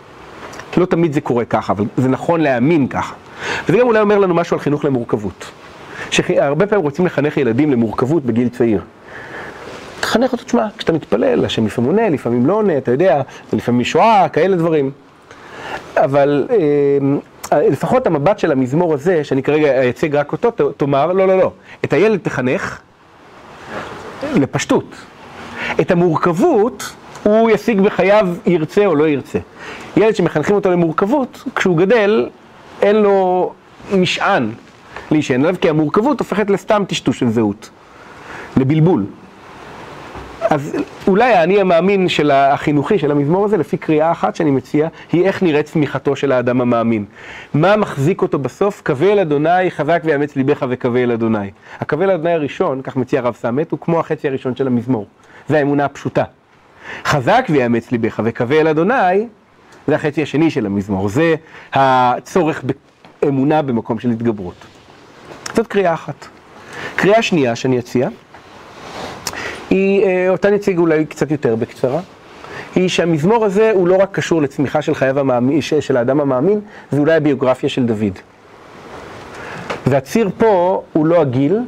לא 0.77 0.87
תמיד 0.87 1.13
זה 1.13 1.21
קורה 1.21 1.45
ככה, 1.45 1.73
אבל 1.73 1.85
זה 1.97 2.09
נכון 2.09 2.41
להאמין 2.41 2.89
ככה. 2.89 3.15
וזה 3.69 3.79
גם 3.79 3.87
אולי 3.87 4.01
אומר 4.01 4.19
לנו 4.19 4.35
משהו 4.35 4.57
על 4.57 4.61
חינוך 4.61 4.85
למורכבות. 4.85 5.51
שהרבה 6.11 6.67
פעמים 6.67 6.85
רוצים 6.85 7.07
לחנך 7.07 7.37
ילדים 7.37 7.71
למורכבות 7.73 8.25
בגיל 8.25 8.49
צעיר. 8.49 8.81
תחנך 10.01 10.33
אותו, 10.33 10.45
תשמע, 10.45 10.67
כשאתה 10.79 10.93
מתפלל, 10.93 11.45
השם 11.45 11.67
לפעמים 11.67 11.91
עונה, 11.91 12.09
לפעמים 12.09 12.47
לא 12.47 12.55
עונה, 12.55 12.79
אתה 12.79 12.91
יודע, 12.91 13.23
לפעמים 13.53 13.85
שואה, 13.85 14.29
כאלה 14.29 14.57
דברים. 14.57 14.91
אבל 15.97 16.47
אה, 17.53 17.69
לפחות 17.69 18.07
המבט 18.07 18.39
של 18.39 18.53
המזמור 18.53 18.95
הזה, 18.95 19.25
שאני 19.25 19.43
כרגע 19.43 19.81
אייצג 19.81 20.15
רק 20.15 20.33
אותו, 20.33 20.73
תאמר, 20.73 21.13
לא, 21.13 21.27
לא, 21.27 21.39
לא, 21.39 21.53
את 21.85 21.93
הילד 21.93 22.21
תחנך 22.23 22.79
לפשטות. 24.35 24.95
את 25.81 25.91
המורכבות 25.91 26.95
הוא 27.23 27.51
ישיג 27.51 27.81
בחייו, 27.81 28.29
ירצה 28.47 28.87
או 28.87 28.95
לא 28.95 29.09
ירצה. 29.09 29.39
ילד 29.97 30.17
שמחנכים 30.17 30.55
אותו 30.55 30.71
למורכבות, 30.71 31.45
כשהוא 31.55 31.77
גדל, 31.77 32.29
אין 32.83 32.97
לו 32.97 33.53
משען 33.95 34.51
להישען 35.11 35.41
עליו, 35.41 35.55
כי 35.61 35.69
המורכבות 35.69 36.21
הופכת 36.21 36.51
לסתם 36.51 36.83
טשטוש 36.89 37.19
של 37.19 37.29
זהות, 37.29 37.71
לבלבול. 38.57 39.05
אז 40.41 40.77
אולי 41.07 41.33
האני 41.33 41.61
המאמין 41.61 42.09
של 42.09 42.31
החינוכי 42.31 42.99
של 42.99 43.11
המזמור 43.11 43.45
הזה, 43.45 43.57
לפי 43.57 43.77
קריאה 43.77 44.13
אחת 44.13 44.37
שאני 44.37 44.51
מציע, 44.51 44.89
היא 45.13 45.25
איך 45.25 45.43
נראית 45.43 45.67
צמיחתו 45.67 46.17
של 46.17 46.33
האדם 46.33 46.61
המאמין. 46.61 47.05
מה 47.55 47.77
מחזיק 47.77 48.23
אותו 48.23 48.39
בסוף? 48.39 48.83
קווה 48.85 49.13
אל 49.13 49.19
אדוני, 49.19 49.71
חזק 49.71 50.03
ויאמץ 50.05 50.37
ליבך 50.37 50.67
וקווה 50.69 51.03
אל 51.03 51.13
אדוני. 51.13 51.51
הקווה 51.81 52.05
אל 52.05 52.11
אדוני 52.11 52.33
הראשון, 52.33 52.83
כך 52.83 52.97
מציע 52.97 53.21
הרב 53.21 53.35
סמט, 53.35 53.71
הוא 53.71 53.79
כמו 53.81 54.01
החצי 54.01 54.29
הראשון 54.29 54.57
של 54.57 54.67
המזמור. 54.67 55.07
זה 55.49 55.59
האמונה 55.59 55.85
הפשוטה. 55.85 56.25
חזק 57.05 57.47
ויאמץ 57.51 57.93
ליבך 57.93 58.21
וקווה 58.25 58.61
אל 58.61 58.69
אדוני, 58.69 59.27
זה 59.87 59.95
החצי 59.95 60.23
השני 60.23 60.51
של 60.51 60.67
המזמור. 60.67 61.09
זה 61.09 61.35
הצורך 61.73 62.65
באמונה 63.23 63.63
במקום 63.63 63.99
של 63.99 64.11
התגברות. 64.11 64.67
זאת 65.55 65.67
קריאה 65.67 65.95
אחת. 65.95 66.27
קריאה 66.97 67.23
שנייה 67.23 67.57
שאני 67.57 67.79
אציע, 67.79 68.09
היא, 69.71 70.05
אה, 70.05 70.29
אותה 70.29 70.51
נציג 70.51 70.79
אולי 70.79 71.07
קצת 71.07 71.31
יותר 71.31 71.57
בקצרה, 71.57 72.01
היא 72.75 72.89
שהמזמור 72.89 73.45
הזה 73.45 73.71
הוא 73.75 73.89
לא 73.89 73.97
רק 73.97 74.09
קשור 74.13 74.43
לצמיחה 74.43 74.83
של 74.83 74.95
חייו 74.95 75.19
המאמין, 75.21 75.61
של 75.63 75.97
האדם 75.97 76.21
המאמין, 76.21 76.61
זה 76.91 77.01
אולי 77.01 77.15
הביוגרפיה 77.15 77.69
של 77.69 77.87
דוד. 77.87 78.19
והציר 79.87 80.31
פה 80.39 80.83
הוא 80.93 81.07
לא 81.07 81.21
הגיל, 81.21 81.59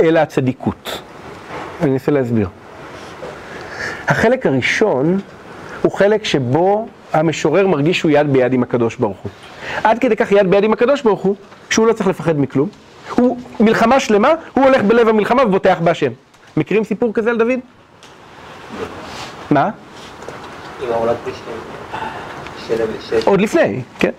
אלא 0.00 0.18
הצדיקות. 0.18 1.02
אני 1.82 1.92
אנסה 1.92 2.12
להסביר. 2.12 2.48
החלק 4.08 4.46
הראשון 4.46 5.20
הוא 5.82 5.92
חלק 5.92 6.24
שבו 6.24 6.86
המשורר 7.12 7.66
מרגיש 7.66 7.98
שהוא 7.98 8.10
יד 8.10 8.32
ביד 8.32 8.52
עם 8.52 8.62
הקדוש 8.62 8.96
ברוך 8.96 9.16
הוא. 9.22 9.30
עד 9.84 9.98
כדי 9.98 10.16
כך 10.16 10.32
יד 10.32 10.50
ביד 10.50 10.64
עם 10.64 10.72
הקדוש 10.72 11.02
ברוך 11.02 11.20
הוא, 11.20 11.36
שהוא 11.70 11.86
לא 11.86 11.92
צריך 11.92 12.08
לפחד 12.08 12.40
מכלום. 12.40 12.68
הוא 13.10 13.38
מלחמה 13.60 14.00
שלמה, 14.00 14.28
הוא 14.54 14.64
הולך 14.64 14.82
בלב 14.82 15.08
המלחמה 15.08 15.44
ובוטח 15.44 15.76
בהשם. 15.80 16.10
מכירים 16.56 16.84
סיפור 16.84 17.12
כזה 17.14 17.30
על 17.30 17.36
דוד? 17.38 17.58
מה? 19.50 19.70
עוד 23.24 23.40
לפני, 23.40 23.80
כן. 23.98 24.10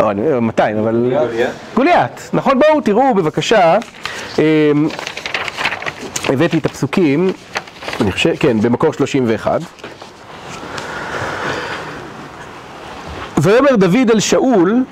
לא, 0.00 0.10
אני- 0.10 0.40
200, 0.40 0.78
אבל... 0.78 1.12
גוליית. 1.74 2.30
נכון, 2.32 2.58
בואו 2.58 2.80
תראו 2.80 3.14
בבקשה, 3.14 3.78
אמ, 4.38 4.42
הבאתי 6.28 6.58
את 6.58 6.66
הפסוקים, 6.66 7.32
אני 8.02 8.12
חושב, 8.12 8.34
כן, 8.40 8.60
במקור 8.60 8.92
31. 8.92 9.60
ויאמר 13.38 13.76
דוד 13.76 14.10
אל 14.10 14.20
שאול, 14.20 14.84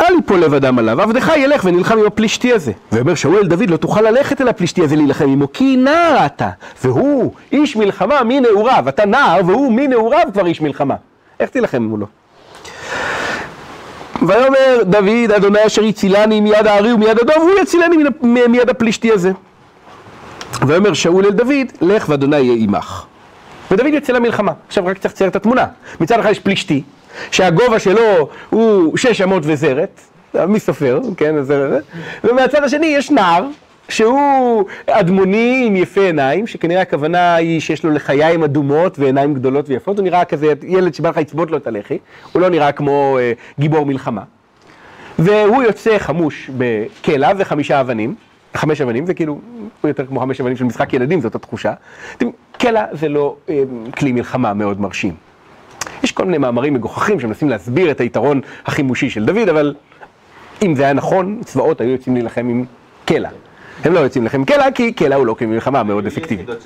אל 0.00 0.14
יפול 0.18 0.40
לב 0.40 0.54
אדם 0.54 0.78
עליו, 0.78 1.02
עבדך 1.02 1.32
ילך 1.36 1.64
ונלחם 1.64 1.98
עם 1.98 2.06
הפלישתי 2.06 2.52
הזה. 2.52 2.72
ויאמר 2.92 3.14
שאול 3.14 3.36
אל 3.36 3.46
דוד, 3.46 3.70
לא 3.70 3.76
תוכל 3.76 4.00
ללכת 4.00 4.40
אל 4.40 4.48
הפלישתי 4.48 4.82
הזה 4.82 4.96
להילחם 4.96 5.28
עמו, 5.28 5.52
כי 5.52 5.76
נער 5.76 6.26
אתה, 6.26 6.48
והוא 6.84 7.32
איש 7.52 7.76
מלחמה 7.76 8.24
מנעוריו, 8.24 8.84
אתה 8.88 9.06
נער 9.06 9.40
והוא 9.46 9.72
מנעוריו 9.72 10.26
כבר 10.32 10.46
איש 10.46 10.60
מלחמה. 10.60 10.94
איך 11.40 11.50
תילחם 11.50 11.82
מולו? 11.82 12.06
ויאמר 14.22 14.82
דוד, 14.84 15.32
אדוני 15.36 15.66
אשר 15.66 15.84
הצילני 15.84 16.40
מיד 16.40 16.66
הארי 16.66 16.92
ומיד 16.92 17.18
הדוב, 17.18 17.36
הוא 17.36 17.50
יצילני 17.62 17.96
מיד 18.22 18.70
הפלישתי 18.70 19.12
הזה. 19.12 19.32
ויאמר 20.66 20.94
שאול 20.94 21.26
אל 21.26 21.30
דוד, 21.30 21.66
לך 21.80 22.08
ואדוני 22.08 22.36
יהיה 22.36 22.54
עמך. 22.58 23.04
ודוד 23.70 23.86
יוצא 23.86 24.12
למלחמה. 24.12 24.52
עכשיו 24.66 24.86
רק 24.86 24.98
צריך 24.98 25.14
לצייר 25.14 25.30
את 25.30 25.36
התמונה. 25.36 25.66
מצד 26.00 26.20
אחד 26.20 26.30
יש 26.30 26.38
פלישתי, 26.38 26.82
שהגובה 27.30 27.78
שלו 27.78 28.28
הוא 28.50 28.96
שש 28.96 29.20
אמות 29.20 29.42
וזרת, 29.46 30.00
מי 30.48 30.60
סופר, 30.60 31.00
כן, 31.16 31.42
זה, 31.42 31.78
ומהצד 32.24 32.64
השני 32.64 32.86
יש 32.86 33.10
נער, 33.10 33.46
שהוא 33.88 34.64
אדמוני 34.86 35.64
עם 35.66 35.76
יפה 35.76 36.00
עיניים, 36.00 36.46
שכנראה 36.46 36.82
הכוונה 36.82 37.34
היא 37.34 37.60
שיש 37.60 37.84
לו 37.84 37.90
לחיים 37.90 38.42
אדומות 38.42 38.98
ועיניים 38.98 39.34
גדולות 39.34 39.68
ויפות, 39.68 39.98
הוא 39.98 40.04
נראה 40.04 40.24
כזה 40.24 40.52
ילד 40.62 40.94
שבא 40.94 41.08
לך 41.08 41.16
לצבות 41.16 41.50
לו 41.50 41.56
את 41.56 41.66
הלחי, 41.66 41.98
הוא 42.32 42.42
לא 42.42 42.48
נראה 42.48 42.72
כמו 42.72 43.18
אה, 43.20 43.32
גיבור 43.58 43.86
מלחמה. 43.86 44.22
והוא 45.18 45.62
יוצא 45.62 45.98
חמוש 45.98 46.50
בקלע 46.58 47.32
וחמישה 47.38 47.80
אבנים, 47.80 48.14
חמש 48.54 48.80
אבנים, 48.80 49.06
זה 49.06 49.14
כאילו, 49.14 49.38
יותר 49.84 50.06
כמו 50.06 50.20
חמש 50.20 50.40
אבנים 50.40 50.56
של 50.56 50.64
משחק 50.64 50.92
ילדים, 50.92 51.20
זאת 51.20 51.34
התחושה. 51.34 51.72
אתם- 52.16 52.26
קלע 52.58 52.84
זה 52.92 53.08
לא 53.08 53.36
אה, 53.48 53.62
כלי 53.98 54.12
מלחמה 54.12 54.54
מאוד 54.54 54.80
מרשים. 54.80 55.14
יש 56.02 56.12
כל 56.12 56.24
מיני 56.24 56.38
מאמרים 56.38 56.74
מגוחכים 56.74 57.20
שמנסים 57.20 57.48
להסביר 57.48 57.90
את 57.90 58.00
היתרון 58.00 58.40
החימושי 58.66 59.10
של 59.10 59.24
דוד, 59.24 59.48
אבל 59.48 59.74
אם 60.62 60.74
זה 60.74 60.82
היה 60.82 60.92
נכון, 60.92 61.40
צבאות 61.44 61.80
היו 61.80 61.90
יוצאים 61.90 62.14
להילחם 62.14 62.48
עם 62.48 62.64
קלע. 63.04 63.28
הם 63.84 63.92
לא 63.92 64.00
יוצאים 64.00 64.24
להילחם 64.24 64.38
עם 64.38 64.44
קלע, 64.44 64.70
כי 64.74 64.92
קלע 64.92 65.16
הוא 65.16 65.26
לא 65.26 65.34
כלי 65.34 65.46
מלחמה 65.46 65.82
מאוד 65.82 66.06
אפקטיבי. 66.06 66.42
יחידות 66.42 66.58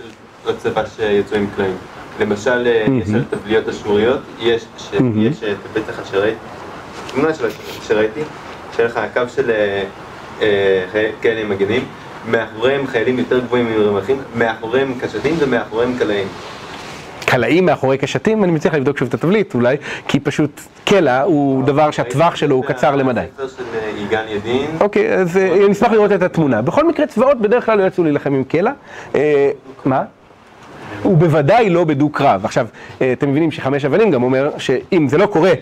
צבא 0.58 0.82
שיצאו 0.96 1.36
עם 1.36 1.46
קלעים. 1.56 1.74
למשל, 2.20 2.66
אה, 2.66 2.86
יש 3.02 3.08
על 3.14 3.24
תבליות 3.30 3.68
אשוריות, 3.68 4.20
יש, 4.40 4.64
ש- 4.78 4.94
מהמם. 4.94 5.26
יש 5.26 5.42
אה, 5.42 5.52
בטח 5.72 6.10
שראיתי, 6.10 6.36
תמונה 7.14 7.34
של- 7.34 7.48
שראיתי, 7.82 8.20
שהיה 8.76 8.88
לך 8.88 8.96
הקו 8.96 9.20
של 9.28 9.50
אה, 9.50 9.54
אה, 9.56 9.84
כאלה 11.22 11.44
מגנים, 11.48 11.84
מאחוריהם 12.30 12.86
חיילים 12.86 13.18
יותר 13.18 13.38
גבוהים 13.38 13.66
ממרווחים, 13.66 14.16
מאחוריהם 14.34 14.94
קשתים 15.00 15.34
ומאחוריהם 15.38 15.98
קלעים. 15.98 16.28
קלעים 17.26 17.66
מאחורי 17.66 17.98
קשתים, 17.98 18.44
אני 18.44 18.52
מציע 18.52 18.70
לך 18.70 18.76
לבדוק 18.76 18.98
שוב 18.98 19.08
את 19.08 19.14
התבליט 19.14 19.54
אולי, 19.54 19.76
כי 20.08 20.20
פשוט 20.20 20.60
קלע 20.84 21.22
הוא 21.22 21.64
דבר 21.64 21.90
שהטווח 21.90 22.36
שלו 22.36 22.56
הוא 22.56 22.64
קצר 22.64 22.96
למדי. 22.96 23.20
אה. 23.20 23.26
אוקיי, 24.80 25.14
אז 25.14 25.36
אה, 25.36 25.54
אני 25.64 25.72
אשמח 25.72 25.92
לראות 25.92 26.12
את 26.12 26.22
התמונה. 26.22 26.62
בכל 26.62 26.88
מקרה, 26.88 27.06
צבאות 27.06 27.40
בדרך 27.40 27.66
כלל 27.66 27.78
לא 27.78 27.84
יצאו 27.84 28.04
להילחם 28.04 28.34
עם 28.34 28.44
קלע. 28.44 28.72
אה, 29.14 29.50
מה? 29.84 30.02
הוא 31.02 31.16
בוודאי 31.16 31.70
לא 31.70 31.84
בדו-קרב. 31.84 32.44
עכשיו, 32.44 32.66
אה, 33.00 33.12
אתם 33.12 33.30
מבינים 33.30 33.50
שחמש 33.50 33.84
אבנים 33.84 34.10
גם 34.10 34.22
אומר 34.22 34.50
שאם 34.58 35.08
זה 35.08 35.18
לא 35.18 35.26
קורה, 35.26 35.52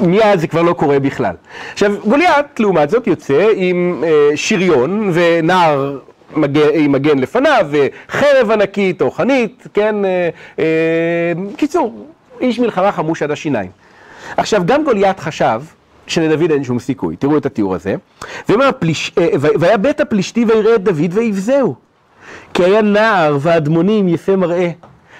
מיד 0.00 0.38
זה 0.38 0.46
כבר 0.46 0.62
לא 0.62 0.72
קורה 0.72 0.98
בכלל. 0.98 1.34
עכשיו, 1.72 1.94
גוליית, 2.04 2.60
לעומת 2.60 2.90
זאת, 2.90 3.06
יוצא 3.06 3.48
עם 3.54 4.04
אה, 4.06 4.30
שריון 4.34 5.10
ונער 5.14 5.98
מגן, 6.36 6.68
עם 6.72 6.92
מגן 6.92 7.18
לפניו, 7.18 7.66
וחרב 7.70 8.50
ענקית 8.50 9.02
או 9.02 9.10
חנית, 9.10 9.66
כן? 9.74 10.04
אה, 10.04 10.28
אה, 10.58 10.64
קיצור, 11.56 12.06
איש 12.40 12.58
מלחמה 12.58 12.92
חמוש 12.92 13.22
עד 13.22 13.30
השיניים. 13.30 13.70
עכשיו, 14.36 14.62
גם 14.66 14.84
גוליית 14.84 15.20
חשב 15.20 15.62
שלדוד 16.06 16.50
אין 16.50 16.64
שום 16.64 16.78
סיכוי, 16.78 17.16
תראו 17.16 17.38
את 17.38 17.46
התיאור 17.46 17.74
הזה. 17.74 17.94
ואומר, 18.48 18.68
הפליש... 18.68 19.12
אה, 19.18 19.28
והיה 19.40 19.76
בית 19.76 20.00
הפלישתי 20.00 20.44
ויראה 20.44 20.74
את 20.74 20.82
דוד 20.84 21.12
ויבזהו. 21.12 21.74
כי 22.54 22.64
היה 22.64 22.82
נער 22.82 23.38
ואדמונים 23.40 24.08
יפה 24.08 24.36
מראה. 24.36 24.70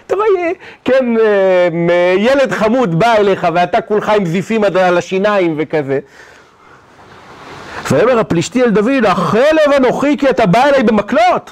אתה 0.07 0.15
רואה, 0.15 0.53
כן, 0.85 1.17
אה, 1.21 2.15
ילד 2.17 2.53
חמוד 2.53 2.99
בא 2.99 3.15
אליך 3.15 3.47
ואתה 3.55 3.81
כולך 3.81 4.09
עם 4.09 4.27
זיפים 4.27 4.65
עד 4.65 4.77
על 4.77 4.99
השיניים 4.99 5.55
וכזה. 5.59 5.99
ויאמר 7.91 8.19
הפלישתי 8.19 8.63
אל 8.63 8.71
דוד, 8.71 9.05
החלב 9.07 9.73
אנוכי 9.77 10.17
כי 10.19 10.31
אתה 10.31 10.47
בא 10.47 10.65
אליי 10.65 10.83
במקלות. 10.83 11.51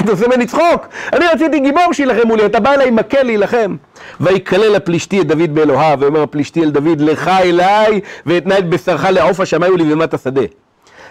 אתה 0.00 0.10
עושה 0.10 0.26
ממני 0.26 0.46
צחוק. 0.46 0.88
אני 1.12 1.26
רציתי 1.26 1.60
גיבור 1.60 1.92
שיילחם 1.92 2.28
מולי, 2.28 2.46
אתה 2.46 2.60
בא 2.60 2.72
אליי 2.72 2.88
עם 2.88 2.96
מקל 2.96 3.22
להילחם. 3.22 3.76
ויקלל 4.20 4.74
הפלישתי 4.74 5.20
את 5.20 5.26
דוד 5.26 5.54
באלוהיו, 5.54 6.00
ויאמר 6.00 6.22
הפלישתי 6.22 6.62
אל 6.62 6.70
דוד, 6.70 7.00
לך 7.00 7.28
אליי, 7.28 8.00
ואתנה 8.26 8.58
את 8.58 8.68
בשרך 8.68 9.04
לעוף 9.04 9.40
השמיים 9.40 9.74
ולבהמת 9.74 10.14
השדה. 10.14 10.42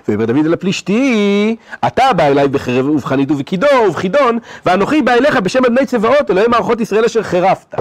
ויאמר 0.08 0.26
דוד 0.26 0.46
אל 0.46 0.54
הפלישתי, 0.54 1.56
אתה 1.88 2.14
בא 2.14 2.24
אליי 2.24 2.48
בחרב 2.48 2.90
ובחנית 2.90 3.32
ובכידו 3.32 3.68
ובחידון, 3.88 4.40
ואנוכי 4.66 5.02
בא 5.02 5.12
אליך 5.12 5.38
בשם 5.38 5.66
אדוני 5.66 5.86
צבאות, 5.86 6.32
אלוהי 6.32 6.48
מערכות 6.48 6.82
ישראל 6.82 7.06
אשר 7.06 7.24
חירפת. 7.24 7.76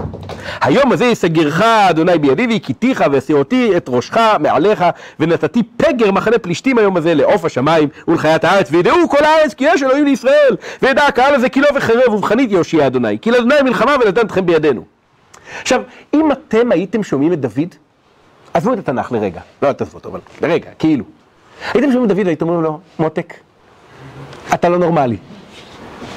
היום 0.61 0.93
הזה 0.93 1.05
יסגרך 1.05 1.63
אדוני 1.63 2.19
בידי 2.19 2.47
והכיתיך 2.47 3.05
והסירותי 3.13 3.77
את 3.77 3.89
ראשך 3.89 4.17
מעליך, 4.41 4.85
ונתתי 5.21 5.63
פגר 5.77 6.11
מחנה 6.11 6.39
פלישתים 6.39 6.79
היום 6.79 6.97
הזה 6.97 7.15
לעוף 7.15 7.45
השמיים 7.45 7.89
ולחיית 8.09 8.45
הארץ, 8.45 8.69
וידעו 8.71 9.09
כל 9.09 9.25
הארץ 9.25 9.55
כי 9.55 9.65
יש 9.65 9.83
אלוהים 9.83 10.05
לישראל, 10.05 10.57
וידע 10.83 11.07
הקהל 11.07 11.35
הזה 11.35 11.49
כי 11.49 11.61
לא 11.61 11.69
בחרב 11.75 12.15
ובחנית 12.15 12.53
יושיע 12.53 12.87
אדוני, 12.87 13.19
כי 13.23 13.31
לאדוני 13.31 13.63
מלחמה 13.65 13.97
ונתן 14.05 14.27
אתכם 14.27 14.47
בידינו. 14.47 14.85
עכשיו, 15.63 15.83
אם 16.15 16.33
אתם 16.33 16.73
הייתם 16.73 17.03
שומעים 17.03 17.33
את 17.33 17.41
דוד, 17.41 17.75
עזבו 18.55 18.73
את 18.73 18.79
התנ"ך 18.79 19.13
לרגע, 19.13 19.41
לא 19.63 19.73
תעזבו 19.73 19.99
אותו, 19.99 20.09
אבל 20.09 20.21
לרגע, 20.43 20.71
כאילו. 20.79 21.20
הייתם 21.75 21.93
שומעים 21.93 22.07
דוד 22.09 22.19
והייתם 22.25 22.49
אומרים 22.49 22.63
לו, 22.65 22.79
מותק, 22.99 23.35
אתה 24.55 24.69
לא 24.69 24.79
נורמלי. 24.79 25.17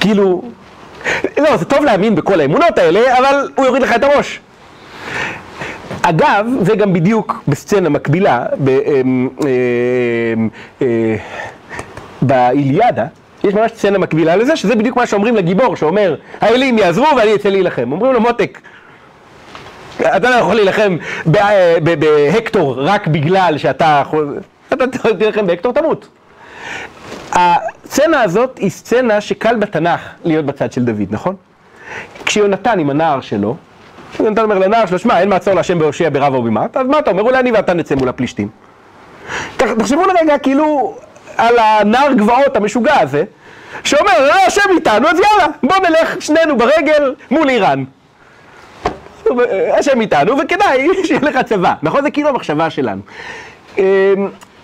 כאילו, 0.00 0.42
לא, 1.38 1.56
זה 1.56 1.64
טוב 1.64 1.84
להאמין 1.84 2.14
בכל 2.14 2.40
האמונות 2.40 2.78
האלה, 2.78 3.18
אבל 3.18 3.48
הוא 3.56 3.66
יוריד 3.66 3.82
לך 3.82 3.94
את 3.96 4.04
הראש. 4.04 4.40
אגב, 6.02 6.46
זה 6.60 6.76
גם 6.76 6.92
בדיוק 6.92 7.42
בסצנה 7.48 7.88
מקבילה, 7.88 8.46
אמ, 9.00 9.28
אמ, 9.40 10.48
אה, 10.82 11.16
באיליאדה, 12.22 13.04
יש 13.44 13.54
ממש 13.54 13.70
סצנה 13.74 13.98
מקבילה 13.98 14.36
לזה, 14.36 14.56
שזה 14.56 14.74
בדיוק 14.76 14.96
מה 14.96 15.06
שאומרים 15.06 15.36
לגיבור, 15.36 15.76
שאומר, 15.76 16.14
האלים 16.40 16.78
יעזרו 16.78 17.06
ואני 17.16 17.34
אצא 17.34 17.48
להילחם. 17.48 17.92
אומרים 17.92 18.12
לו, 18.12 18.20
מותק, 18.20 18.60
אתה 20.00 20.30
לא 20.30 20.34
יכול 20.34 20.54
להילחם 20.54 20.96
ב- 21.30 21.94
בהקטור 21.98 22.74
רק 22.80 23.06
בגלל 23.06 23.58
שאתה. 23.58 24.02
אתה 24.82 25.14
תילחם 25.18 25.46
בהקטור, 25.46 25.72
תמות. 25.72 26.08
הסצנה 27.32 28.22
הזאת 28.22 28.58
היא 28.58 28.70
סצנה 28.70 29.20
שקל 29.20 29.56
בתנ"ך 29.56 30.00
להיות 30.24 30.46
בצד 30.46 30.72
של 30.72 30.84
דוד, 30.84 31.08
נכון? 31.10 31.36
כשיונתן 32.24 32.78
עם 32.78 32.90
הנער 32.90 33.20
שלו, 33.20 33.56
יונתן 34.20 34.42
אומר 34.42 34.58
לנער 34.58 34.86
שלו, 34.86 34.98
שמע, 34.98 35.20
אין 35.20 35.28
מעצור 35.28 35.54
להשם 35.54 35.78
בהושע 35.78 36.08
ברב 36.08 36.34
או 36.34 36.42
במעט, 36.42 36.76
אז 36.76 36.86
מה 36.86 36.98
אתה 36.98 37.10
אומר? 37.10 37.22
אולי 37.22 37.38
אני 37.38 37.52
ואתה 37.52 37.74
נצא 37.74 37.94
מול 37.94 38.08
הפלישתים. 38.08 38.48
תחשבו 39.56 40.02
לרגע 40.06 40.38
כאילו 40.38 40.96
על 41.36 41.58
הנער 41.58 42.12
גבעות 42.12 42.56
המשוגע 42.56 43.00
הזה, 43.00 43.24
שאומר, 43.84 44.28
לא, 44.28 44.34
השם 44.46 44.70
איתנו, 44.74 45.08
אז 45.08 45.18
יאללה, 45.18 45.46
בוא 45.62 45.76
נלך 45.88 46.22
שנינו 46.22 46.56
ברגל 46.56 47.14
מול 47.30 47.48
איראן. 47.48 47.84
השם 49.78 50.00
איתנו, 50.00 50.38
וכדאי 50.38 50.88
שיהיה 51.04 51.20
לך 51.20 51.38
צבא, 51.44 51.74
נכון? 51.82 52.02
זה 52.02 52.10
כאילו 52.10 52.28
המחשבה 52.28 52.70
שלנו. 52.70 53.02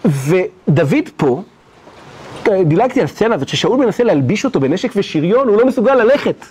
ודוד 0.05 1.09
פה, 1.16 1.43
דילגתי 2.64 3.01
על 3.01 3.05
הסצנה 3.05 3.35
הזאת, 3.35 3.48
ששאול 3.48 3.78
מנסה 3.85 4.05
להלביש 4.05 4.44
אותו 4.44 4.60
בנשק 4.60 4.90
ושריון, 4.97 5.48
הוא 5.48 5.56
לא 5.56 5.66
מסוגל 5.66 5.94
ללכת. 5.94 6.47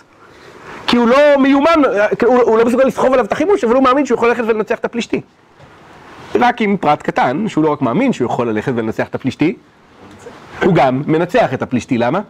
כי 0.86 0.96
הוא 0.96 1.08
לא 1.08 1.16
מיומן, 1.38 1.82
הוא, 2.26 2.42
הוא 2.42 2.58
לא 2.58 2.64
מסוגל 2.64 2.84
לסחוב 2.84 3.12
עליו 3.12 3.24
את 3.24 3.32
החימוש, 3.32 3.64
אבל 3.64 3.74
הוא 3.74 3.82
מאמין 3.82 4.06
שהוא 4.06 4.16
יכול 4.16 4.28
ללכת 4.28 4.42
ולנצח 4.46 4.78
את 4.78 4.84
הפלישתי. 4.84 5.20
רק 6.34 6.60
עם 6.60 6.76
פרט 6.76 7.02
קטן, 7.02 7.44
שהוא 7.48 7.64
לא 7.64 7.72
רק 7.72 7.82
מאמין 7.82 8.12
שהוא 8.12 8.26
יכול 8.26 8.48
ללכת 8.48 8.72
ולנצח 8.76 9.08
את 9.08 9.14
הפלישתי, 9.14 9.56
הוא 10.64 10.74
גם 10.74 11.02
מנצח 11.06 11.54
את 11.54 11.62
הפלישתי, 11.62 11.98
למה? 11.98 12.20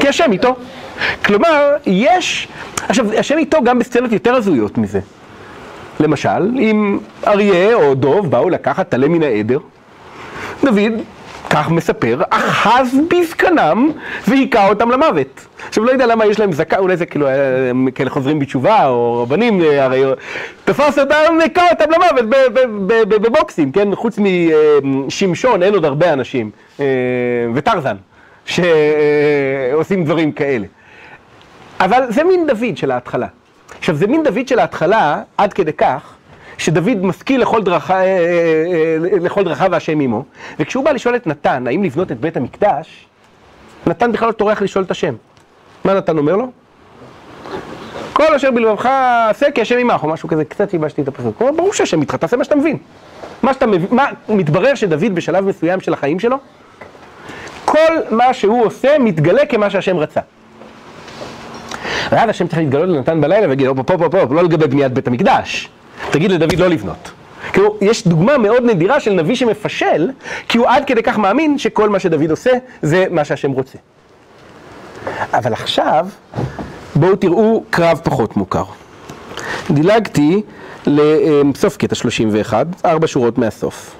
כי 0.00 0.08
השם 0.08 0.32
איתו. 0.32 0.56
כלומר, 1.24 1.76
יש... 1.86 2.48
עכשיו, 2.88 3.12
השם 3.12 3.38
איתו 3.38 3.58
גם 3.64 3.78
בסצנות 3.78 4.12
יותר 4.12 4.34
הזויות 4.34 4.78
מזה. 4.78 5.00
למשל, 6.00 6.58
אם 6.58 6.98
אריה 7.26 7.74
או 7.74 7.94
דוב 7.94 8.30
באו 8.30 8.50
לקחת 8.50 8.88
טלה 8.88 9.08
מן 9.08 9.22
העדר, 9.22 9.58
דוד, 10.64 10.92
כך 11.50 11.70
מספר, 11.70 12.22
אחז 12.30 12.96
בזקנם 13.10 13.90
והיכה 14.28 14.68
אותם 14.68 14.90
למוות. 14.90 15.46
עכשיו, 15.68 15.84
לא 15.84 15.90
יודע 15.90 16.06
למה 16.06 16.26
יש 16.26 16.40
להם 16.40 16.52
זקה, 16.52 16.78
אולי 16.78 16.96
זה 16.96 17.06
כאילו, 17.06 17.26
אה, 17.26 17.70
הם 17.70 17.88
כאלה 17.94 18.10
חוזרים 18.10 18.38
בתשובה, 18.38 18.86
או 18.86 19.22
רבנים, 19.22 19.62
אה, 19.62 19.84
הרי 19.84 20.02
תפס 20.64 20.98
אותם, 20.98 21.38
היכה 21.40 21.68
אותם 21.70 21.84
למוות 21.90 22.24
בבוקסים, 23.08 23.72
כן? 23.72 23.94
חוץ 23.94 24.18
משמשון, 24.82 25.62
אין 25.62 25.74
עוד 25.74 25.84
הרבה 25.84 26.12
אנשים, 26.12 26.50
אה, 26.80 26.84
וטרזן, 27.54 27.96
שעושים 28.46 30.04
דברים 30.04 30.32
כאלה. 30.32 30.66
אבל 31.80 32.02
זה 32.08 32.24
מין 32.24 32.46
דוד 32.46 32.76
של 32.76 32.90
ההתחלה. 32.90 33.26
עכשיו, 33.78 33.94
זה 33.94 34.06
מין 34.06 34.22
דוד 34.22 34.48
של 34.48 34.58
ההתחלה, 34.58 35.22
עד 35.36 35.52
כדי 35.52 35.72
כך, 35.72 36.14
שדוד 36.58 37.04
משכיל 37.04 37.40
לכל, 37.40 37.62
דרכ... 37.62 37.90
אה, 37.90 37.96
אה, 37.96 38.04
אה, 38.04 39.18
לכל 39.20 39.44
דרכיו 39.44 39.68
והשם 39.70 40.00
עמו, 40.00 40.24
וכשהוא 40.58 40.84
בא 40.84 40.90
לשאול 40.90 41.16
את 41.16 41.26
נתן, 41.26 41.66
האם 41.66 41.84
לבנות 41.84 42.12
את 42.12 42.20
בית 42.20 42.36
המקדש, 42.36 43.06
נתן 43.86 44.12
בכלל 44.12 44.28
לא 44.28 44.32
טורח 44.32 44.62
לשאול 44.62 44.84
את 44.84 44.90
השם. 44.90 45.14
מה 45.84 45.94
נתן 45.94 46.18
אומר 46.18 46.36
לו? 46.36 46.50
כל 48.12 48.34
אשר 48.34 48.50
בלבבך 48.50 48.88
עשה 49.30 49.50
כי 49.50 49.60
השם 49.60 49.78
עמך, 49.78 50.02
או 50.02 50.08
משהו 50.08 50.28
כזה, 50.28 50.44
קצת 50.44 50.72
ייבשתי 50.72 51.02
את 51.02 51.08
הפסוק. 51.08 51.40
הוא 51.40 51.48
אומר, 51.48 51.58
ברור 51.58 51.72
שהשם 51.72 52.00
איתך, 52.00 52.14
תעשה 52.14 52.36
מה 52.36 52.44
שאתה 52.44 52.56
מבין. 52.56 52.78
מה 53.42 53.54
שאתה 53.54 53.66
מבין, 53.66 53.86
מה, 53.90 54.06
מתברר 54.28 54.74
שדוד 54.74 55.14
בשלב 55.14 55.46
מסוים 55.46 55.80
של 55.80 55.92
החיים 55.92 56.20
שלו, 56.20 56.36
כל 57.64 57.94
מה 58.10 58.34
שהוא 58.34 58.64
עושה 58.64 58.98
מתגלה 58.98 59.46
כמה 59.46 59.70
שהשם 59.70 59.96
רצה. 59.96 60.20
ואז 62.12 62.30
השם 62.30 62.46
צריך 62.46 62.58
להתגלות 62.58 62.88
לנתן 62.88 63.20
בלילה 63.20 63.48
ויגיד, 63.48 63.66
הופה, 63.66 63.82
פה, 63.82 63.98
פה, 63.98 64.26
פה, 64.26 64.34
לא 64.34 64.44
לגבי 64.44 64.66
בניית 64.66 64.92
בית 64.92 65.06
המקדש. 65.06 65.68
תגיד 66.10 66.30
לדוד 66.32 66.58
לא 66.58 66.68
לבנות. 66.68 67.10
כאילו, 67.52 67.76
יש 67.80 68.06
דוגמה 68.06 68.38
מאוד 68.38 68.64
נדירה 68.64 69.00
של 69.00 69.12
נביא 69.12 69.34
שמפשל, 69.34 70.10
כי 70.48 70.58
הוא 70.58 70.66
עד 70.68 70.84
כדי 70.86 71.02
כך 71.02 71.18
מאמין 71.18 71.58
שכל 71.58 71.88
מה 71.88 71.98
שדוד 71.98 72.30
עושה 72.30 72.50
זה 72.82 73.04
מה 73.10 73.24
שהשם 73.24 73.50
רוצה. 73.50 73.78
אבל 75.32 75.52
עכשיו, 75.52 76.06
בואו 76.94 77.16
תראו 77.16 77.64
קרב 77.70 78.00
פחות 78.04 78.36
מוכר. 78.36 78.64
דילגתי 79.70 80.42
לסוף 80.86 81.76
קטע 81.76 81.94
31, 81.94 82.66
ארבע 82.84 83.06
שורות 83.06 83.38
מהסוף. 83.38 83.96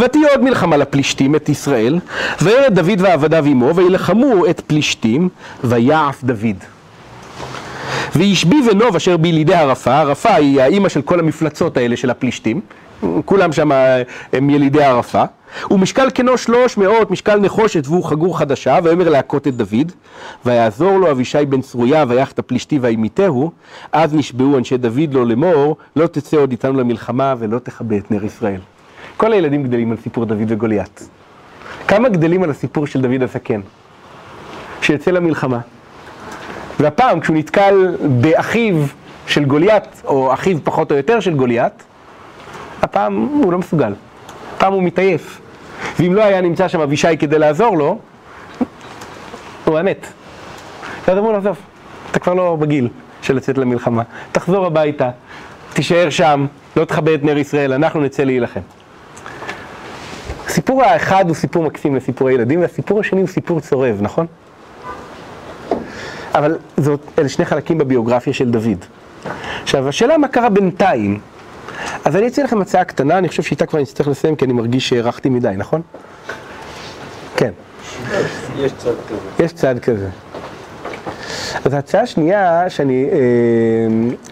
ותהיה 0.00 0.28
עוד 0.30 0.44
מלחמה 0.44 0.76
לפלישתים 0.76 1.34
את 1.34 1.48
ישראל, 1.48 1.98
וירד 2.42 2.74
דוד 2.74 3.00
ועבדיו 3.00 3.44
עמו, 3.44 3.74
וילחמו 3.76 4.46
את 4.46 4.60
פלישתים, 4.66 5.28
ויעף 5.64 6.24
דוד. 6.24 6.56
וישבי 8.16 8.56
ונוב 8.70 8.96
אשר 8.96 9.16
בילידי 9.16 9.54
ערפה, 9.54 9.98
ערפה 9.98 10.34
היא 10.34 10.60
האימא 10.60 10.88
של 10.88 11.02
כל 11.02 11.20
המפלצות 11.20 11.76
האלה 11.76 11.96
של 11.96 12.10
הפלישתים, 12.10 12.60
כולם 13.24 13.52
שם 13.52 13.70
הם 14.32 14.50
ילידי 14.50 14.82
ערפה, 14.82 15.24
ומשקל 15.70 16.08
כנו 16.14 16.38
שלוש 16.38 16.76
מאות, 16.76 17.10
משקל 17.10 17.38
נחושת 17.40 17.86
והוא 17.86 18.04
חגור 18.04 18.38
חדשה, 18.38 18.78
ויאמר 18.82 19.08
להכות 19.08 19.48
את 19.48 19.56
דוד, 19.56 19.92
ויעזור 20.46 20.98
לו 20.98 21.10
אבישי 21.10 21.44
בן 21.48 21.60
צרויה, 21.60 22.04
ויחת 22.08 22.38
הפלישתי 22.38 22.78
וימיתהו, 22.78 23.50
אז 23.92 24.14
נשבעו 24.14 24.58
אנשי 24.58 24.76
דוד 24.76 25.14
לו 25.14 25.24
לאמור, 25.24 25.76
לא 25.96 26.06
תצא 26.06 26.36
עוד 26.36 26.50
איתנו 26.50 26.80
למלחמה 26.80 27.34
ולא 27.38 27.58
תכבה 27.58 27.96
את 27.96 28.10
נר 28.10 28.24
ישראל. 28.24 28.60
כל 29.16 29.32
הילדים 29.32 29.62
גדלים 29.62 29.90
על 29.90 29.96
סיפור 30.02 30.24
דוד 30.24 30.44
וגוליית. 30.48 31.08
כמה 31.88 32.08
גדלים 32.08 32.42
על 32.42 32.50
הסיפור 32.50 32.86
של 32.86 33.00
דוד 33.00 33.22
הזקן? 33.22 33.60
שיוצא 34.82 35.10
למלחמה. 35.10 35.58
והפעם 36.80 37.20
כשהוא 37.20 37.36
נתקל 37.36 37.96
באחיו 38.20 38.74
של 39.26 39.44
גוליית, 39.44 40.02
או 40.04 40.34
אחיו 40.34 40.58
פחות 40.64 40.90
או 40.92 40.96
יותר 40.96 41.20
של 41.20 41.34
גוליית, 41.34 41.72
הפעם 42.82 43.16
הוא 43.16 43.52
לא 43.52 43.58
מסוגל. 43.58 43.92
הפעם 44.56 44.72
הוא 44.72 44.82
מתעייף. 44.82 45.40
ואם 45.98 46.14
לא 46.14 46.24
היה 46.24 46.40
נמצא 46.40 46.68
שם 46.68 46.80
אבישי 46.80 47.16
כדי 47.18 47.38
לעזור 47.38 47.76
לו, 47.76 47.98
הוא 49.64 49.74
היה 49.74 49.82
מת. 49.82 50.06
ואז 51.08 51.18
אמרו 51.18 51.32
לו, 51.32 51.38
עזוב, 51.38 51.56
אתה 52.10 52.18
כבר 52.18 52.34
לא 52.34 52.56
בגיל 52.60 52.88
של 53.22 53.36
לצאת 53.36 53.58
למלחמה. 53.58 54.02
תחזור 54.32 54.66
הביתה, 54.66 55.10
תישאר 55.72 56.10
שם, 56.10 56.46
לא 56.76 56.84
תכבד 56.84 57.12
את 57.12 57.24
נר 57.24 57.38
ישראל, 57.38 57.72
אנחנו 57.72 58.00
נצא 58.00 58.22
להילחם. 58.22 58.60
הסיפור 60.46 60.82
האחד 60.82 61.24
הוא 61.28 61.36
סיפור 61.36 61.62
מקסים 61.64 61.96
לסיפורי 61.96 62.34
ילדים, 62.34 62.60
והסיפור 62.60 63.00
השני 63.00 63.20
הוא 63.20 63.28
סיפור 63.28 63.60
צורב, 63.60 63.98
נכון? 64.00 64.26
אבל 66.34 66.58
זאת, 66.76 67.00
אלה 67.18 67.28
שני 67.28 67.44
חלקים 67.44 67.78
בביוגרפיה 67.78 68.32
של 68.32 68.50
דוד. 68.50 68.84
עכשיו, 69.62 69.88
השאלה 69.88 70.18
מה 70.18 70.28
קרה 70.28 70.48
בינתיים. 70.48 71.20
אז 72.04 72.16
אני 72.16 72.26
אציע 72.26 72.44
לכם 72.44 72.60
הצעה 72.60 72.84
קטנה, 72.84 73.18
אני 73.18 73.28
חושב 73.28 73.42
שאיתה 73.42 73.66
כבר 73.66 73.80
נצטרך 73.80 74.08
לסיים, 74.08 74.36
כי 74.36 74.44
אני 74.44 74.52
מרגיש 74.52 74.88
שהארכתי 74.88 75.28
מדי, 75.28 75.54
נכון? 75.56 75.82
כן. 77.36 77.50
יש 78.58 78.72
צד 78.72 78.94
כזה. 79.08 79.44
יש 79.44 79.52
צד 79.52 79.78
כזה. 79.78 80.08
אז 81.64 81.74
ההצעה 81.74 82.02
השנייה 82.02 82.70
שאני 82.70 83.08
אה, 83.12 83.18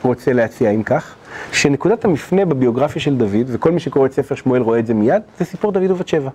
רוצה 0.03 0.33
להציע, 0.33 0.71
אם 0.71 0.83
כך, 0.83 1.15
שנקודת 1.53 2.05
המפנה 2.05 2.45
בביוגרפיה 2.45 3.03
של 3.03 3.17
דוד, 3.17 3.47
וכל 3.47 3.71
מי 3.71 3.81
שקורא 3.81 4.07
את 4.07 4.13
ספר 4.13 4.35
שמואל 4.35 4.63
רואה 4.63 4.79
את 4.79 4.87
זה 4.87 4.95
מיד, 4.95 5.23
זה 5.39 5.45
סיפור 5.45 5.73
דוד 5.73 5.91
ובת 5.91 6.09
שבע. 6.09 6.31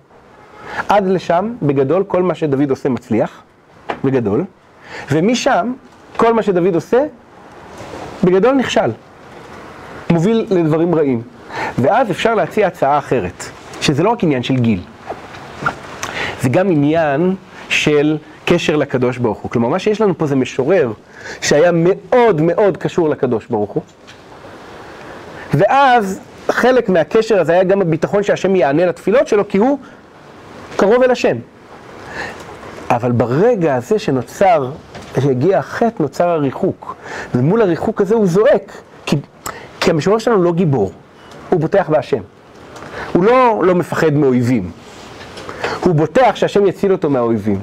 עד 0.88 1.06
לשם, 1.06 1.54
בגדול, 1.62 2.04
כל 2.04 2.22
מה 2.22 2.34
שדוד 2.34 2.70
עושה 2.70 2.88
מצליח, 2.88 3.42
בגדול, 4.04 4.44
ומשם, 5.10 5.72
כל 6.16 6.34
מה 6.34 6.42
שדוד 6.42 6.74
עושה, 6.74 7.04
בגדול 8.24 8.54
נכשל. 8.54 8.90
מוביל 10.10 10.46
לדברים 10.50 10.94
רעים. 10.94 11.22
ואז 11.78 12.10
אפשר 12.10 12.34
להציע 12.34 12.66
הצעה 12.66 12.98
אחרת, 12.98 13.44
שזה 13.80 14.02
לא 14.02 14.10
רק 14.10 14.22
עניין 14.22 14.42
של 14.42 14.54
גיל, 14.56 14.80
זה 16.40 16.48
גם 16.48 16.70
עניין 16.70 17.34
של 17.68 18.18
קשר 18.44 18.76
לקדוש 18.76 19.18
ברוך 19.18 19.38
הוא. 19.38 19.50
כלומר, 19.50 19.68
מה 19.68 19.78
שיש 19.78 20.00
לנו 20.00 20.18
פה 20.18 20.26
זה 20.26 20.36
משורר 20.36 20.92
שהיה 21.40 21.70
מאוד 21.72 22.40
מאוד 22.40 22.76
קשור 22.76 23.08
לקדוש 23.08 23.46
ברוך 23.46 23.70
הוא, 23.70 23.82
ואז 25.54 26.20
חלק 26.48 26.88
מהקשר 26.88 27.40
הזה 27.40 27.52
היה 27.52 27.64
גם 27.64 27.80
הביטחון 27.80 28.22
שהשם 28.22 28.56
יענה 28.56 28.86
לתפילות 28.86 29.28
שלו, 29.28 29.48
כי 29.48 29.58
הוא 29.58 29.78
קרוב 30.76 31.02
אל 31.02 31.10
השם. 31.10 31.36
אבל 32.94 33.12
ברגע 33.12 33.74
הזה 33.74 33.98
שנוצר, 33.98 34.70
שהגיע 35.20 35.58
החטא, 35.58 36.02
נוצר 36.02 36.28
הריחוק. 36.28 36.96
ומול 37.34 37.62
הריחוק 37.62 38.00
הזה 38.00 38.14
הוא 38.14 38.26
זועק, 38.26 38.72
כי, 39.06 39.16
כי 39.80 39.90
המשורר 39.90 40.18
שלנו 40.18 40.42
לא 40.42 40.52
גיבור, 40.52 40.92
הוא 41.50 41.60
בוטח 41.60 41.88
בהשם. 41.90 42.22
הוא 43.12 43.24
לא, 43.24 43.62
לא 43.64 43.74
מפחד 43.74 44.12
מאויבים. 44.12 44.70
הוא 45.80 45.94
בוטח 45.94 46.32
שהשם 46.34 46.66
יציל 46.66 46.92
אותו 46.92 47.10
מהאויבים. 47.10 47.60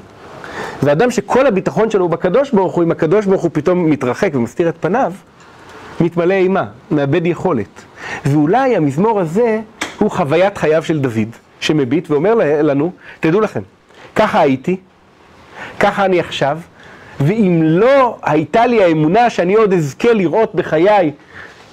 ואדם 0.83 1.11
שכל 1.11 1.47
הביטחון 1.47 1.89
שלו 1.91 2.03
הוא 2.03 2.11
בקדוש 2.11 2.51
ברוך 2.51 2.75
הוא, 2.75 2.83
אם 2.83 2.91
הקדוש 2.91 3.25
ברוך 3.25 3.41
הוא 3.41 3.51
פתאום 3.53 3.89
מתרחק 3.89 4.29
ומסתיר 4.33 4.69
את 4.69 4.75
פניו, 4.79 5.13
מתמלא 6.01 6.33
אימה, 6.33 6.65
מאבד 6.91 7.25
יכולת. 7.25 7.81
ואולי 8.25 8.75
המזמור 8.75 9.19
הזה 9.19 9.59
הוא 9.99 10.11
חוויית 10.11 10.57
חייו 10.57 10.83
של 10.83 10.99
דוד, 10.99 11.29
שמביט 11.59 12.11
ואומר 12.11 12.33
לנו, 12.61 12.91
תדעו 13.19 13.41
לכם, 13.41 13.61
ככה 14.15 14.39
הייתי, 14.39 14.77
ככה 15.79 16.05
אני 16.05 16.19
עכשיו, 16.19 16.59
ואם 17.19 17.59
לא 17.63 18.17
הייתה 18.23 18.65
לי 18.65 18.83
האמונה 18.83 19.29
שאני 19.29 19.55
עוד 19.55 19.73
אזכה 19.73 20.13
לראות 20.13 20.55
בחיי 20.55 21.11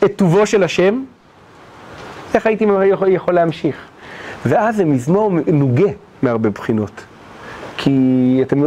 את 0.05 0.12
טובו 0.16 0.47
של 0.47 0.62
השם, 0.62 1.02
איך 2.35 2.47
הייתי 2.47 2.66
יכול, 2.90 3.09
יכול 3.09 3.35
להמשיך? 3.35 3.77
ואז 4.47 4.77
זה 4.77 4.85
מזמור 4.85 5.32
נוגה 5.47 5.90
מהרבה 6.23 6.51
בחינות. 6.51 7.05
כי 7.77 8.39
אתם 8.43 8.62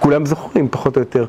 כולם 0.00 0.26
זוכרים, 0.26 0.68
פחות 0.68 0.96
או 0.96 1.00
יותר, 1.00 1.26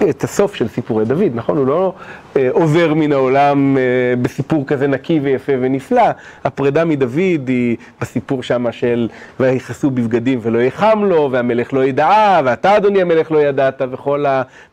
את 0.10 0.24
הסוף 0.24 0.54
של 0.54 0.68
סיפורי 0.68 1.04
דוד, 1.04 1.30
נכון? 1.34 1.56
הוא 1.56 1.66
לא 1.66 1.94
אה, 2.36 2.48
עובר 2.52 2.94
מן 2.94 3.12
העולם 3.12 3.76
אה, 3.76 3.82
בסיפור 4.22 4.66
כזה 4.66 4.86
נקי 4.86 5.20
ויפה 5.20 5.52
ונפלא. 5.60 6.02
הפרידה 6.44 6.84
מדוד 6.84 7.48
היא 7.48 7.76
בסיפור 8.00 8.42
שמה 8.42 8.72
של 8.72 9.08
ויכסו 9.40 9.90
בבגדים 9.90 10.38
ולא 10.42 10.58
יחם 10.58 11.04
לו, 11.04 11.28
והמלך 11.32 11.72
לא 11.72 11.84
ידעה, 11.84 12.40
ואתה 12.44 12.76
אדוני 12.76 13.02
המלך 13.02 13.32
לא 13.32 13.38
ידעת, 13.38 13.82
וכל 13.92 14.24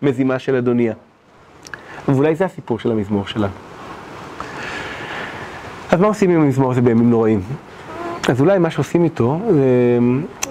המזימה 0.01 0.39
של 0.39 0.55
אדוניה. 0.55 0.93
ואולי 2.07 2.35
זה 2.35 2.45
הסיפור 2.45 2.79
של 2.79 2.91
המזמור 2.91 3.27
שלנו. 3.27 3.53
אז 5.91 5.99
מה 5.99 6.07
עושים 6.07 6.29
עם 6.29 6.41
המזמור 6.41 6.71
הזה 6.71 6.81
בימים 6.81 7.09
נוראים? 7.09 7.41
אז 8.29 8.41
אולי 8.41 8.59
מה 8.59 8.69
שעושים 8.69 9.03
איתו 9.03 9.39
זה, 9.51 9.99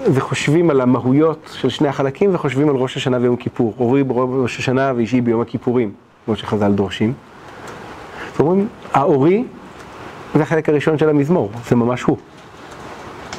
זה 0.07 0.21
חושבים 0.21 0.69
על 0.69 0.81
המהויות 0.81 1.57
של 1.61 1.69
שני 1.69 1.87
החלקים 1.87 2.35
וחושבים 2.35 2.69
על 2.69 2.75
ראש 2.75 2.97
השנה 2.97 3.17
ויום 3.21 3.35
כיפור. 3.35 3.73
אורי 3.79 4.03
בראש 4.03 4.59
השנה 4.59 4.93
ואישי 4.95 5.21
ביום 5.21 5.41
הכיפורים, 5.41 5.91
כמו 6.25 6.35
שחז"ל 6.35 6.71
דורשים. 6.71 7.13
ואומרים, 8.39 8.67
האורי 8.93 9.43
זה 10.35 10.43
החלק 10.43 10.69
הראשון 10.69 10.97
של 10.97 11.09
המזמור, 11.09 11.51
זה 11.69 11.75
ממש 11.75 12.01
הוא. 12.01 12.17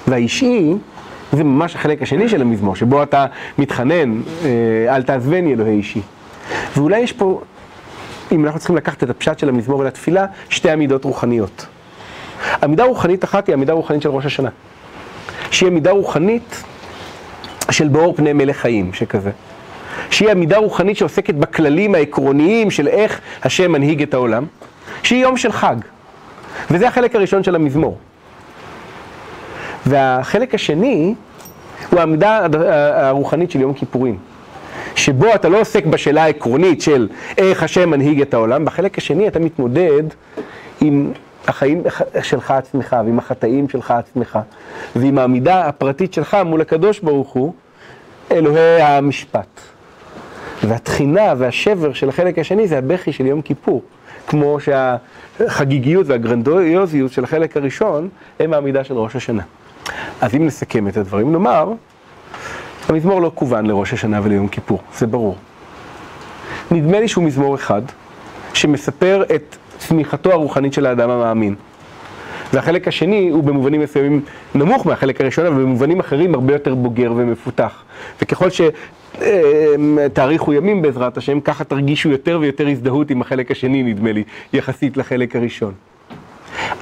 והאישי 0.08 0.74
זה 1.32 1.44
ממש 1.44 1.74
החלק 1.74 2.02
השני 2.02 2.28
של 2.28 2.42
המזמור, 2.42 2.76
שבו 2.76 3.02
אתה 3.02 3.26
מתחנן, 3.58 4.20
אה, 4.44 4.96
אל 4.96 5.02
תעזבני 5.02 5.52
אלוהי 5.52 5.76
אישי. 5.76 6.00
ואולי 6.76 7.00
יש 7.00 7.12
פה, 7.12 7.40
אם 8.32 8.44
אנחנו 8.44 8.58
צריכים 8.58 8.76
לקחת 8.76 9.02
את 9.02 9.10
הפשט 9.10 9.38
של 9.38 9.48
המזמור 9.48 9.84
לתפילה, 9.84 10.26
שתי 10.48 10.70
עמידות 10.70 11.04
רוחניות. 11.04 11.66
עמידה 12.62 12.84
רוחנית 12.84 13.24
אחת 13.24 13.46
היא 13.46 13.54
עמידה 13.54 13.72
רוחנית 13.72 14.02
של 14.02 14.08
ראש 14.08 14.26
השנה. 14.26 14.50
שהיא 15.50 15.66
עמידה 15.66 15.90
רוחנית 15.90 16.62
של 17.70 17.88
באור 17.88 18.16
פני 18.16 18.32
מלך 18.32 18.56
חיים, 18.56 18.92
שכזה. 18.92 19.30
שהיא 20.10 20.30
עמידה 20.30 20.58
רוחנית 20.58 20.96
שעוסקת 20.96 21.34
בכללים 21.34 21.94
העקרוניים 21.94 22.70
של 22.70 22.88
איך 22.88 23.20
השם 23.42 23.72
מנהיג 23.72 24.02
את 24.02 24.14
העולם, 24.14 24.44
שהיא 25.02 25.22
יום 25.22 25.36
של 25.36 25.52
חג. 25.52 25.76
וזה 26.70 26.88
החלק 26.88 27.14
הראשון 27.14 27.42
של 27.42 27.54
המזמור. 27.54 27.98
והחלק 29.86 30.54
השני 30.54 31.14
הוא 31.90 32.00
העמידה 32.00 32.46
הרוחנית 32.94 33.50
של 33.50 33.60
יום 33.60 33.74
כיפורים. 33.74 34.18
שבו 34.94 35.34
אתה 35.34 35.48
לא 35.48 35.60
עוסק 35.60 35.86
בשאלה 35.86 36.24
העקרונית 36.24 36.82
של 36.82 37.08
איך 37.38 37.62
השם 37.62 37.90
מנהיג 37.90 38.20
את 38.20 38.34
העולם, 38.34 38.64
בחלק 38.64 38.98
השני 38.98 39.28
אתה 39.28 39.38
מתמודד 39.38 40.02
עם 40.80 41.12
החיים 41.48 41.82
שלך 42.22 42.50
עצמך, 42.50 42.96
ועם 43.04 43.18
החטאים 43.18 43.68
שלך 43.68 43.90
עצמך, 43.90 44.38
ועם 44.96 45.18
העמידה 45.18 45.66
הפרטית 45.66 46.14
שלך 46.14 46.36
מול 46.44 46.60
הקדוש 46.60 47.00
ברוך 47.00 47.32
הוא, 47.32 47.52
אלוהי 48.30 48.82
המשפט. 48.82 49.60
והתחינה 50.64 51.34
והשבר 51.38 51.92
של 51.92 52.08
החלק 52.08 52.38
השני 52.38 52.68
זה 52.68 52.78
הבכי 52.78 53.12
של 53.12 53.26
יום 53.26 53.42
כיפור. 53.42 53.82
כמו 54.26 54.58
שהחגיגיות 54.60 56.06
והגרנדויוזיות 56.06 57.12
של 57.12 57.24
החלק 57.24 57.56
הראשון 57.56 58.08
הם 58.40 58.52
העמידה 58.52 58.84
של 58.84 58.94
ראש 58.94 59.16
השנה. 59.16 59.42
אז 60.20 60.34
אם 60.34 60.46
נסכם 60.46 60.88
את 60.88 60.96
הדברים, 60.96 61.32
נאמר, 61.32 61.72
המזמור 62.88 63.20
לא 63.20 63.32
כוון 63.34 63.66
לראש 63.66 63.92
השנה 63.92 64.20
וליום 64.22 64.48
כיפור, 64.48 64.78
זה 64.94 65.06
ברור. 65.06 65.36
נדמה 66.70 67.00
לי 67.00 67.08
שהוא 67.08 67.24
מזמור 67.24 67.54
אחד, 67.54 67.82
שמספר 68.54 69.22
את 69.34 69.56
צמיחתו 69.78 70.32
הרוחנית 70.32 70.72
של 70.72 70.86
האדם 70.86 71.10
המאמין. 71.10 71.54
והחלק 72.52 72.88
השני 72.88 73.28
הוא 73.28 73.44
במובנים 73.44 73.80
מסוימים 73.80 74.20
נמוך 74.54 74.86
מהחלק 74.86 75.20
הראשון, 75.20 75.46
אבל 75.46 75.62
במובנים 75.62 76.00
אחרים 76.00 76.34
הרבה 76.34 76.52
יותר 76.52 76.74
בוגר 76.74 77.12
ומפותח. 77.16 77.82
וככל 78.22 78.48
שתאריכו 79.18 80.52
ימים 80.52 80.82
בעזרת 80.82 81.16
השם, 81.16 81.40
ככה 81.40 81.64
תרגישו 81.64 82.08
יותר 82.08 82.38
ויותר 82.40 82.68
הזדהות 82.68 83.10
עם 83.10 83.20
החלק 83.20 83.50
השני, 83.50 83.82
נדמה 83.82 84.12
לי, 84.12 84.24
יחסית 84.52 84.96
לחלק 84.96 85.36
הראשון. 85.36 85.72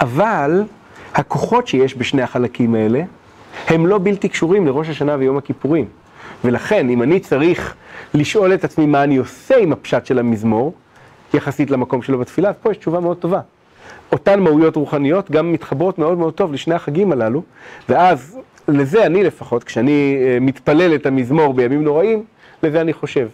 אבל 0.00 0.62
הכוחות 1.14 1.68
שיש 1.68 1.96
בשני 1.96 2.22
החלקים 2.22 2.74
האלה, 2.74 3.02
הם 3.68 3.86
לא 3.86 3.98
בלתי 4.02 4.28
קשורים 4.28 4.66
לראש 4.66 4.88
השנה 4.88 5.16
ויום 5.18 5.36
הכיפורים. 5.36 5.84
ולכן, 6.44 6.88
אם 6.88 7.02
אני 7.02 7.20
צריך 7.20 7.74
לשאול 8.14 8.54
את 8.54 8.64
עצמי 8.64 8.86
מה 8.86 9.04
אני 9.04 9.16
עושה 9.16 9.56
עם 9.56 9.72
הפשט 9.72 10.06
של 10.06 10.18
המזמור, 10.18 10.74
יחסית 11.34 11.70
למקום 11.70 12.02
שלו 12.02 12.18
בתפילה, 12.18 12.48
אז 12.48 12.54
פה 12.62 12.70
יש 12.70 12.76
תשובה 12.76 13.00
מאוד 13.00 13.16
טובה. 13.16 13.40
אותן 14.12 14.40
מהויות 14.40 14.76
רוחניות 14.76 15.30
גם 15.30 15.52
מתחברות 15.52 15.98
מאוד 15.98 16.18
מאוד 16.18 16.34
טוב 16.34 16.52
לשני 16.52 16.74
החגים 16.74 17.12
הללו, 17.12 17.42
ואז 17.88 18.38
לזה 18.68 19.06
אני 19.06 19.24
לפחות, 19.24 19.64
כשאני 19.64 20.18
מתפלל 20.40 20.94
את 20.94 21.06
המזמור 21.06 21.54
בימים 21.54 21.84
נוראים, 21.84 22.24
לזה 22.62 22.80
אני 22.80 22.92
חושב. 22.92 23.28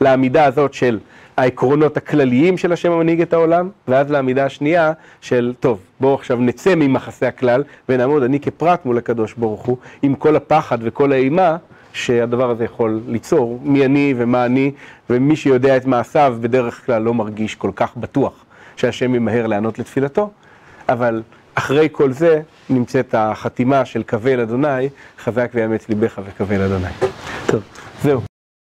לעמידה 0.00 0.44
הזאת 0.44 0.74
של 0.74 0.98
העקרונות 1.36 1.96
הכלליים 1.96 2.58
של 2.58 2.72
השם 2.72 2.92
המנהיג 2.92 3.20
את 3.20 3.32
העולם, 3.32 3.70
ואז 3.88 4.10
לעמידה 4.10 4.44
השנייה 4.44 4.92
של, 5.20 5.54
טוב, 5.60 5.80
בואו 6.00 6.14
עכשיו 6.14 6.36
נצא 6.36 6.74
ממחסי 6.74 7.26
הכלל 7.26 7.62
ונעמוד 7.88 8.22
אני 8.22 8.40
כפרט 8.40 8.84
מול 8.84 8.98
הקדוש 8.98 9.34
ברוך 9.34 9.62
הוא, 9.62 9.76
עם 10.02 10.14
כל 10.14 10.36
הפחד 10.36 10.78
וכל 10.82 11.12
האימה 11.12 11.56
שהדבר 11.96 12.50
הזה 12.50 12.64
יכול 12.64 13.00
ליצור, 13.08 13.60
מי 13.62 13.84
אני 13.84 14.14
ומה 14.16 14.46
אני, 14.46 14.72
ומי 15.10 15.36
שיודע 15.36 15.76
את 15.76 15.86
מעשיו 15.86 16.36
בדרך 16.40 16.86
כלל 16.86 17.02
לא 17.02 17.14
מרגיש 17.14 17.54
כל 17.54 17.70
כך 17.76 17.96
בטוח 17.96 18.44
שהשם 18.76 19.14
ימהר 19.14 19.46
לענות 19.46 19.78
לתפילתו, 19.78 20.30
אבל 20.88 21.22
אחרי 21.54 21.88
כל 21.92 22.12
זה 22.12 22.40
נמצאת 22.70 23.14
החתימה 23.18 23.84
של 23.84 24.02
אל 24.34 24.40
אדוני, 24.40 24.88
חזק 25.18 25.50
ויאמץ 25.54 25.88
ליבך 25.88 26.18
אל 26.50 26.62
אדוני. 26.62 26.90
טוב, 27.46 27.62
זהו. 28.02 28.35